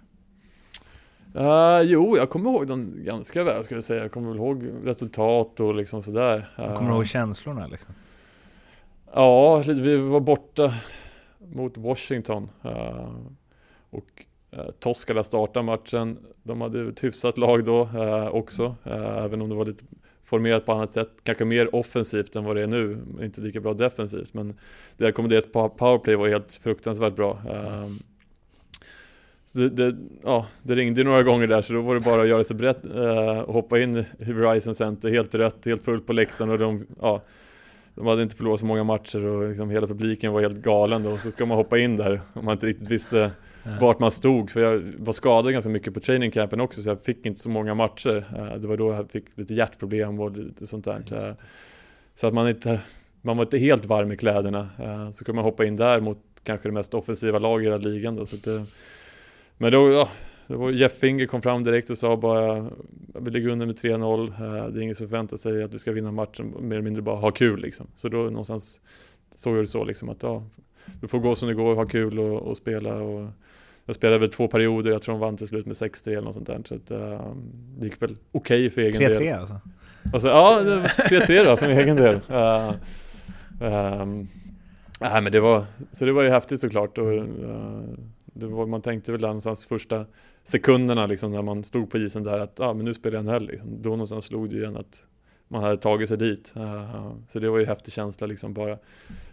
Uh, 1.36 1.82
jo, 1.84 2.18
jag 2.18 2.30
kommer 2.30 2.50
ihåg 2.50 2.68
den 2.68 2.94
ganska 3.06 3.44
väl 3.44 3.64
skulle 3.64 3.78
jag 3.78 3.84
säga. 3.84 4.02
Jag 4.02 4.12
kommer 4.12 4.28
väl 4.30 4.38
ihåg 4.38 4.64
resultat 4.84 5.60
och 5.60 5.76
liksom 5.76 6.04
sådär. 6.04 6.50
Jag 6.56 6.76
kommer 6.76 6.90
Eh, 6.90 6.96
ihåg 6.96 7.08
känslorna 7.08 7.68
liksom? 7.68 7.94
Ja, 9.14 9.58
vi 9.68 9.96
var 9.98 10.20
borta 10.20 10.74
mot 11.54 11.78
Washington. 11.78 12.50
eh, 12.64 13.10
och 13.90 14.26
uh, 14.58 14.70
Toskala 14.80 15.24
startade 15.24 15.66
matchen. 15.66 16.18
De 16.44 16.62
hade 16.62 16.90
ett 16.90 17.04
hyfsat 17.04 17.38
lag 17.38 17.64
då 17.64 17.82
eh, 17.82 18.28
också. 18.28 18.76
eh, 18.84 19.18
även 19.24 19.42
om 19.42 19.50
det 19.50 19.56
var 19.56 19.66
lite 19.66 19.84
formerat 20.24 20.66
på 20.66 20.72
annat 20.72 20.94
sätt. 20.94 21.10
Kanske 21.24 21.46
mer 21.46 21.76
offensivt 21.76 22.36
än 22.36 22.44
vad 22.44 22.56
det 22.56 22.62
är 22.64 22.68
nu. 22.68 22.98
Inte 23.22 23.42
lika 23.42 23.60
bra 23.60 23.74
defensivt. 23.74 24.34
Men 24.34 24.58
deras 24.98 25.16
pow- 25.48 25.70
powerplay 25.70 26.16
var 26.16 26.28
helt 26.28 26.54
fruktansvärt 26.64 27.16
bra. 27.16 27.40
Eh, 27.50 27.86
så 29.54 29.60
det, 29.60 29.70
det, 29.70 29.98
ja, 30.24 30.46
det 30.64 30.76
ringde 30.76 31.04
några 31.04 31.24
gånger 31.24 31.48
där 31.48 31.62
så 31.62 31.74
då 31.74 31.82
var 31.82 31.94
det 31.96 32.02
bara 32.02 32.22
att 32.22 32.28
göra 32.28 32.44
sig 32.44 32.56
beredd 32.56 32.78
eh, 32.96 33.40
och 33.40 33.54
hoppa 33.54 33.80
in 33.80 33.98
i 34.20 34.32
Verizon 34.34 34.76
Center. 34.76 35.10
Helt 35.10 35.36
rött, 35.36 35.66
helt 35.66 35.86
fullt 35.86 36.08
på 36.08 36.14
läktaren 36.14 36.50
och 36.50 36.58
de, 36.60 36.86
ja, 37.02 37.22
de 37.96 38.08
hade 38.08 38.24
inte 38.24 38.36
förlorat 38.36 38.60
så 38.60 38.66
många 38.66 38.84
matcher 38.84 39.26
och 39.26 39.50
liksom 39.50 39.70
hela 39.70 39.88
publiken 39.88 40.32
var 40.34 40.42
helt 40.42 40.62
galen 40.62 41.04
då. 41.04 41.18
Så 41.18 41.32
ska 41.32 41.46
man 41.46 41.58
hoppa 41.58 41.78
in 41.78 41.96
där 41.96 42.22
om 42.34 42.46
man 42.46 42.52
inte 42.52 42.66
riktigt 42.66 42.90
visste 42.92 43.32
vart 43.82 44.00
man 44.00 44.12
stod. 44.12 44.50
För 44.52 44.62
jag 44.62 44.94
var 44.98 45.14
skadad 45.14 45.52
ganska 45.52 45.70
mycket 45.70 45.94
på 45.94 46.00
training 46.00 46.32
campen 46.32 46.62
också 46.62 46.82
så 46.82 46.90
jag 46.90 47.02
fick 47.02 47.26
inte 47.26 47.40
så 47.40 47.50
många 47.50 47.74
matcher. 47.74 48.26
Eh, 48.38 48.60
Det 48.60 48.68
var 48.68 48.78
då 48.78 48.94
jag 48.94 49.12
fick 49.12 49.26
lite 49.36 49.54
hjärtproblem 49.54 50.20
och 50.20 50.38
lite 50.38 50.68
sånt 50.68 50.86
där. 50.86 51.04
Så 52.16 52.28
att 52.28 52.34
man 52.34 52.50
inte, 52.50 52.80
man 53.22 53.38
var 53.38 53.44
inte 53.44 53.58
helt 53.58 53.86
varm 53.86 54.12
i 54.12 54.18
kläderna. 54.18 54.70
Eh, 54.80 55.12
Så 55.12 55.26
kunde 55.26 55.36
man 55.36 55.46
hoppa 55.46 55.66
in 55.66 55.76
där 55.76 56.00
mot 56.00 56.20
kanske 56.44 56.68
det 56.70 56.74
mest 56.74 56.94
offensiva 56.94 57.40
laget 57.40 57.62
i 57.64 57.66
hela 57.66 57.78
ligan 57.78 58.16
då. 58.16 58.26
Så 58.26 58.36
det, 58.36 58.66
men 59.62 59.72
då, 59.72 59.92
ja, 59.92 60.10
det 60.48 60.56
var 60.56 60.72
Jeff 60.72 61.00
Finger 61.00 61.26
kom 61.26 61.42
fram 61.42 61.64
direkt 61.64 61.90
och 61.90 61.98
sa 61.98 62.18
bara 62.18 62.70
Vi 63.20 63.32
ligger 63.32 63.50
under 63.50 63.66
med 63.66 63.76
3-0 63.76 64.28
eh, 64.28 64.72
Det 64.72 64.80
är 64.80 64.84
ingen 64.84 64.96
som 64.96 65.08
förväntar 65.08 65.38
sig 65.38 65.64
att 65.64 65.74
vi 65.74 65.80
ska 65.80 65.92
vinna 65.92 66.12
matchen 66.12 66.56
Mer 66.60 66.76
eller 66.76 66.82
mindre 66.82 67.02
bara 67.02 67.16
ha 67.16 67.32
kul 67.32 67.62
liksom 67.62 67.88
Så 67.96 68.10
då 68.10 68.18
någonstans 68.18 68.82
såg 69.36 69.58
jag 69.58 69.64
det 69.64 69.68
så 69.68 69.84
liksom 69.84 70.10
att 70.10 70.24
ja 70.24 70.44
Du 71.02 71.08
får 71.08 71.20
gå 71.20 71.36
som 71.36 71.48
det 71.48 71.54
går, 71.54 71.76
ha 71.76 71.86
kul 71.86 72.20
och, 72.20 72.42
och 72.42 72.58
spela 72.58 72.96
och 72.96 73.30
Jag 73.86 73.96
spelade 73.96 74.20
väl 74.20 74.30
två 74.30 74.48
perioder, 74.48 74.92
jag 74.92 75.02
tror 75.02 75.14
de 75.14 75.20
vann 75.20 75.38
till 75.38 75.48
slut 75.48 75.66
med 75.66 75.76
6-3 75.76 76.10
eller 76.10 76.22
något 76.22 76.34
sånt 76.34 76.48
där 76.48 76.62
Så 76.66 76.76
att 76.76 76.92
eh, 76.92 77.34
det 77.78 77.86
gick 77.86 78.02
väl 78.02 78.16
okej 78.32 78.70
för 78.70 78.82
egen 78.82 79.02
del 79.02 79.22
3-3 79.22 79.40
alltså? 79.40 79.60
och 80.14 80.22
så, 80.22 80.28
ja, 80.28 80.64
det 80.64 80.76
var 80.76 80.84
3-3 80.84 81.44
då 81.44 81.58
för 81.58 81.68
min 81.68 81.78
egen 81.78 81.96
del. 81.96 82.16
Uh, 82.16 82.74
um, 84.02 84.28
nej, 85.00 85.22
men 85.22 85.32
det 85.32 85.40
var, 85.40 85.66
så 85.92 86.06
det 86.06 86.12
var 86.12 86.24
ju 86.24 86.30
häftigt 86.30 86.60
såklart. 86.60 86.98
Och, 86.98 87.14
uh, 87.14 87.82
det 88.34 88.46
var, 88.46 88.66
man 88.66 88.82
tänkte 88.82 89.12
väl 89.12 89.22
där 89.22 89.28
någonstans 89.28 89.66
första 89.66 90.06
sekunderna 90.44 91.06
liksom, 91.06 91.32
när 91.32 91.42
man 91.42 91.64
stod 91.64 91.90
på 91.90 91.98
isen 91.98 92.24
där 92.24 92.40
att 92.40 92.60
ah, 92.60 92.74
men 92.74 92.86
nu 92.86 92.94
spelar 92.94 93.18
jag 93.18 93.26
NHL. 93.26 93.48
Liksom. 93.48 93.82
Då 93.82 93.90
någonstans 93.90 94.26
slog 94.26 94.50
det 94.50 94.56
ju 94.56 94.62
igen 94.62 94.78
att 94.78 95.04
man 95.48 95.64
hade 95.64 95.78
tagit 95.78 96.08
sig 96.08 96.18
dit. 96.18 96.54
Uh, 96.58 97.12
så 97.28 97.40
det 97.40 97.50
var 97.50 97.58
ju 97.58 97.64
en 97.64 97.70
häftig 97.70 97.94
känsla 97.94 98.28
liksom 98.28 98.54
bara. 98.54 98.78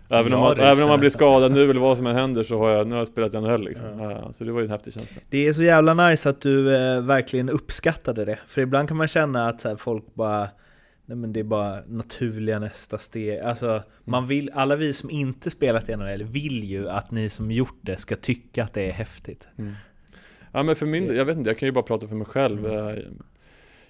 Även, 0.09 0.33
om 0.33 0.41
Ja, 0.41 0.49
man, 0.49 0.61
även 0.61 0.83
om 0.83 0.89
man 0.89 1.01
blir 1.01 1.11
skadad 1.11 1.53
nu 1.53 1.71
eller 1.71 1.81
vad 1.81 1.99
som 1.99 2.07
än 2.07 2.17
händer 2.17 2.43
så 2.43 2.59
har 2.59 2.71
jag, 2.71 2.87
nu 2.87 2.93
har 2.93 2.99
jag 2.99 3.09
spelat 3.09 3.35
i 3.35 3.41
NHL 3.41 3.65
liksom. 3.65 4.01
Uh, 4.01 4.31
så 4.33 4.45
det 4.45 4.53
var 4.53 4.61
ju 4.61 4.65
en 4.65 4.71
häftig 4.71 4.93
känsla. 4.93 5.23
Det 5.31 5.47
är 5.47 5.53
så 5.53 5.63
jävla 5.63 5.95
nice 5.95 6.29
att 6.29 6.41
du 6.41 6.77
eh, 6.77 7.03
verkligen 7.03 7.49
uppskattade 7.49 8.25
det. 8.25 8.39
För 8.47 8.61
ibland 8.61 8.89
kan 8.89 8.97
man 8.97 9.09
känna 9.09 9.49
att 9.49 9.61
så 9.61 9.69
här, 9.69 9.77
folk 9.77 10.15
bara 10.15 10.49
Nej 11.07 11.17
men 11.17 11.33
det 11.33 11.41
är 11.41 11.45
bara 11.45 11.81
naturliga 11.89 12.59
nästa 12.59 12.99
steg. 12.99 13.39
Alltså, 13.41 13.83
man 14.05 14.27
vill, 14.27 14.51
alla 14.53 14.77
vi 14.77 14.93
som 14.93 15.11
inte 15.11 15.51
spelat 15.51 15.89
i 15.89 15.97
NHL 15.97 16.23
vill 16.25 16.65
ju 16.65 16.89
att 16.89 17.11
ni 17.11 17.29
som 17.29 17.51
gjort 17.51 17.79
det 17.81 17.97
ska 17.97 18.17
tycka 18.17 18.65
att 18.65 18.73
det 18.73 18.89
är 18.89 18.93
häftigt. 18.93 19.49
Ja 20.53 20.63
men 20.63 20.77
för 20.77 20.87
min 20.87 21.15
jag 21.17 21.25
vet 21.25 21.37
inte, 21.37 21.51
jag 21.51 21.59
kan 21.59 21.67
ju 21.67 21.73
bara 21.73 21.85
prata 21.85 22.09
för 22.09 22.15
mig 22.17 22.27
själv. 22.27 22.67
Eh, 22.67 22.99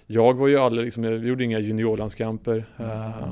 Jag 0.07 0.33
var 0.33 0.47
ju 0.47 0.57
aldrig, 0.57 0.85
liksom, 0.85 1.03
jag 1.03 1.25
gjorde 1.25 1.43
inga 1.43 1.59
juniorlandskamper. 1.59 2.65
Eh, 2.77 3.27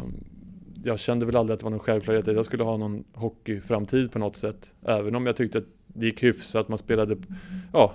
Jag 0.84 1.00
kände 1.00 1.26
väl 1.26 1.36
aldrig 1.36 1.54
att 1.54 1.60
det 1.60 1.64
var 1.64 1.72
någon 1.72 1.80
självklarhet 1.80 2.28
att 2.28 2.36
jag 2.36 2.46
skulle 2.46 2.64
ha 2.64 2.78
någon 2.78 3.04
hockeyframtid 3.14 4.12
på 4.12 4.20
något 4.20 4.36
sätt. 4.36 4.74
Även 4.86 5.16
om 5.16 5.26
jag 5.26 5.36
tyckte 5.36 5.58
att 5.58 5.64
det 5.88 6.06
gick 6.06 6.24
hyfsat, 6.24 6.68
man 6.70 6.78
spelade 6.78 7.18
ja, 7.74 7.94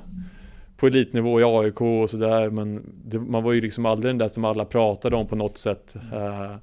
på 0.80 0.86
elitnivå 0.86 1.40
i 1.40 1.44
AIK 1.44 1.80
och 1.80 2.10
sådär. 2.10 2.50
Men 2.50 2.82
det, 3.04 3.18
man 3.18 3.42
var 3.42 3.52
ju 3.52 3.60
liksom 3.60 3.86
aldrig 3.86 4.10
den 4.10 4.18
där 4.18 4.28
som 4.28 4.44
alla 4.44 4.64
pratade 4.64 5.16
om 5.16 5.26
på 5.26 5.36
något 5.36 5.58
sätt. 5.58 5.96
Uh, 6.12 6.56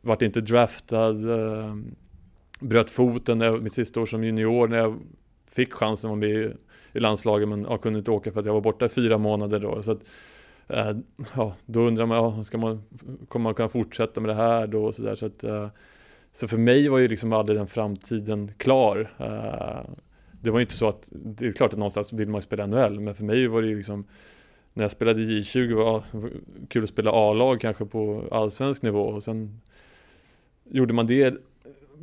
vart 0.00 0.22
inte 0.22 0.40
draftad. 0.40 1.10
eh, 1.10 1.74
bröt 2.60 2.90
foten 2.90 3.38
när 3.38 3.46
jag, 3.46 3.62
mitt 3.62 3.72
sista 3.72 4.00
år 4.00 4.06
som 4.06 4.24
junior 4.24 4.68
när 4.68 4.76
jag 4.76 4.98
fick 5.50 5.72
chansen 5.72 6.08
att 6.08 6.10
vara 6.10 6.20
med 6.20 6.30
i, 6.30 6.52
i 6.92 7.00
landslaget 7.00 7.48
men 7.48 7.62
jag 7.62 7.82
kunde 7.82 7.98
inte 7.98 8.10
åka 8.10 8.32
för 8.32 8.40
att 8.40 8.46
jag 8.46 8.52
var 8.52 8.60
borta 8.60 8.86
i 8.86 8.88
fyra 8.88 9.18
månader 9.18 9.58
då. 9.58 9.82
Så 9.82 9.92
att, 9.92 10.00
eh, 10.68 10.96
ja, 11.36 11.54
då 11.66 11.80
undrar 11.80 12.06
man, 12.06 12.16
ja, 12.16 12.44
ska 12.44 12.58
man, 12.58 12.82
kommer 13.28 13.44
man 13.44 13.54
kunna 13.54 13.68
fortsätta 13.68 14.20
med 14.20 14.30
det 14.30 14.34
här 14.34 14.66
då 14.66 14.84
och 14.84 14.94
så 14.94 15.02
där. 15.02 15.14
Så, 15.14 15.26
att, 15.26 15.44
eh, 15.44 15.68
så 16.32 16.48
för 16.48 16.58
mig 16.58 16.88
var 16.88 16.98
ju 16.98 17.08
liksom 17.08 17.32
aldrig 17.32 17.58
den 17.58 17.66
framtiden 17.66 18.52
klar. 18.56 19.10
Det 20.40 20.50
var 20.50 20.58
ju 20.58 20.62
inte 20.62 20.76
så 20.76 20.88
att, 20.88 21.08
det 21.12 21.46
är 21.46 21.52
klart 21.52 21.72
att 21.72 21.78
någonstans 21.78 22.12
vill 22.12 22.28
man 22.28 22.38
ju 22.38 22.42
spela 22.42 22.66
NHL, 22.66 23.00
men 23.00 23.14
för 23.14 23.24
mig 23.24 23.46
var 23.46 23.62
det 23.62 23.68
ju 23.68 23.76
liksom 23.76 24.04
när 24.72 24.84
jag 24.84 24.90
spelade 24.90 25.20
i 25.20 25.40
J20 25.40 25.74
var 25.74 26.02
det 26.12 26.30
kul 26.68 26.82
att 26.82 26.88
spela 26.88 27.10
A-lag 27.10 27.60
kanske 27.60 27.84
på 27.84 28.24
allsvensk 28.30 28.82
nivå 28.82 29.02
och 29.02 29.22
sen 29.22 29.60
gjorde 30.64 30.94
man 30.94 31.06
det 31.06 31.34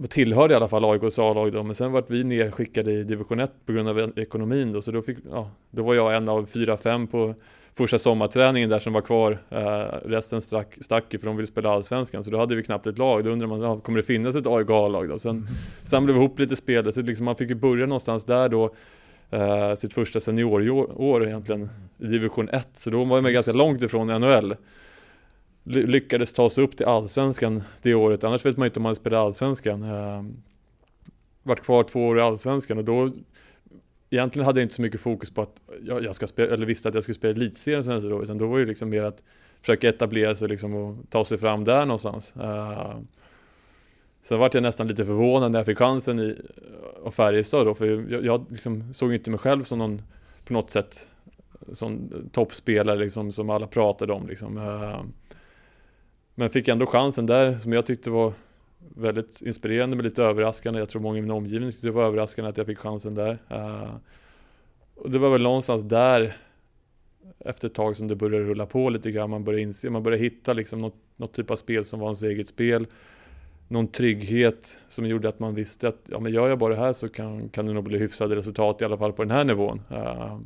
tillhörde 0.10 0.54
i 0.54 0.58
alla 0.58 0.68
fall 0.68 0.86
AIKs 0.86 1.20
A-lag 1.20 1.52
då, 1.52 1.64
men 1.64 1.76
sen 1.76 1.92
vart 1.92 2.10
vi 2.10 2.24
nedskickade 2.24 2.92
i 2.92 3.04
division 3.04 3.40
1 3.40 3.52
på 3.66 3.74
grund 3.74 3.90
av 3.90 4.20
ekonomin 4.20 4.72
då, 4.72 4.82
så 4.82 4.92
då, 4.92 5.02
fick, 5.02 5.18
ja, 5.32 5.52
då 5.72 5.84
var 5.84 5.94
jag 5.94 6.16
en 6.16 6.30
av 6.30 6.46
fyra, 6.46 6.78
fem 6.78 7.08
på 7.08 7.36
första 7.78 8.00
sommarträningen 8.00 8.70
där 8.70 8.80
som 8.80 8.94
var 8.94 9.02
kvar. 9.02 9.40
Eh, 9.50 10.10
resten 10.10 10.42
stack, 10.42 10.78
stack 10.82 11.04
ju 11.10 11.20
för 11.20 11.26
de 11.26 11.36
ville 11.38 11.48
spela 11.48 11.70
allsvenskan, 11.70 12.24
så 12.24 12.32
då 12.32 12.38
hade 12.38 12.56
vi 12.56 12.64
knappt 12.64 12.88
ett 12.88 12.98
lag. 12.98 13.24
Då 13.24 13.30
undrar 13.30 13.48
man, 13.48 13.62
ja, 13.62 13.80
kommer 13.80 13.98
det 13.98 14.04
finnas 14.04 14.36
ett 14.36 14.48
AIK 14.48 14.70
A-lag 14.70 15.10
då? 15.10 15.20
Sen 15.20 15.48
samlade 15.84 16.14
vi 16.14 16.20
ihop 16.20 16.40
lite 16.40 16.56
spelare, 16.56 16.92
så 16.92 17.02
liksom 17.02 17.26
man 17.26 17.36
fick 17.36 17.50
ju 17.50 17.56
börja 17.56 17.86
någonstans 17.86 18.26
där 18.26 18.50
då. 18.50 18.74
eh, 19.30 19.76
sitt 19.76 19.94
första 19.94 20.20
seniorår 20.20 21.28
egentligen 21.28 21.70
i 22.00 22.06
division 22.08 22.50
1. 22.50 22.68
Så 22.76 22.90
då 22.90 23.04
var 23.04 23.22
man 23.22 23.34
ganska 23.34 23.52
långt 23.52 23.82
ifrån 23.82 24.08
NHL. 24.08 24.56
Ly 25.64 25.86
lyckades 25.86 26.34
ta 26.34 26.50
sig 26.50 26.64
upp 26.64 26.78
till 26.78 26.86
allsvenskan 26.86 27.64
det 27.82 27.94
året, 27.94 28.24
annars 28.24 28.46
vet 28.46 28.58
man 28.58 28.66
inte 28.66 28.80
om 28.80 28.84
man 28.84 28.96
spelar 28.96 29.26
allsvenskan. 29.26 29.84
Eh, 29.84 30.24
vart 31.44 31.60
kvar 31.60 31.84
två 31.84 32.08
år 32.08 32.20
i 32.20 32.22
allsvenskan 32.22 32.78
och 32.78 32.84
då 32.84 33.10
Egentligen 34.10 34.46
hade 34.46 34.60
jag 34.60 34.66
inte 34.66 34.76
så 34.76 34.82
mycket 34.82 35.02
fokus 35.02 35.32
på 35.32 35.42
att 35.42 35.62
jag, 35.84 36.04
jag 36.04 36.16
ska 36.16 36.28
spela, 36.28 36.54
eller 36.54 36.66
visste 36.66 36.90
att 36.90 36.94
jag 36.94 37.04
skulle 37.04 37.16
spela 37.16 37.32
elitserien 37.32 37.84
sen 37.84 38.10
då, 38.10 38.24
utan 38.24 38.38
då 38.38 38.48
var 38.48 38.60
det 38.60 38.66
liksom 38.66 38.90
mer 38.90 39.04
att 39.04 39.24
försöka 39.62 39.90
etablera 39.90 40.36
sig 40.36 40.48
liksom 40.48 40.74
och 40.76 40.96
ta 41.10 41.26
sig 41.26 41.38
fram 41.38 41.64
där 41.64 41.86
någonstans. 41.86 42.34
Uh, 42.38 43.00
Sen 44.28 44.40
vart 44.40 44.54
jag 44.54 44.64
nästan 44.64 44.88
lite 44.88 45.06
förvånad 45.06 45.52
när 45.52 45.60
jag 45.60 45.66
fick 45.66 45.78
chansen 45.78 46.20
i 46.20 46.36
och 47.04 47.14
Färjestad 47.14 47.66
då, 47.66 47.76
för 47.76 48.12
jag, 48.12 48.26
jag 48.26 48.46
liksom 48.50 48.94
såg 48.94 49.14
inte 49.14 49.30
mig 49.30 49.40
själv 49.40 49.64
som 49.64 49.80
någon 49.80 50.02
på 50.46 50.54
något 50.54 50.70
sätt 50.70 51.10
som 51.74 52.10
toppspelare 52.32 53.00
liksom, 53.00 53.32
som 53.32 53.50
alla 53.50 53.68
pratade 53.68 54.14
om 54.14 54.28
liksom. 54.28 54.58
Uh, 54.58 55.02
men 56.36 56.50
fick 56.50 56.68
ändå 56.68 56.86
chansen 56.86 57.26
där 57.26 57.58
som 57.58 57.74
jag 57.74 57.86
tyckte 57.86 58.10
var 58.10 58.34
väldigt 58.96 59.42
inspirerande 59.42 59.96
men 59.96 60.04
lite 60.04 60.24
överraskande. 60.24 60.80
Jag 60.80 60.90
tror 60.90 61.02
många 61.02 61.18
i 61.18 61.22
min 61.22 61.32
omgivning 61.32 61.72
tyckte 61.72 61.88
det 61.88 61.92
var 61.92 62.06
överraskande 62.06 62.50
att 62.50 62.58
jag 62.58 62.68
fick 62.68 62.78
chansen 62.78 63.16
där. 63.16 63.38
Uh, 63.52 63.96
och 64.96 65.12
det 65.12 65.20
var 65.20 65.30
väl 65.30 65.42
någonstans 65.44 65.84
där 65.84 66.36
efter 67.40 67.68
ett 67.68 67.74
tag 67.74 67.98
som 67.98 68.08
det 68.08 68.16
började 68.16 68.46
rulla 68.46 68.66
på 68.66 68.90
lite 68.90 69.12
grann. 69.12 69.30
Man 69.30 69.44
började 69.44 69.62
inse, 69.62 69.90
man 69.90 70.04
började 70.04 70.24
hitta 70.24 70.54
liksom 70.54 70.82
något, 70.82 70.96
något 71.16 71.34
typ 71.34 71.52
av 71.52 71.56
spel 71.56 71.86
som 71.86 72.00
var 72.00 72.08
ens 72.08 72.24
eget 72.24 72.48
spel. 72.48 72.88
Någon 73.68 73.88
trygghet 73.88 74.80
som 74.88 75.06
gjorde 75.06 75.30
att 75.30 75.40
man 75.40 75.56
visste 75.56 75.88
att 75.88 76.02
ja, 76.06 76.20
men 76.20 76.34
gör 76.34 76.50
jag 76.50 76.60
bara 76.60 76.74
det 76.74 76.80
här 76.80 76.94
så 76.94 77.10
kan, 77.10 77.50
kan 77.50 77.66
det 77.66 77.74
nog 77.74 77.84
bli 77.84 77.98
hyfsade 77.98 78.36
resultat 78.36 78.82
i 78.82 78.86
alla 78.86 78.98
fall 78.98 79.14
på 79.14 79.24
den 79.24 79.32
här 79.32 79.44
nivån. 79.44 79.82
Uh, 79.92 80.40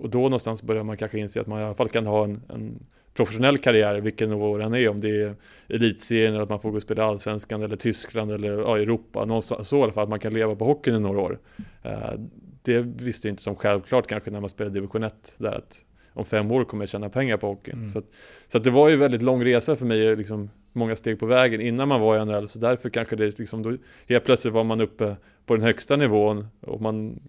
och 0.00 0.10
då 0.10 0.18
någonstans 0.18 0.62
börjar 0.62 0.82
man 0.82 0.96
kanske 0.96 1.18
inse 1.18 1.40
att 1.40 1.46
man 1.46 1.60
i 1.60 1.64
alla 1.64 1.74
fall 1.74 1.88
kan 1.88 2.06
ha 2.06 2.24
en, 2.24 2.42
en 2.48 2.86
professionell 3.14 3.58
karriär, 3.58 4.00
vilken 4.00 4.30
nivå 4.30 4.58
den 4.58 4.74
är, 4.74 4.88
om 4.88 5.00
det 5.00 5.22
är 5.22 5.34
elitserien 5.68 6.34
eller 6.34 6.42
att 6.42 6.48
man 6.48 6.60
får 6.60 6.70
gå 6.70 6.76
och 6.76 6.82
spela 6.82 7.04
allsvenskan 7.04 7.62
eller 7.62 7.76
Tyskland 7.76 8.32
eller 8.32 8.58
ja, 8.58 8.78
Europa, 8.78 9.24
någonstans 9.24 9.68
så 9.68 9.78
i 9.78 9.82
alla 9.82 9.92
fall, 9.92 10.02
att 10.02 10.10
man 10.10 10.18
kan 10.18 10.34
leva 10.34 10.56
på 10.56 10.64
hockeyn 10.64 10.96
i 10.96 11.00
några 11.00 11.20
år. 11.20 11.38
Uh, 11.86 12.20
det 12.62 12.80
visste 12.80 13.28
jag 13.28 13.32
inte 13.32 13.42
som 13.42 13.56
självklart 13.56 14.06
kanske 14.06 14.30
när 14.30 14.40
man 14.40 14.50
spelade 14.50 14.74
division 14.74 15.02
1 15.02 15.34
där 15.38 15.52
att 15.52 15.84
om 16.12 16.24
fem 16.24 16.50
år 16.50 16.64
kommer 16.64 16.82
jag 16.82 16.88
tjäna 16.88 17.08
pengar 17.08 17.36
på 17.36 17.46
hockeyn. 17.46 17.78
Mm. 17.78 17.90
Så, 17.90 17.98
att, 17.98 18.04
så 18.48 18.58
att 18.58 18.64
det 18.64 18.70
var 18.70 18.88
ju 18.88 18.96
väldigt 18.96 19.22
lång 19.22 19.44
resa 19.44 19.76
för 19.76 19.86
mig, 19.86 20.16
liksom 20.16 20.50
många 20.72 20.96
steg 20.96 21.18
på 21.18 21.26
vägen 21.26 21.60
innan 21.60 21.88
man 21.88 22.00
var 22.00 22.22
i 22.22 22.24
NHL, 22.24 22.48
så 22.48 22.58
därför 22.58 22.90
kanske 22.90 23.16
det 23.16 23.38
liksom, 23.38 23.62
då, 23.62 23.76
helt 24.08 24.24
plötsligt 24.24 24.54
var 24.54 24.64
man 24.64 24.80
uppe 24.80 25.16
på 25.46 25.56
den 25.56 25.64
högsta 25.64 25.96
nivån 25.96 26.46
och 26.60 26.80
man 26.80 27.20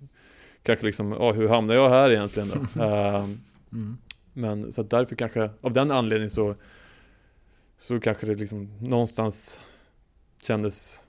kanske 0.64 0.86
liksom, 0.86 1.12
ja 1.12 1.32
hur 1.32 1.48
hamnar 1.48 1.76
jag 1.76 1.90
här 1.90 2.10
egentligen 2.10 2.50
då? 2.50 2.84
uh, 2.84 3.30
mm. 3.72 3.98
Men 4.34 4.72
så 4.72 4.82
att 4.82 4.90
därför 4.90 5.16
kanske, 5.16 5.50
av 5.62 5.74
den 5.74 5.92
anledningen 5.92 6.30
så, 6.30 6.56
så 7.78 8.00
kanske 8.00 8.26
det 8.26 8.36
liksom 8.36 8.78
någonstans 8.80 9.60
kändes 10.42 11.04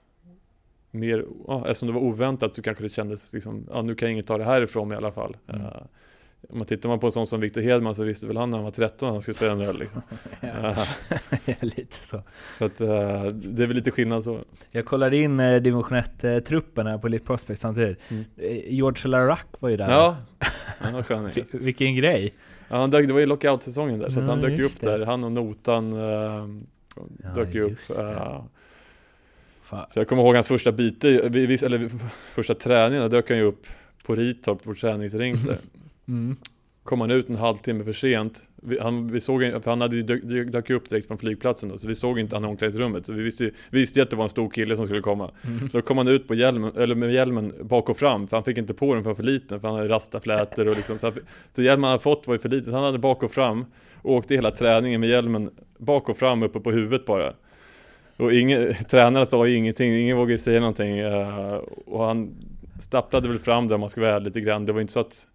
mer, 0.91 1.27
ja, 1.47 1.69
eftersom 1.69 1.87
det 1.87 1.95
var 1.95 2.01
oväntat 2.01 2.55
så 2.55 2.63
kanske 2.63 2.85
det 2.85 2.89
kändes 2.89 3.33
liksom, 3.33 3.67
ja 3.71 3.83
nu 3.83 3.95
kan 3.95 4.07
jag 4.07 4.13
inget 4.13 4.27
ta 4.27 4.39
det 4.39 4.45
här 4.45 4.63
ifrån 4.63 4.89
mig 4.89 4.95
i 4.95 4.99
alla 4.99 5.13
fall. 5.13 5.37
Mm. 5.47 5.67
Om 6.49 6.59
man 6.59 6.67
tittar 6.67 6.89
man 6.89 7.01
på 7.01 7.07
en 7.07 7.13
sån 7.13 7.27
som 7.27 7.41
Victor 7.41 7.61
Hedman 7.61 7.95
så 7.95 8.05
visste 8.05 8.27
väl 8.27 8.37
han 8.37 8.51
när 8.51 8.59
han 8.59 8.65
var 8.65 8.71
13 8.71 9.09
att 9.09 9.15
han 9.15 9.23
skulle 9.23 9.35
spela 9.35 9.53
en 9.53 9.61
öl 9.61 9.79
liksom. 9.79 10.03
ja, 10.41 11.55
lite 11.61 11.97
så. 12.07 12.23
Så 12.59 12.65
att 12.65 12.81
uh, 12.81 12.89
det 13.33 13.63
är 13.63 13.67
väl 13.67 13.77
lite 13.77 13.91
skillnad 13.91 14.25
så. 14.25 14.39
Jag 14.71 14.85
kollade 14.85 15.17
in 15.17 15.41
uh, 15.41 15.63
division 15.63 15.99
1-truppen 15.99 16.87
här 16.87 16.99
på 16.99 17.07
Elite 17.07 17.27
Prospect 17.27 17.61
samtidigt. 17.61 17.99
Mm. 18.11 18.25
George 18.67 19.09
Larac 19.11 19.41
var 19.61 19.69
ju 19.69 19.77
där. 19.77 19.91
Ja, 19.91 20.17
han 20.79 20.93
var 20.93 21.03
skön. 21.03 21.31
Vilken 21.53 21.95
grej. 21.95 22.35
Ja, 22.69 22.77
han 22.77 22.91
dök, 22.91 23.07
det 23.07 23.13
var 23.13 23.21
ju 23.21 23.27
lockout-säsongen 23.27 23.99
där, 23.99 24.11
så 24.11 24.19
mm, 24.19 24.29
han 24.29 24.41
dök 24.41 24.59
ju 24.59 24.65
upp 24.65 24.81
det. 24.81 24.99
där. 24.99 25.07
Han 25.07 25.25
och 25.25 25.33
Notan 25.33 25.93
uh, 25.93 26.47
dök 27.35 27.55
ju 27.55 27.63
upp. 27.63 27.79
Så 29.65 30.01
jag 30.01 30.09
kommer 30.09 30.23
ihåg 30.23 30.35
hans 30.35 30.49
första 30.49 30.73
byte, 30.73 31.09
eller 31.09 31.91
första 32.35 32.55
träningen, 32.55 33.03
då 33.03 33.09
dök 33.09 33.29
han 33.29 33.39
ju 33.39 33.45
upp 33.45 33.67
på 34.05 34.15
Ritorp, 34.15 34.59
vår 34.63 34.75
träningsring 34.75 35.35
där. 35.47 35.59
Mm. 36.13 36.37
Kom 36.83 37.01
han 37.01 37.11
ut 37.11 37.29
en 37.29 37.37
halvtimme 37.37 37.85
för 37.85 37.93
sent. 37.93 38.41
Vi, 38.57 38.79
han, 38.79 39.09
vi 39.09 39.21
såg, 39.21 39.41
för 39.41 39.71
han 39.71 39.81
hade 39.81 39.97
ju 39.97 40.03
dök, 40.03 40.53
dök 40.53 40.71
upp 40.71 40.89
direkt 40.89 41.07
från 41.07 41.19
flygplatsen 41.19 41.69
då, 41.69 41.79
så 41.79 41.89
vi 41.89 41.95
såg 41.95 42.19
inte 42.19 42.37
han 42.37 42.45
i 42.45 42.47
omklädningsrummet. 42.47 43.07
Så 43.07 43.13
vi 43.13 43.23
visste, 43.23 43.45
vi 43.45 43.81
visste 43.81 43.99
ju 43.99 44.03
att 44.03 44.11
det 44.11 44.17
var 44.17 44.23
en 44.23 44.29
stor 44.29 44.51
kille 44.51 44.77
som 44.77 44.87
skulle 44.87 45.01
komma. 45.01 45.31
Mm. 45.47 45.69
Då 45.73 45.83
kom 45.83 45.99
han 45.99 46.09
ut 46.09 46.29
på 46.29 46.35
hjälmen, 46.35 46.71
eller 46.77 46.95
med 46.95 47.13
hjälmen 47.13 47.53
bak 47.61 47.89
och 47.89 47.97
fram, 47.97 48.29
för 48.29 48.37
han 48.37 48.45
fick 48.45 48.59
inte 48.59 48.75
på 48.75 48.95
den 48.95 49.03
för 49.03 49.11
han 49.11 49.15
var 49.15 49.23
för 49.23 49.23
liten, 49.23 49.61
för 49.61 49.69
han 49.69 49.77
hade 49.77 49.89
rastaflätor 49.89 50.69
och 50.69 50.77
liksom. 50.77 50.99
Så, 50.99 51.13
så 51.53 51.63
hjälmen 51.63 51.85
han 51.85 51.91
hade 51.91 52.03
fått 52.03 52.27
var 52.27 52.35
ju 52.35 52.39
för 52.39 52.49
liten, 52.49 52.75
han 52.75 52.85
hade 52.85 52.99
bak 52.99 53.23
och 53.23 53.33
fram. 53.33 53.65
Och 54.03 54.15
åkte 54.15 54.35
hela 54.35 54.51
träningen 54.51 55.01
med 55.01 55.09
hjälmen 55.09 55.51
bak 55.79 56.09
och 56.09 56.17
fram 56.17 56.43
uppe 56.43 56.61
på 56.61 56.71
huvudet 56.71 57.07
bara. 57.07 57.33
Och 58.17 58.33
ingen, 58.33 58.75
tränaren 58.91 59.27
sa 59.27 59.49
ingenting, 59.49 59.95
ingen 59.95 60.17
vågade 60.17 60.39
säga 60.39 60.61
någonting. 60.61 61.01
Uh, 61.01 61.55
och 61.87 62.05
han 62.05 62.35
stapplade 62.81 63.29
väl 63.29 63.39
fram 63.39 63.69
det 63.69 63.75
om 63.75 63.81
man 63.81 63.91
ska 63.91 64.01
vara 64.01 64.19
lite 64.19 64.41
grann. 64.41 64.67
Det 64.67 64.73
var 64.73 64.81
inte 64.81 64.93
så 64.93 65.01
att 65.01 65.27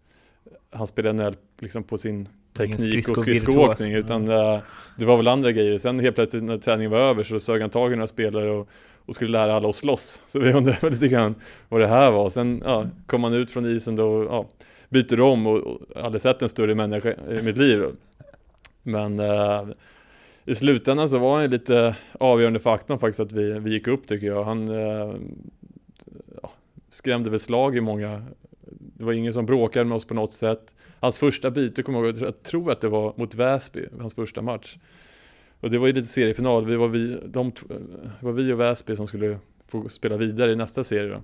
han 0.72 0.88
spelade 0.88 1.24
NHL 1.24 1.36
liksom 1.60 1.84
på 1.84 1.98
sin 1.98 2.28
teknik 2.54 3.10
och 3.10 3.18
skridskoåkning 3.18 3.94
utan 3.94 4.30
uh, 4.30 4.60
det 4.98 5.06
var 5.06 5.18
väl 5.18 5.28
andra 5.28 5.52
grejer. 5.52 5.78
Sen 5.78 6.00
helt 6.00 6.16
plötsligt 6.16 6.44
när 6.44 6.58
träningen 6.58 6.92
var 6.92 7.00
över 7.00 7.24
så 7.24 7.40
sög 7.40 7.62
han 7.62 7.70
tag 7.70 7.94
i 7.94 7.96
några 7.96 8.08
spelare 8.08 8.52
och, 8.52 8.70
och 9.06 9.16
skulle 9.16 9.32
lära 9.32 9.54
alla 9.54 9.70
att 9.70 9.76
slåss. 9.76 10.22
Så 10.28 10.40
vi 10.40 10.54
undrade 10.54 10.90
lite 10.90 11.08
grann 11.08 11.36
vad 11.70 11.82
det 11.82 11.88
här 11.88 12.12
var. 12.12 12.30
Sen 12.30 12.62
ja, 12.66 12.86
kom 13.06 13.24
han 13.24 13.34
ut 13.34 13.52
från 13.52 13.66
isen 13.66 13.96
då 13.96 14.08
och 14.08 14.26
ja, 14.26 14.48
byter 14.90 15.22
om 15.22 15.48
och, 15.48 15.58
och 15.58 15.80
aldrig 15.96 16.22
sett 16.22 16.42
en 16.42 16.50
större 16.50 16.76
människa 16.76 17.14
i 17.40 17.42
mitt 17.42 17.58
liv. 17.58 17.86
Men 18.84 19.20
uh, 19.20 19.68
i 20.46 20.56
slutändan 20.56 21.10
så 21.10 21.18
var 21.18 21.40
han 21.40 21.50
lite 21.50 21.96
avgörande 22.20 22.60
faktorn 22.60 23.00
faktiskt 23.00 23.20
att 23.20 23.32
vi, 23.32 23.60
vi 23.60 23.72
gick 23.74 23.88
upp 23.88 24.08
tycker 24.08 24.28
jag. 24.28 24.44
Han 24.44 24.70
uh, 24.70 25.16
skrämde 26.90 27.30
väl 27.30 27.40
slag 27.40 27.78
i 27.78 27.82
många 27.82 28.26
det 28.98 29.06
var 29.06 29.14
ingen 29.14 29.34
som 29.34 29.46
bråkade 29.46 29.86
med 29.86 29.96
oss 29.96 30.06
på 30.06 30.14
något 30.14 30.32
sätt. 30.32 30.76
Hans 31.00 31.20
första 31.20 31.52
byte, 31.52 31.84
kommer 31.84 32.00
jag 32.00 32.18
ihåg, 32.18 32.28
jag 32.28 32.44
tror 32.44 32.72
att 32.72 32.82
det 32.82 32.90
var 32.90 33.14
mot 33.16 33.36
Väsby, 33.36 33.86
hans 34.00 34.16
första 34.16 34.42
match. 34.42 34.78
Och 35.60 35.72
det 35.72 35.78
var 35.78 35.88
ju 35.88 35.94
lite 35.94 36.08
seriefinal, 36.08 36.66
vi 36.66 36.76
var 36.76 36.88
vi, 36.88 37.18
de, 37.26 37.52
var 38.20 38.32
vi 38.32 38.54
och 38.54 38.60
Väsby 38.60 38.96
som 38.96 39.08
skulle 39.08 39.40
få 39.68 39.90
spela 39.90 40.18
vidare 40.18 40.52
i 40.52 40.56
nästa 40.56 40.84
serie 40.84 41.10
då. 41.10 41.22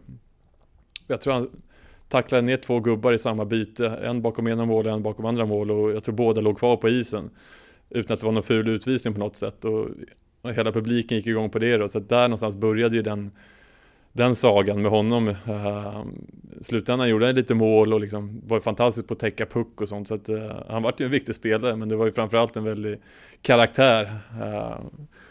Jag 1.07 1.21
tror 1.21 1.33
han 1.33 1.49
tacklade 2.09 2.41
ner 2.41 2.57
två 2.57 2.79
gubbar 2.79 3.13
i 3.13 3.17
samma 3.17 3.45
byte, 3.45 3.87
en 3.87 4.21
bakom 4.21 4.47
ena 4.47 4.65
mål 4.65 4.87
och 4.87 4.93
en 4.93 5.03
bakom 5.03 5.25
andra 5.25 5.45
mål 5.45 5.71
och 5.71 5.91
jag 5.91 6.03
tror 6.03 6.15
båda 6.15 6.41
låg 6.41 6.59
kvar 6.59 6.77
på 6.77 6.89
isen. 6.89 7.29
Utan 7.89 8.13
att 8.13 8.19
det 8.19 8.25
var 8.25 8.33
någon 8.33 8.43
ful 8.43 8.67
utvisning 8.67 9.13
på 9.13 9.19
något 9.19 9.35
sätt 9.35 9.65
och, 9.65 9.87
och 10.41 10.53
hela 10.53 10.71
publiken 10.71 11.17
gick 11.17 11.27
igång 11.27 11.49
på 11.49 11.59
det 11.59 11.77
då, 11.77 11.87
så 11.87 11.97
att 11.97 12.09
där 12.09 12.27
någonstans 12.27 12.55
började 12.55 12.95
ju 12.95 13.01
den 13.01 13.31
den 14.13 14.35
sagan 14.35 14.81
med 14.81 14.91
honom. 14.91 15.27
Uh, 15.27 16.05
slutändan 16.61 17.09
gjorde 17.09 17.25
han 17.25 17.35
lite 17.35 17.53
mål 17.53 17.93
och 17.93 18.01
liksom 18.01 18.41
var 18.47 18.59
fantastisk 18.59 19.07
på 19.07 19.13
att 19.13 19.19
täcka 19.19 19.45
puck 19.45 19.81
och 19.81 19.89
sånt. 19.89 20.07
Så 20.07 20.15
att, 20.15 20.29
uh, 20.29 20.51
han 20.69 20.83
var 20.83 20.93
ju 20.97 21.05
en 21.05 21.11
viktig 21.11 21.35
spelare, 21.35 21.75
men 21.75 21.89
det 21.89 21.95
var 21.95 22.05
ju 22.05 22.11
framförallt 22.11 22.55
en 22.55 22.63
väldig 22.63 22.99
karaktär. 23.41 24.03
Uh, 24.41 24.77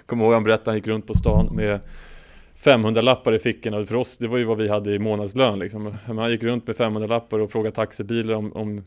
Kommer 0.06 0.24
ihåg 0.24 0.32
han 0.32 0.44
berättade, 0.44 0.70
han 0.70 0.76
gick 0.76 0.86
runt 0.86 1.06
på 1.06 1.14
stan 1.14 1.48
med 1.52 1.80
500 2.56 3.00
lappar 3.00 3.34
i 3.34 3.38
fickorna. 3.38 3.86
För 3.86 3.94
oss, 3.94 4.18
det 4.18 4.28
var 4.28 4.38
ju 4.38 4.44
vad 4.44 4.58
vi 4.58 4.68
hade 4.68 4.94
i 4.94 4.98
månadslön 4.98 5.58
liksom. 5.58 5.96
Han 6.06 6.30
gick 6.30 6.42
runt 6.42 6.66
med 6.66 6.76
500 6.76 7.08
lappar 7.08 7.38
och 7.38 7.52
frågade 7.52 7.76
taxibilar 7.76 8.34
om, 8.34 8.52
om 8.52 8.82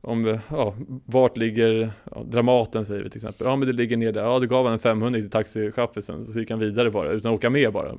om, 0.00 0.38
ja, 0.50 0.74
vart 1.04 1.36
ligger 1.36 1.90
ja, 2.14 2.22
Dramaten 2.26 2.86
säger 2.86 3.02
vi 3.02 3.10
till 3.10 3.18
exempel. 3.18 3.46
Ja 3.46 3.56
men 3.56 3.68
det 3.68 3.72
ligger 3.72 3.96
ner 3.96 4.12
där. 4.12 4.22
Ja, 4.22 4.38
då 4.38 4.46
gav 4.46 4.64
han 4.64 4.72
en 4.72 4.78
500 4.78 5.20
till 5.20 5.30
taxichaffisen 5.30 6.24
så 6.24 6.38
gick 6.38 6.50
han 6.50 6.58
vidare 6.58 6.90
bara 6.90 7.10
utan 7.10 7.32
att 7.32 7.38
åka 7.38 7.50
med 7.50 7.72
bara. 7.72 7.94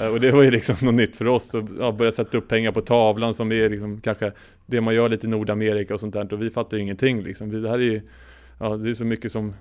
Eh, 0.00 0.06
och 0.06 0.20
det 0.20 0.30
var 0.30 0.42
ju 0.42 0.50
liksom 0.50 0.76
något 0.82 0.94
nytt 0.94 1.16
för 1.16 1.26
oss 1.26 1.54
att 1.54 1.64
ja, 1.78 1.92
börja 1.92 2.10
sätta 2.10 2.38
upp 2.38 2.48
pengar 2.48 2.72
på 2.72 2.80
tavlan 2.80 3.34
som 3.34 3.52
är 3.52 3.68
liksom 3.68 4.00
kanske 4.00 4.32
det 4.66 4.80
man 4.80 4.94
gör 4.94 5.08
lite 5.08 5.26
i 5.26 5.30
Nordamerika 5.30 5.94
och 5.94 6.00
sånt 6.00 6.14
där. 6.14 6.32
Och 6.32 6.42
vi 6.42 6.50
fattar 6.50 6.76
ju 6.76 6.82
ingenting 6.82 7.22
liksom. 7.22 7.62
Det 7.62 7.68
här 7.68 7.78
är 7.78 7.82
ju, 7.82 8.02
ja 8.58 8.76
det 8.76 8.90
är 8.90 8.94
så 8.94 9.04
mycket 9.04 9.32
som, 9.32 9.54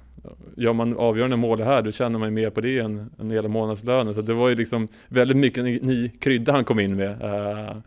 gör 0.55 0.73
man 0.73 0.97
avgörande 0.97 1.37
mål 1.37 1.61
här 1.61 1.81
då 1.81 1.91
tjänar 1.91 2.19
man 2.19 2.29
ju 2.29 2.35
mer 2.35 2.49
på 2.49 2.61
det 2.61 2.79
än, 2.79 3.09
än 3.19 3.31
hela 3.31 3.47
månadslönen. 3.47 4.13
Så 4.13 4.21
det 4.21 4.33
var 4.33 4.49
ju 4.49 4.55
liksom 4.55 4.87
väldigt 5.07 5.37
mycket 5.37 5.63
ny, 5.63 5.79
ny 5.81 6.09
krydda 6.09 6.51
han 6.51 6.63
kom 6.63 6.79
in 6.79 6.95
med. 6.95 7.21
Uh, 7.21 7.77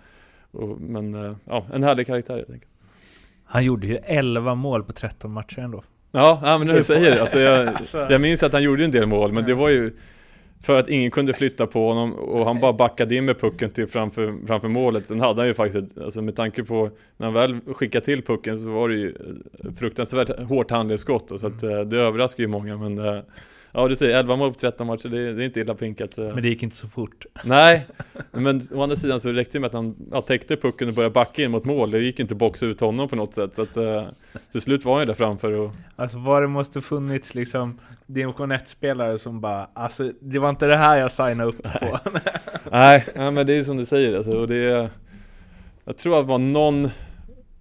och, 0.51 0.81
men 0.81 1.15
uh, 1.15 1.37
ja, 1.45 1.67
en 1.73 1.83
härlig 1.83 2.07
karaktär 2.07 2.37
helt 2.37 2.51
enkelt. 2.51 2.73
Han 3.51 3.65
gjorde 3.65 3.87
ju 3.87 3.97
11 3.97 4.55
mål 4.55 4.85
på 4.85 4.93
13 4.93 5.33
matcher 5.33 5.59
ändå. 5.59 5.83
Ja, 6.13 6.41
ja 6.45 6.59
men 6.59 6.67
när 6.67 6.75
du 6.75 6.85
säger 6.85 7.11
det. 7.11 7.21
Alltså 7.21 7.41
jag, 7.41 7.69
alltså. 7.77 8.07
jag 8.11 8.21
minns 8.21 8.43
att 8.43 8.53
han 8.53 8.63
gjorde 8.63 8.85
en 8.85 8.91
del 8.91 9.07
mål, 9.07 9.33
men 9.33 9.45
det 9.45 9.55
var 9.55 9.69
ju 9.69 9.93
för 10.63 10.79
att 10.79 10.89
ingen 10.89 11.11
kunde 11.11 11.33
flytta 11.33 11.67
på 11.67 11.89
honom 11.89 12.13
och 12.13 12.47
han 12.47 12.61
bara 12.61 12.73
backade 12.73 13.15
in 13.15 13.25
med 13.25 13.41
pucken 13.41 13.71
till 13.71 13.87
framför, 13.87 14.47
framför 14.47 14.69
målet. 14.69 15.07
Sen 15.07 15.21
hade 15.21 15.41
han 15.41 15.49
ju 15.49 15.55
faktiskt, 15.55 15.99
alltså 15.99 16.23
med 16.23 16.37
tanke 16.37 16.65
på 16.65 16.91
när 17.17 17.27
han 17.27 17.35
väl 17.35 17.61
skickade 17.75 18.05
till 18.05 18.23
pucken 18.23 18.59
så 18.59 18.71
var 18.71 18.89
det 18.89 18.95
ju 18.95 19.15
fruktansvärt 19.79 20.41
hårt 20.41 20.71
handledsskott. 20.71 21.41
Så 21.41 21.47
att, 21.47 21.63
mm. 21.63 21.89
det 21.89 21.97
överraskade 21.97 22.43
ju 22.43 22.49
många. 22.49 22.77
Men 22.77 23.23
Ja 23.73 23.89
du 23.89 23.97
säger 23.97 24.19
11 24.19 24.37
mål 24.37 24.53
på 24.53 24.59
13 24.59 24.87
matcher, 24.87 25.09
det, 25.09 25.33
det 25.33 25.43
är 25.43 25.47
inte 25.47 25.61
illa 25.61 25.75
pinkat. 25.75 26.19
eh. 26.19 26.25
Men 26.25 26.43
det 26.43 26.49
gick 26.49 26.63
inte 26.63 26.77
så 26.77 26.89
fort. 26.89 27.27
Nej, 27.45 27.87
men 28.31 28.61
å 28.75 28.83
andra 28.83 28.97
sidan 28.97 29.21
så 29.21 29.33
räckte 29.33 29.59
det 29.59 29.61
med 29.61 29.67
att 29.67 29.75
han 29.75 29.97
ja, 30.13 30.21
täckte 30.21 30.57
pucken 30.57 30.89
och 30.89 30.95
började 30.95 31.13
backa 31.13 31.43
in 31.43 31.51
mot 31.51 31.65
mål. 31.65 31.91
Det 31.91 31.99
gick 31.99 32.21
inte 32.21 32.35
att 32.35 32.39
boxa 32.39 32.67
ut 32.67 32.81
honom 32.81 33.09
på 33.09 33.17
något 33.17 33.35
sätt. 33.35 33.57
Så 33.57 33.63
att 33.63 33.77
eh, 33.77 34.05
till 34.53 34.61
slut 34.61 34.85
var 34.85 34.93
han 34.93 35.03
ju 35.03 35.07
där 35.07 35.15
framför 35.15 35.53
och 35.53 35.73
Alltså 35.97 36.19
vad 36.19 36.43
det 36.43 36.49
måste 36.49 36.81
funnits 36.81 37.35
liksom 37.35 37.79
division 38.07 38.53
1-spelare 38.53 39.19
som 39.19 39.41
bara 39.41 39.69
Alltså 39.75 40.13
det 40.21 40.39
var 40.39 40.49
inte 40.51 40.67
det 40.67 40.77
här 40.77 40.97
jag 40.99 41.13
signade 41.13 41.45
upp 41.45 41.63
på. 41.63 41.99
Nej, 42.71 43.07
ja, 43.15 43.31
men 43.31 43.47
det 43.47 43.53
är 43.59 43.65
som 43.65 43.77
du 43.77 43.85
säger 43.87 44.17
alltså, 44.17 44.39
och 44.39 44.49
det 44.49 44.57
är, 44.57 44.89
Jag 45.85 45.97
tror 45.97 46.19
att 46.19 46.27
det 46.27 46.29
var 46.31 46.39
någon 46.39 46.91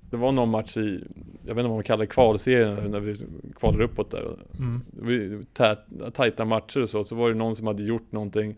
Det 0.10 0.18
var 0.18 0.32
någon 0.32 0.50
match 0.50 0.78
i 0.78 1.04
Jag 1.46 1.56
vet 1.56 1.60
inte 1.62 1.68
vad 1.68 1.78
man 1.78 1.84
kallar 1.84 2.06
det, 2.06 2.08
kvalserien 2.08 2.92
när 2.92 3.00
vi 3.00 3.16
kvalade 3.56 3.84
uppåt 3.84 4.12
där. 4.12 4.38
Mm. 4.60 4.82
vi, 4.92 5.40
tät, 5.54 5.80
tajta 6.14 6.46
matcher 6.46 6.82
och 6.82 6.90
så, 6.90 7.04
så 7.04 7.16
var 7.16 7.30
det 7.30 7.36
någon 7.36 7.56
som 7.56 7.68
hade 7.68 7.84
gjort 7.84 8.12
någonting. 8.12 8.56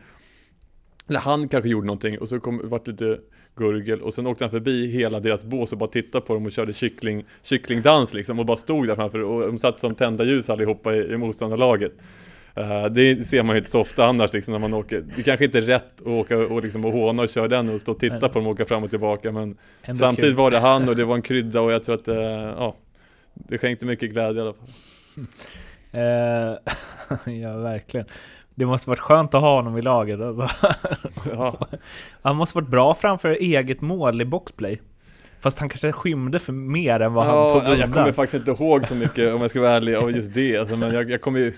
Eller 1.09 1.19
han 1.19 1.47
kanske 1.47 1.69
gjorde 1.69 1.87
någonting 1.87 2.19
och 2.19 2.29
så 2.29 2.39
kom, 2.39 2.61
vart 2.63 2.87
lite 2.87 3.19
gurgel 3.55 4.01
och 4.01 4.13
sen 4.13 4.27
åkte 4.27 4.43
han 4.43 4.51
förbi 4.51 4.87
hela 4.87 5.19
deras 5.19 5.45
bås 5.45 5.71
och 5.71 5.77
bara 5.77 5.89
tittade 5.89 6.25
på 6.25 6.33
dem 6.33 6.45
och 6.45 6.51
körde 6.51 6.73
kyckling, 6.73 7.25
kycklingdans 7.41 8.13
liksom 8.13 8.39
och 8.39 8.45
bara 8.45 8.57
stod 8.57 8.87
där 8.87 8.95
framför 8.95 9.19
och 9.19 9.41
de 9.41 9.57
satt 9.57 9.79
som 9.79 9.95
tända 9.95 10.23
ljus 10.23 10.49
allihopa 10.49 10.95
i, 10.95 11.13
i 11.13 11.17
motståndarlaget 11.17 11.93
Eh, 12.55 12.85
det 12.85 13.27
ser 13.27 13.43
man 13.43 13.55
ju 13.55 13.57
inte 13.57 13.71
så 13.71 13.79
ofta 13.81 14.05
annars 14.05 14.33
liksom 14.33 14.51
när 14.51 14.59
man 14.59 14.73
åker 14.73 15.03
Det 15.15 15.23
kanske 15.23 15.45
inte 15.45 15.57
är 15.57 15.61
rätt 15.61 16.01
att 16.01 16.07
åka 16.07 16.37
och, 16.37 16.63
liksom, 16.63 16.85
och 16.85 16.91
håna 16.91 17.23
och 17.23 17.29
köra 17.29 17.47
den 17.47 17.69
och 17.69 17.81
stå 17.81 17.91
och 17.91 17.99
titta 17.99 18.19
Nej. 18.21 18.29
på 18.29 18.39
dem 18.39 18.47
åka 18.47 18.65
fram 18.65 18.83
och 18.83 18.89
tillbaka 18.89 19.31
men 19.31 19.57
Samtidigt 19.85 20.17
kul. 20.31 20.35
var 20.35 20.51
det 20.51 20.59
han 20.59 20.89
och 20.89 20.95
det 20.95 21.05
var 21.05 21.15
en 21.15 21.21
krydda 21.21 21.61
och 21.61 21.71
jag 21.71 21.83
tror 21.83 21.95
att 21.95 22.07
eh, 22.07 22.15
ja 22.17 22.75
Det 23.33 23.57
skänkte 23.57 23.85
mycket 23.85 24.13
glädje 24.13 24.41
i 24.41 24.45
alla 24.45 24.53
fall 24.53 24.67
Eh, 25.93 26.55
ja, 27.33 27.57
verkligen. 27.57 28.05
Det 28.55 28.65
måste 28.65 28.89
varit 28.89 28.99
skönt 28.99 29.33
att 29.33 29.41
ha 29.41 29.55
honom 29.55 29.77
i 29.77 29.81
laget 29.81 30.19
alltså. 30.21 30.47
ja. 31.31 31.67
Han 32.21 32.35
måste 32.35 32.57
varit 32.57 32.69
bra 32.69 32.93
framför 32.93 33.29
eget 33.29 33.81
mål 33.81 34.21
i 34.21 34.25
boxplay. 34.25 34.81
Fast 35.39 35.59
han 35.59 35.69
kanske 35.69 35.91
skymde 35.91 36.39
för 36.39 36.53
mer 36.53 36.99
än 36.99 37.13
vad 37.13 37.25
han 37.25 37.49
tog 37.49 37.57
ja, 37.63 37.69
jag 37.69 37.79
kommer 37.85 37.99
undan. 37.99 38.13
faktiskt 38.13 38.47
inte 38.47 38.63
ihåg 38.63 38.87
så 38.87 38.95
mycket 38.95 39.33
om 39.33 39.41
jag 39.41 39.49
ska 39.49 39.61
vara 39.61 39.71
ärlig 39.71 39.95
av 39.95 40.11
just 40.11 40.33
det 40.33 40.57
alltså, 40.57 40.75
Men 40.75 40.93
jag, 40.93 41.11
jag 41.11 41.21
kommer 41.21 41.39
ju 41.39 41.53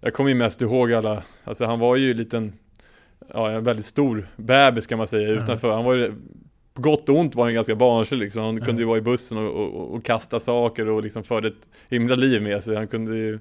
Jag 0.00 0.14
kommer 0.14 0.30
ju 0.30 0.36
mest 0.36 0.62
ihåg 0.62 0.92
alla 0.92 1.22
Alltså 1.44 1.64
han 1.64 1.78
var 1.78 1.96
ju 1.96 2.10
en 2.10 2.16
liten 2.16 2.52
Ja 3.34 3.50
en 3.50 3.64
väldigt 3.64 3.86
stor 3.86 4.28
bebis 4.36 4.86
kan 4.86 4.98
man 4.98 5.06
säga 5.06 5.28
utanför. 5.28 5.72
Han 5.72 5.84
var 5.84 5.94
ju 5.94 6.14
På 6.74 6.82
gott 6.82 7.08
och 7.08 7.16
ont 7.16 7.34
var 7.34 7.44
han 7.44 7.54
ganska 7.54 7.74
barnslig 7.74 8.18
liksom. 8.18 8.42
Han 8.42 8.60
kunde 8.60 8.82
ju 8.82 8.86
vara 8.86 8.98
i 8.98 9.02
bussen 9.02 9.38
och, 9.38 9.50
och, 9.50 9.94
och 9.94 10.04
kasta 10.04 10.40
saker 10.40 10.88
och 10.88 11.02
liksom 11.02 11.22
förde 11.22 11.48
ett 11.48 11.68
himla 11.88 12.14
liv 12.14 12.42
med 12.42 12.64
sig. 12.64 12.76
Han 12.76 12.88
kunde 12.88 13.16
ju 13.16 13.38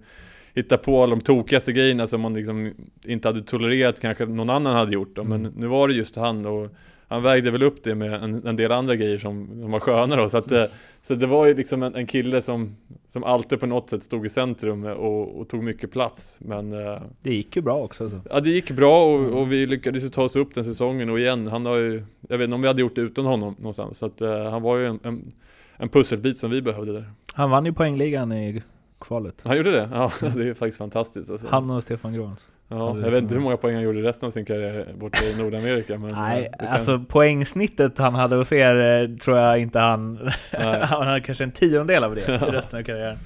Hitta 0.53 0.77
på 0.77 1.03
alla 1.03 1.15
de 1.15 1.21
tokigaste 1.21 1.71
grejerna 1.71 2.07
som 2.07 2.21
man 2.21 2.33
liksom 2.33 2.73
inte 3.05 3.27
hade 3.27 3.41
tolererat 3.41 3.99
kanske 3.99 4.25
någon 4.25 4.49
annan 4.49 4.75
hade 4.75 4.93
gjort 4.93 5.15
då. 5.15 5.23
Men 5.23 5.43
nu 5.43 5.67
var 5.67 5.87
det 5.87 5.93
just 5.93 6.15
han 6.15 6.45
och 6.45 6.69
han 7.09 7.23
vägde 7.23 7.51
väl 7.51 7.63
upp 7.63 7.83
det 7.83 7.95
med 7.95 8.13
en, 8.13 8.47
en 8.47 8.55
del 8.55 8.71
andra 8.71 8.95
grejer 8.95 9.17
som, 9.17 9.47
som 9.61 9.71
var 9.71 9.79
sköna 9.79 10.15
då. 10.15 10.29
Så, 10.29 10.37
att, 10.37 10.51
eh, 10.51 10.63
så 11.01 11.15
det 11.15 11.27
var 11.27 11.45
ju 11.45 11.53
liksom 11.53 11.83
en, 11.83 11.95
en 11.95 12.07
kille 12.07 12.41
som, 12.41 12.75
som 13.07 13.23
alltid 13.23 13.59
på 13.59 13.65
något 13.65 13.89
sätt 13.89 14.03
stod 14.03 14.25
i 14.25 14.29
centrum 14.29 14.83
och, 14.85 15.39
och 15.39 15.49
tog 15.49 15.63
mycket 15.63 15.91
plats. 15.91 16.39
Men 16.41 16.73
eh, 16.73 16.97
Det 17.21 17.33
gick 17.33 17.55
ju 17.55 17.61
bra 17.61 17.75
också. 17.77 18.03
alltså. 18.03 18.17
Så. 18.17 18.29
ja, 18.29 18.39
det 18.39 18.49
gick 18.49 18.71
bra 18.71 19.05
och, 19.05 19.39
och 19.39 19.51
vi 19.51 19.65
lyckades 19.65 20.03
ju 20.03 20.09
ta 20.09 20.23
oss 20.23 20.35
upp 20.35 20.53
den 20.53 20.65
säsongen 20.65 21.09
och 21.09 21.19
igen, 21.19 21.47
han 21.47 21.65
har 21.65 21.75
ju, 21.75 22.03
jag 22.27 22.37
vet 22.37 22.45
inte 22.45 22.55
om 22.55 22.61
vi 22.61 22.67
hade 22.67 22.81
gjort 22.81 22.95
det 22.95 23.01
utan 23.01 23.25
honom 23.25 23.55
någonstans. 23.57 23.97
Så 23.97 24.05
att 24.05 24.21
eh, 24.21 24.51
han 24.51 24.61
var 24.61 24.77
ju 24.77 24.85
en, 24.85 24.99
en, 25.03 25.31
en 25.77 25.89
pusselbit 25.89 26.37
som 26.37 26.51
vi 26.51 26.61
behövde 26.61 26.93
där. 26.93 27.11
Han 27.33 27.49
vann 27.49 27.65
ju 27.65 27.73
poängligan 27.73 28.31
i 28.31 28.63
kvalet. 28.99 29.41
Han 29.43 29.57
gjorde 29.57 29.71
det? 29.71 29.89
Ja, 29.93 30.11
det 30.35 30.49
är 30.49 30.53
faktiskt 30.53 30.77
fantastiskt. 30.77 31.29
Alltså. 31.29 31.47
Han 31.47 31.71
och 31.71 31.83
Stefan 31.83 32.13
Grans. 32.13 32.47
Ja, 32.69 32.97
jag 32.99 33.11
vet 33.11 33.23
inte 33.23 33.35
hur 33.35 33.41
många 33.41 33.57
poäng 33.57 33.75
han 33.75 33.83
gjorde 33.83 34.01
resten 34.01 34.27
av 34.27 34.31
sin 34.31 34.45
karriär 34.45 34.93
borta 34.95 35.25
i 35.25 35.37
Nordamerika. 35.37 35.97
Men, 35.97 36.11
Nej, 36.11 36.49
eh, 36.53 36.57
kan- 36.65 36.67
alltså 36.67 36.99
poängsnittet 36.99 37.97
han 37.97 38.15
hade 38.15 38.35
hos 38.35 38.51
er 38.51 39.01
eh, 39.01 39.15
tror 39.15 39.37
jag 39.37 39.59
inte 39.59 39.79
han... 39.79 40.29
Han 40.81 41.07
hade 41.07 41.21
kanske 41.21 41.43
en 41.43 41.51
tiondel 41.51 42.03
av 42.03 42.15
det 42.15 42.21
i 42.27 42.37
resten 42.37 42.79
av 42.79 42.83
karriären. 42.83 43.17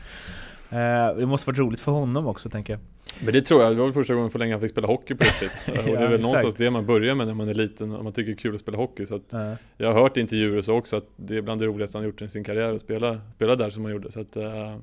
Eh, 0.70 1.16
det 1.18 1.26
måste 1.26 1.50
varit 1.50 1.60
roligt 1.60 1.82
för 1.82 1.92
honom 1.92 2.28
också, 2.28 2.50
tänker 2.50 2.74
jag. 2.74 2.80
Men 3.20 3.34
det 3.34 3.42
tror 3.42 3.62
jag, 3.62 3.72
det 3.72 3.76
var 3.76 3.86
väl 3.86 3.94
första 3.94 4.14
gången 4.14 4.30
på 4.30 4.38
länge 4.38 4.54
han 4.54 4.62
fick 4.62 4.72
spela 4.72 4.88
hockey 4.88 5.16
på 5.16 5.24
riktigt. 5.24 5.52
och 5.68 5.74
det 5.74 5.92
är 5.92 5.96
väl 5.96 6.04
exakt. 6.04 6.22
någonstans 6.22 6.56
det 6.56 6.72
man 6.72 6.86
börjar 6.86 7.16
med 7.16 7.28
när 7.28 7.34
man 7.34 7.50
är 7.50 7.54
liten, 7.54 7.92
och 7.96 8.04
man 8.04 8.14
tycker 8.14 8.32
det 8.32 8.36
är 8.36 8.38
kul 8.38 8.56
att 8.56 8.62
spela 8.62 8.78
hockey. 8.78 9.06
Så 9.06 9.16
att 9.16 9.34
Eh, 9.34 9.54
jag 9.78 9.94
har 9.94 10.02
hört 10.02 10.18
intervjuer 10.18 10.58
och 10.58 10.66
så 10.66 10.74
också 10.74 10.98
att 10.98 11.06
det 11.16 11.38
är 11.38 11.42
bland 11.42 11.62
det 11.62 11.66
roligaste 11.66 11.98
han 11.98 12.06
gjort 12.06 12.22
i 12.22 12.30
sin 12.30 12.44
karriär 12.44 12.74
att 12.74 12.82
spela, 12.82 13.22
spela 13.36 13.56
där 13.56 13.70
som 13.70 13.84
han 13.84 13.94
gjorde. 13.94 14.12
Så 14.12 14.20
att 14.20 14.38
uh, 14.38 14.78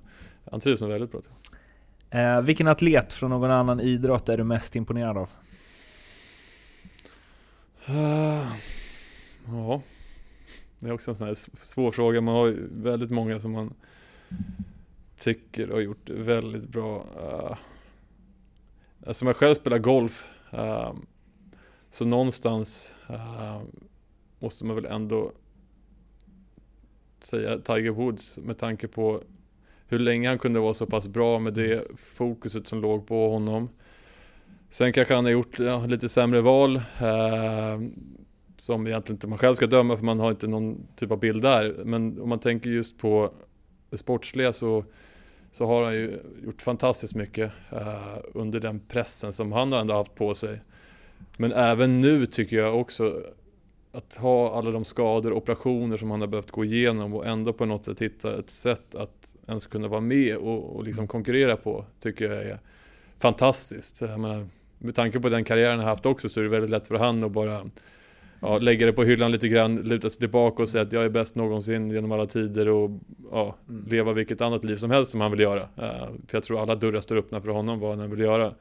han 0.51 0.61
trivs 0.61 0.81
nog 0.81 0.91
väldigt 0.91 1.13
bra. 1.13 1.21
tror 1.21 1.35
jag 1.51 1.60
eh, 2.11 2.41
vilken 2.41 2.69
atlet 2.69 3.13
från 3.13 3.31
någon 3.31 3.51
annan 3.51 3.81
idrott 3.81 4.29
är 4.29 4.37
du 4.37 4.45
mest 4.45 4.77
imponerad 4.77 5.17
av? 5.17 5.29
Uh, 7.89 8.53
ja, 9.47 9.83
det 10.79 10.89
är 10.89 10.93
också 10.93 11.11
en 11.11 11.15
sån 11.15 11.27
här 11.27 11.35
svår 11.65 11.91
fråga. 11.91 12.21
Man 12.21 12.35
har 12.35 12.47
ju 12.47 12.69
väldigt 12.73 13.11
många 13.11 13.41
som 13.41 13.53
man 13.53 13.75
tycker 15.19 15.69
har 15.69 15.81
gjort 15.81 16.07
det 16.07 16.15
väldigt 16.15 16.69
bra. 16.69 16.97
Uh, 16.99 17.57
alltså 19.07 19.25
jag 19.25 19.37
själv 19.37 19.55
spelar 19.55 19.79
golf, 19.79 20.31
uh, 20.55 20.93
så 21.91 22.05
någonstans 22.05 22.95
uh, 23.11 23.63
måste 24.39 24.65
man 24.65 24.77
väl 24.77 24.87
ändå 24.87 25.33
säga 27.19 27.59
Tiger 27.59 27.91
Woods 27.91 28.39
med 28.39 28.59
tanke 28.59 28.89
på 28.89 29.23
hur 29.91 29.99
länge 29.99 30.29
han 30.29 30.39
kunde 30.39 30.61
vara 30.61 30.75
så 30.75 30.87
pass 30.87 31.09
bra 31.09 31.39
med 31.39 31.55
det 31.55 31.87
fokuset 31.97 32.67
som 32.67 32.81
låg 32.81 33.07
på 33.07 33.31
honom. 33.31 33.69
Sen 34.71 34.93
kanske 34.93 35.15
han 35.15 35.25
har 35.25 35.33
gjort 35.33 35.59
ja, 35.59 35.87
lite 35.87 36.09
sämre 36.09 36.41
val 36.41 36.77
eh, 36.77 37.81
som 38.57 38.87
egentligen 38.87 39.17
inte 39.17 39.27
man 39.27 39.39
själv 39.39 39.55
ska 39.55 39.67
döma 39.67 39.97
för 39.97 40.05
man 40.05 40.21
har 40.21 40.31
inte 40.31 40.47
någon 40.47 40.87
typ 40.97 41.11
av 41.11 41.21
bild 41.21 41.43
där. 41.43 41.83
Men 41.85 42.21
om 42.21 42.29
man 42.29 42.39
tänker 42.39 42.71
just 42.71 42.99
på 42.99 43.33
det 43.91 43.99
sportsliga 43.99 44.53
så, 44.53 44.85
så 45.53 45.67
har 45.67 45.85
han 45.85 45.95
ju 45.95 46.21
gjort 46.45 46.63
fantastiskt 46.63 47.15
mycket 47.15 47.53
eh, 47.71 48.19
under 48.35 48.61
den 48.61 48.81
pressen 48.81 49.33
som 49.33 49.53
han 49.53 49.73
har 49.73 49.81
ändå 49.81 49.95
haft 49.95 50.15
på 50.15 50.35
sig. 50.35 50.61
Men 51.37 51.53
även 51.53 52.01
nu 52.01 52.27
tycker 52.27 52.57
jag 52.57 52.81
också 52.81 53.23
att 53.93 54.15
ha 54.15 54.59
alla 54.59 54.71
de 54.71 54.85
skador 54.85 55.31
och 55.31 55.37
operationer 55.37 55.97
som 55.97 56.11
han 56.11 56.21
har 56.21 56.29
behövt 56.29 56.51
gå 56.51 56.65
igenom 56.65 57.15
och 57.15 57.27
ändå 57.27 57.53
på 57.53 57.65
något 57.65 57.85
sätt 57.85 58.03
hitta 58.03 58.39
ett 58.39 58.51
sätt 58.51 58.95
att 58.95 59.37
ens 59.47 59.67
kunna 59.67 59.89
vara 59.89 60.01
med 60.01 60.37
och, 60.37 60.77
och 60.77 60.85
liksom 60.85 61.09
konkurrera 61.09 61.57
på 61.57 61.85
tycker 62.01 62.33
jag 62.33 62.43
är 62.43 62.59
fantastiskt. 63.19 64.01
Jag 64.01 64.21
menar, 64.21 64.47
med 64.79 64.95
tanke 64.95 65.21
på 65.21 65.29
den 65.29 65.45
karriären 65.45 65.71
han 65.71 65.81
har 65.81 65.91
haft 65.91 66.07
också 66.07 66.29
så 66.29 66.41
är 66.41 66.45
det 66.45 66.51
väldigt 66.51 66.71
lätt 66.71 66.89
för 66.89 66.95
han 66.95 67.25
att 67.25 67.33
bara 67.33 67.67
ja, 68.41 68.59
lägga 68.59 68.87
det 68.87 68.93
på 68.93 69.05
hyllan 69.05 69.33
lite 69.33 69.49
grann, 69.49 69.77
luta 69.77 70.11
sig 70.11 70.19
tillbaka 70.19 70.63
och 70.63 70.69
säga 70.69 70.83
att 70.83 70.93
jag 70.93 71.05
är 71.05 71.09
bäst 71.09 71.35
någonsin 71.35 71.91
genom 71.91 72.13
alla 72.13 72.27
tider 72.27 72.69
och 72.69 72.91
ja, 73.31 73.57
leva 73.89 74.13
vilket 74.13 74.41
annat 74.41 74.65
liv 74.65 74.77
som 74.77 74.91
helst 74.91 75.11
som 75.11 75.21
han 75.21 75.31
vill 75.31 75.41
göra. 75.41 75.63
Eh, 75.63 76.09
för 76.27 76.37
jag 76.37 76.43
tror 76.43 76.63
alla 76.63 76.75
dörrar 76.75 77.01
står 77.01 77.17
öppna 77.17 77.41
för 77.41 77.49
honom 77.49 77.81
vad 77.81 77.99
han 77.99 78.11
vill 78.11 78.21
göra. 78.21 78.55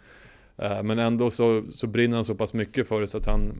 Eh, 0.57 0.83
men 0.83 0.99
ändå 0.99 1.31
så, 1.31 1.63
så 1.75 1.87
brinner 1.87 2.15
han 2.15 2.25
så 2.25 2.35
pass 2.35 2.53
mycket 2.53 2.87
för 2.87 3.01
det 3.01 3.07
så 3.07 3.17
att 3.17 3.25
han 3.25 3.53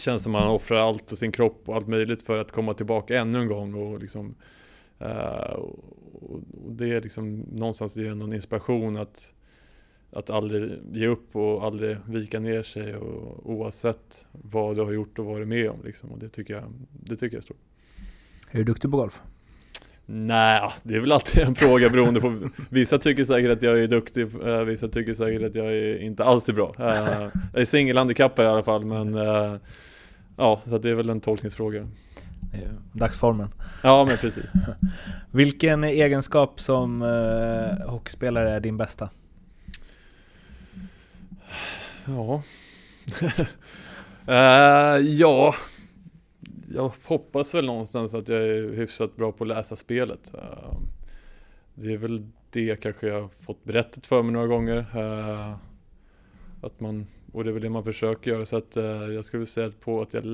känns 0.00 0.22
som 0.22 0.34
att 0.34 0.42
han 0.42 0.50
offrar 0.50 0.78
allt 0.78 1.12
och 1.12 1.18
sin 1.18 1.32
kropp 1.32 1.62
och 1.64 1.76
allt 1.76 1.88
möjligt 1.88 2.22
för 2.22 2.38
att 2.38 2.52
komma 2.52 2.74
tillbaka 2.74 3.18
ännu 3.18 3.38
en 3.38 3.48
gång 3.48 3.74
och 3.74 4.00
liksom 4.00 4.34
eh, 4.98 5.58
och, 6.12 6.40
det 6.70 6.94
är 6.94 7.00
liksom 7.00 7.38
någonstans 7.38 7.96
ger 7.96 8.14
någon 8.14 8.32
inspiration 8.34 8.96
att 8.96 9.34
att 10.12 10.30
aldrig 10.30 10.78
ge 10.92 11.06
upp 11.06 11.36
och 11.36 11.64
aldrig 11.64 11.96
vika 12.06 12.40
ner 12.40 12.62
sig 12.62 12.96
och, 12.96 13.50
oavsett 13.50 14.26
vad 14.32 14.76
du 14.76 14.82
har 14.82 14.92
gjort 14.92 15.18
och 15.18 15.24
varit 15.24 15.48
med 15.48 15.70
om 15.70 15.82
liksom. 15.84 16.10
Och 16.10 16.18
det 16.18 16.28
tycker 16.28 16.54
jag, 16.54 16.64
det 16.90 17.16
tycker 17.16 17.36
jag 17.36 17.40
är 17.40 17.44
stort. 17.44 17.60
Är 18.50 18.58
du 18.58 18.64
duktig 18.64 18.90
på 18.90 18.96
golf? 18.96 19.20
Nej, 20.06 20.70
det 20.82 20.94
är 20.94 21.00
väl 21.00 21.12
alltid 21.12 21.42
en 21.42 21.54
fråga 21.54 21.88
beroende 21.88 22.20
på 22.20 22.48
Vissa 22.70 22.98
tycker 22.98 23.24
säkert 23.24 23.50
att 23.50 23.62
jag 23.62 23.82
är 23.82 23.86
duktig, 23.86 24.22
eh, 24.46 24.60
vissa 24.60 24.88
tycker 24.88 25.14
säkert 25.14 25.42
att 25.42 25.54
jag 25.54 25.66
är 25.66 26.02
inte 26.02 26.24
alls 26.24 26.48
är 26.48 26.52
bra 26.52 26.74
Eh, 26.78 27.28
Jag 27.52 27.62
är 27.62 27.64
singelhandikappare 27.64 28.46
i 28.46 28.50
alla 28.50 28.62
fall 28.62 28.84
men 28.84 29.14
Ja, 30.38 30.60
så 30.64 30.78
det 30.78 30.90
är 30.90 30.94
väl 30.94 31.10
en 31.10 31.20
tolkningsfråga. 31.20 31.88
Dagsformen. 32.92 33.54
Ja 33.82 34.04
men 34.04 34.16
precis. 34.16 34.52
Vilken 35.30 35.84
egenskap 35.84 36.60
som 36.60 37.02
eh, 37.02 37.88
hockeyspelare 37.90 38.50
är 38.50 38.60
din 38.60 38.76
bästa? 38.76 39.10
Ja. 42.06 42.42
Eh, 44.26 44.96
Ja. 44.98 45.54
Jag 46.74 46.92
hoppas 47.04 47.54
väl 47.54 47.66
någonstans 47.66 48.14
att 48.14 48.28
jag 48.28 48.42
är 48.42 48.76
hyfsat 48.76 49.16
bra 49.16 49.32
på 49.32 49.44
att 49.44 49.48
läsa 49.48 49.76
spelet. 49.76 50.34
Eh, 50.34 50.78
Det 51.74 51.92
är 51.92 51.96
väl 51.96 52.26
det 52.50 52.82
kanske 52.82 53.06
jag 53.08 53.22
har 53.22 53.28
fått 53.28 53.64
berättat 53.64 54.06
för 54.06 54.22
mig 54.22 54.32
några 54.32 54.46
gånger. 54.46 54.76
Eh, 54.94 55.54
Att 56.62 56.80
man, 56.80 57.06
och 57.32 57.44
det 57.44 57.50
är 57.50 57.52
väl 57.52 57.62
det 57.62 57.70
man 57.70 57.84
försöker 57.84 58.30
göra 58.30 58.46
så 58.46 58.56
att 58.56 58.76
eh, 58.76 58.84
jag 58.84 59.24
skulle 59.24 59.46
säga 59.46 59.70
på 59.80 60.02
att 60.02 60.14
jag 60.14 60.24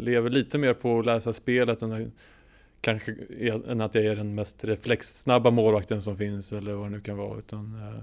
lever 0.00 0.30
lite 0.30 0.58
mer 0.58 0.74
på 0.74 0.98
att 0.98 1.06
läsa 1.06 1.32
spelet 1.32 1.82
än, 1.82 1.92
att- 1.92 2.12
kanske 2.80 3.14
än 3.68 3.80
att 3.80 3.94
jag 3.94 4.04
är 4.04 4.16
den 4.16 4.34
mest 4.34 4.64
reflexsnabba 4.64 5.50
målvakten 5.50 6.02
som 6.02 6.16
finns 6.16 6.52
eller 6.52 6.72
vad 6.72 6.86
det 6.86 6.90
nu 6.90 7.00
kan 7.00 7.16
vara 7.16 7.38
utan 7.38 7.74
eh, 7.74 8.00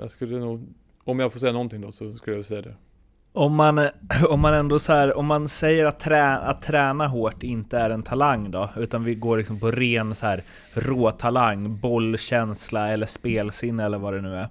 jag 0.00 0.10
skulle 0.10 0.38
nog, 0.38 0.66
om 1.04 1.20
jag 1.20 1.32
får 1.32 1.38
säga 1.38 1.52
någonting 1.52 1.80
då 1.80 1.92
så 1.92 2.12
skulle 2.12 2.36
jag 2.36 2.44
säga 2.44 2.62
det. 2.62 2.74
Om 3.32 3.54
man, 3.54 3.78
eh, 3.78 3.88
om 4.28 4.40
man 4.40 4.54
ändå 4.54 4.78
så 4.78 4.92
här, 4.92 5.16
om 5.18 5.26
man 5.26 5.48
säger 5.48 5.84
att, 5.86 6.00
trä, 6.00 6.36
att 6.36 6.62
träna 6.62 7.06
hårt 7.06 7.42
inte 7.42 7.78
är 7.78 7.90
en 7.90 8.02
talang 8.02 8.50
då, 8.50 8.70
utan 8.76 9.04
vi 9.04 9.14
går 9.14 9.36
liksom 9.36 9.60
på 9.60 9.70
ren 9.70 10.14
så 10.14 10.26
här 10.26 10.42
rå 10.74 11.10
talang, 11.10 11.76
bollkänsla 11.80 12.88
eller 12.88 13.06
spelsinne 13.06 13.84
eller 13.84 13.98
vad 13.98 14.14
det 14.14 14.20
nu 14.20 14.34
är. 14.36 14.48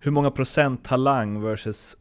Hur 0.00 0.10
många 0.10 0.30
procent 0.30 0.84
talang 0.84 1.42
versus 1.42 1.96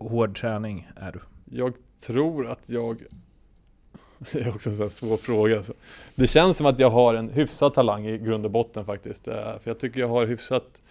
hård 0.00 0.36
träning 0.36 0.88
är 0.96 1.12
du? 1.12 1.20
Jag 1.44 1.74
tror 2.00 2.46
att 2.46 2.68
jag 2.68 3.02
Det 4.32 4.40
är 4.40 4.48
också 4.48 4.70
en 4.70 4.76
sån 4.76 4.90
svår 4.90 5.16
fråga. 5.16 5.62
Det 6.14 6.26
känns 6.26 6.56
som 6.56 6.66
att 6.66 6.78
jag 6.78 6.90
har 6.90 7.14
en 7.14 7.30
hyfsad 7.30 7.74
talang 7.74 8.06
i 8.06 8.18
grund 8.18 8.44
och 8.44 8.50
botten 8.50 8.84
faktiskt. 8.84 9.28
Eh, 9.28 9.34
för 9.34 9.70
jag 9.70 9.78
tycker 9.78 10.00
jag 10.00 10.08
har 10.08 10.26
hyfsat 10.26 10.82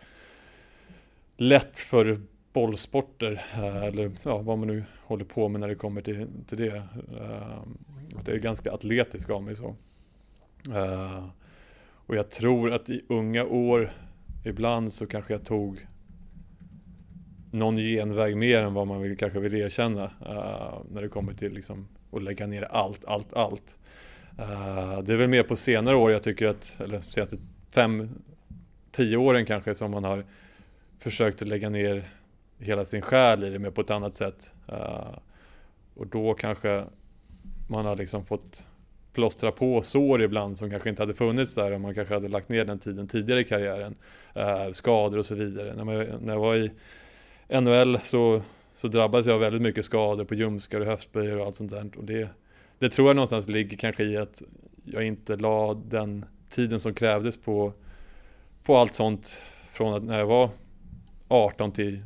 lätt 1.37 1.77
för 1.77 2.21
bollsporter. 2.53 3.45
Eh, 3.53 3.83
eller 3.83 4.11
ja, 4.25 4.37
vad 4.37 4.57
man 4.57 4.67
nu 4.67 4.83
håller 5.03 5.25
på 5.25 5.47
med 5.47 5.61
när 5.61 5.67
det 5.67 5.75
kommer 5.75 6.01
till, 6.01 6.27
till 6.47 6.57
det. 6.57 6.75
Eh, 7.17 7.57
att 8.15 8.27
jag 8.27 8.37
är 8.37 8.41
ganska 8.41 8.73
atletisk 8.73 9.29
av 9.29 9.43
mig 9.43 9.55
så. 9.55 9.75
Och 12.05 12.15
jag 12.15 12.29
tror 12.29 12.71
att 12.71 12.89
i 12.89 13.01
unga 13.09 13.45
år 13.45 13.93
ibland 14.43 14.93
så 14.93 15.07
kanske 15.07 15.33
jag 15.33 15.45
tog 15.45 15.87
någon 17.51 17.77
genväg 17.77 18.37
mer 18.37 18.61
än 18.61 18.73
vad 18.73 18.87
man 18.87 19.01
vill, 19.01 19.17
kanske 19.17 19.39
vill 19.39 19.53
erkänna. 19.53 20.03
Eh, 20.03 20.81
när 20.91 21.01
det 21.01 21.09
kommer 21.09 21.33
till 21.33 21.53
liksom 21.53 21.87
att 22.11 22.23
lägga 22.23 22.47
ner 22.47 22.63
allt, 22.63 23.05
allt, 23.05 23.33
allt. 23.33 23.79
Uh, 24.39 24.99
det 24.99 25.13
är 25.13 25.17
väl 25.17 25.27
mer 25.27 25.43
på 25.43 25.55
senare 25.55 25.95
år 25.95 26.11
jag 26.11 26.23
tycker 26.23 26.47
att, 26.47 26.77
eller 26.79 27.01
senaste 27.01 27.37
fem, 27.73 28.09
tio 28.91 29.17
åren 29.17 29.45
kanske 29.45 29.75
som 29.75 29.91
man 29.91 30.03
har 30.03 30.25
försökt 30.99 31.41
att 31.41 31.47
lägga 31.47 31.69
ner 31.69 32.09
hela 32.59 32.85
sin 32.85 33.01
själ 33.01 33.43
i 33.43 33.49
det 33.49 33.59
mer 33.59 33.69
på 33.69 33.81
ett 33.81 33.91
annat 33.91 34.13
sätt. 34.13 34.53
Uh, 34.71 35.17
och 35.95 36.07
då 36.07 36.33
kanske 36.33 36.83
man 37.67 37.85
har 37.85 37.95
liksom 37.95 38.25
fått 38.25 38.65
plåstra 39.13 39.51
på 39.51 39.81
sår 39.81 40.21
ibland 40.21 40.57
som 40.57 40.69
kanske 40.69 40.89
inte 40.89 41.01
hade 41.01 41.13
funnits 41.13 41.55
där 41.55 41.71
om 41.71 41.81
man 41.81 41.95
kanske 41.95 42.13
hade 42.13 42.27
lagt 42.27 42.49
ner 42.49 42.65
den 42.65 42.79
tiden 42.79 43.07
tidigare 43.07 43.41
i 43.41 43.43
karriären. 43.43 43.95
Uh, 44.37 44.71
skador 44.71 45.17
och 45.17 45.25
så 45.25 45.35
vidare. 45.35 45.75
När, 45.75 45.83
man, 45.83 45.95
när 46.21 46.33
jag 46.33 46.39
var 46.39 46.55
i 46.55 46.71
NHL 47.49 47.99
så 48.03 48.41
så 48.79 48.87
drabbades 48.87 49.27
jag 49.27 49.33
av 49.33 49.39
väldigt 49.39 49.61
mycket 49.61 49.85
skador 49.85 50.25
på 50.25 50.35
ljumskar 50.35 50.79
och 50.79 50.85
höftböjar 50.85 51.37
och 51.37 51.45
allt 51.45 51.55
sånt 51.55 51.71
där. 51.71 51.89
Och 51.97 52.03
det, 52.03 52.29
det 52.79 52.89
tror 52.89 53.09
jag 53.09 53.15
någonstans 53.15 53.47
ligger 53.47 53.77
kanske 53.77 54.03
i 54.03 54.17
att 54.17 54.41
jag 54.85 55.03
inte 55.03 55.35
la 55.35 55.73
den 55.73 56.25
tiden 56.49 56.79
som 56.79 56.93
krävdes 56.93 57.37
på, 57.37 57.73
på 58.63 58.77
allt 58.77 58.93
sånt 58.93 59.41
från 59.73 59.93
att 59.93 60.03
när 60.03 60.19
jag 60.19 60.25
var 60.25 60.49
18 61.27 61.71
till 61.71 62.03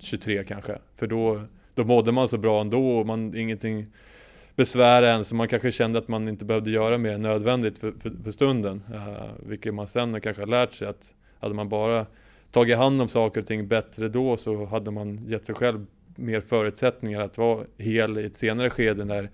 23 0.00 0.44
kanske. 0.44 0.78
För 0.96 1.06
då, 1.06 1.42
då 1.74 1.84
mådde 1.84 2.12
man 2.12 2.28
så 2.28 2.38
bra 2.38 2.60
ändå 2.60 2.98
och 2.98 3.06
man, 3.06 3.36
ingenting 3.36 3.86
besvär 4.56 5.02
än, 5.02 5.24
så 5.24 5.34
man 5.34 5.48
kanske 5.48 5.72
kände 5.72 5.98
att 5.98 6.08
man 6.08 6.28
inte 6.28 6.44
behövde 6.44 6.70
göra 6.70 6.98
mer 6.98 7.12
än 7.12 7.22
nödvändigt 7.22 7.78
för, 7.78 7.92
för, 7.92 8.10
för 8.24 8.30
stunden. 8.30 8.82
Uh, 8.94 9.30
vilket 9.38 9.74
man 9.74 9.88
sen 9.88 10.20
kanske 10.20 10.42
har 10.42 10.46
lärt 10.46 10.74
sig 10.74 10.88
att 10.88 11.14
hade 11.40 11.54
man 11.54 11.68
bara 11.68 12.06
tagit 12.50 12.76
hand 12.76 13.00
om 13.02 13.08
saker 13.08 13.40
och 13.40 13.46
ting 13.46 13.68
bättre 13.68 14.08
då 14.08 14.36
så 14.36 14.64
hade 14.64 14.90
man 14.90 15.26
gett 15.26 15.44
sig 15.44 15.54
själv 15.54 15.86
mer 16.16 16.40
förutsättningar 16.40 17.20
att 17.20 17.38
vara 17.38 17.64
hel 17.78 18.18
i 18.18 18.26
ett 18.26 18.36
senare 18.36 18.70
skede 18.70 19.04
när 19.04 19.30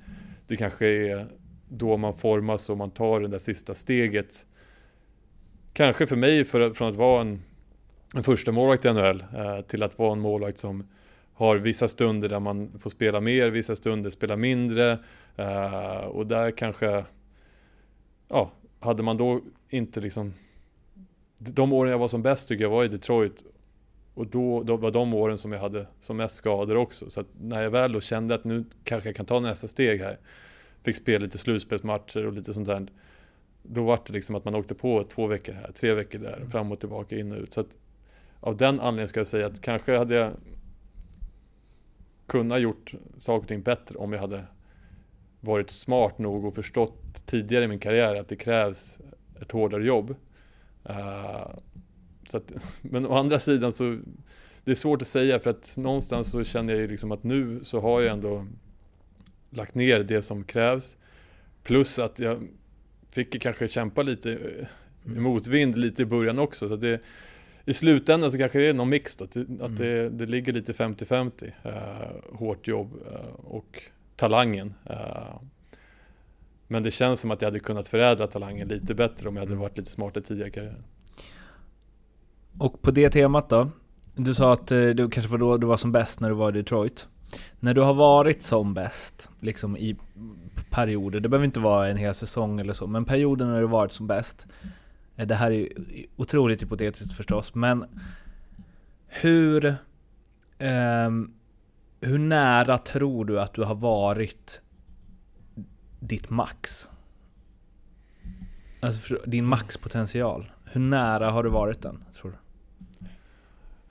det 0.47 0.57
kanske 0.57 0.87
är 0.87 1.27
då 1.69 1.97
man 1.97 2.15
formas 2.15 2.71
och 2.71 2.79
man 2.79 2.91
tar 2.91 3.21
det 3.21 3.29
där 3.29 3.39
sista 3.39 3.75
steget. 3.75 4.47
Kanske 5.73 6.07
för 6.07 6.17
mig 6.17 6.45
för, 6.45 6.75
från 6.75 6.89
att 6.89 6.95
vara 6.95 7.21
en, 7.21 7.43
en 8.15 8.23
första 8.23 8.53
målvakt 8.53 8.85
i 8.85 8.93
NHL 8.93 9.25
eh, 9.37 9.61
till 9.61 9.83
att 9.83 9.99
vara 9.99 10.13
en 10.13 10.21
målvakt 10.21 10.59
som 10.59 10.87
har 11.35 11.57
vissa 11.57 11.89
stunder 11.89 12.29
där 12.29 12.41
man 12.41 12.79
får 12.79 12.91
spela 12.91 13.21
mer, 13.21 13.51
vissa 13.51 13.77
stunder 13.77 14.11
spela 14.11 14.37
mindre 14.37 14.99
eh, 15.37 16.05
och 16.05 16.27
där 16.27 16.51
kanske 16.51 17.05
ja, 18.29 18.53
hade 18.81 19.03
man 19.03 19.17
då 19.17 19.41
inte 19.69 20.01
liksom 20.01 20.35
de 21.53 21.73
åren 21.73 21.91
jag 21.91 21.99
var 21.99 22.09
som 22.09 22.23
bäst 22.23 22.49
tycker 22.49 22.65
jag 22.65 22.71
var 22.71 22.85
i 22.85 22.89
Detroit 22.89 23.45
och 24.15 24.27
då, 24.27 24.63
då 24.63 24.77
var 24.77 24.91
de 24.91 25.15
åren 25.15 25.39
som 25.39 25.53
jag 25.53 25.61
hade 25.61 25.87
som 26.01 26.17
mest 26.17 26.35
skador 26.35 26.77
också. 26.77 27.11
Så 27.11 27.21
att 27.21 27.27
när 27.41 27.63
jag 27.63 27.71
väl 27.71 27.93
då 27.93 28.01
kände 28.01 28.35
att 28.35 28.45
nu 28.45 28.65
kanske 28.85 29.09
jag 29.09 29.17
kan 29.17 29.27
ta 29.27 29.41
nästa 29.41 29.69
steg 29.69 30.01
här. 30.01 30.19
Fick 30.83 30.97
spela 30.97 31.25
lite 31.25 31.39
slutspelsmatcher 31.39 32.27
och 32.27 32.33
lite 32.33 32.55
sånt 32.55 32.67
där. 32.67 32.87
Då 33.63 33.85
var 33.85 34.01
det 34.07 34.13
liksom 34.13 34.35
att 34.35 34.45
man 34.45 34.55
åkte 34.55 34.75
på 34.75 35.05
två 35.05 35.27
veckor 35.27 35.53
här, 35.53 35.73
tre 35.73 35.95
veckor 35.95 36.19
där, 36.19 36.37
mm. 36.37 36.51
fram 36.51 36.73
och 36.73 36.81
tillbaka, 36.81 37.19
in 37.19 37.33
och 37.33 37.39
ut. 37.39 37.53
Så 37.53 37.61
att 37.61 37.79
av 38.41 38.57
den 38.57 38.81
anledningen 38.81 39.09
ska 39.09 39.21
jag 39.21 39.27
säga 39.27 39.47
att 39.47 39.61
kanske 39.61 39.99
hade 39.99 40.15
jag 40.15 40.33
kunnat 42.27 42.61
gjort 42.61 42.95
saker 43.17 43.43
och 43.43 43.49
ting 43.49 43.63
bättre 43.63 43.99
om 43.99 44.13
jag 44.13 44.21
hade 44.21 44.45
varit 45.41 45.71
smart 45.71 46.19
nog 46.19 46.45
och 46.45 46.55
förstått 46.55 47.27
tidigare 47.27 47.65
i 47.65 47.69
min 47.69 47.79
karriär 47.79 48.15
att 48.15 48.29
det 48.29 48.37
krävs 48.37 49.01
ett 49.41 49.53
hårdare 49.53 49.85
jobb. 49.85 50.15
Uh, 50.91 51.51
så 52.29 52.37
att, 52.37 52.53
men 52.83 53.07
å 53.07 53.15
andra 53.15 53.39
sidan 53.39 53.73
så 53.73 53.99
det 54.65 54.71
är 54.71 54.75
svårt 54.75 55.03
att 55.03 55.09
säga 55.09 55.41
för 55.41 55.51
att 55.51 55.75
någonstans 55.77 56.31
så 56.31 56.45
känner 56.45 56.73
jag 56.73 56.83
ju 56.83 56.89
liksom 56.89 57.13
att 57.13 57.25
nu 57.25 57.61
så 57.63 57.81
har 57.81 58.01
jag 58.01 58.13
ändå 58.13 58.47
lagt 59.51 59.75
ner 59.75 60.01
det 60.01 60.23
som 60.23 60.45
krävs. 60.45 60.97
Plus 61.63 61.99
att 61.99 62.19
jag 62.19 62.49
fick 63.09 63.43
kanske 63.43 63.69
kämpa 63.69 64.03
lite 64.03 64.31
i 64.31 64.67
mm. 65.07 65.23
motvind 65.23 65.79
lite 65.79 66.03
i 66.03 66.05
början 66.05 66.39
också. 66.39 66.69
Så 66.69 66.77
det, 66.77 67.01
I 67.65 67.75
slutändan 67.75 68.33
så 68.33 68.39
kanske 68.39 68.59
det 68.59 68.67
är 68.67 68.75
någon 68.75 68.89
mix 68.89 69.17
då, 69.17 69.25
att 69.25 69.37
mm. 69.37 69.77
det, 69.77 70.09
det 70.09 70.27
ligger 70.27 70.53
lite 70.53 70.73
50-50. 70.73 71.53
Uh, 71.67 72.37
hårt 72.39 72.69
jobb 72.69 72.95
uh, 73.13 73.45
och 73.45 73.83
talangen. 74.17 74.75
Uh, 74.91 75.41
men 76.69 76.83
det 76.83 76.91
känns 76.91 77.21
som 77.21 77.31
att 77.31 77.43
jag 77.43 77.47
hade 77.47 77.61
kunnat 77.61 77.89
förädla 77.89 78.27
talangen 78.27 78.69
lite 78.69 78.95
bättre 78.95 79.29
om 79.29 79.37
jag 79.37 79.43
hade 79.43 79.53
mm. 79.53 79.63
varit 79.63 79.79
lite 79.79 79.91
smartare 79.91 80.25
tidigare 80.25 80.49
i 80.49 80.53
karriären. 80.53 80.85
Och 82.59 82.83
på 82.83 82.91
det 82.91 83.11
temat 83.11 83.49
då. 83.49 83.71
Du 84.15 84.35
sa 84.35 84.53
att 84.53 84.71
eh, 84.71 84.79
det 84.79 85.11
kanske 85.11 85.31
var 85.31 85.39
då 85.39 85.57
du 85.57 85.67
var 85.67 85.77
som 85.77 85.93
bäst 85.93 86.21
när 86.21 86.29
du 86.29 86.35
var 86.35 86.49
i 86.49 86.53
Detroit. 86.53 87.09
När 87.61 87.75
du 87.75 87.81
har 87.81 87.95
varit 87.95 88.43
som 88.43 88.75
bäst, 88.75 89.31
liksom 89.41 89.77
i 89.77 89.97
perioder, 90.71 91.21
det 91.21 91.29
behöver 91.29 91.45
inte 91.45 91.61
vara 91.61 91.89
en 91.89 91.97
hel 91.97 92.15
säsong 92.15 92.61
eller 92.61 92.73
så, 92.73 92.87
men 92.87 93.05
perioder 93.05 93.47
när 93.47 93.61
du 93.61 93.67
varit 93.67 93.93
som 93.93 94.07
bäst. 94.07 94.47
Eh, 95.17 95.27
det 95.27 95.35
här 95.35 95.51
är 95.51 95.69
otroligt 96.17 96.63
hypotetiskt 96.63 97.15
förstås, 97.15 97.55
men 97.55 97.85
hur... 99.07 99.67
Eh, 100.59 101.11
hur 102.01 102.19
nära 102.19 102.79
tror 102.79 103.25
du 103.25 103.41
att 103.41 103.55
du 103.55 103.63
har 103.63 103.75
varit 103.75 104.61
ditt 106.09 106.31
max? 106.31 106.91
Alltså 108.81 109.19
din 109.27 109.45
maxpotential. 109.45 110.53
Hur 110.65 110.81
nära 110.81 111.31
har 111.31 111.43
du 111.43 111.51
varit 111.51 111.83
den, 111.83 112.05
tror 112.15 112.31
du? 112.31 112.37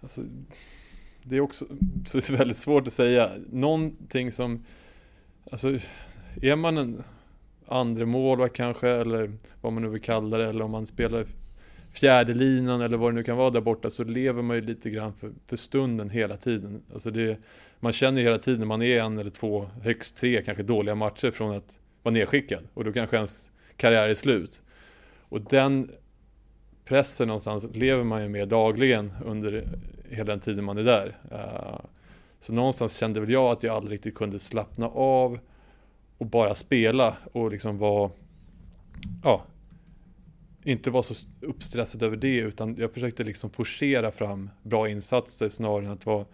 Alltså, 0.01 0.21
det 1.23 1.35
är 1.35 1.41
också 1.41 1.65
så 2.05 2.17
det 2.17 2.29
är 2.29 2.37
väldigt 2.37 2.57
svårt 2.57 2.87
att 2.87 2.93
säga. 2.93 3.31
Någonting 3.51 4.31
som, 4.31 4.65
alltså, 5.51 5.79
är 6.41 6.55
man 6.55 6.77
en 6.77 7.03
andra 7.67 8.05
målvakt 8.05 8.55
kanske, 8.55 8.89
eller 8.89 9.31
vad 9.61 9.73
man 9.73 9.83
nu 9.83 9.89
vill 9.89 10.01
kalla 10.01 10.37
det, 10.37 10.47
eller 10.47 10.65
om 10.65 10.71
man 10.71 10.85
spelar 10.85 11.25
fjärde 11.93 12.33
linan 12.33 12.81
eller 12.81 12.97
vad 12.97 13.11
det 13.11 13.15
nu 13.15 13.23
kan 13.23 13.37
vara 13.37 13.49
där 13.49 13.61
borta, 13.61 13.89
så 13.89 14.03
lever 14.03 14.41
man 14.41 14.55
ju 14.55 14.61
lite 14.61 14.89
grann 14.89 15.13
för, 15.13 15.31
för 15.45 15.55
stunden 15.55 16.09
hela 16.09 16.37
tiden. 16.37 16.81
Alltså 16.93 17.11
det, 17.11 17.37
man 17.79 17.93
känner 17.93 18.21
ju 18.21 18.27
hela 18.27 18.39
tiden, 18.39 18.67
man 18.67 18.81
är 18.81 18.99
en 18.99 19.17
eller 19.17 19.29
två, 19.29 19.69
högst 19.81 20.17
tre 20.17 20.41
kanske 20.41 20.63
dåliga 20.63 20.95
matcher 20.95 21.31
från 21.31 21.57
att 21.57 21.79
vara 22.03 22.13
nedskickad. 22.13 22.63
Och 22.73 22.83
då 22.83 22.93
kanske 22.93 23.15
ens 23.15 23.51
karriär 23.77 24.09
är 24.09 24.15
slut. 24.15 24.61
Och 25.29 25.41
den 25.41 25.91
pressen 26.85 27.27
någonstans 27.27 27.65
lever 27.73 28.03
man 28.03 28.21
ju 28.21 28.29
med 28.29 28.47
dagligen 28.47 29.13
under 29.25 29.67
hela 30.09 30.23
den 30.23 30.39
tiden 30.39 30.63
man 30.63 30.77
är 30.77 30.83
där. 30.83 31.17
Eh, 31.31 31.85
så 32.39 32.53
någonstans 32.53 32.97
kände 32.97 33.19
väl 33.19 33.29
jag 33.29 33.51
att 33.51 33.63
jag 33.63 33.75
aldrig 33.75 33.93
riktigt 33.93 34.15
kunde 34.15 34.39
slappna 34.39 34.87
av 34.87 35.39
och 36.17 36.25
bara 36.25 36.55
spela 36.55 37.17
och 37.31 37.51
liksom 37.51 37.77
vara, 37.77 38.11
ja, 39.23 39.43
inte 40.63 40.91
vara 40.91 41.03
så 41.03 41.29
uppstressad 41.41 42.03
över 42.03 42.17
det 42.17 42.37
utan 42.37 42.75
jag 42.79 42.93
försökte 42.93 43.23
liksom 43.23 43.49
forcera 43.49 44.11
fram 44.11 44.49
bra 44.63 44.89
insatser 44.89 45.49
snarare 45.49 45.85
än 45.85 45.91
att 45.91 46.05
vara, 46.05 46.25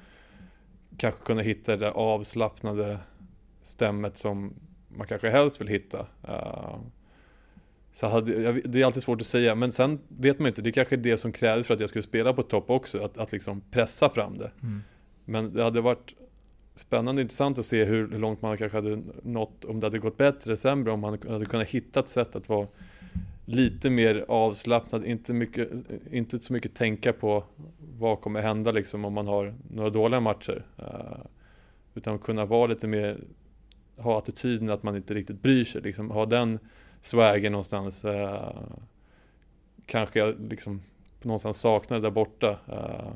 kanske 0.97 1.25
kunna 1.25 1.41
hitta 1.41 1.71
det 1.71 1.77
där 1.77 1.91
avslappnade 1.91 2.99
stämmet 3.61 4.17
som 4.17 4.53
man 4.89 5.07
kanske 5.07 5.29
helst 5.29 5.61
vill 5.61 5.67
hitta. 5.67 6.07
Uh, 6.27 6.77
så 7.93 8.07
hade, 8.07 8.51
det 8.61 8.81
är 8.81 8.85
alltid 8.85 9.03
svårt 9.03 9.21
att 9.21 9.27
säga, 9.27 9.55
men 9.55 9.71
sen 9.71 9.99
vet 10.07 10.39
man 10.39 10.47
inte, 10.47 10.61
det 10.61 10.69
är 10.69 10.71
kanske 10.71 10.95
är 10.95 10.97
det 10.97 11.17
som 11.17 11.31
krävdes 11.31 11.67
för 11.67 11.73
att 11.73 11.79
jag 11.79 11.89
skulle 11.89 12.03
spela 12.03 12.33
på 12.33 12.43
topp 12.43 12.69
också, 12.69 13.03
att, 13.03 13.17
att 13.17 13.31
liksom 13.31 13.61
pressa 13.71 14.09
fram 14.09 14.37
det. 14.37 14.51
Mm. 14.61 14.81
Men 15.25 15.53
det 15.53 15.63
hade 15.63 15.81
varit 15.81 16.13
spännande 16.75 17.19
och 17.19 17.23
intressant 17.23 17.59
att 17.59 17.65
se 17.65 17.85
hur, 17.85 18.07
långt 18.07 18.41
man 18.41 18.57
kanske 18.57 18.77
hade 18.77 19.01
nått, 19.23 19.65
om 19.65 19.79
det 19.79 19.85
hade 19.85 19.99
gått 19.99 20.17
bättre, 20.17 20.57
sämre, 20.57 20.91
om 20.91 20.99
man 20.99 21.19
hade 21.29 21.45
kunnat 21.45 21.69
hitta 21.69 21.99
ett 21.99 22.07
sätt 22.07 22.35
att 22.35 22.49
vara 22.49 22.67
lite 23.45 23.89
mer 23.89 24.25
avslappnad, 24.27 25.05
inte, 25.05 25.33
mycket, 25.33 25.69
inte 26.11 26.39
så 26.39 26.53
mycket 26.53 26.75
tänka 26.75 27.13
på 27.13 27.43
vad 27.97 28.21
kommer 28.21 28.41
hända 28.41 28.71
liksom 28.71 29.05
om 29.05 29.13
man 29.13 29.27
har 29.27 29.53
några 29.71 29.89
dåliga 29.89 30.19
matcher. 30.19 30.65
Uh, 30.79 31.25
utan 31.95 32.19
kunna 32.19 32.45
vara 32.45 32.67
lite 32.67 32.87
mer, 32.87 33.19
ha 33.99 34.17
attityden 34.17 34.69
att 34.69 34.83
man 34.83 34.95
inte 34.95 35.13
riktigt 35.13 35.41
bryr 35.41 35.65
sig, 35.65 35.81
liksom 35.81 36.11
ha 36.11 36.25
den 36.25 36.59
swagen 37.01 37.51
någonstans. 37.51 38.05
Uh, 38.05 38.51
kanske 39.85 40.19
jag 40.19 40.35
liksom 40.49 40.81
någonstans 41.21 41.57
saknar 41.57 41.99
där 41.99 42.11
borta. 42.11 42.57
Uh, 42.69 43.11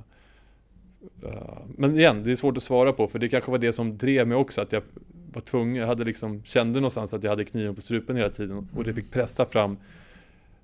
men 1.68 1.98
igen, 1.98 2.24
det 2.24 2.32
är 2.32 2.36
svårt 2.36 2.58
att 2.58 2.64
svara 2.64 2.94
på 2.94 3.08
för 3.08 3.20
det 3.20 3.30
kanske 3.30 3.52
var 3.52 3.58
det 3.58 3.74
som 3.74 3.98
drev 3.98 4.28
mig 4.28 4.38
också 4.38 4.62
att 4.62 4.72
jag 4.72 4.84
var 5.34 5.42
tvungen, 5.42 5.76
jag 5.76 5.88
hade 5.88 6.04
liksom, 6.04 6.44
kände 6.44 6.80
någonstans 6.80 7.14
att 7.14 7.24
jag 7.24 7.30
hade 7.30 7.44
kniven 7.44 7.76
på 7.76 7.82
strupen 7.82 8.16
hela 8.16 8.30
tiden 8.30 8.58
och 8.58 8.84
det 8.84 8.92
mm. 8.92 8.96
fick 8.96 9.12
pressa 9.12 9.46
fram 9.46 9.78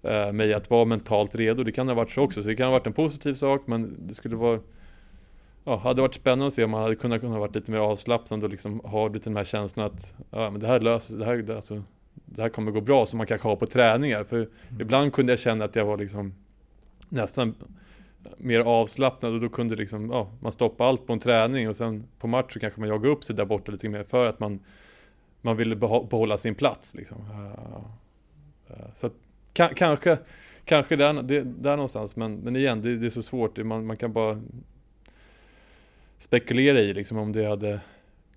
eh, 0.02 0.32
mig 0.32 0.54
att 0.54 0.70
vara 0.70 0.86
mentalt 0.86 1.36
redo. 1.36 1.64
Det 1.64 1.72
kan 1.72 1.88
ha 1.88 1.96
varit 1.96 2.12
så 2.12 2.22
också, 2.22 2.44
så 2.44 2.50
det 2.50 2.56
kan 2.56 2.66
ha 2.66 2.72
varit 2.72 2.88
en 2.88 2.94
positiv 2.94 3.34
sak 3.34 3.62
men 3.66 3.96
det 4.08 4.14
skulle 4.14 4.36
vara 4.36 4.60
Ja, 5.70 5.78
hade 5.78 6.02
varit 6.02 6.16
spännande 6.16 6.48
att 6.48 6.54
se 6.54 6.64
om 6.64 6.72
man 6.72 6.82
hade 6.82 6.96
kunnat, 6.96 7.22
kunnat 7.22 7.40
varit 7.40 7.56
lite 7.56 7.72
mer 7.72 7.80
avslappnad 7.80 8.44
och 8.44 8.50
liksom 8.50 8.80
ha 8.80 9.08
lite 9.08 9.30
den 9.30 9.38
här 9.38 9.44
känslan 9.44 9.86
att 9.86 10.16
ja, 10.32 10.50
men 10.50 10.60
det 10.60 10.68
här 10.68 10.80
löser 10.80 11.18
det 11.18 11.26
här, 11.26 11.38
det, 11.38 11.56
alltså, 11.56 11.84
det 12.26 12.42
här 12.42 12.50
kommer 12.50 12.72
gå 12.72 12.82
bra 12.82 13.06
som 13.06 13.18
man 13.18 13.28
kanske 13.28 13.48
har 13.48 13.56
på 13.56 13.66
träningar. 13.66 14.24
För 14.24 14.36
mm. 14.38 14.82
ibland 14.82 15.14
kunde 15.14 15.32
jag 15.32 15.40
känna 15.40 15.66
att 15.66 15.76
jag 15.76 15.86
var 15.86 15.98
liksom 15.98 16.34
nästan 17.10 17.56
mer 18.38 18.60
avslappnad 18.60 19.34
och 19.34 19.40
då 19.40 19.50
kunde 19.50 19.76
liksom, 19.76 20.10
ja, 20.10 20.30
man 20.40 20.52
stoppa 20.52 20.86
allt 20.86 21.08
på 21.08 21.14
en 21.14 21.20
träning 21.20 21.70
och 21.70 21.76
sen 21.76 22.04
på 22.20 22.28
match 22.28 22.54
så 22.54 22.60
kanske 22.60 22.80
man 22.80 22.90
jagar 22.90 23.10
upp 23.10 23.24
sig 23.24 23.36
där 23.36 23.46
borta 23.46 23.72
lite 23.72 23.90
mer 23.90 24.04
för 24.04 24.30
att 24.30 24.40
man, 24.40 24.60
man 25.42 25.58
ville 25.58 25.76
behålla 25.76 26.38
sin 26.38 26.56
plats 26.56 26.96
liksom. 26.96 27.18
Så 28.94 29.08
att, 29.08 29.14
kanske, 29.54 30.18
kanske 30.66 30.96
där, 30.96 31.44
där 31.44 31.76
någonstans, 31.76 32.16
men, 32.16 32.36
men 32.36 32.56
igen, 32.56 32.82
det, 32.82 32.98
det 32.98 33.06
är 33.06 33.10
så 33.10 33.24
svårt, 33.24 33.58
man, 33.58 33.86
man 33.86 33.98
kan 33.98 34.14
bara 34.14 34.42
spekulera 36.20 36.80
i 36.80 36.94
liksom 36.94 37.18
om 37.18 37.32
det 37.32 37.46
hade 37.46 37.80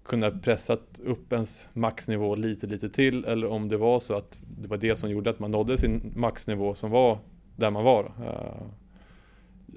kunnat 0.03 0.43
pressat 0.43 1.01
upp 1.05 1.33
ens 1.33 1.69
maxnivå 1.73 2.35
lite, 2.35 2.67
lite 2.67 2.89
till 2.89 3.25
eller 3.25 3.47
om 3.47 3.69
det 3.69 3.77
var 3.77 4.01
så 4.01 4.15
att 4.15 4.43
det 4.61 4.69
var 4.69 4.77
det 4.77 4.97
som 4.97 5.11
gjorde 5.11 5.31
att 5.31 5.39
man 5.39 5.51
nådde 5.51 5.79
sin 5.79 6.13
maxnivå 6.17 6.75
som 6.75 6.91
var 6.91 7.19
där 7.57 7.71
man 7.71 7.85
var 7.85 8.05
eh, 8.05 8.67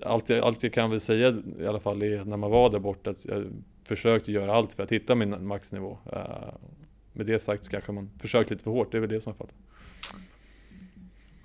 allt 0.02 0.30
jag, 0.30 0.40
allt 0.40 0.64
jag 0.64 0.74
kan 0.74 0.90
väl 0.90 1.00
säga 1.00 1.42
i 1.60 1.68
alla 1.68 1.80
fall 1.80 2.04
är 2.04 2.26
när 2.26 2.38
man 2.38 2.52
var 2.52 2.70
där 2.70 2.80
borta 2.80 3.10
att 3.10 3.26
jag 3.26 3.46
försökte 3.88 4.32
göra 4.32 4.54
allt 4.54 4.74
för 4.74 4.84
att 4.84 4.92
hitta 4.92 5.16
min 5.16 5.48
maxnivå. 5.48 5.98
Eh, 6.12 6.54
med 7.14 7.26
det 7.26 7.40
sagt 7.40 7.64
så 7.64 7.72
kanske 7.72 7.92
man 7.92 8.10
försökt 8.20 8.50
lite 8.50 8.64
för 8.64 8.72
hårt, 8.72 8.92
det 8.92 8.98
är 8.98 9.00
väl 9.00 9.10
det 9.10 9.22
som 9.22 9.34
är 9.34 9.38
fallet. 9.38 9.56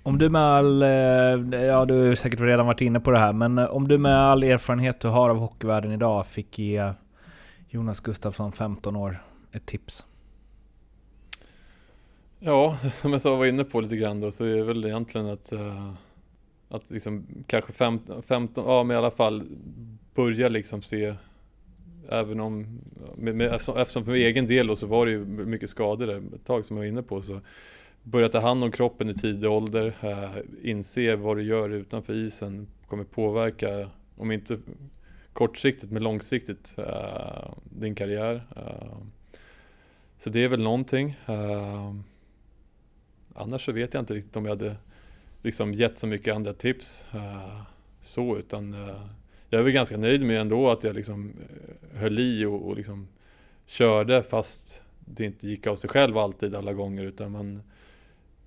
Om 0.03 0.17
du 0.17 0.29
med 0.29 0.41
all, 0.41 0.81
eh, 0.81 0.89
ja 1.65 1.85
du 1.85 2.07
har 2.07 2.15
säkert 2.15 2.39
redan 2.39 2.65
varit 2.65 2.81
inne 2.81 2.99
på 2.99 3.11
det 3.11 3.17
här, 3.17 3.33
men 3.33 3.57
eh, 3.57 3.65
om 3.65 3.87
du 3.87 3.97
med 3.97 4.17
all 4.17 4.43
erfarenhet 4.43 4.99
du 4.99 5.07
har 5.07 5.29
av 5.29 5.37
hockeyvärlden 5.37 5.91
idag 5.91 6.27
fick 6.27 6.59
ge 6.59 6.93
Jonas 7.69 7.99
Gustafsson, 7.99 8.51
15 8.51 8.95
år, 8.95 9.23
ett 9.51 9.65
tips? 9.65 10.05
Ja, 12.39 12.77
som 12.93 13.13
jag 13.13 13.21
sa 13.21 13.35
var 13.35 13.45
inne 13.45 13.63
på 13.63 13.81
lite 13.81 13.95
grann 13.95 14.21
då, 14.21 14.31
så 14.31 14.45
är 14.45 14.55
det 14.55 14.63
väl 14.63 14.85
egentligen 14.85 15.27
att 15.27 15.51
eh, 15.51 15.93
att 16.69 16.83
liksom 16.87 17.25
kanske 17.47 17.73
15, 17.73 18.23
15, 18.23 18.65
ja 18.67 18.83
men 18.83 18.95
i 18.95 18.97
alla 18.97 19.11
fall 19.11 19.43
börja 20.15 20.49
liksom 20.49 20.81
se 20.81 21.15
Även 22.09 22.39
om, 22.39 22.79
med, 23.15 23.35
med, 23.35 23.53
eftersom 23.53 24.05
för 24.05 24.11
egen 24.11 24.47
del 24.47 24.67
då 24.67 24.75
så 24.75 24.87
var 24.87 25.05
det 25.05 25.11
ju 25.11 25.25
mycket 25.25 25.69
skador 25.69 26.07
där 26.07 26.23
ett 26.35 26.45
tag 26.45 26.65
som 26.65 26.77
jag 26.77 26.81
var 26.81 26.87
inne 26.87 27.03
på 27.03 27.21
så 27.21 27.39
Börja 28.03 28.29
ta 28.29 28.39
hand 28.39 28.63
om 28.63 28.71
kroppen 28.71 29.09
i 29.09 29.13
tidig 29.13 29.49
ålder, 29.49 29.95
eh, 30.01 30.69
inse 30.71 31.15
vad 31.15 31.37
du 31.37 31.43
gör 31.43 31.69
utanför 31.69 32.13
isen 32.13 32.67
kommer 32.87 33.03
påverka, 33.03 33.89
om 34.15 34.31
inte 34.31 34.59
kortsiktigt 35.33 35.91
men 35.91 36.03
långsiktigt, 36.03 36.73
eh, 36.77 37.53
din 37.63 37.95
karriär. 37.95 38.47
Eh, 38.55 38.97
så 40.17 40.29
det 40.29 40.43
är 40.43 40.47
väl 40.47 40.61
någonting. 40.61 41.15
annars 43.35 43.65
så 43.65 43.71
vet 43.71 43.93
jag 43.93 44.01
inte 44.01 44.13
riktigt 44.13 44.35
om 44.35 44.45
jag 44.45 44.51
hade 44.51 44.75
liksom 45.43 45.73
gett 45.73 45.97
så 45.97 46.07
mycket 46.07 46.35
andra 46.35 46.53
tips. 46.53 47.07
Så, 48.01 48.37
utan 48.37 48.73
jag 49.49 49.59
är 49.59 49.63
väl 49.63 49.73
ganska 49.73 49.97
nöjd 49.97 50.21
med 50.21 50.41
ändå 50.41 50.69
att 50.69 50.83
jag 50.83 50.95
liksom 50.95 51.33
höll 51.93 52.19
i 52.19 52.45
och, 52.45 52.67
och 52.67 52.75
liksom 52.75 53.07
körde 53.65 54.23
fast 54.23 54.83
det 54.99 55.25
inte 55.25 55.47
gick 55.47 55.67
av 55.67 55.75
sig 55.75 55.89
själv 55.89 56.17
alltid 56.17 56.55
alla 56.55 56.73
gånger 56.73 57.03
utan 57.03 57.31
man 57.31 57.61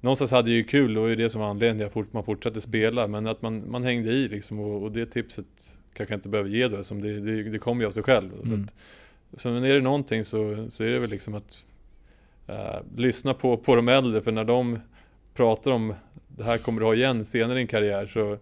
Någonstans 0.04 0.30
hade 0.30 0.50
jag 0.50 0.56
ju 0.56 0.64
kul 0.64 0.98
och 0.98 1.06
det 1.06 1.12
är 1.12 1.16
det 1.16 1.30
som 1.30 1.40
var 1.40 1.48
anledningen 1.48 1.90
till 1.90 2.02
att 2.02 2.12
man 2.12 2.24
fortsatte 2.24 2.60
spela 2.60 3.06
men 3.06 3.26
att 3.26 3.42
man, 3.42 3.70
man 3.70 3.84
hängde 3.84 4.10
i 4.10 4.28
liksom 4.28 4.58
och, 4.60 4.82
och 4.82 4.92
det 4.92 5.06
tipset 5.06 5.78
kanske 5.92 6.12
jag 6.12 6.18
inte 6.18 6.28
behöver 6.28 6.50
ge 6.50 6.68
då 6.68 6.82
som 6.82 7.00
det, 7.00 7.20
det, 7.20 7.42
det 7.42 7.58
kommer 7.58 7.82
ju 7.82 7.86
av 7.86 7.90
sig 7.90 8.02
själv. 8.02 8.32
Mm. 8.32 8.46
Så, 8.46 8.54
att, 8.54 9.40
så 9.40 9.48
är 9.48 9.74
det 9.74 9.80
någonting 9.80 10.24
så, 10.24 10.66
så 10.70 10.84
är 10.84 10.90
det 10.90 10.98
väl 10.98 11.10
liksom 11.10 11.34
att 11.34 11.64
uh, 12.48 12.80
lyssna 12.96 13.34
på, 13.34 13.56
på 13.56 13.76
de 13.76 13.88
äldre 13.88 14.20
för 14.20 14.32
när 14.32 14.44
de 14.44 14.78
pratar 15.34 15.70
om 15.70 15.94
det 16.28 16.44
här 16.44 16.58
kommer 16.58 16.80
du 16.80 16.86
ha 16.86 16.94
igen 16.94 17.24
senare 17.24 17.58
i 17.58 17.60
din 17.60 17.66
karriär 17.66 18.06
så, 18.06 18.38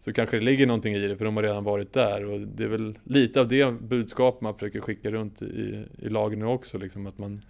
så 0.00 0.12
kanske 0.12 0.36
det 0.36 0.44
ligger 0.44 0.66
någonting 0.66 0.94
i 0.94 1.08
det 1.08 1.16
för 1.16 1.24
de 1.24 1.36
har 1.36 1.42
redan 1.42 1.64
varit 1.64 1.92
där 1.92 2.24
och 2.24 2.40
det 2.40 2.64
är 2.64 2.68
väl 2.68 2.98
lite 3.04 3.40
av 3.40 3.48
det 3.48 3.72
budskap 3.80 4.40
man 4.40 4.54
försöker 4.54 4.80
skicka 4.80 5.10
runt 5.10 5.42
i, 5.42 5.84
i 5.98 6.08
lagen 6.08 6.38
nu 6.38 6.46
också 6.46 6.78
liksom 6.78 7.06
att 7.06 7.18
man 7.18 7.42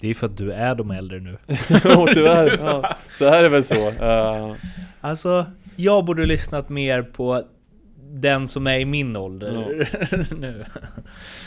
det 0.00 0.08
är 0.10 0.14
för 0.14 0.26
att 0.26 0.36
du 0.36 0.52
är 0.52 0.74
de 0.74 0.90
äldre 0.90 1.20
nu. 1.20 1.36
ja, 1.84 2.08
tyvärr. 2.14 2.58
Ja, 2.60 2.96
så 3.12 3.28
här 3.28 3.38
är 3.38 3.42
det 3.42 3.48
väl 3.48 3.64
så. 3.64 3.88
Uh... 3.90 4.54
Alltså, 5.00 5.46
jag 5.76 6.04
borde 6.04 6.26
lyssnat 6.26 6.68
mer 6.68 7.02
på 7.02 7.42
den 8.10 8.48
som 8.48 8.66
är 8.66 8.78
i 8.78 8.84
min 8.84 9.16
ålder 9.16 9.52
ja. 9.52 10.16
nu. 10.38 10.64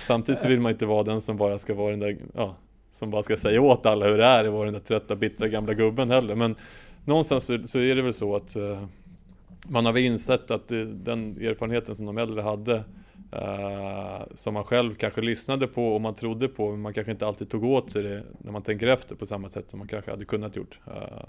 Samtidigt 0.07 0.41
så 0.41 0.47
vill 0.47 0.59
man 0.59 0.71
inte 0.71 0.85
vara 0.85 1.03
den 1.03 1.21
som 1.21 1.37
bara 1.37 1.59
ska 1.59 1.73
vara 1.73 1.91
den 1.91 1.99
där, 1.99 2.17
ja, 2.35 2.57
som 2.91 3.11
bara 3.11 3.23
ska 3.23 3.37
säga 3.37 3.61
åt 3.61 3.85
alla 3.85 4.07
hur 4.07 4.17
det 4.17 4.25
är 4.25 4.47
och 4.47 4.53
vara 4.53 4.65
den 4.65 4.73
där 4.73 4.81
trötta, 4.81 5.15
bittra 5.15 5.47
gamla 5.47 5.73
gubben 5.73 6.09
heller. 6.09 6.35
Men 6.35 6.55
någonstans 7.05 7.45
så, 7.45 7.59
så 7.65 7.79
är 7.79 7.95
det 7.95 8.01
väl 8.01 8.13
så 8.13 8.35
att 8.35 8.55
uh, 8.57 8.83
man 9.63 9.85
har 9.85 9.93
väl 9.93 10.03
insett 10.03 10.51
att 10.51 10.67
det, 10.67 10.85
den 10.85 11.37
erfarenheten 11.41 11.95
som 11.95 12.05
de 12.05 12.17
äldre 12.17 12.41
hade 12.41 12.83
uh, 13.33 14.23
som 14.35 14.53
man 14.53 14.63
själv 14.63 14.95
kanske 14.95 15.21
lyssnade 15.21 15.67
på 15.67 15.95
och 15.95 16.01
man 16.01 16.13
trodde 16.15 16.47
på 16.47 16.71
men 16.71 16.81
man 16.81 16.93
kanske 16.93 17.11
inte 17.11 17.27
alltid 17.27 17.49
tog 17.49 17.63
åt 17.63 17.91
sig 17.91 18.03
det 18.03 18.23
när 18.37 18.51
man 18.51 18.61
tänker 18.61 18.87
efter 18.87 19.15
på 19.15 19.25
samma 19.25 19.49
sätt 19.49 19.69
som 19.69 19.79
man 19.79 19.87
kanske 19.87 20.11
hade 20.11 20.25
kunnat 20.25 20.55
gjort. 20.55 20.79
Uh, 20.87 21.23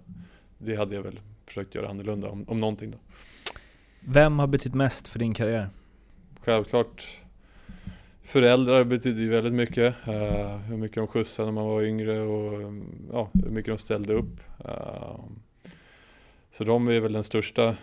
det 0.58 0.76
hade 0.76 0.94
jag 0.94 1.02
väl 1.02 1.20
försökt 1.46 1.74
göra 1.74 1.88
annorlunda 1.88 2.28
om, 2.28 2.44
om 2.48 2.60
någonting 2.60 2.90
då. 2.90 2.98
Vem 4.00 4.38
har 4.38 4.46
betytt 4.46 4.74
mest 4.74 5.08
för 5.08 5.18
din 5.18 5.34
karriär? 5.34 5.68
Självklart 6.40 7.22
Föräldrar 8.24 8.84
betyder 8.84 9.22
ju 9.22 9.28
väldigt 9.28 9.52
mycket. 9.52 9.94
Uh, 10.08 10.56
hur 10.56 10.76
mycket 10.76 10.96
de 10.96 11.06
skjutsade 11.06 11.46
när 11.46 11.52
man 11.52 11.66
var 11.66 11.82
yngre 11.82 12.20
och 12.20 12.72
ja, 13.12 13.30
hur 13.32 13.50
mycket 13.50 13.72
de 13.72 13.78
ställde 13.78 14.14
upp. 14.14 14.40
Så 16.52 16.64
de 16.64 16.88
är 16.88 17.00
väl 17.00 17.12
den 17.12 17.24
största 17.24 17.76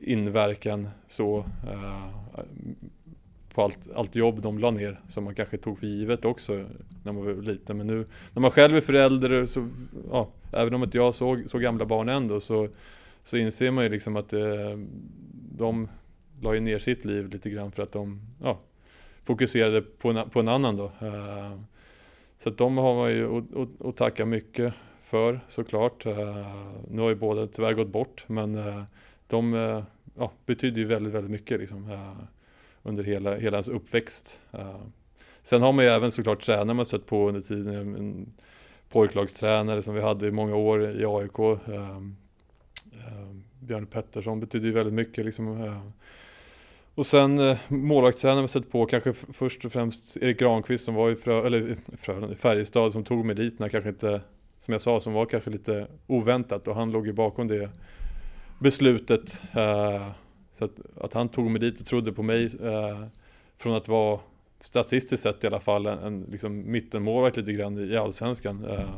inverkan 0.00 0.88
så 1.06 1.44
på 3.54 3.62
allt, 3.62 3.90
allt 3.94 4.14
jobb 4.16 4.42
de 4.42 4.58
la 4.58 4.70
ner 4.70 5.00
som 5.08 5.24
man 5.24 5.34
kanske 5.34 5.56
tog 5.58 5.78
för 5.78 5.86
givet 5.86 6.24
också 6.24 6.64
när 7.04 7.12
man 7.12 7.24
var 7.24 7.42
liten. 7.42 7.76
Men 7.76 7.86
nu 7.86 8.06
när 8.32 8.40
man 8.40 8.50
själv 8.50 8.76
är 8.76 8.80
förälder 8.80 9.46
så, 9.46 9.68
ja, 10.10 10.28
även 10.52 10.74
om 10.74 10.82
inte 10.82 10.96
jag 10.96 11.14
såg 11.14 11.44
så 11.46 11.58
gamla 11.58 11.84
barn 11.86 12.08
ändå 12.08 12.40
så, 12.40 12.68
så 13.24 13.36
inser 13.36 13.70
man 13.70 13.84
ju 13.84 13.90
liksom 13.90 14.16
att 14.16 14.32
eh, 14.32 14.78
de 15.56 15.88
la 16.40 16.54
ju 16.54 16.60
ner 16.60 16.78
sitt 16.78 17.04
liv 17.04 17.28
lite 17.28 17.50
grann 17.50 17.72
för 17.72 17.82
att 17.82 17.92
de 17.92 18.20
ja, 18.42 18.58
fokuserade 19.24 19.82
på 19.82 20.10
en, 20.10 20.30
på 20.30 20.40
en 20.40 20.48
annan 20.48 20.76
då. 20.76 20.84
Eh, 20.84 21.60
så 22.38 22.48
att 22.48 22.58
de 22.58 22.78
har 22.78 22.94
man 22.94 23.10
ju 23.10 23.42
att 23.88 23.96
tacka 23.96 24.26
mycket 24.26 24.74
för 25.02 25.40
såklart. 25.48 26.06
Eh, 26.06 26.56
nu 26.90 27.02
har 27.02 27.08
ju 27.08 27.14
båda 27.14 27.46
tyvärr 27.46 27.72
gått 27.72 27.88
bort 27.88 28.24
men 28.26 28.54
eh, 28.54 28.82
de 29.26 29.54
eh, 29.54 29.82
ja, 30.18 30.32
betyder 30.46 30.80
ju 30.80 30.86
väldigt, 30.86 31.14
väldigt 31.14 31.30
mycket 31.30 31.60
liksom, 31.60 31.90
eh, 31.90 32.16
under 32.82 33.04
hela, 33.04 33.36
hela 33.36 33.56
hans 33.56 33.68
uppväxt. 33.68 34.40
Eh, 34.52 34.80
sen 35.42 35.62
har 35.62 35.72
man 35.72 35.84
ju 35.84 35.90
även 35.90 36.10
såklart 36.10 36.40
tränare 36.40 36.74
man 36.74 36.86
stött 36.86 37.06
på 37.06 37.28
under 37.28 37.40
tiden. 37.40 37.96
En 37.96 38.32
pojklagstränare 38.88 39.82
som 39.82 39.94
vi 39.94 40.00
hade 40.00 40.26
i 40.26 40.30
många 40.30 40.56
år 40.56 40.90
i 40.90 41.04
AIK. 41.06 41.38
Eh, 41.38 41.96
eh, 42.92 43.34
Björn 43.60 43.86
Pettersson 43.86 44.40
betyder 44.40 44.66
ju 44.66 44.72
väldigt 44.72 44.94
mycket. 44.94 45.24
Liksom, 45.24 45.82
och 46.94 47.06
sen 47.06 47.38
eh, 47.38 47.58
målvaktstränaren 47.68 48.48
stött 48.48 48.64
sett 48.64 48.72
på, 48.72 48.86
kanske 48.86 49.12
först 49.12 49.64
och 49.64 49.72
främst 49.72 50.16
Erik 50.16 50.38
Granqvist 50.38 50.84
som 50.84 50.94
var 50.94 51.10
i 51.10 51.16
Frö, 51.16 51.46
eller, 51.46 51.76
Frö, 51.96 52.34
Färjestad 52.34 52.92
som 52.92 53.04
tog 53.04 53.24
meriterna, 53.24 53.68
kanske 53.68 53.90
inte, 53.90 54.20
som 54.58 54.72
jag 54.72 54.80
sa, 54.80 55.00
som 55.00 55.12
var 55.12 55.26
kanske 55.26 55.50
lite 55.50 55.86
oväntat 56.06 56.68
och 56.68 56.74
han 56.74 56.90
låg 56.90 57.06
ju 57.06 57.12
bakom 57.12 57.48
det 57.48 57.70
beslutet. 58.58 59.42
Eh, 59.52 60.08
så 60.62 60.66
att, 60.66 61.04
att, 61.04 61.14
han 61.14 61.28
tog 61.28 61.50
mig 61.50 61.60
dit 61.60 61.80
och 61.80 61.86
trodde 61.86 62.12
på 62.12 62.22
mig 62.22 62.44
eh, 62.44 63.04
från 63.56 63.74
att 63.74 63.88
vara 63.88 64.20
statistiskt 64.60 65.22
sett 65.22 65.44
i 65.44 65.46
alla 65.46 65.60
fall 65.60 65.86
en, 65.86 65.98
en 65.98 66.26
liksom 66.30 66.72
mittenmålvakt 66.72 67.36
lite 67.36 67.52
grann 67.52 67.90
i 67.90 67.96
allsvenskan 67.96 68.64
eh, 68.64 68.88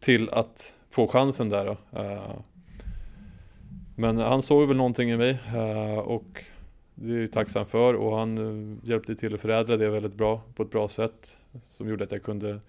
till 0.00 0.28
att 0.28 0.74
få 0.90 1.08
chansen 1.08 1.48
där. 1.48 1.76
Eh, 1.92 2.36
men 3.96 4.18
han 4.18 4.42
såg 4.42 4.68
väl 4.68 4.76
någonting 4.76 5.10
i 5.10 5.16
mig 5.16 5.38
eh, 5.54 5.98
och 5.98 6.44
det 6.94 7.14
är 7.14 7.20
jag 7.20 7.32
tacksam 7.32 7.66
för 7.66 7.94
och 7.94 8.18
han 8.18 8.38
eh, 8.38 8.88
hjälpte 8.88 9.14
till 9.14 9.34
att 9.34 9.40
förädla 9.40 9.76
det 9.76 9.90
väldigt 9.90 10.14
bra 10.14 10.42
på 10.54 10.62
ett 10.62 10.70
bra 10.70 10.88
sätt 10.88 11.38
som 11.62 11.88
gjorde 11.88 12.04
att 12.04 12.12
jag 12.12 12.22
kunde 12.22 12.60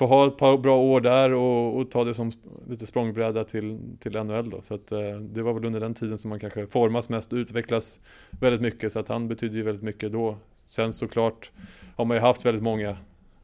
få 0.00 0.06
ha 0.06 0.26
ett 0.26 0.36
par 0.36 0.58
bra 0.58 0.76
år 0.76 1.00
där 1.00 1.32
och, 1.32 1.76
och 1.76 1.90
ta 1.90 2.04
det 2.04 2.14
som 2.14 2.32
lite 2.68 2.86
språngbräda 2.86 3.44
till, 3.44 3.78
till 3.98 4.12
NHL 4.12 4.50
då. 4.50 4.62
Så 4.62 4.74
att, 4.74 4.92
eh, 4.92 5.16
det 5.20 5.42
var 5.42 5.52
väl 5.52 5.64
under 5.64 5.80
den 5.80 5.94
tiden 5.94 6.18
som 6.18 6.28
man 6.28 6.40
kanske 6.40 6.66
formas 6.66 7.08
mest 7.08 7.32
och 7.32 7.36
utvecklas 7.36 8.00
väldigt 8.30 8.60
mycket 8.60 8.92
så 8.92 8.98
att 8.98 9.08
han 9.08 9.28
betyder 9.28 9.56
ju 9.56 9.62
väldigt 9.62 9.82
mycket 9.82 10.12
då. 10.12 10.36
Sen 10.66 10.92
såklart 10.92 11.50
har 11.96 12.04
man 12.04 12.16
ju 12.16 12.20
haft 12.20 12.44
väldigt 12.44 12.62
många 12.62 12.96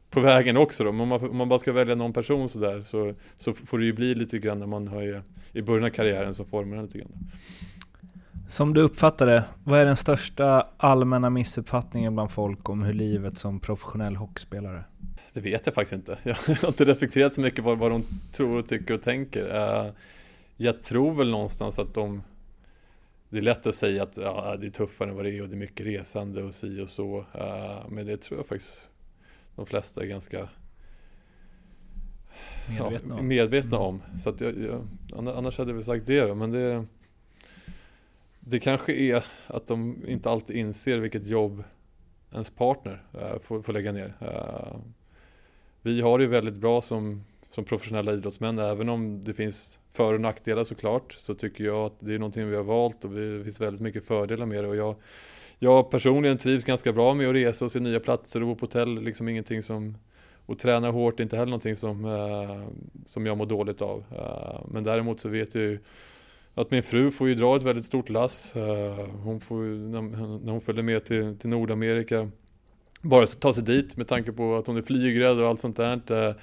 på 0.09 0.19
vägen 0.19 0.57
också 0.57 0.83
då. 0.83 0.91
Men 0.91 1.01
om 1.01 1.07
man, 1.07 1.29
om 1.29 1.37
man 1.37 1.49
bara 1.49 1.59
ska 1.59 1.71
välja 1.71 1.95
någon 1.95 2.13
person 2.13 2.49
sådär 2.49 2.81
så, 2.81 3.13
så 3.37 3.53
får 3.53 3.79
det 3.79 3.85
ju 3.85 3.93
bli 3.93 4.15
lite 4.15 4.39
grann 4.39 4.59
när 4.59 4.67
man 4.67 4.87
har 4.87 5.23
i 5.53 5.61
början 5.61 5.85
av 5.85 5.89
karriären 5.89 6.33
så 6.33 6.45
formar 6.45 6.75
den 6.75 6.85
lite 6.85 6.97
grann. 6.97 7.11
Som 8.47 8.73
du 8.73 8.81
uppfattar 8.81 9.27
det, 9.27 9.43
vad 9.63 9.79
är 9.79 9.85
den 9.85 9.95
största 9.95 10.67
allmänna 10.77 11.29
missuppfattningen 11.29 12.13
bland 12.13 12.31
folk 12.31 12.69
om 12.69 12.83
hur 12.83 12.93
livet 12.93 13.37
som 13.37 13.59
professionell 13.59 14.15
hockeyspelare? 14.15 14.83
Det 15.37 15.41
vet 15.41 15.65
jag 15.65 15.75
faktiskt 15.75 15.93
inte. 15.93 16.17
Jag 16.23 16.35
har 16.35 16.67
inte 16.67 16.85
reflekterat 16.85 17.33
så 17.33 17.41
mycket 17.41 17.63
på 17.63 17.75
vad 17.75 17.91
de 17.91 18.03
tror 18.31 18.57
och 18.57 18.67
tycker 18.67 18.93
och 18.93 19.01
tänker. 19.01 19.55
Eh, 19.55 19.91
jag 20.55 20.83
tror 20.83 21.13
väl 21.13 21.29
någonstans 21.29 21.79
att 21.79 21.93
de 21.93 22.23
det 23.29 23.37
är 23.37 23.41
lätt 23.41 23.67
att 23.67 23.75
säga 23.75 24.03
att 24.03 24.17
ja, 24.17 24.57
det 24.59 24.67
är 24.67 24.71
tuffare 24.71 25.09
än 25.09 25.15
vad 25.15 25.25
det 25.25 25.37
är 25.37 25.41
och 25.41 25.49
det 25.49 25.55
är 25.55 25.57
mycket 25.57 25.85
resande 25.85 26.43
och 26.43 26.53
si 26.53 26.81
och 26.81 26.89
så. 26.89 27.25
Eh, 27.33 27.89
men 27.89 28.05
det 28.05 28.17
tror 28.17 28.39
jag 28.39 28.47
faktiskt 28.47 28.89
de 29.55 29.65
flesta 29.65 30.01
är 30.01 30.05
ganska 30.05 30.49
medvetna 32.69 33.15
ja, 33.15 33.19
om. 33.19 33.27
Medvetna 33.27 33.77
om. 33.77 34.01
Så 34.23 34.29
att 34.29 34.41
jag, 34.41 34.57
jag, 34.59 34.87
annars 35.11 35.57
hade 35.57 35.69
jag 35.69 35.75
väl 35.75 35.83
sagt 35.83 36.05
det 36.05 36.35
men 36.35 36.51
det 36.51 36.85
det 38.39 38.59
kanske 38.59 38.93
är 38.93 39.25
att 39.47 39.67
de 39.67 40.05
inte 40.07 40.29
alltid 40.29 40.55
inser 40.55 40.97
vilket 40.97 41.27
jobb 41.27 41.63
ens 42.33 42.51
partner 42.51 43.03
uh, 43.15 43.39
får, 43.39 43.61
får, 43.61 43.73
lägga 43.73 43.91
ner 43.91 44.13
vi 45.81 46.01
har 46.01 46.19
det 46.19 46.27
väldigt 46.27 46.57
bra 46.57 46.81
som, 46.81 47.23
som 47.49 47.63
professionella 47.63 48.13
idrottsmän, 48.13 48.59
även 48.59 48.89
om 48.89 49.21
det 49.21 49.33
finns 49.33 49.79
för 49.93 50.13
och 50.13 50.21
nackdelar 50.21 50.63
såklart, 50.63 51.15
så 51.17 51.33
tycker 51.33 51.63
jag 51.63 51.85
att 51.85 51.95
det 51.99 52.13
är 52.13 52.19
någonting 52.19 52.49
vi 52.49 52.55
har 52.55 52.63
valt 52.63 53.05
och 53.05 53.11
det 53.11 53.43
finns 53.43 53.61
väldigt 53.61 53.81
mycket 53.81 54.05
fördelar 54.05 54.45
med 54.45 54.63
det. 54.63 54.67
Och 54.67 54.75
jag, 54.75 54.95
jag 55.59 55.91
personligen 55.91 56.37
trivs 56.37 56.63
ganska 56.63 56.93
bra 56.93 57.13
med 57.13 57.29
att 57.29 57.35
resa 57.35 57.65
och 57.65 57.71
se 57.71 57.79
nya 57.79 57.99
platser 57.99 58.41
och 58.41 58.47
bo 58.47 58.55
på 58.55 58.65
hotell, 58.65 59.01
liksom 59.01 59.29
ingenting 59.29 59.61
som 59.61 59.97
och 60.47 60.59
träna 60.59 60.91
hårt 60.91 61.19
är 61.19 61.23
inte 61.23 61.37
heller 61.37 61.49
någonting 61.49 61.75
som, 61.75 62.05
eh, 62.05 62.67
som 63.05 63.25
jag 63.25 63.37
mår 63.37 63.45
dåligt 63.45 63.81
av. 63.81 64.03
Eh, 64.15 64.61
men 64.67 64.83
däremot 64.83 65.19
så 65.19 65.29
vet 65.29 65.55
jag 65.55 65.63
ju 65.63 65.79
att 66.53 66.71
min 66.71 66.83
fru 66.83 67.11
får 67.11 67.27
ju 67.27 67.35
dra 67.35 67.55
ett 67.55 67.63
väldigt 67.63 67.85
stort 67.85 68.09
lass. 68.09 68.55
Eh, 68.55 69.07
hon 69.23 69.39
får 69.39 69.63
när, 69.63 70.01
när 70.45 70.51
hon 70.51 70.61
följer 70.61 70.83
med 70.83 71.05
till, 71.05 71.37
till 71.37 71.49
Nordamerika, 71.49 72.31
bara 73.01 73.25
ta 73.25 73.53
sig 73.53 73.63
dit 73.63 73.97
med 73.97 74.07
tanke 74.07 74.31
på 74.31 74.55
att 74.55 74.67
hon 74.67 74.77
är 74.77 74.81
flygrädd 74.81 75.39
och 75.39 75.47
allt 75.47 75.59
sånt 75.59 75.77
där. 75.77 76.27
Eh, 76.27 76.35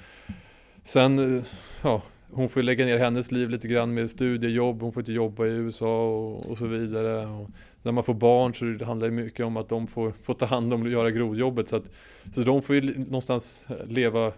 sen, 0.83 1.37
eh, 1.37 1.43
ja, 1.81 2.01
hon 2.31 2.49
får 2.49 2.61
ju 2.61 2.65
lägga 2.65 2.85
ner 2.85 2.97
hennes 2.97 3.31
liv 3.31 3.49
lite 3.49 3.67
grann 3.67 3.93
med 3.93 4.09
studiejobb, 4.09 4.81
hon 4.81 4.93
får 4.93 5.01
inte 5.01 5.13
jobba 5.13 5.45
i 5.45 5.49
USA 5.49 6.09
och, 6.09 6.51
och 6.51 6.57
så 6.57 6.67
vidare. 6.67 7.27
Och 7.27 7.49
när 7.83 7.91
man 7.91 8.03
får 8.03 8.13
barn 8.13 8.53
så 8.53 8.65
det 8.65 8.85
handlar 8.85 9.07
det 9.07 9.13
mycket 9.13 9.45
om 9.45 9.57
att 9.57 9.69
de 9.69 9.87
får, 9.87 10.13
får 10.23 10.33
ta 10.33 10.45
hand 10.45 10.73
om 10.73 10.81
och 10.81 10.89
göra 10.89 11.11
grodjobbet. 11.11 11.69
Så, 11.69 11.75
att, 11.75 11.91
så 12.33 12.41
de 12.41 12.61
får 12.61 12.75
ju 12.75 12.97
någonstans 12.97 13.65
eh, 13.69 13.87
leva 13.87 14.31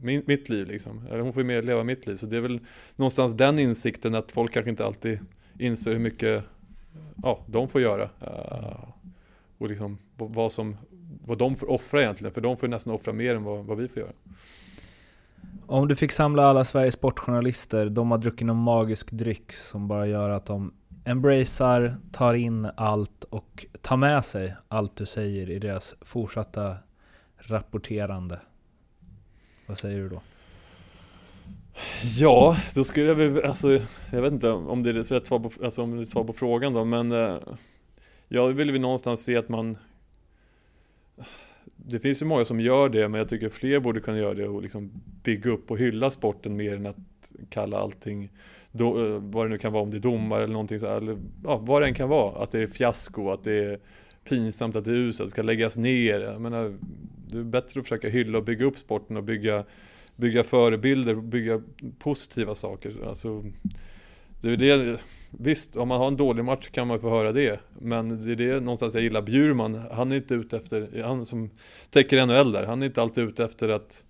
min, 0.00 0.22
mitt 0.26 0.48
liv 0.48 0.66
liksom. 0.66 1.02
Eller 1.10 1.20
hon 1.20 1.32
får 1.32 1.42
ju 1.42 1.46
mer 1.46 1.62
leva 1.62 1.84
mitt 1.84 2.06
liv. 2.06 2.16
Så 2.16 2.26
det 2.26 2.36
är 2.36 2.40
väl 2.40 2.60
någonstans 2.96 3.34
den 3.34 3.58
insikten 3.58 4.14
att 4.14 4.32
folk 4.32 4.52
kanske 4.52 4.70
inte 4.70 4.86
alltid 4.86 5.18
inser 5.58 5.92
hur 5.92 5.98
mycket 5.98 6.44
ja, 7.22 7.44
de 7.46 7.68
får 7.68 7.80
göra. 7.80 8.08
Och 9.58 9.68
liksom 9.68 9.98
vad, 10.16 10.52
som, 10.52 10.76
vad 11.28 11.38
de 11.38 11.56
får 11.56 11.70
offra 11.70 12.02
egentligen. 12.02 12.34
För 12.34 12.40
de 12.40 12.56
får 12.56 12.68
nästan 12.68 12.92
offra 12.92 13.12
mer 13.12 13.34
än 13.34 13.44
vad, 13.44 13.64
vad 13.64 13.78
vi 13.78 13.88
får 13.88 13.98
göra. 13.98 14.12
Om 15.66 15.88
du 15.88 15.96
fick 15.96 16.12
samla 16.12 16.42
alla 16.42 16.64
Sveriges 16.64 16.94
sportjournalister, 16.94 17.88
de 17.88 18.10
har 18.10 18.18
druckit 18.18 18.46
någon 18.46 18.56
magisk 18.56 19.10
dryck 19.10 19.52
som 19.52 19.88
bara 19.88 20.06
gör 20.06 20.30
att 20.30 20.46
de 20.46 20.72
embracear, 21.04 21.96
tar 22.12 22.34
in 22.34 22.68
allt 22.76 23.24
och 23.24 23.66
tar 23.80 23.96
med 23.96 24.24
sig 24.24 24.54
allt 24.68 24.96
du 24.96 25.06
säger 25.06 25.50
i 25.50 25.58
deras 25.58 25.96
fortsatta 26.00 26.76
rapporterande. 27.38 28.40
Vad 29.66 29.78
säger 29.78 29.98
du 29.98 30.08
då? 30.08 30.20
Ja, 32.18 32.56
då 32.74 32.84
skulle 32.84 33.06
jag 33.06 33.14
väl, 33.14 33.44
alltså, 33.44 33.80
jag 34.12 34.22
vet 34.22 34.32
inte 34.32 34.50
om 34.50 34.82
det 34.82 34.90
är 34.90 34.94
rätt 34.94 35.26
svar 35.26 35.38
på, 35.38 35.50
alltså, 35.64 35.82
om 35.82 35.96
det 35.96 36.02
är 36.02 36.04
svar 36.04 36.24
på 36.24 36.32
frågan 36.32 36.72
då, 36.72 36.84
men 36.84 37.12
eh, 37.12 37.36
jag 38.28 38.48
vill 38.48 38.72
väl 38.72 38.80
någonstans 38.80 39.24
se 39.24 39.36
att 39.36 39.48
man 39.48 39.78
det 41.90 41.98
finns 41.98 42.22
ju 42.22 42.26
många 42.26 42.44
som 42.44 42.60
gör 42.60 42.88
det, 42.88 43.08
men 43.08 43.18
jag 43.18 43.28
tycker 43.28 43.48
fler 43.48 43.80
borde 43.80 44.00
kunna 44.00 44.18
göra 44.18 44.34
det 44.34 44.48
och 44.48 44.62
liksom 44.62 44.90
bygga 45.22 45.50
upp 45.50 45.70
och 45.70 45.78
hylla 45.78 46.10
sporten 46.10 46.56
mer 46.56 46.74
än 46.74 46.86
att 46.86 47.32
kalla 47.50 47.78
allting, 47.78 48.30
do, 48.72 49.04
eh, 49.04 49.20
vad 49.22 49.46
det 49.46 49.50
nu 49.50 49.58
kan 49.58 49.72
vara, 49.72 49.82
om 49.82 49.90
det 49.90 49.96
är 49.96 50.00
domare 50.00 50.42
eller 50.44 50.52
någonting 50.52 50.78
så 50.78 50.86
här, 50.86 50.96
eller 50.96 51.18
ja, 51.44 51.56
vad 51.56 51.82
det 51.82 51.86
än 51.86 51.94
kan 51.94 52.08
vara, 52.08 52.42
att 52.42 52.50
det 52.50 52.62
är 52.62 52.66
fiasko, 52.66 53.30
att 53.30 53.44
det 53.44 53.64
är 53.64 53.78
pinsamt 54.24 54.76
att 54.76 54.84
det 54.84 54.90
är 54.90 54.94
uselt, 54.94 55.20
att 55.20 55.26
det 55.26 55.30
ska 55.30 55.42
läggas 55.42 55.76
ner. 55.76 56.20
Jag 56.20 56.40
menar, 56.40 56.76
det 57.30 57.38
är 57.38 57.42
bättre 57.42 57.80
att 57.80 57.86
försöka 57.86 58.08
hylla 58.08 58.38
och 58.38 58.44
bygga 58.44 58.64
upp 58.64 58.78
sporten 58.78 59.16
och 59.16 59.24
bygga, 59.24 59.64
bygga 60.16 60.44
förebilder, 60.44 61.14
bygga 61.14 61.62
positiva 61.98 62.54
saker. 62.54 62.94
Alltså, 63.08 63.44
det 64.40 64.50
är 64.50 64.56
det, 64.56 65.00
visst, 65.30 65.76
om 65.76 65.88
man 65.88 65.98
har 65.98 66.08
en 66.08 66.16
dålig 66.16 66.44
match 66.44 66.68
kan 66.68 66.86
man 66.86 67.00
få 67.00 67.10
höra 67.10 67.32
det. 67.32 67.60
Men 67.78 68.24
det 68.24 68.32
är 68.32 68.36
det 68.36 68.60
någonstans 68.60 68.94
jag 68.94 69.02
gillar. 69.02 69.22
Bjurman, 69.22 69.82
han 69.92 70.12
är 70.12 70.16
inte 70.16 70.34
ute 70.34 70.56
efter, 70.56 71.02
han 71.02 71.26
som 71.26 71.50
täcker 71.90 72.26
NHL 72.26 72.52
där, 72.52 72.66
han 72.66 72.82
är 72.82 72.86
inte 72.86 73.02
alltid 73.02 73.24
ute 73.24 73.44
efter 73.44 73.68
att 73.68 74.04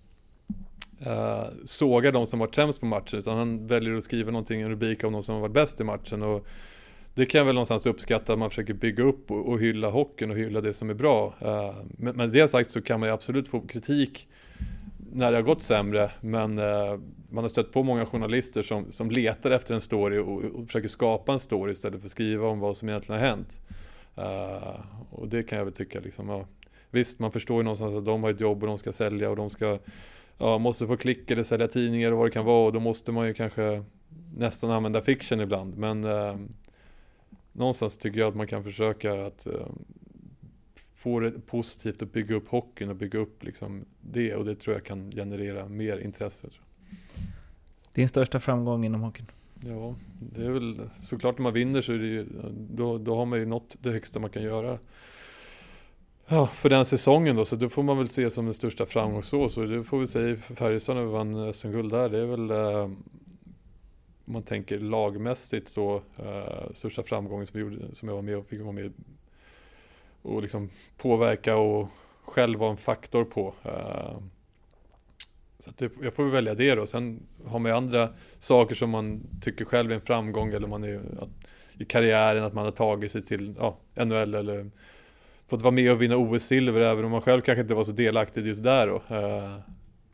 uh, 1.07 1.45
såga 1.65 2.11
de 2.11 2.27
som 2.27 2.39
varit 2.39 2.55
sämst 2.55 2.79
på 2.79 2.85
matchen. 2.85 3.19
Utan 3.19 3.37
han 3.37 3.67
väljer 3.67 3.95
att 3.95 4.03
skriva 4.03 4.31
någonting, 4.31 4.61
en 4.61 4.69
rubrik 4.69 5.03
om 5.03 5.13
de 5.13 5.23
som 5.23 5.35
har 5.35 5.41
varit 5.41 5.53
bäst 5.53 5.81
i 5.81 5.83
matchen. 5.83 6.23
Och 6.23 6.47
det 7.13 7.25
kan 7.25 7.39
jag 7.39 7.45
väl 7.45 7.55
någonstans 7.55 7.85
uppskatta, 7.85 8.33
att 8.33 8.39
man 8.39 8.49
försöker 8.49 8.73
bygga 8.73 9.03
upp 9.03 9.31
och, 9.31 9.49
och 9.49 9.59
hylla 9.59 9.89
hockeyn 9.89 10.31
och 10.31 10.37
hylla 10.37 10.61
det 10.61 10.73
som 10.73 10.89
är 10.89 10.93
bra. 10.93 11.33
Uh, 11.45 11.75
men 11.97 12.15
med 12.15 12.29
det 12.29 12.47
sagt 12.47 12.71
så 12.71 12.81
kan 12.81 12.99
man 12.99 13.09
ju 13.09 13.13
absolut 13.13 13.47
få 13.47 13.61
kritik 13.61 14.27
när 15.13 15.31
det 15.31 15.37
har 15.37 15.43
gått 15.43 15.61
sämre, 15.61 16.11
men 16.21 16.57
eh, 16.57 16.99
man 17.29 17.43
har 17.43 17.49
stött 17.49 17.71
på 17.71 17.83
många 17.83 18.05
journalister 18.05 18.61
som, 18.61 18.91
som 18.91 19.11
letar 19.11 19.51
efter 19.51 19.73
en 19.73 19.81
story 19.81 20.17
och, 20.17 20.43
och 20.43 20.65
försöker 20.65 20.87
skapa 20.87 21.33
en 21.33 21.39
story 21.39 21.71
istället 21.71 21.99
för 21.99 22.07
att 22.07 22.11
skriva 22.11 22.47
om 22.47 22.59
vad 22.59 22.77
som 22.77 22.89
egentligen 22.89 23.21
har 23.21 23.27
hänt. 23.27 23.61
Uh, 24.17 24.79
och 25.11 25.27
det 25.27 25.43
kan 25.43 25.57
jag 25.57 25.65
väl 25.65 25.73
tycka 25.73 25.99
liksom, 25.99 26.29
ja, 26.29 26.45
visst 26.91 27.19
man 27.19 27.31
förstår 27.31 27.57
ju 27.57 27.63
någonstans 27.63 27.95
att 27.95 28.05
de 28.05 28.23
har 28.23 28.29
ett 28.29 28.39
jobb 28.39 28.63
och 28.63 28.67
de 28.67 28.77
ska 28.77 28.91
sälja 28.91 29.29
och 29.29 29.35
de 29.35 29.49
ska, 29.49 29.79
ja, 30.37 30.57
måste 30.57 30.87
få 30.87 30.97
klick 30.97 31.31
eller 31.31 31.43
sälja 31.43 31.67
tidningar 31.67 32.11
och 32.11 32.17
vad 32.17 32.27
det 32.27 32.31
kan 32.31 32.45
vara 32.45 32.65
och 32.65 32.73
då 32.73 32.79
måste 32.79 33.11
man 33.11 33.27
ju 33.27 33.33
kanske 33.33 33.83
nästan 34.37 34.71
använda 34.71 35.01
fiction 35.01 35.41
ibland. 35.41 35.77
Men 35.77 36.05
uh, 36.05 36.35
någonstans 37.51 37.97
tycker 37.97 38.19
jag 38.19 38.27
att 38.27 38.35
man 38.35 38.47
kan 38.47 38.63
försöka 38.63 39.25
att 39.25 39.47
uh, 39.47 39.67
få 40.99 41.19
det 41.19 41.31
positivt 41.31 42.01
att 42.01 42.13
bygga 42.13 42.35
upp 42.35 42.47
hockeyn 42.47 42.89
och 42.89 42.95
bygga 42.95 43.19
upp 43.19 43.43
liksom 43.43 43.85
det 44.01 44.35
och 44.35 44.45
det 44.45 44.55
tror 44.55 44.75
jag 44.75 44.85
kan 44.85 45.11
generera 45.11 45.67
mer 45.67 45.97
intresse. 45.97 46.47
Din 47.93 48.09
största 48.09 48.39
framgång 48.39 48.85
inom 48.85 49.01
hockeyn? 49.01 49.25
Ja, 49.65 49.95
det 50.19 50.45
är 50.45 50.49
väl 50.49 50.89
såklart 51.01 51.37
när 51.37 51.43
man 51.43 51.53
vinner 51.53 51.81
så 51.81 51.93
är 51.93 51.97
det 51.97 52.07
ju, 52.07 52.25
då, 52.71 52.97
då 52.97 53.15
har 53.15 53.25
man 53.25 53.39
ju 53.39 53.45
nått 53.45 53.75
det 53.81 53.91
högsta 53.91 54.19
man 54.19 54.29
kan 54.29 54.43
göra. 54.43 54.79
Ja, 56.27 56.47
för 56.47 56.69
den 56.69 56.85
säsongen 56.85 57.35
då, 57.35 57.45
så 57.45 57.55
det 57.55 57.69
får 57.69 57.83
man 57.83 57.97
väl 57.97 58.07
se 58.07 58.29
som 58.29 58.45
den 58.45 58.53
största 58.53 58.85
framgång 58.85 59.23
så. 59.23 59.49
Så 59.49 59.65
det 59.65 59.83
får 59.83 59.99
vi 59.99 60.07
säga 60.07 60.37
Färjestad 60.37 60.95
när 60.95 61.03
vi 61.03 61.11
vann 61.11 61.53
SM-guld 61.53 61.91
där. 61.91 62.09
Det 62.09 62.19
är 62.19 62.25
väl 62.25 62.51
eh, 62.51 62.89
om 64.29 64.33
man 64.33 64.43
tänker 64.43 64.79
lagmässigt 64.79 65.67
så 65.67 65.95
uh, 65.95 66.71
största 66.73 67.03
framgången 67.03 67.47
som, 67.47 67.57
vi 67.57 67.63
gjorde, 67.63 67.95
som 67.95 68.07
jag 68.07 68.15
var 68.15 68.21
med 68.21 68.37
och 68.37 68.45
fick 68.45 68.61
vara 68.61 68.71
med 68.71 68.93
och 70.21 70.41
liksom 70.41 70.69
påverka 70.97 71.57
och 71.57 71.87
själv 72.25 72.59
vara 72.59 72.71
en 72.71 72.77
faktor 72.77 73.23
på. 73.23 73.53
Eh, 73.63 74.17
så 75.59 75.71
det, 75.77 75.91
jag 76.01 76.13
får 76.13 76.23
väl 76.23 76.31
välja 76.31 76.53
det 76.53 76.75
då. 76.75 76.85
Sen 76.85 77.23
har 77.45 77.59
man 77.59 77.71
ju 77.71 77.77
andra 77.77 78.09
saker 78.39 78.75
som 78.75 78.89
man 78.89 79.21
tycker 79.41 79.65
själv 79.65 79.91
är 79.91 79.95
en 79.95 80.01
framgång 80.01 80.53
eller 80.53 80.67
man 80.67 80.83
är 80.83 81.01
i 81.77 81.85
karriären 81.85 82.43
att 82.43 82.53
man 82.53 82.65
har 82.65 82.71
tagit 82.71 83.11
sig 83.11 83.21
till 83.21 83.55
ja, 83.59 83.77
NHL 83.95 84.35
eller 84.35 84.69
fått 85.47 85.61
vara 85.61 85.71
med 85.71 85.91
och 85.91 86.01
vinna 86.01 86.17
OS-silver 86.17 86.81
även 86.81 87.05
om 87.05 87.11
man 87.11 87.21
själv 87.21 87.41
kanske 87.41 87.61
inte 87.61 87.73
var 87.73 87.83
så 87.83 87.91
delaktig 87.91 88.45
just 88.45 88.63
där 88.63 88.87
då. 88.87 89.15
Eh, 89.15 89.59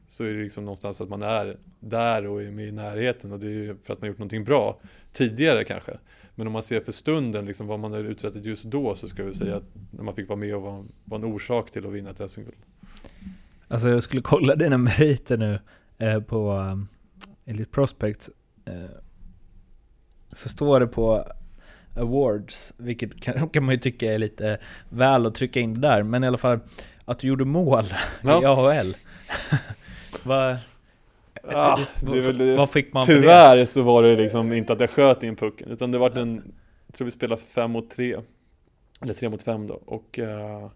så 0.07 0.23
är 0.23 0.33
det 0.33 0.43
liksom 0.43 0.65
någonstans 0.65 1.01
att 1.01 1.09
man 1.09 1.21
är 1.21 1.57
där 1.79 2.27
och 2.27 2.41
är 2.41 2.51
med 2.51 2.67
i 2.67 2.71
närheten 2.71 3.31
och 3.31 3.39
det 3.39 3.47
är 3.47 3.51
ju 3.51 3.77
för 3.83 3.93
att 3.93 4.01
man 4.01 4.07
gjort 4.07 4.17
någonting 4.17 4.43
bra 4.43 4.77
tidigare 5.13 5.63
kanske. 5.63 5.97
Men 6.35 6.47
om 6.47 6.53
man 6.53 6.63
ser 6.63 6.81
för 6.81 6.91
stunden 6.91 7.45
liksom 7.45 7.67
vad 7.67 7.79
man 7.79 7.91
har 7.91 7.99
uträttat 7.99 8.45
just 8.45 8.63
då 8.63 8.95
så 8.95 9.07
ska 9.07 9.23
vi 9.23 9.33
säga 9.33 9.55
att 9.55 9.63
när 9.91 10.03
man 10.03 10.15
fick 10.15 10.29
vara 10.29 10.39
med 10.39 10.55
och 10.55 10.61
vara, 10.61 10.83
var 11.03 11.17
en 11.17 11.23
orsak 11.23 11.71
till 11.71 11.85
att 11.87 11.93
vinna 11.93 12.09
ett 12.09 12.31
SM-guld. 12.31 12.57
Alltså 13.67 13.89
jag 13.89 14.03
skulle 14.03 14.21
kolla 14.21 14.55
dina 14.55 14.77
meriter 14.77 15.37
nu 15.37 15.59
eh, 15.97 16.19
på 16.21 16.51
um, 16.51 16.87
Elite 17.45 17.71
Prospects. 17.71 18.29
Eh, 18.65 18.73
så 20.27 20.49
står 20.49 20.79
det 20.79 20.87
på 20.87 21.27
awards, 21.95 22.73
vilket 22.77 23.21
kan, 23.21 23.49
kan 23.49 23.63
man 23.63 23.75
ju 23.75 23.79
tycka 23.81 24.13
är 24.13 24.17
lite 24.17 24.57
väl 24.89 25.25
att 25.25 25.35
trycka 25.35 25.59
in 25.59 25.73
det 25.73 25.79
där, 25.79 26.03
men 26.03 26.23
i 26.23 26.27
alla 26.27 26.37
fall 26.37 26.59
att 27.05 27.19
du 27.19 27.27
gjorde 27.27 27.45
mål 27.45 27.83
Ja. 28.23 28.41
i 28.41 28.45
AHL. 28.45 28.95
Ah, 31.53 31.79
det 32.01 32.21
väl 32.21 32.37
det. 32.37 32.55
vad 32.55 32.69
fick 32.69 32.93
man 32.93 33.03
för 33.03 33.13
det? 33.13 33.19
Tyvärr 33.19 33.65
så 33.65 33.81
var 33.81 34.03
det 34.03 34.15
liksom 34.15 34.53
inte 34.53 34.73
att 34.73 34.79
jag 34.79 34.89
sköt 34.89 35.23
in 35.23 35.35
pucken 35.35 35.71
utan 35.71 35.91
det 35.91 35.97
var 35.97 36.17
en, 36.17 36.53
jag 36.87 36.95
tror 36.95 37.05
vi 37.05 37.11
spelade 37.11 37.41
fem 37.41 37.71
mot 37.71 37.89
tre 37.89 38.17
Eller 39.01 39.13
tre 39.13 39.29
mot 39.29 39.43
fem 39.43 39.67
då 39.67 39.73
och 39.85 40.19
eh, 40.19 40.69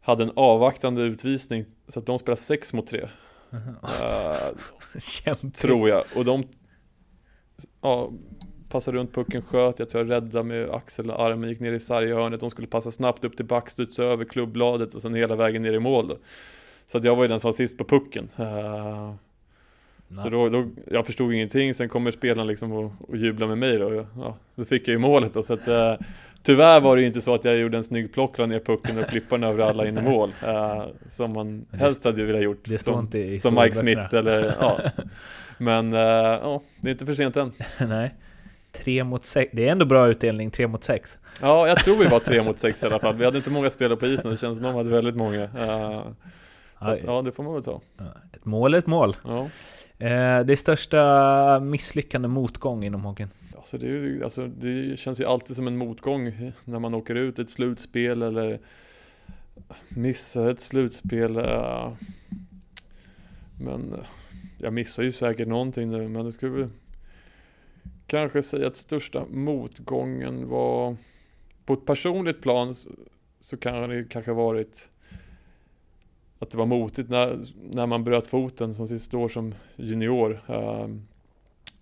Hade 0.00 0.24
en 0.24 0.32
avvaktande 0.36 1.02
utvisning 1.02 1.64
så 1.88 2.00
att 2.00 2.06
de 2.06 2.18
spelade 2.18 2.40
sex 2.40 2.72
mot 2.72 2.86
tre 2.86 3.00
eh, 3.52 5.00
Kämpigt. 5.00 5.56
Tror 5.56 5.88
jag 5.88 6.04
och 6.16 6.24
de 6.24 6.44
Ja 7.82 8.10
Passade 8.68 8.96
runt 8.98 9.14
pucken, 9.14 9.42
sköt, 9.42 9.78
jag 9.78 9.88
tror 9.88 10.04
jag 10.04 10.10
räddade 10.10 10.44
med 10.44 10.70
axel 10.70 11.10
och 11.10 11.20
armen, 11.20 11.48
gick 11.48 11.60
ner 11.60 11.72
i 11.72 11.80
sarghörnet 11.80 12.40
De 12.40 12.50
skulle 12.50 12.68
passa 12.68 12.90
snabbt 12.90 13.24
upp 13.24 13.36
till 13.36 13.46
backstuds 13.46 13.98
över 13.98 14.24
klubbbladet 14.24 14.94
och 14.94 15.02
sen 15.02 15.14
hela 15.14 15.36
vägen 15.36 15.62
ner 15.62 15.72
i 15.72 15.78
mål 15.78 16.08
då. 16.08 16.16
Så 16.86 16.98
att 16.98 17.04
jag 17.04 17.16
var 17.16 17.24
ju 17.24 17.28
den 17.28 17.40
som 17.40 17.48
var 17.48 17.52
sist 17.52 17.78
på 17.78 17.84
pucken 17.84 18.28
Så 20.22 20.28
då, 20.28 20.48
då, 20.48 20.66
jag 20.90 21.06
förstod 21.06 21.32
ingenting, 21.32 21.74
sen 21.74 21.88
kommer 21.88 22.10
spelaren 22.10 22.46
liksom 22.46 22.72
och, 22.72 22.92
och 23.08 23.16
jublar 23.16 23.46
med 23.46 23.58
mig 23.58 23.78
då. 23.78 24.06
Ja, 24.16 24.36
då 24.54 24.64
fick 24.64 24.88
jag 24.88 24.92
ju 24.92 24.98
målet 24.98 25.32
då, 25.32 25.42
så 25.42 25.54
att 25.54 25.68
eh, 25.68 25.94
Tyvärr 26.46 26.80
var 26.80 26.96
det 26.96 27.02
ju 27.02 27.08
inte 27.08 27.20
så 27.20 27.34
att 27.34 27.44
jag 27.44 27.56
gjorde 27.56 27.76
en 27.76 27.84
snygg 27.84 28.12
plock, 28.12 28.38
la 28.38 28.46
ner 28.46 28.60
pucken 28.60 28.98
och 28.98 29.06
klippade 29.06 29.42
den 29.42 29.50
över 29.50 29.64
alla 29.64 29.86
in 29.86 29.98
i 29.98 30.02
mål. 30.02 30.34
Eh, 30.46 30.84
som 31.08 31.32
man 31.32 31.66
det 31.70 31.76
helst 31.76 32.04
hade 32.04 32.24
velat 32.24 32.42
gjort. 32.42 32.60
Det 32.64 32.78
står 32.78 32.92
som, 32.92 33.00
inte 33.00 33.18
i 33.18 33.40
som 33.40 33.54
Mike. 33.54 33.74
Smith 33.74 34.14
eller 34.14 34.56
ja. 34.60 34.80
Men 35.58 35.92
eh, 35.92 36.00
ja, 36.00 36.62
det 36.80 36.88
är 36.88 36.92
inte 36.92 37.06
för 37.06 37.14
sent 37.14 37.36
än. 37.36 37.52
Nej. 37.88 38.14
Tre 38.72 39.04
mot 39.04 39.24
sex, 39.24 39.50
det 39.54 39.68
är 39.68 39.72
ändå 39.72 39.86
bra 39.86 40.08
utdelning, 40.08 40.50
tre 40.50 40.66
mot 40.66 40.84
sex. 40.84 41.18
Ja, 41.40 41.68
jag 41.68 41.78
tror 41.78 41.96
vi 41.96 42.04
var 42.04 42.20
tre 42.20 42.42
mot 42.42 42.58
sex 42.58 42.82
i 42.82 42.86
alla 42.86 42.98
fall. 42.98 43.14
Vi 43.18 43.24
hade 43.24 43.38
inte 43.38 43.50
många 43.50 43.70
spelare 43.70 43.96
på 43.96 44.06
isen, 44.06 44.30
det 44.30 44.36
känns 44.36 44.58
som 44.58 44.66
de 44.66 44.74
hade 44.74 44.90
väldigt 44.90 45.16
många. 45.16 45.48
Så 46.78 46.88
att, 46.88 47.04
ja, 47.04 47.22
det 47.22 47.32
får 47.32 47.42
man 47.42 47.54
väl 47.54 47.62
ta. 47.62 47.80
Ett 48.34 48.44
mål 48.44 48.74
är 48.74 48.78
ett 48.78 48.86
mål. 48.86 49.16
Ja. 49.24 49.48
Eh, 49.98 50.40
det 50.40 50.56
största 50.56 51.60
misslyckande 51.60 52.28
motgång 52.28 52.84
inom 52.84 53.04
hockeyn. 53.04 53.28
Alltså 53.56 53.78
det, 53.78 53.86
ju, 53.86 54.24
alltså 54.24 54.46
det 54.46 54.98
känns 54.98 55.20
ju 55.20 55.24
alltid 55.24 55.56
som 55.56 55.66
en 55.66 55.76
motgång 55.76 56.52
när 56.64 56.78
man 56.78 56.94
åker 56.94 57.14
ut 57.14 57.38
i 57.38 57.42
ett 57.42 57.50
slutspel 57.50 58.22
eller 58.22 58.60
missar 59.88 60.50
ett 60.50 60.60
slutspel. 60.60 61.36
Eh, 61.36 61.92
men 63.60 63.94
jag 64.58 64.72
missar 64.72 65.02
ju 65.02 65.12
säkert 65.12 65.48
någonting 65.48 65.90
nu, 65.90 66.08
men 66.08 66.24
det 66.24 66.32
skulle 66.32 66.52
väl 66.52 66.68
kanske 68.06 68.42
säga 68.42 68.66
att 68.66 68.76
största 68.76 69.24
motgången 69.30 70.48
var 70.48 70.96
på 71.64 71.72
ett 71.72 71.86
personligt 71.86 72.42
plan 72.42 72.74
så, 72.74 72.90
så 73.38 73.56
kan 73.56 73.88
det 73.88 74.04
kanske 74.10 74.32
varit 74.32 74.90
att 76.38 76.50
det 76.50 76.58
var 76.58 76.66
motigt 76.66 77.10
när, 77.10 77.38
när 77.70 77.86
man 77.86 78.04
bröt 78.04 78.26
foten 78.26 78.74
som 78.74 78.86
sista 78.86 79.18
år 79.18 79.28
som 79.28 79.54
junior. 79.76 80.40
Ehm, 80.46 81.02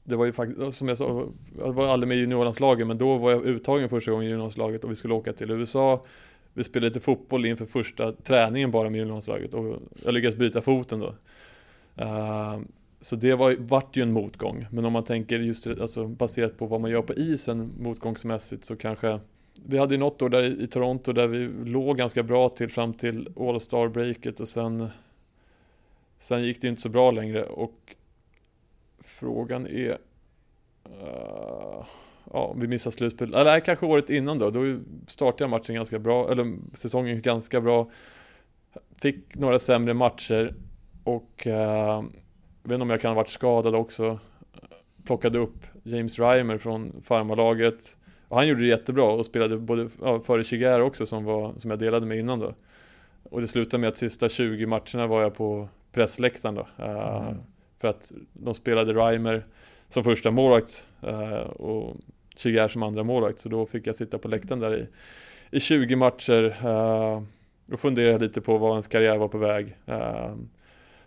det 0.04 0.16
var 0.16 0.24
ju 0.24 0.32
faktiskt, 0.32 0.78
som 0.78 0.88
jag 0.88 0.98
sa, 0.98 1.28
jag 1.58 1.72
var 1.72 1.86
aldrig 1.86 2.08
med 2.08 2.16
i 2.16 2.20
juniorlandslaget 2.20 2.86
men 2.86 2.98
då 2.98 3.18
var 3.18 3.30
jag 3.30 3.46
uttagen 3.46 3.88
första 3.88 4.10
gången 4.10 4.26
i 4.26 4.28
juniorlandslaget 4.28 4.84
och 4.84 4.90
vi 4.90 4.96
skulle 4.96 5.14
åka 5.14 5.32
till 5.32 5.50
USA. 5.50 6.02
Vi 6.52 6.64
spelade 6.64 6.88
lite 6.88 7.00
fotboll 7.00 7.46
inför 7.46 7.66
första 7.66 8.12
träningen 8.12 8.70
bara 8.70 8.90
med 8.90 8.98
juniorlandslaget 8.98 9.54
och 9.54 9.76
jag 10.04 10.14
lyckades 10.14 10.36
bryta 10.36 10.62
foten 10.62 11.00
då. 11.00 11.14
Ehm, 11.96 12.68
så 13.00 13.16
det 13.16 13.34
var, 13.34 13.56
vart 13.58 13.96
ju 13.96 14.02
en 14.02 14.12
motgång. 14.12 14.66
Men 14.70 14.84
om 14.84 14.92
man 14.92 15.04
tänker 15.04 15.38
just 15.38 15.66
alltså, 15.66 16.06
baserat 16.06 16.58
på 16.58 16.66
vad 16.66 16.80
man 16.80 16.90
gör 16.90 17.02
på 17.02 17.14
isen 17.14 17.72
motgångsmässigt 17.78 18.64
så 18.64 18.76
kanske 18.76 19.20
vi 19.66 19.78
hade 19.78 19.94
ju 19.94 19.98
något 19.98 20.22
år 20.22 20.28
där 20.28 20.62
i, 20.62 20.66
Toronto 20.66 21.12
där 21.12 21.26
vi 21.26 21.70
låg 21.70 21.96
ganska 21.96 22.22
bra 22.22 22.48
till 22.48 22.70
fram 22.70 22.94
till 22.94 23.28
All 23.36 23.60
Star 23.60 23.88
breaket 23.88 24.40
och 24.40 24.48
sen 24.48 24.88
Sen 26.18 26.44
gick 26.44 26.60
det 26.60 26.66
ju 26.66 26.70
inte 26.70 26.82
så 26.82 26.88
bra 26.88 27.10
längre 27.10 27.44
och 27.44 27.94
Frågan 28.98 29.66
är 29.66 29.98
Uh, 31.02 31.84
Ja, 32.32 32.54
vi 32.56 32.66
missade 32.66 32.96
slutspel. 32.96 33.34
Eller 33.34 33.44
nej, 33.44 33.60
kanske 33.60 33.86
året 33.86 34.10
innan 34.10 34.38
då. 34.38 34.50
Då 34.50 34.78
startade 35.06 35.44
jag 35.44 35.50
matchen 35.50 35.74
ganska 35.74 35.98
bra, 35.98 36.32
eller 36.32 36.56
säsongen 36.72 37.22
ganska 37.22 37.60
bra. 37.60 37.90
Fick 38.96 39.34
några 39.34 39.58
sämre 39.58 39.94
matcher 39.94 40.54
och 41.04 41.46
Uh, 41.46 41.52
jag 41.52 42.68
vet 42.68 42.72
inte 42.72 42.82
om 42.82 42.90
jag 42.90 43.00
kan 43.00 43.08
ha 43.08 43.14
varit 43.14 43.28
skadad 43.28 43.74
också. 43.74 44.18
Plockade 45.04 45.38
upp 45.38 45.66
James 45.82 46.18
Reimer 46.18 46.58
från 46.58 47.02
farmarlaget. 47.04 47.96
Och 48.34 48.40
han 48.40 48.48
gjorde 48.48 48.60
det 48.60 48.66
jättebra 48.66 49.04
och 49.04 49.26
spelade 49.26 49.58
både 49.58 49.88
ja, 50.02 50.20
före 50.20 50.44
Chigar 50.44 50.80
också 50.80 51.06
som, 51.06 51.24
var, 51.24 51.54
som 51.58 51.70
jag 51.70 51.78
delade 51.78 52.06
med 52.06 52.18
innan 52.18 52.38
då. 52.38 52.54
Och 53.22 53.40
det 53.40 53.46
slutade 53.46 53.80
med 53.80 53.88
att 53.88 53.96
sista 53.96 54.28
20 54.28 54.66
matcherna 54.66 55.06
var 55.06 55.22
jag 55.22 55.34
på 55.34 55.68
pressläktaren 55.92 56.54
då. 56.54 56.66
Eh, 56.78 57.28
Mm. 57.28 57.36
För 57.80 57.88
att 57.88 58.12
de 58.32 58.54
spelade 58.54 58.92
Reimer 58.92 59.46
som 59.88 60.04
första 60.04 60.30
målvakt 60.30 60.86
eh, 61.02 61.38
och 61.38 61.96
Chigar 62.36 62.68
som 62.68 62.82
andra 62.82 63.02
målvakt. 63.02 63.38
Så 63.38 63.48
då 63.48 63.66
fick 63.66 63.86
jag 63.86 63.96
sitta 63.96 64.18
på 64.18 64.28
läktaren 64.28 64.60
där 64.60 64.76
i, 64.76 64.86
i 65.50 65.60
20 65.60 65.96
matcher. 65.96 66.56
eh, 66.64 67.22
och 67.72 67.80
fundera 67.80 68.18
lite 68.18 68.40
på 68.40 68.58
vad 68.58 68.70
ens 68.70 68.86
karriär 68.86 69.16
var 69.16 69.28
på 69.28 69.38
väg. 69.38 69.76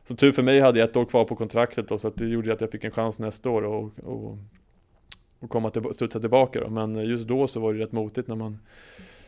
Så 0.05 0.15
tur 0.15 0.31
för 0.31 0.43
mig 0.43 0.59
hade 0.59 0.79
jag 0.79 0.89
ett 0.89 0.95
år 0.95 1.05
kvar 1.05 1.25
på 1.25 1.35
kontraktet 1.35 1.87
då, 1.87 1.97
så 1.97 2.09
det 2.09 2.27
gjorde 2.27 2.53
att 2.53 2.61
jag 2.61 2.71
fick 2.71 2.83
en 2.83 2.91
chans 2.91 3.19
nästa 3.19 3.49
år 3.49 3.61
och, 3.61 3.91
och, 4.03 4.37
och 5.39 5.49
komma 5.49 5.69
till, 5.69 5.93
studsa 5.93 6.19
tillbaka 6.19 6.59
då. 6.59 6.69
Men 6.69 6.95
just 6.95 7.27
då 7.27 7.47
så 7.47 7.59
var 7.59 7.73
det 7.73 7.79
rätt 7.79 7.91
motigt 7.91 8.27
när 8.27 8.35
man 8.35 8.59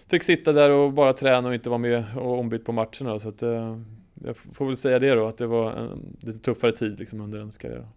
fick 0.08 0.24
sitta 0.24 0.54
där 0.54 0.70
och 0.70 0.94
bara 0.94 1.14
träna 1.14 1.48
och 1.48 1.54
inte 1.54 1.70
vara 1.70 1.78
med 1.78 2.18
och 2.18 2.40
ombytt 2.40 2.66
på 2.66 2.72
matcherna. 2.72 3.20
Så 3.20 3.30
att, 3.30 3.44
eh, 3.44 3.80
jag 4.24 4.38
får 4.38 4.66
väl 4.66 4.76
säga 4.76 5.00
det 5.00 5.16
då, 5.16 5.28
att 5.28 5.38
det 5.38 5.48
var 5.48 5.72
en 5.72 6.16
lite 6.20 6.40
tuffare 6.40 6.72
tid 6.72 7.00
liksom 7.00 7.22
under 7.22 7.40
ens 7.40 7.58
karriär. 7.58 7.88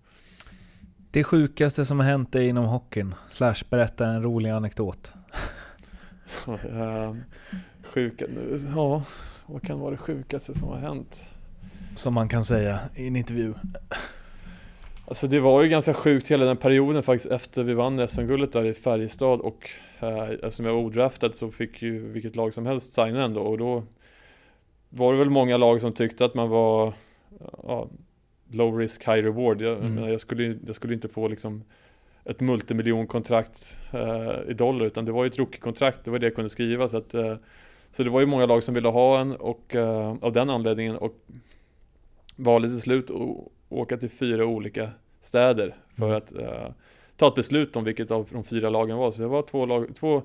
Det 1.10 1.24
sjukaste 1.24 1.84
som 1.84 2.00
har 2.00 2.06
hänt 2.06 2.32
dig 2.32 2.48
inom 2.48 2.64
hockeyn? 2.64 3.14
Slash 3.28 3.54
berätta 3.70 4.06
en 4.06 4.22
rolig 4.22 4.50
anekdot. 4.50 5.12
uh, 6.48 7.16
sjuka, 7.82 8.26
ja, 8.74 9.02
vad 9.46 9.62
kan 9.62 9.80
vara 9.80 9.90
det 9.90 9.96
sjukaste 9.96 10.54
som 10.54 10.68
har 10.68 10.76
hänt? 10.76 11.24
Som 11.94 12.14
man 12.14 12.28
kan 12.28 12.44
säga 12.44 12.80
i 12.96 13.06
en 13.08 13.16
intervju. 13.16 13.54
Alltså 15.12 15.26
det 15.26 15.40
var 15.40 15.62
ju 15.62 15.68
ganska 15.68 15.94
sjukt 15.94 16.30
hela 16.30 16.44
den 16.44 16.56
perioden 16.56 17.02
faktiskt 17.02 17.30
efter 17.30 17.62
vi 17.62 17.74
vann 17.74 18.08
SM-guldet 18.08 18.52
där 18.52 18.64
i 18.64 18.74
Färjestad 18.74 19.40
och 19.40 19.70
eh, 20.00 20.30
eftersom 20.30 20.66
jag 20.66 20.74
var 20.74 20.80
odraftad 20.80 21.30
så 21.30 21.50
fick 21.50 21.82
ju 21.82 22.12
vilket 22.12 22.36
lag 22.36 22.54
som 22.54 22.66
helst 22.66 22.92
signa 22.92 23.24
ändå 23.24 23.40
och 23.40 23.58
då 23.58 23.82
var 24.88 25.12
det 25.12 25.18
väl 25.18 25.30
många 25.30 25.56
lag 25.56 25.80
som 25.80 25.92
tyckte 25.92 26.24
att 26.24 26.34
man 26.34 26.48
var 26.48 26.94
ja, 27.62 27.88
low 28.50 28.78
risk 28.78 29.08
high 29.08 29.24
reward. 29.24 29.62
Jag, 29.62 29.78
Mm. 29.78 30.04
jag, 30.10 30.20
skulle, 30.20 30.58
jag 30.66 30.76
skulle 30.76 30.94
inte 30.94 31.08
få 31.08 31.28
liksom 31.28 31.64
ett 32.24 32.40
multimiljonkontrakt 32.40 33.80
eh, 33.92 34.50
i 34.50 34.54
dollar 34.54 34.86
utan 34.86 35.04
det 35.04 35.12
var 35.12 35.24
ju 35.24 35.28
ett 35.28 35.38
rookie-kontrakt, 35.38 36.04
det 36.04 36.10
var 36.10 36.18
det 36.18 36.26
jag 36.26 36.34
kunde 36.34 36.50
skriva 36.50 36.88
så 36.88 36.96
att 36.96 37.14
eh, 37.14 37.36
så 37.92 38.02
det 38.02 38.10
var 38.10 38.20
ju 38.20 38.26
många 38.26 38.46
lag 38.46 38.62
som 38.62 38.74
ville 38.74 38.88
ha 38.88 39.20
en 39.20 39.36
och 39.36 39.74
eh, 39.74 40.16
av 40.20 40.32
den 40.32 40.50
anledningen 40.50 40.96
och 40.96 41.16
valde 42.36 42.68
till 42.68 42.80
slut 42.80 43.10
att 43.10 43.52
åka 43.68 43.96
till 43.96 44.10
fyra 44.10 44.46
olika 44.46 44.90
städer 45.22 45.74
för 45.98 46.04
Mm. 46.04 46.16
att 46.16 46.32
eh, 46.32 46.72
ta 47.16 47.28
ett 47.28 47.34
beslut 47.34 47.76
om 47.76 47.84
vilket 47.84 48.10
av 48.10 48.28
de 48.32 48.44
fyra 48.44 48.70
lagen 48.70 48.96
var. 48.96 49.10
Så 49.10 49.22
det 49.22 49.28
var 49.28 49.42
två, 49.42 49.66
lag, 49.66 49.86
två, 49.94 50.22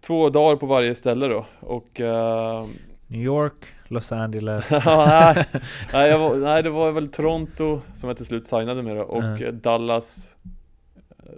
två 0.00 0.28
dagar 0.30 0.56
på 0.56 0.66
varje 0.66 0.94
ställe 0.94 1.26
då. 1.28 1.46
Och 1.60 2.00
eh, 2.00 2.66
New 3.06 3.22
York, 3.22 3.64
Los 3.88 4.12
Angeles. 4.12 4.70
nej, 4.86 5.44
nej, 5.92 6.18
var, 6.18 6.36
nej, 6.36 6.62
det 6.62 6.70
var 6.70 6.92
väl 6.92 7.08
Toronto 7.08 7.80
som 7.94 8.08
jag 8.08 8.16
till 8.16 8.26
slut 8.26 8.46
signade 8.46 8.82
med 8.82 8.96
då, 8.96 9.02
och 9.02 9.22
Mm. 9.22 9.60
Dallas, 9.60 10.36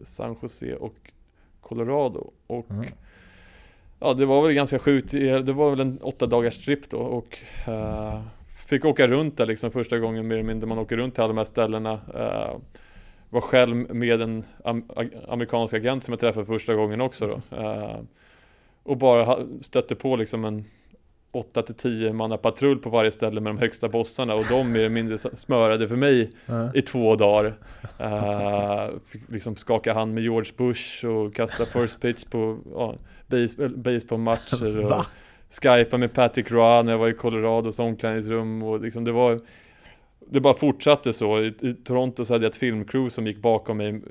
San 0.05 0.37
Jose 0.43 0.75
och 0.77 0.95
Colorado. 1.61 2.31
Och 2.47 2.71
Mm. 2.71 2.87
ja, 4.01 4.15
det 4.15 4.27
var 4.27 4.43
väl 4.43 4.53
ganska 4.53 4.79
sjukt. 4.79 5.11
Det 5.11 5.53
var 5.53 5.71
väl 5.71 5.81
en 5.81 5.99
åtta 6.03 6.27
dagars 6.27 6.65
trip 6.65 6.91
då 6.91 6.99
och 6.99 7.39
eh, 7.69 8.21
fick 8.69 8.85
åka 8.85 9.07
runt 9.09 9.37
där 9.37 9.47
liksom 9.47 9.71
första 9.71 9.99
gången 9.99 10.27
mer 10.27 10.35
eller 10.37 10.49
mindre. 10.49 10.67
Man 10.69 10.79
åker 10.79 10.97
runt 10.97 11.15
till 11.15 11.23
alla 11.23 11.33
de 11.33 11.39
här 11.39 11.45
ställena. 11.45 12.01
Eh, 12.15 12.57
var 13.31 13.41
själv 13.41 13.95
med 13.95 14.23
en 14.23 14.45
amerikansk 15.29 15.75
agent 15.75 16.05
som 16.05 16.13
jag 16.13 16.21
träffade 16.21 16.47
första 16.47 16.75
gången 16.75 17.01
också 17.01 17.27
då. 17.27 17.57
Eh, 17.57 18.01
och 18.83 18.97
bara 18.97 19.39
stötte 19.61 19.95
på 19.95 20.17
liksom 20.17 20.45
en 20.45 20.65
8 21.33 21.63
till 21.63 21.75
10 21.75 22.13
manna 22.13 22.37
patrull 22.37 22.79
på 22.79 22.91
varje 22.91 23.11
ställe 23.11 23.41
med 23.41 23.51
de 23.51 23.59
högsta 23.59 23.89
bossarna 23.89 24.35
och 24.35 24.45
de 24.51 24.73
mer 24.73 24.79
eller 24.79 24.89
mindre 24.89 25.19
smörade 25.19 25.89
för 25.89 25.97
mig 25.97 26.31
Ja. 26.47 26.71
i 26.75 26.83
två 26.83 27.17
dagar. 27.17 27.55
Fick 29.07 29.23
liksom 29.29 29.57
skaka 29.57 29.93
hand 29.93 30.15
med 30.15 30.23
George 30.23 30.53
Bush 30.57 31.07
och 31.07 31.35
kasta 31.35 31.67
first 31.67 32.01
pitch 32.01 32.25
på 32.25 32.59
ja, 32.75 32.95
base, 33.27 33.69
baseballmatcher 33.69 34.93
och 34.93 35.05
skypa 35.63 35.99
med 35.99 36.13
Patrick 36.13 36.51
Roy 36.51 36.83
när 36.83 36.93
jag 36.93 36.99
var 36.99 37.09
i 37.09 37.15
Colorados 37.15 37.79
omklädningsrum 37.79 38.63
och 38.63 38.81
liksom 38.81 39.05
det 39.05 39.13
var 39.13 39.41
det 40.31 40.41
bara 40.41 40.55
fortsatte 40.55 41.13
så. 41.13 41.41
I, 41.41 41.47
I 41.47 41.75
Toronto 41.75 42.25
så 42.25 42.35
hade 42.35 42.45
jag 42.45 42.51
ett 42.51 42.57
filmcrew 42.57 43.11
som 43.11 43.27
gick 43.27 43.39
bakom 43.39 43.77
mig 43.77 44.03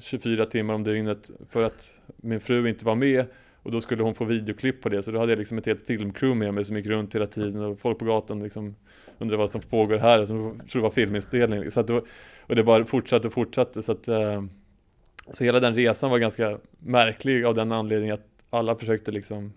24 0.00 0.46
timmar 0.46 0.74
om 0.74 0.84
dygnet 0.84 1.30
för 1.50 1.62
att 1.62 2.00
min 2.16 2.40
fru 2.40 2.68
inte 2.68 2.84
var 2.84 2.94
med 2.94 3.26
och 3.64 3.70
då 3.70 3.80
skulle 3.80 4.02
hon 4.02 4.14
få 4.14 4.24
videoklipp 4.24 4.82
på 4.82 4.88
det, 4.88 5.02
så 5.02 5.10
då 5.10 5.18
hade 5.18 5.32
jag 5.32 5.38
liksom 5.38 5.58
ett 5.58 5.66
helt 5.66 5.86
filmcrew 5.86 6.38
med 6.38 6.54
mig 6.54 6.64
som 6.64 6.76
gick 6.76 6.86
runt 6.86 7.14
hela 7.14 7.26
tiden 7.26 7.60
och 7.60 7.80
folk 7.80 7.98
på 7.98 8.04
gatan 8.04 8.42
liksom 8.42 8.76
undrade 9.18 9.38
vad 9.38 9.50
som 9.50 9.60
pågår 9.60 9.98
här, 9.98 10.20
och 10.20 10.28
så 10.28 10.34
trodde 10.34 10.60
det 10.72 10.78
var 10.80 10.90
filminspelning. 10.90 11.70
Så 11.70 11.80
att 11.80 11.86
då, 11.86 12.02
och 12.40 12.56
det 12.56 12.62
bara 12.62 12.84
fortsatte 12.84 13.26
och 13.26 13.32
fortsatte. 13.32 13.82
Så, 13.82 13.92
att, 13.92 14.08
eh, 14.08 14.44
så 15.30 15.44
hela 15.44 15.60
den 15.60 15.74
resan 15.74 16.10
var 16.10 16.18
ganska 16.18 16.58
märklig 16.78 17.44
av 17.44 17.54
den 17.54 17.72
anledningen 17.72 18.14
att 18.14 18.26
alla 18.50 18.76
försökte 18.76 19.12
liksom 19.12 19.52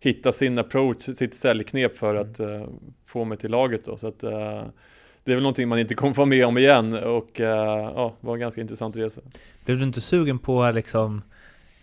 hitta 0.00 0.32
sin 0.32 0.58
approach, 0.58 1.02
sitt 1.02 1.34
säljknep 1.34 1.96
för 1.96 2.14
att 2.14 2.40
uh, 2.40 2.68
få 3.06 3.24
mig 3.24 3.38
till 3.38 3.50
laget 3.50 3.84
då. 3.84 3.96
Så 3.96 4.08
att, 4.08 4.24
uh, 4.24 4.64
det 5.24 5.32
är 5.32 5.36
väl 5.36 5.42
någonting 5.42 5.68
man 5.68 5.78
inte 5.78 5.94
kommer 5.94 6.14
få 6.14 6.26
med 6.26 6.46
om 6.46 6.58
igen 6.58 6.94
och 6.94 7.40
uh, 7.40 7.46
ja, 7.46 8.14
var 8.20 8.34
en 8.34 8.40
ganska 8.40 8.60
intressant 8.60 8.96
resa. 8.96 9.20
Blev 9.64 9.78
du 9.78 9.84
inte 9.84 10.00
sugen 10.00 10.38
på 10.38 10.70
liksom 10.70 11.22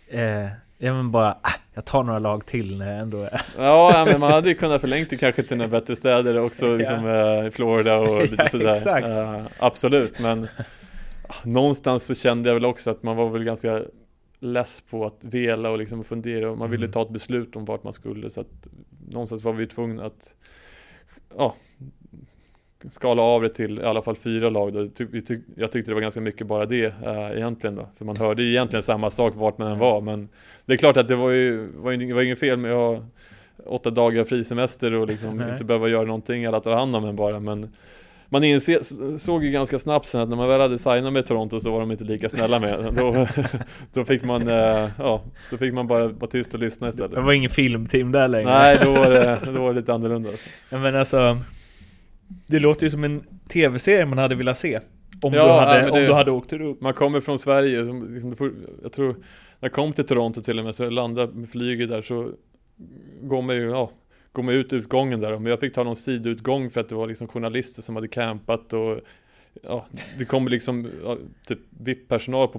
eh, 0.08 0.46
Ja 0.84 0.92
men 0.92 1.10
bara, 1.10 1.30
äh, 1.30 1.36
jag 1.74 1.84
tar 1.84 2.02
några 2.02 2.18
lag 2.18 2.46
till 2.46 2.78
när 2.78 2.92
jag 2.92 3.00
ändå 3.00 3.22
är... 3.22 3.42
Ja, 3.56 4.04
men 4.06 4.20
man 4.20 4.32
hade 4.32 4.48
ju 4.48 4.54
kunnat 4.54 4.80
förlängt 4.80 5.10
det 5.10 5.16
kanske 5.16 5.42
till 5.42 5.56
några 5.56 5.70
bättre 5.70 5.96
städer 5.96 6.38
också, 6.38 6.76
liksom 6.76 7.08
i 7.46 7.50
Florida 7.50 7.98
och 7.98 8.20
lite 8.30 8.36
ja, 8.38 8.48
sådär. 8.48 8.72
Exakt. 8.72 9.06
absolut, 9.58 10.18
men 10.18 10.48
någonstans 11.44 12.04
så 12.04 12.14
kände 12.14 12.48
jag 12.48 12.54
väl 12.54 12.64
också 12.64 12.90
att 12.90 13.02
man 13.02 13.16
var 13.16 13.30
väl 13.30 13.44
ganska 13.44 13.82
less 14.40 14.80
på 14.80 15.06
att 15.06 15.24
vela 15.24 15.70
och 15.70 15.78
liksom 15.78 16.04
fundera 16.04 16.50
och 16.50 16.58
man 16.58 16.70
ville 16.70 16.84
mm. 16.84 16.92
ta 16.92 17.02
ett 17.02 17.10
beslut 17.10 17.56
om 17.56 17.64
vart 17.64 17.84
man 17.84 17.92
skulle 17.92 18.30
så 18.30 18.40
att 18.40 18.68
någonstans 19.08 19.44
var 19.44 19.52
vi 19.52 19.66
tvungna 19.66 20.04
att 20.04 20.34
ja, 21.36 21.54
skala 22.90 23.22
av 23.22 23.42
det 23.42 23.48
till 23.48 23.78
i 23.78 23.84
alla 23.84 24.02
fall 24.02 24.16
fyra 24.16 24.50
lag. 24.50 24.72
Då. 24.72 24.86
Jag 25.56 25.72
tyckte 25.72 25.90
det 25.90 25.94
var 25.94 26.00
ganska 26.00 26.20
mycket 26.20 26.46
bara 26.46 26.66
det 26.66 26.84
äh, 26.84 27.36
egentligen 27.36 27.76
då. 27.76 27.88
För 27.98 28.04
man 28.04 28.16
hörde 28.16 28.42
ju 28.42 28.50
egentligen 28.50 28.82
samma 28.82 29.10
sak 29.10 29.34
vart 29.36 29.58
man 29.58 29.72
än 29.72 29.78
var. 29.78 30.00
Men 30.00 30.28
det 30.66 30.72
är 30.72 30.76
klart 30.76 30.96
att 30.96 31.08
det 31.08 31.16
var 31.16 31.30
ju, 31.30 31.68
var 31.76 31.92
ju, 31.92 32.12
var 32.12 32.22
inget 32.22 32.38
fel 32.38 32.56
med 32.56 32.72
att 32.72 32.78
ha 32.78 33.04
åtta 33.66 33.90
dagar 33.90 34.24
fri 34.24 34.44
semester 34.44 34.94
och 34.94 35.06
liksom 35.06 35.42
inte 35.52 35.64
behöva 35.64 35.88
göra 35.88 36.04
någonting, 36.04 36.46
alla 36.46 36.60
tar 36.60 36.74
hand 36.74 36.96
om 36.96 37.04
en 37.04 37.16
bara. 37.16 37.40
Men 37.40 37.72
man 38.32 38.60
såg 39.18 39.44
ju 39.44 39.50
ganska 39.50 39.78
snabbt 39.78 40.06
sen 40.06 40.20
att 40.20 40.28
när 40.28 40.36
man 40.36 40.48
väl 40.48 40.60
hade 40.60 40.78
signat 40.78 41.12
med 41.12 41.26
Toronto 41.26 41.60
så 41.60 41.70
var 41.70 41.80
de 41.80 41.90
inte 41.90 42.04
lika 42.04 42.28
snälla 42.28 42.58
med 42.58 42.94
Då, 42.94 43.26
då 43.92 44.04
fick 44.04 44.24
man, 44.24 44.48
äh, 44.48 44.88
ja, 44.98 45.22
då 45.50 45.56
fick 45.56 45.74
man 45.74 45.86
bara 45.86 46.08
vara 46.08 46.30
tyst 46.30 46.54
och 46.54 46.60
lyssna 46.60 46.88
istället. 46.88 47.14
Det 47.14 47.20
var 47.20 47.32
ingen 47.32 47.50
filmteam 47.50 48.12
där 48.12 48.28
längre. 48.28 48.50
Nej, 48.50 48.78
då 48.84 48.92
var 48.92 49.10
det, 49.10 49.38
då 49.46 49.52
var 49.52 49.68
det 49.68 49.80
lite 49.80 49.94
annorlunda. 49.94 50.30
Ja, 50.70 50.78
men 50.78 50.96
alltså, 50.96 51.38
det 52.46 52.58
låter 52.58 52.86
ju 52.86 52.90
som 52.90 53.04
en 53.04 53.22
tv-serie 53.48 54.06
man 54.06 54.18
hade 54.18 54.34
velat 54.34 54.58
se. 54.58 54.80
Om, 55.22 55.34
ja, 55.34 55.44
du, 55.44 55.50
hade, 55.50 55.80
det, 55.80 55.90
om 55.90 56.06
du 56.06 56.12
hade 56.12 56.30
åkt 56.30 56.52
upp. 56.52 56.80
Man 56.80 56.94
kommer 56.94 57.20
från 57.20 57.38
Sverige, 57.38 57.82
liksom, 57.82 58.34
jag 58.82 58.92
tror, 58.92 59.08
när 59.08 59.16
jag 59.60 59.72
kom 59.72 59.92
till 59.92 60.06
Toronto 60.06 60.42
till 60.42 60.58
och 60.58 60.64
med, 60.64 60.74
så 60.74 60.82
jag 60.82 60.92
landade 60.92 61.32
med 61.32 61.50
flyget 61.50 61.88
där 61.88 62.02
så 62.02 62.30
går 63.22 63.42
man 63.42 63.56
ju, 63.56 63.70
ja, 63.70 63.90
går 64.32 64.42
man 64.42 64.54
ut 64.54 64.72
utgången 64.72 65.20
där. 65.20 65.38
Men 65.38 65.46
jag 65.46 65.60
fick 65.60 65.74
ta 65.74 65.84
någon 65.84 65.96
sidoutgång 65.96 66.70
för 66.70 66.80
att 66.80 66.88
det 66.88 66.94
var 66.94 67.06
liksom 67.06 67.28
journalister 67.28 67.82
som 67.82 67.96
hade 67.96 68.08
campat 68.08 68.72
och 68.72 69.00
ja, 69.62 69.86
det 70.18 70.24
kom 70.24 70.48
liksom 70.48 70.90
ja, 71.04 71.18
typ 71.46 71.58
VIP-personal 71.70 72.48
på, 72.48 72.58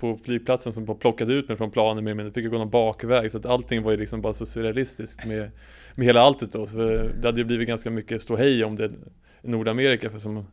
på 0.00 0.18
flygplatsen 0.24 0.72
som 0.72 0.98
plockade 0.98 1.34
ut 1.34 1.48
mig 1.48 1.56
från 1.56 1.70
planen 1.70 2.04
med 2.04 2.16
mig. 2.16 2.24
Jag 2.24 2.34
fick 2.34 2.50
gå 2.50 2.58
någon 2.58 2.70
bakväg 2.70 3.30
så 3.30 3.38
att 3.38 3.46
allting 3.46 3.82
var 3.82 3.90
ju 3.90 3.96
liksom 3.96 4.20
bara 4.20 4.32
så 4.32 4.46
surrealistiskt 4.46 5.26
med, 5.26 5.50
med 5.94 6.06
hela 6.06 6.20
alltet 6.20 6.52
då. 6.52 6.66
För 6.66 7.12
det 7.20 7.28
hade 7.28 7.40
ju 7.40 7.44
blivit 7.44 7.68
ganska 7.68 7.90
mycket 7.90 8.22
ståhej 8.22 8.64
om 8.64 8.76
det 8.76 8.84
i 9.42 9.48
Nordamerika 9.48 10.10
för 10.10 10.18
som 10.18 10.46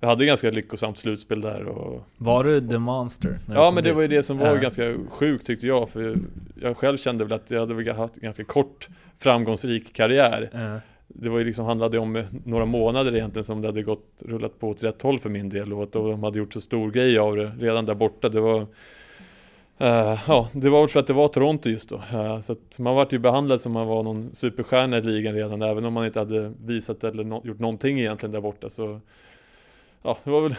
vi 0.00 0.06
hade 0.06 0.26
ganska 0.26 0.50
lyckosamt 0.50 0.98
slutspel 0.98 1.40
där 1.40 1.64
och... 1.64 2.02
Var 2.16 2.44
du 2.44 2.68
the 2.68 2.78
monster? 2.78 3.38
ja 3.48 3.70
men 3.70 3.84
det 3.84 3.90
dit? 3.90 3.94
var 3.94 4.02
ju 4.02 4.08
det 4.08 4.22
som 4.22 4.38
var 4.38 4.46
ja. 4.46 4.54
ganska 4.54 4.94
sjukt 5.08 5.46
tyckte 5.46 5.66
jag 5.66 5.90
för 5.90 6.16
jag 6.62 6.76
själv 6.76 6.96
kände 6.96 7.24
väl 7.24 7.32
att 7.32 7.50
jag 7.50 7.60
hade 7.66 7.92
haft 7.92 8.14
ganska 8.14 8.44
kort 8.44 8.88
framgångsrik 9.18 9.96
karriär. 9.96 10.50
Ja. 10.52 10.80
Det 11.08 11.28
var 11.28 11.38
ju 11.38 11.44
liksom 11.44 11.64
handlade 11.64 11.98
om 11.98 12.24
några 12.44 12.64
månader 12.64 13.14
egentligen 13.14 13.44
som 13.44 13.62
det 13.62 13.68
hade 13.68 13.82
gått 13.82 14.22
rullat 14.26 14.60
på 14.60 14.68
åt 14.68 14.82
rätt 14.82 15.02
håll 15.02 15.18
för 15.18 15.30
min 15.30 15.48
del 15.48 15.72
och 15.72 15.82
att 15.82 15.92
de 15.92 16.22
hade 16.22 16.38
gjort 16.38 16.52
så 16.52 16.60
stor 16.60 16.90
grej 16.90 17.18
av 17.18 17.36
det 17.36 17.52
redan 17.58 17.86
där 17.86 17.94
borta. 17.94 18.28
Det 18.28 18.40
var 18.40 18.66
Uh, 19.82 20.18
ja, 20.28 20.48
det 20.52 20.70
var 20.70 20.80
väl 20.80 20.88
för 20.88 21.00
att 21.00 21.06
det 21.06 21.12
var 21.12 21.28
Toronto 21.28 21.68
just 21.68 21.88
då. 21.88 21.96
Uh, 21.96 22.40
så 22.40 22.52
att 22.52 22.78
man 22.78 22.94
vart 22.94 23.12
ju 23.12 23.18
behandlad 23.18 23.60
som 23.60 23.72
man 23.72 23.86
var 23.86 24.02
någon 24.02 24.34
superstjärna 24.34 24.98
i 24.98 25.00
ligan 25.00 25.34
redan, 25.34 25.62
även 25.62 25.84
om 25.84 25.92
man 25.92 26.06
inte 26.06 26.18
hade 26.18 26.52
visat 26.64 27.04
eller 27.04 27.24
no 27.24 27.42
gjort 27.44 27.58
någonting 27.58 28.00
egentligen 28.00 28.32
där 28.32 28.40
borta. 28.40 28.70
Så 28.70 29.00
ja, 30.02 30.18
väl, 30.24 30.54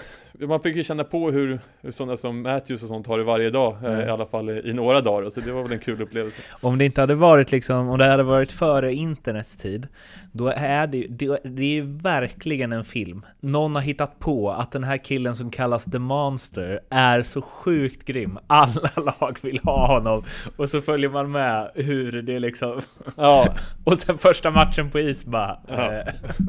man 0.47 0.61
fick 0.61 0.75
ju 0.75 0.83
känna 0.83 1.03
på 1.03 1.31
hur, 1.31 1.59
hur 1.81 1.91
sådana 1.91 2.17
som 2.17 2.41
Matthews 2.41 2.83
och 2.83 2.87
sånt 2.87 3.07
har 3.07 3.17
det 3.17 3.23
varje 3.23 3.49
dag, 3.49 3.77
eh, 3.83 3.93
mm. 3.93 4.07
i 4.07 4.11
alla 4.11 4.25
fall 4.25 4.49
i, 4.49 4.69
i, 4.69 4.73
några 4.73 5.01
dagar, 5.01 5.29
så 5.29 5.39
det 5.39 5.51
var 5.51 5.63
väl 5.63 5.71
en 5.71 5.79
kul 5.79 6.01
upplevelse. 6.01 6.41
Om 6.61 6.77
det 6.77 6.85
inte 6.85 7.01
hade 7.01 7.15
varit 7.15 7.51
liksom, 7.51 7.89
om 7.89 7.97
det 7.97 8.05
hade 8.05 8.23
varit 8.23 8.51
före 8.51 8.93
internets 8.93 9.57
tid, 9.57 9.87
då 10.31 10.47
är 10.47 10.87
det, 10.87 11.07
det, 11.09 11.37
det 11.43 11.61
är 11.61 11.73
ju 11.73 11.97
verkligen 11.97 12.71
en 12.71 12.83
film. 12.83 13.25
Någon 13.39 13.75
har 13.75 13.81
hittat 13.81 14.19
på 14.19 14.51
att 14.51 14.71
den 14.71 14.83
här 14.83 14.97
killen 14.97 15.35
som 15.35 15.51
kallas 15.51 15.85
The 15.85 15.99
Monster 15.99 16.79
är 16.89 17.21
så 17.21 17.41
sjukt 17.41 18.05
grym. 18.05 18.37
Alla 18.47 18.89
lag 19.19 19.37
vill 19.41 19.59
ha 19.63 19.87
honom. 19.87 20.23
Och 20.57 20.69
så 20.69 20.81
följer 20.81 21.09
man 21.09 21.31
med 21.31 21.71
hur 21.75 22.21
det 22.21 22.39
liksom... 22.39 22.81
Ja. 23.15 23.47
och 23.83 23.97
sen 23.97 24.17
första 24.17 24.51
matchen 24.51 24.89
på 24.89 24.99
is 24.99 25.25
bara... 25.25 25.59
Ja, 25.67 25.91
eh. 25.91 26.07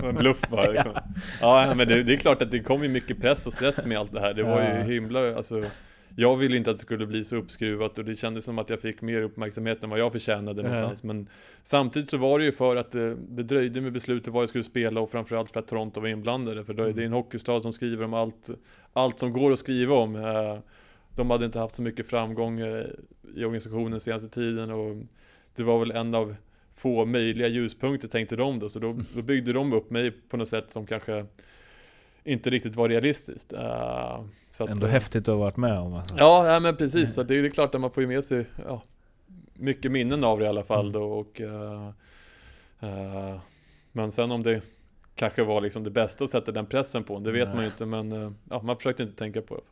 en 0.08 0.14
bluff 0.14 0.40
bara 0.50 0.70
liksom. 0.70 0.92
Ja, 1.40 1.66
ja 1.66 1.74
men 1.74 1.88
det, 1.88 2.02
det, 2.02 2.12
är 2.12 2.16
klart 2.16 2.42
att 2.42 2.50
det 2.50 2.60
kom 2.82 2.88
ju 2.88 2.92
mycket 2.92 3.20
press 3.20 3.46
och 3.46 3.52
stress 3.52 3.86
med 3.86 3.98
allt 3.98 4.12
det 4.12 4.20
här. 4.20 4.34
Det 4.34 4.42
var 4.42 4.62
ju 4.62 4.92
himla, 4.94 5.36
alltså 5.36 5.64
jag 6.16 6.36
ville 6.36 6.56
inte 6.56 6.70
att 6.70 6.76
det 6.76 6.80
skulle 6.80 7.06
bli 7.06 7.24
så 7.24 7.36
uppskruvat 7.36 7.98
och 7.98 8.04
det 8.04 8.16
kändes 8.16 8.44
som 8.44 8.58
att 8.58 8.70
jag 8.70 8.80
fick 8.80 9.02
mer 9.02 9.22
uppmärksamhet 9.22 9.84
än 9.84 9.90
vad 9.90 9.98
jag 9.98 10.12
förtjänade 10.12 10.62
någonstans. 10.62 11.02
Men 11.02 11.28
samtidigt 11.62 12.10
så 12.10 12.16
var 12.16 12.38
det 12.38 12.44
ju 12.44 12.52
för 12.52 12.76
att 12.76 12.90
det, 12.90 13.14
det 13.14 13.42
dröjde 13.42 13.80
med 13.80 13.92
beslutet 13.92 14.32
vad 14.32 14.42
jag 14.42 14.48
skulle 14.48 14.64
spela 14.64 15.00
och 15.00 15.10
framförallt 15.10 15.50
för 15.50 15.60
att 15.60 15.68
Toronto 15.68 16.00
var 16.00 16.08
inblandade. 16.08 16.64
För 16.64 16.74
det 16.74 16.82
är 16.82 16.88
en 16.88 16.98
mm. 16.98 17.12
hockeystad 17.12 17.60
som 17.60 17.72
skriver 17.72 18.04
om 18.04 18.14
allt, 18.14 18.50
allt 18.92 19.18
som 19.18 19.32
går 19.32 19.52
att 19.52 19.58
skriva 19.58 19.94
om. 19.94 20.16
Eh, 20.16 20.58
de 21.16 21.30
hade 21.30 21.44
inte 21.44 21.58
haft 21.58 21.74
så 21.74 21.82
mycket 21.82 22.06
framgång 22.06 22.60
eh, 22.60 22.84
i 23.36 23.44
organisationen 23.44 24.00
senaste 24.00 24.28
tiden 24.28 24.70
och 24.70 24.96
det 25.56 25.62
var 25.62 25.78
väl 25.78 25.90
en 25.90 26.14
av 26.14 26.34
få 26.76 27.04
möjliga 27.04 27.48
ljuspunkter 27.48 28.08
tänkte 28.08 28.36
de 28.36 28.58
då. 28.58 28.68
Så 28.68 28.78
då, 28.78 28.92
då 29.14 29.22
byggde 29.22 29.52
de 29.52 29.72
upp 29.72 29.90
mig 29.90 30.10
på 30.10 30.36
något 30.36 30.48
sätt 30.48 30.70
som 30.70 30.86
kanske 30.86 31.26
inte 32.24 32.50
riktigt 32.50 32.76
var 32.76 32.88
realistiskt. 32.88 33.52
Uh, 33.52 33.60
så 34.50 34.64
att, 34.64 34.70
Ändå 34.70 34.86
uh, 34.86 34.92
häftigt 34.92 35.28
att 35.28 35.34
ha 35.34 35.40
varit 35.40 35.56
med 35.56 35.78
om. 35.78 35.94
Alltså. 35.94 36.14
Ja, 36.18 36.52
ja, 36.52 36.60
men 36.60 36.76
precis. 36.76 37.14
Så 37.14 37.22
det 37.22 37.36
är, 37.36 37.42
det 37.42 37.48
är 37.48 37.50
klart 37.50 37.74
att 37.74 37.80
man 37.80 37.90
får 37.90 38.02
ju 38.02 38.06
med 38.06 38.24
sig 38.24 38.46
ja, 38.66 38.82
mycket 39.54 39.92
minnen 39.92 40.24
av 40.24 40.38
det 40.38 40.44
i 40.44 40.48
alla 40.48 40.64
fall 40.64 40.80
mm. 40.80 40.92
då. 40.92 41.02
Och, 41.02 41.40
uh, 41.40 41.90
men 43.92 44.12
sen 44.12 44.30
om 44.30 44.42
det 44.42 44.60
kanske 45.14 45.42
var 45.42 45.60
liksom 45.60 45.84
det 45.84 45.90
bästa 45.90 46.24
att 46.24 46.30
sätta 46.30 46.52
den 46.52 46.66
pressen 46.66 47.04
på, 47.04 47.18
det 47.18 47.32
vet 47.32 47.48
Nej. 47.48 47.54
man 47.54 47.64
ju 47.64 47.70
inte. 47.70 47.86
Men 47.86 48.36
ja, 48.50 48.62
man 48.62 48.76
försökte 48.76 49.02
inte 49.02 49.16
tänka 49.16 49.42
på 49.42 49.54
det. 49.54 49.62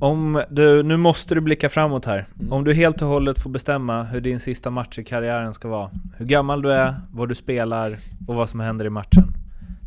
Om 0.00 0.42
du, 0.50 0.82
nu 0.82 0.96
måste 0.96 1.34
du 1.34 1.40
blicka 1.40 1.68
framåt 1.68 2.04
här. 2.04 2.26
Mm. 2.40 2.52
Om 2.52 2.64
du 2.64 2.74
helt 2.74 3.02
och 3.02 3.08
hållet 3.08 3.42
får 3.42 3.50
bestämma 3.50 4.02
hur 4.02 4.20
din 4.20 4.40
sista 4.40 4.70
match 4.70 4.98
i 4.98 5.04
karriären 5.04 5.54
ska 5.54 5.68
vara. 5.68 5.90
Hur 6.16 6.26
gammal 6.26 6.62
du 6.62 6.72
är, 6.72 6.94
vad 7.12 7.28
du 7.28 7.34
spelar 7.34 7.98
och 8.28 8.34
vad 8.34 8.48
som 8.48 8.60
händer 8.60 8.84
i 8.84 8.90
matchen. 8.90 9.32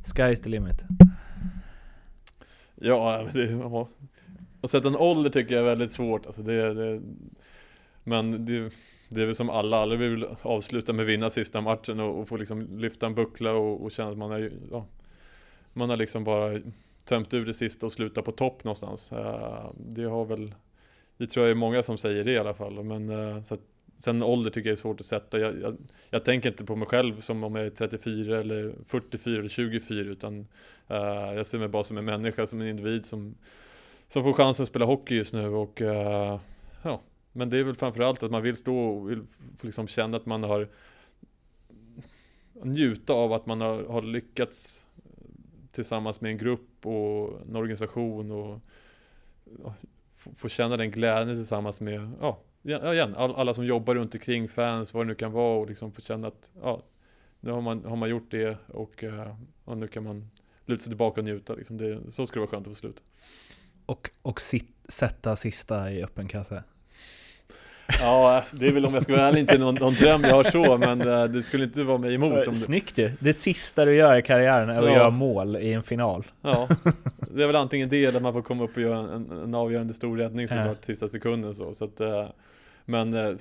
Sky's 0.04 0.36
the 0.36 0.50
limit. 0.50 0.84
Ja, 2.82 3.28
det, 3.34 3.46
ja. 3.46 3.88
att 4.62 4.72
sätta 4.72 4.88
en 4.88 4.96
ålder 4.96 5.30
tycker 5.30 5.56
jag 5.56 5.62
är 5.62 5.66
väldigt 5.70 5.92
svårt. 5.92 6.26
Alltså 6.26 6.42
det, 6.42 6.74
det, 6.74 7.02
men 8.04 8.46
det, 8.46 8.72
det 9.10 9.22
är 9.22 9.26
väl 9.26 9.36
som 9.36 9.50
alla, 9.50 9.78
alla 9.78 9.96
vill 9.96 10.26
avsluta 10.42 10.94
med 10.94 11.04
att 11.04 11.10
vinna 11.10 11.30
sista 11.30 11.62
matchen 11.62 12.00
och, 12.00 12.20
och 12.20 12.28
få 12.28 12.38
liksom 12.38 12.78
lyfta 12.78 13.06
en 13.06 13.16
buckla 13.16 13.52
och, 13.52 13.84
och 13.84 13.92
känna 13.92 14.12
att 14.12 14.18
man 14.18 14.32
är, 14.32 14.52
ja, 14.72 14.86
man 15.74 15.90
har 15.90 15.98
liksom 15.98 16.24
bara 16.24 16.62
tömt 17.06 17.34
ur 17.34 17.46
det 17.46 17.54
sista 17.54 17.86
och 17.86 17.92
slutat 17.92 18.26
på 18.26 18.32
topp 18.32 18.64
någonstans. 18.64 19.12
Eh, 19.12 19.72
det 19.76 20.04
har 20.04 20.26
väl, 20.26 20.56
det 21.18 21.28
tror 21.28 21.46
jag 21.46 21.52
är 21.52 21.56
många 21.56 21.84
som 21.84 21.98
säger 21.98 22.24
det 22.24 22.32
i 22.32 22.38
alla 22.38 22.54
fall. 22.54 22.84
Men 22.84 23.10
eh, 23.10 23.42
så 23.42 23.54
att, 23.54 23.62
Sen 24.00 24.24
ålder 24.24 24.50
tycker 24.50 24.70
jag 24.70 24.74
är 24.74 24.82
svårt 24.82 25.00
att 25.00 25.06
sätta. 25.06 25.40
Jag, 25.40 25.62
jag, 25.62 25.78
jag, 26.10 26.26
tänker 26.26 26.50
inte 26.50 26.66
på 26.66 26.76
mig 26.76 26.88
själv 26.88 27.20
som 27.20 27.44
om 27.44 27.56
jag 27.56 27.66
är 27.66 27.70
34 27.70 28.40
eller 28.40 28.74
44 28.86 29.40
eller 29.40 29.50
24 29.50 30.12
utan 30.12 30.40
uh, 30.40 31.36
jag 31.36 31.46
ser 31.46 31.58
mig 31.58 31.68
bara 31.68 31.84
som 31.84 31.98
en 31.98 32.06
människa, 32.06 32.48
som 32.48 32.62
en 32.62 32.68
individ 32.68 33.06
som, 33.06 33.36
som 34.08 34.24
får 34.24 34.34
chansen 34.34 34.64
att 34.64 34.70
spela 34.70 34.86
hockey 34.86 35.16
just 35.16 35.34
nu 35.34 35.48
och 35.48 35.82
uh, 35.82 36.40
ja, 36.84 37.02
men 37.32 37.50
det 37.50 37.58
är 37.58 37.64
väl 37.64 37.76
framförallt 37.76 38.24
att 38.24 38.32
man 38.32 38.44
vill 38.44 38.56
stå 38.56 38.78
och 38.78 39.12
vill 39.12 39.24
liksom 39.62 39.88
känna 39.88 40.18
att 40.18 40.26
man 40.26 40.44
har 40.44 40.68
njuta 42.64 43.14
av 43.14 43.34
att 43.34 43.46
man 43.46 43.62
har, 43.62 43.84
har 43.84 44.02
lyckats 44.02 44.86
tillsammans 45.72 46.22
med 46.22 46.32
en 46.32 46.38
grupp 46.38 46.86
och 46.86 47.42
en 47.42 47.56
organisation 47.56 48.32
och, 48.32 48.60
och 49.64 49.72
få 50.36 50.50
känna 50.50 50.78
den 50.78 50.92
glädjen 50.92 51.36
tillsammans 51.36 51.82
med 51.82 52.12
ja, 52.22 52.40
ja, 52.62 52.94
igen, 52.94 53.16
all, 53.16 53.36
alla 53.36 53.54
som 53.54 53.66
jobbar 53.66 53.96
runt 53.96 54.14
omkring, 54.14 54.50
fans, 54.50 54.94
vad 54.94 55.06
det 55.06 55.08
nu 55.08 55.16
kan 55.16 55.32
vara 55.32 55.60
och 55.60 55.68
liksom 55.68 55.92
få 55.92 56.02
känna 56.02 56.28
att 56.28 56.52
ja, 56.62 56.84
nu 57.40 57.52
har 57.52 57.62
man, 57.62 57.86
har 57.86 57.96
man 57.96 58.10
gjort 58.10 58.32
det 58.32 58.58
och, 58.68 59.04
eh, 59.04 59.36
och 59.66 59.78
nu 59.78 59.88
kan 59.88 60.04
man 60.04 60.30
luta 60.66 60.84
sig 60.84 60.90
tillbaka 60.90 61.22
och 61.22 61.26
njuta. 61.26 61.54
Liksom. 61.54 61.78
Det, 61.78 62.12
så 62.12 62.26
skulle 62.26 62.46
det 62.46 62.46
vara 62.46 62.52
skönt 62.52 62.68
att 62.68 62.74
få 62.74 62.80
sluta. 62.80 63.02
Och, 63.86 64.10
och 64.22 64.42
sit, 64.42 64.76
sätta 64.88 65.36
sista 65.36 65.92
i 65.92 66.04
öppen 66.04 66.28
kasse? 66.28 66.64
Ja, 68.00 68.44
det 68.54 68.68
är 68.68 68.72
väl 68.72 68.86
om 68.86 68.94
jag 68.94 69.04
ska 69.04 69.14
vara 69.16 69.28
ärlig 69.28 69.40
inte 69.40 69.58
någon, 69.58 69.76
någon 69.76 69.94
dröm 69.94 70.22
jag 70.24 70.36
har 70.36 70.44
så, 70.44 70.78
men 70.78 71.02
eh, 71.02 71.24
det 71.24 71.42
skulle 71.42 71.64
inte 71.64 71.84
vara 71.84 71.98
mig 71.98 72.14
emot. 72.16 72.48
Om 72.48 72.54
Snyggt 72.54 72.98
ju! 72.98 73.12
Det 73.20 73.34
sista 73.34 73.86
du 73.86 73.96
gör 73.96 74.18
i 74.18 74.22
karriären 74.22 74.70
är 74.70 74.74
att 74.74 74.86
Ja. 74.86 74.92
göra 74.96 75.10
mål 75.10 75.56
i 75.56 75.74
en 75.74 75.84
final. 75.84 76.24
ja, 76.42 76.68
det 77.36 77.44
är 77.44 77.48
väl 77.48 77.56
antingen 77.56 77.90
det 77.90 78.06
eller 78.06 78.20
man 78.20 78.34
får 78.34 78.42
komma 78.42 78.64
upp 78.64 78.76
och 78.76 78.82
göra 78.82 79.14
en, 79.14 79.32
en 79.32 79.56
avgörande 79.56 79.94
stor 79.94 80.18
räddning 80.18 80.42
Ja. 80.42 80.48
såklart 80.48 80.86
sista 80.86 81.08
sekunden 81.08 81.54
så. 81.56 81.74
så 81.74 81.86
att, 81.86 82.00
eh, 82.02 82.26
men 82.86 83.14
eh, 83.14 83.36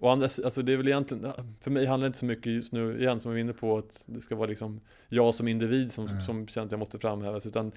å 0.00 0.08
andra 0.08 0.28
alltså 0.44 0.62
det 0.62 0.72
är 0.72 0.76
väl 0.76 0.88
egentligen, 0.88 1.32
för 1.60 1.70
mig 1.70 1.86
handlar 1.86 2.04
det 2.04 2.08
inte 2.08 2.18
så 2.18 2.26
mycket 2.26 2.46
just 2.52 2.72
nu 2.72 3.00
igen 3.00 3.20
som 3.20 3.30
jag 3.30 3.34
var 3.34 3.40
inne 3.40 3.52
på 3.52 3.78
att 3.78 4.04
det 4.06 4.20
ska 4.20 4.34
vara 4.34 4.48
liksom 4.48 4.80
jag 5.08 5.34
som 5.34 5.48
individ 5.48 5.92
som, 5.92 6.06
Mm. 6.08 6.20
som 6.20 6.46
känner 6.48 6.66
att 6.66 6.72
jag 6.72 6.78
måste 6.78 6.98
framhävas 6.98 7.46
utan 7.46 7.72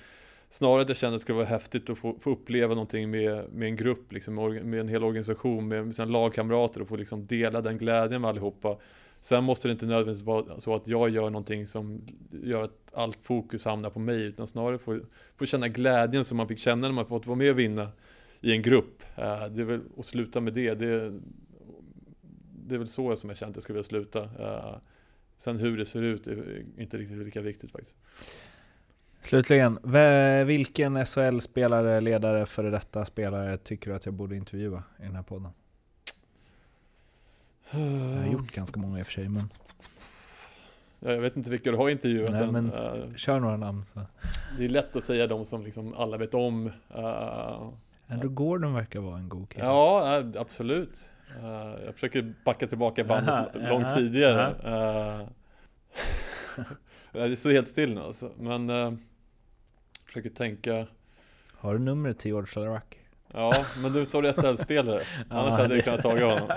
Snarare 0.49 0.81
att 0.81 0.87
jag 0.87 0.97
kände 0.97 1.15
att 1.15 1.19
det 1.19 1.21
skulle 1.21 1.35
vara 1.35 1.47
häftigt 1.47 1.89
att 1.89 1.97
få, 1.97 2.19
få 2.19 2.31
uppleva 2.31 2.73
någonting 2.73 3.09
med, 3.09 3.53
med 3.53 3.67
en 3.67 3.75
grupp, 3.75 4.11
liksom, 4.11 4.35
med 4.63 4.79
en 4.79 4.87
hel 4.87 5.03
organisation, 5.03 5.67
med 5.67 5.95
sina 5.95 6.05
lagkamrater 6.05 6.81
och 6.81 6.87
få 6.87 6.95
liksom 6.95 7.25
dela 7.25 7.61
den 7.61 7.77
glädjen 7.77 8.21
med 8.21 8.29
allihopa. 8.29 8.77
Sen 9.21 9.43
måste 9.43 9.67
det 9.67 9.71
inte 9.71 9.85
nödvändigtvis 9.85 10.25
vara 10.25 10.59
så 10.59 10.75
att 10.75 10.87
jag 10.87 11.09
gör 11.09 11.29
någonting 11.29 11.67
som 11.67 12.01
gör 12.43 12.63
att 12.63 12.93
allt 12.93 13.19
fokus 13.21 13.65
hamnar 13.65 13.89
på 13.89 13.99
mig, 13.99 14.21
utan 14.21 14.47
snarare 14.47 14.77
få, 14.77 14.99
få 15.37 15.45
känna 15.45 15.67
glädjen 15.67 16.23
som 16.23 16.37
man 16.37 16.47
fick 16.47 16.59
känna 16.59 16.87
när 16.87 16.93
man 16.93 17.05
fått 17.05 17.27
vara 17.27 17.37
med 17.37 17.51
och 17.51 17.59
vinna 17.59 17.91
i 18.41 18.51
en 18.51 18.61
grupp. 18.61 19.03
Eh, 19.15 19.45
det 19.45 19.61
är 19.61 19.65
väl 19.65 19.81
att 19.97 20.05
sluta 20.05 20.41
med 20.41 20.53
det, 20.53 20.73
det, 20.73 21.19
det 22.67 22.75
är 22.75 22.79
väl 22.79 22.87
så 22.87 23.15
som 23.15 23.29
jag 23.29 23.37
känt 23.37 23.49
att 23.49 23.55
jag 23.55 23.63
skulle 23.63 23.77
vilja 23.77 23.87
sluta. 23.87 24.23
Eh, 24.23 24.77
sen 25.37 25.57
hur 25.57 25.77
det 25.77 25.85
ser 25.85 26.01
ut 26.01 26.27
är 26.27 26.65
inte 26.77 26.97
riktigt 26.97 27.17
lika 27.17 27.41
viktigt 27.41 27.71
faktiskt. 27.71 27.97
Slutligen, 29.27 29.79
vilken 30.45 31.05
SHL-spelare, 31.05 32.01
ledare, 32.01 32.45
före 32.45 32.69
detta 32.69 33.05
spelare 33.05 33.57
tycker 33.57 33.89
du 33.89 33.95
att 33.95 34.05
jag 34.05 34.13
borde 34.13 34.35
intervjua 34.35 34.83
i 34.99 35.03
den 35.03 35.15
här 35.15 35.23
podden? 35.23 35.51
Jag 37.71 37.79
har 38.21 38.31
gjort 38.31 38.51
ganska 38.51 38.79
många 38.79 38.99
i 38.99 39.01
och 39.01 39.05
för 39.05 39.13
sig, 39.13 39.29
men 39.29 39.49
Ja, 40.99 41.11
Jag 41.11 41.21
vet 41.21 41.37
inte 41.37 41.49
vilka 41.51 41.71
du 41.71 41.77
har 41.77 41.89
intervjuat 41.89 42.29
Nej, 42.31 42.43
än. 42.43 42.51
men- 42.51 42.73
Eh, 42.73 43.13
kör 43.15 43.39
några 43.39 43.57
namn. 43.57 43.85
Så. 43.93 43.99
Det 44.57 44.65
är 44.65 44.69
lätt 44.69 44.95
att 44.95 45.03
säga 45.03 45.27
de 45.27 45.45
som 45.45 45.63
liksom 45.63 45.93
alla 45.93 46.17
vet 46.17 46.33
om. 46.33 46.67
Eh, 46.95 47.69
Andrew 48.07 48.27
Gordon 48.35 48.73
verkar 48.73 48.99
vara 48.99 49.17
en 49.17 49.29
god 49.29 49.49
kille. 49.49 49.65
Ja, 49.65 50.17
eh, 50.19 50.25
absolut. 50.41 51.11
Eh, 51.43 51.83
Jag 51.85 51.93
försöker 51.93 52.33
backa 52.45 52.67
tillbaka 52.67 53.03
bandet 53.03 53.29
Aha, 53.29 53.49
långt 53.53 53.85
aha, 53.85 53.95
tidigare. 53.95 54.55
Eh, 55.23 55.27
Det 57.29 57.35
står 57.35 57.49
helt 57.51 57.67
still 57.67 57.93
nu 57.95 58.01
alltså. 58.01 58.31
Men 58.39 58.69
eh, 58.69 58.93
försöker 60.07 60.29
tänka. 60.29 60.87
Har 61.51 61.73
du 61.73 61.79
numret 61.79 62.19
till 62.19 62.31
George 62.31 62.65
Laraki? 62.65 62.97
Ja, 63.33 63.65
men 63.81 63.93
du 63.93 64.05
sa 64.05 64.21
det 64.21 64.33
SHL-spelare. 64.33 65.03
Annars 65.29 65.53
hade 65.59 65.75
jag 65.75 65.83
kunnat 65.83 66.01
ta 66.01 66.09
honom. 66.09 66.49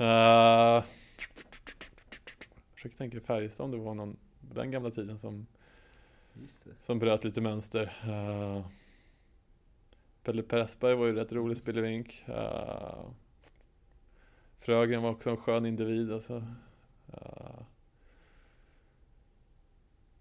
Uh, 0.00 0.84
försöker 2.74 2.96
tänka 2.96 3.20
Färjestad 3.20 3.64
om 3.64 3.70
det 3.70 3.76
var 3.76 3.94
någon 3.94 4.16
den 4.40 4.70
gamla 4.70 4.90
tiden 4.90 5.18
som, 5.18 5.46
som 6.80 6.98
bröt 6.98 7.24
lite 7.24 7.40
mönster. 7.40 7.96
Uh, 8.08 8.66
Pelle 10.22 10.42
Pressberg 10.42 10.94
var 10.94 11.06
ju 11.06 11.12
rätt 11.12 11.32
rolig 11.32 11.56
spelevink. 11.56 12.24
Uh, 12.28 13.10
Frögren 14.58 15.02
var 15.02 15.10
också 15.10 15.30
en 15.30 15.36
skön 15.36 15.66
individ 15.66 16.12
alltså. 16.12 16.34
Uh, 17.08 17.60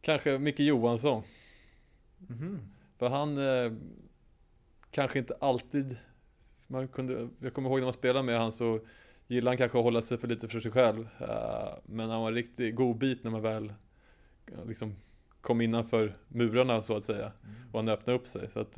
kanske 0.02 0.38
Micke 0.38 0.60
Johansson. 0.60 1.24
För 2.98 3.10
han 3.10 3.38
eh, 3.38 3.72
kanske 4.92 5.20
inte 5.20 5.36
alltid 5.40 5.98
man 6.68 6.88
kunde, 6.88 7.30
jag 7.40 7.54
kommer 7.54 7.70
ihåg 7.70 7.80
när 7.80 7.86
man 7.86 7.94
spelade 7.94 8.26
med 8.26 8.40
han 8.40 8.52
så 8.52 8.80
gillade 9.28 9.50
han 9.50 9.58
kanske 9.58 9.78
att 9.78 9.84
hålla 9.84 10.02
sig 10.02 10.18
för 10.18 10.28
lite 10.28 10.48
för 10.48 10.60
sig 10.60 10.72
själv. 10.72 11.08
Eh, 11.20 11.74
men 11.86 12.10
han 12.10 12.22
var 12.22 12.28
en 12.28 12.36
riktigt 12.36 12.76
god 12.76 12.98
bit 12.98 13.24
när 13.24 13.32
man 13.32 13.42
väl 13.42 13.74
eh, 14.46 14.66
liksom 14.68 14.96
kom 15.42 15.62
innanför 15.62 16.18
murarna 16.28 16.82
så 16.82 16.98
att 16.98 17.04
säga. 17.04 17.32
Och 17.72 17.80
han 17.80 17.90
öppnade 17.90 18.20
upp 18.20 18.28
sig. 18.28 18.50
Så 18.50 18.60
att, 18.60 18.78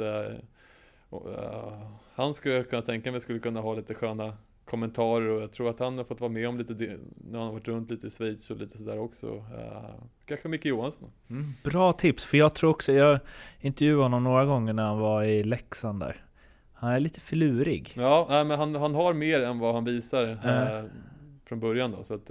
och, 1.10 1.34
eh, 1.34 1.92
han 2.14 2.34
skulle 2.34 2.56
jag 2.56 2.70
kunna 2.70 2.82
tänka 2.82 3.12
mig 3.12 3.22
skulle 3.22 3.40
kunna 3.40 3.62
ha 3.62 3.76
lite 3.76 3.94
sköna 3.94 4.38
kommentarer 4.66 5.28
och 5.30 5.42
jag 5.42 5.52
tror 5.52 5.70
att 5.70 5.80
han 5.80 5.98
har 5.98 6.06
fått 6.06 6.20
vara 6.20 6.32
med 6.32 6.48
om 6.50 6.58
lite 6.58 6.74
när 6.74 7.40
han 7.40 7.48
har 7.48 7.54
varit 7.54 7.68
runt 7.68 7.92
lite 7.92 8.08
i 8.08 8.10
Schweiz 8.10 8.50
och 8.50 8.58
lite 8.58 8.78
sådär 8.78 9.00
också. 9.00 9.28
Eh, 9.28 9.90
kanske 10.26 10.48
Micke 10.48 10.66
Johansson. 10.66 11.10
Mm, 11.30 11.54
bra 11.64 11.94
tips, 11.94 12.26
för 12.26 12.38
jag 12.38 12.56
tror 12.56 12.70
också, 12.70 12.92
jag 12.94 13.20
intervjuade 13.60 14.04
honom 14.04 14.24
några 14.24 14.46
gånger 14.46 14.74
när 14.74 14.86
han 14.86 15.00
var 15.00 15.24
i 15.24 15.44
Leksand 15.44 16.00
där. 16.00 16.22
Han 16.74 16.92
är 16.92 17.00
lite 17.00 17.20
filurig. 17.20 17.92
Ja, 17.96 18.28
nej, 18.30 18.44
men 18.46 18.60
han, 18.60 18.76
han 18.76 18.96
har 18.96 19.14
mer 19.14 19.42
än 19.42 19.60
vad 19.60 19.74
han 19.74 19.86
visar 19.86 20.38
Ja. 20.44 20.50
eh, 20.78 20.84
från 21.46 21.60
början 21.60 21.92
då. 21.92 22.04
Så 22.04 22.14
att, 22.14 22.30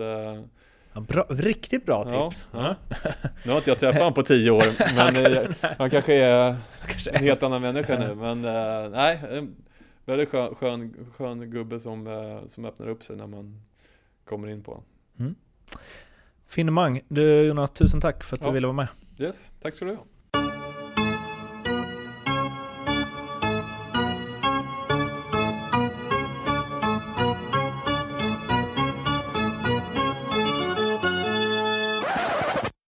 Ja, 0.97 1.01
bra, 1.01 1.27
riktigt 1.29 1.87
bra 1.87 2.07
Ja, 2.11 2.31
tips. 2.31 2.49
ja. 2.53 2.75
Nu 3.45 3.51
har 3.51 3.57
inte 3.59 3.71
jag 3.71 3.79
träffat 3.79 3.99
honom 4.01 4.15
på 4.15 4.23
tio 4.23 4.51
år, 4.51 4.65
men 4.97 5.55
han 5.79 5.91
kanske 5.91 6.15
är 6.15 6.57
en 7.13 7.21
helt 7.25 7.43
annan 7.43 7.63
människa 7.63 7.99
nu. 7.99 8.15
Men 8.15 8.41
nej, 8.93 9.19
väldigt 10.05 10.29
skön, 10.29 10.55
skön, 10.55 11.07
skön 11.17 11.51
gubbe 11.51 11.81
som, 11.81 12.07
eh, 12.07 12.47
som 12.47 12.65
öppnar 12.65 12.89
upp 12.89 13.03
sig 13.05 13.17
när 13.17 13.27
man 13.27 13.61
kommer 14.25 14.49
in 14.49 14.63
på 14.63 14.71
honom. 14.71 15.35
Finemang. 16.47 17.01
Du 17.09 17.43
Jonas, 17.43 17.71
tusen 17.71 18.01
tack 18.01 18.25
för 18.25 18.37
att 18.37 18.43
du 18.43 18.49
Ja. 18.49 18.53
ville 18.53 18.67
vara 18.67 18.77
med. 18.77 18.89
Yes, 19.19 19.53
tack 19.61 19.75
ska 19.75 19.85
du 19.85 19.95
ha. 19.95 20.05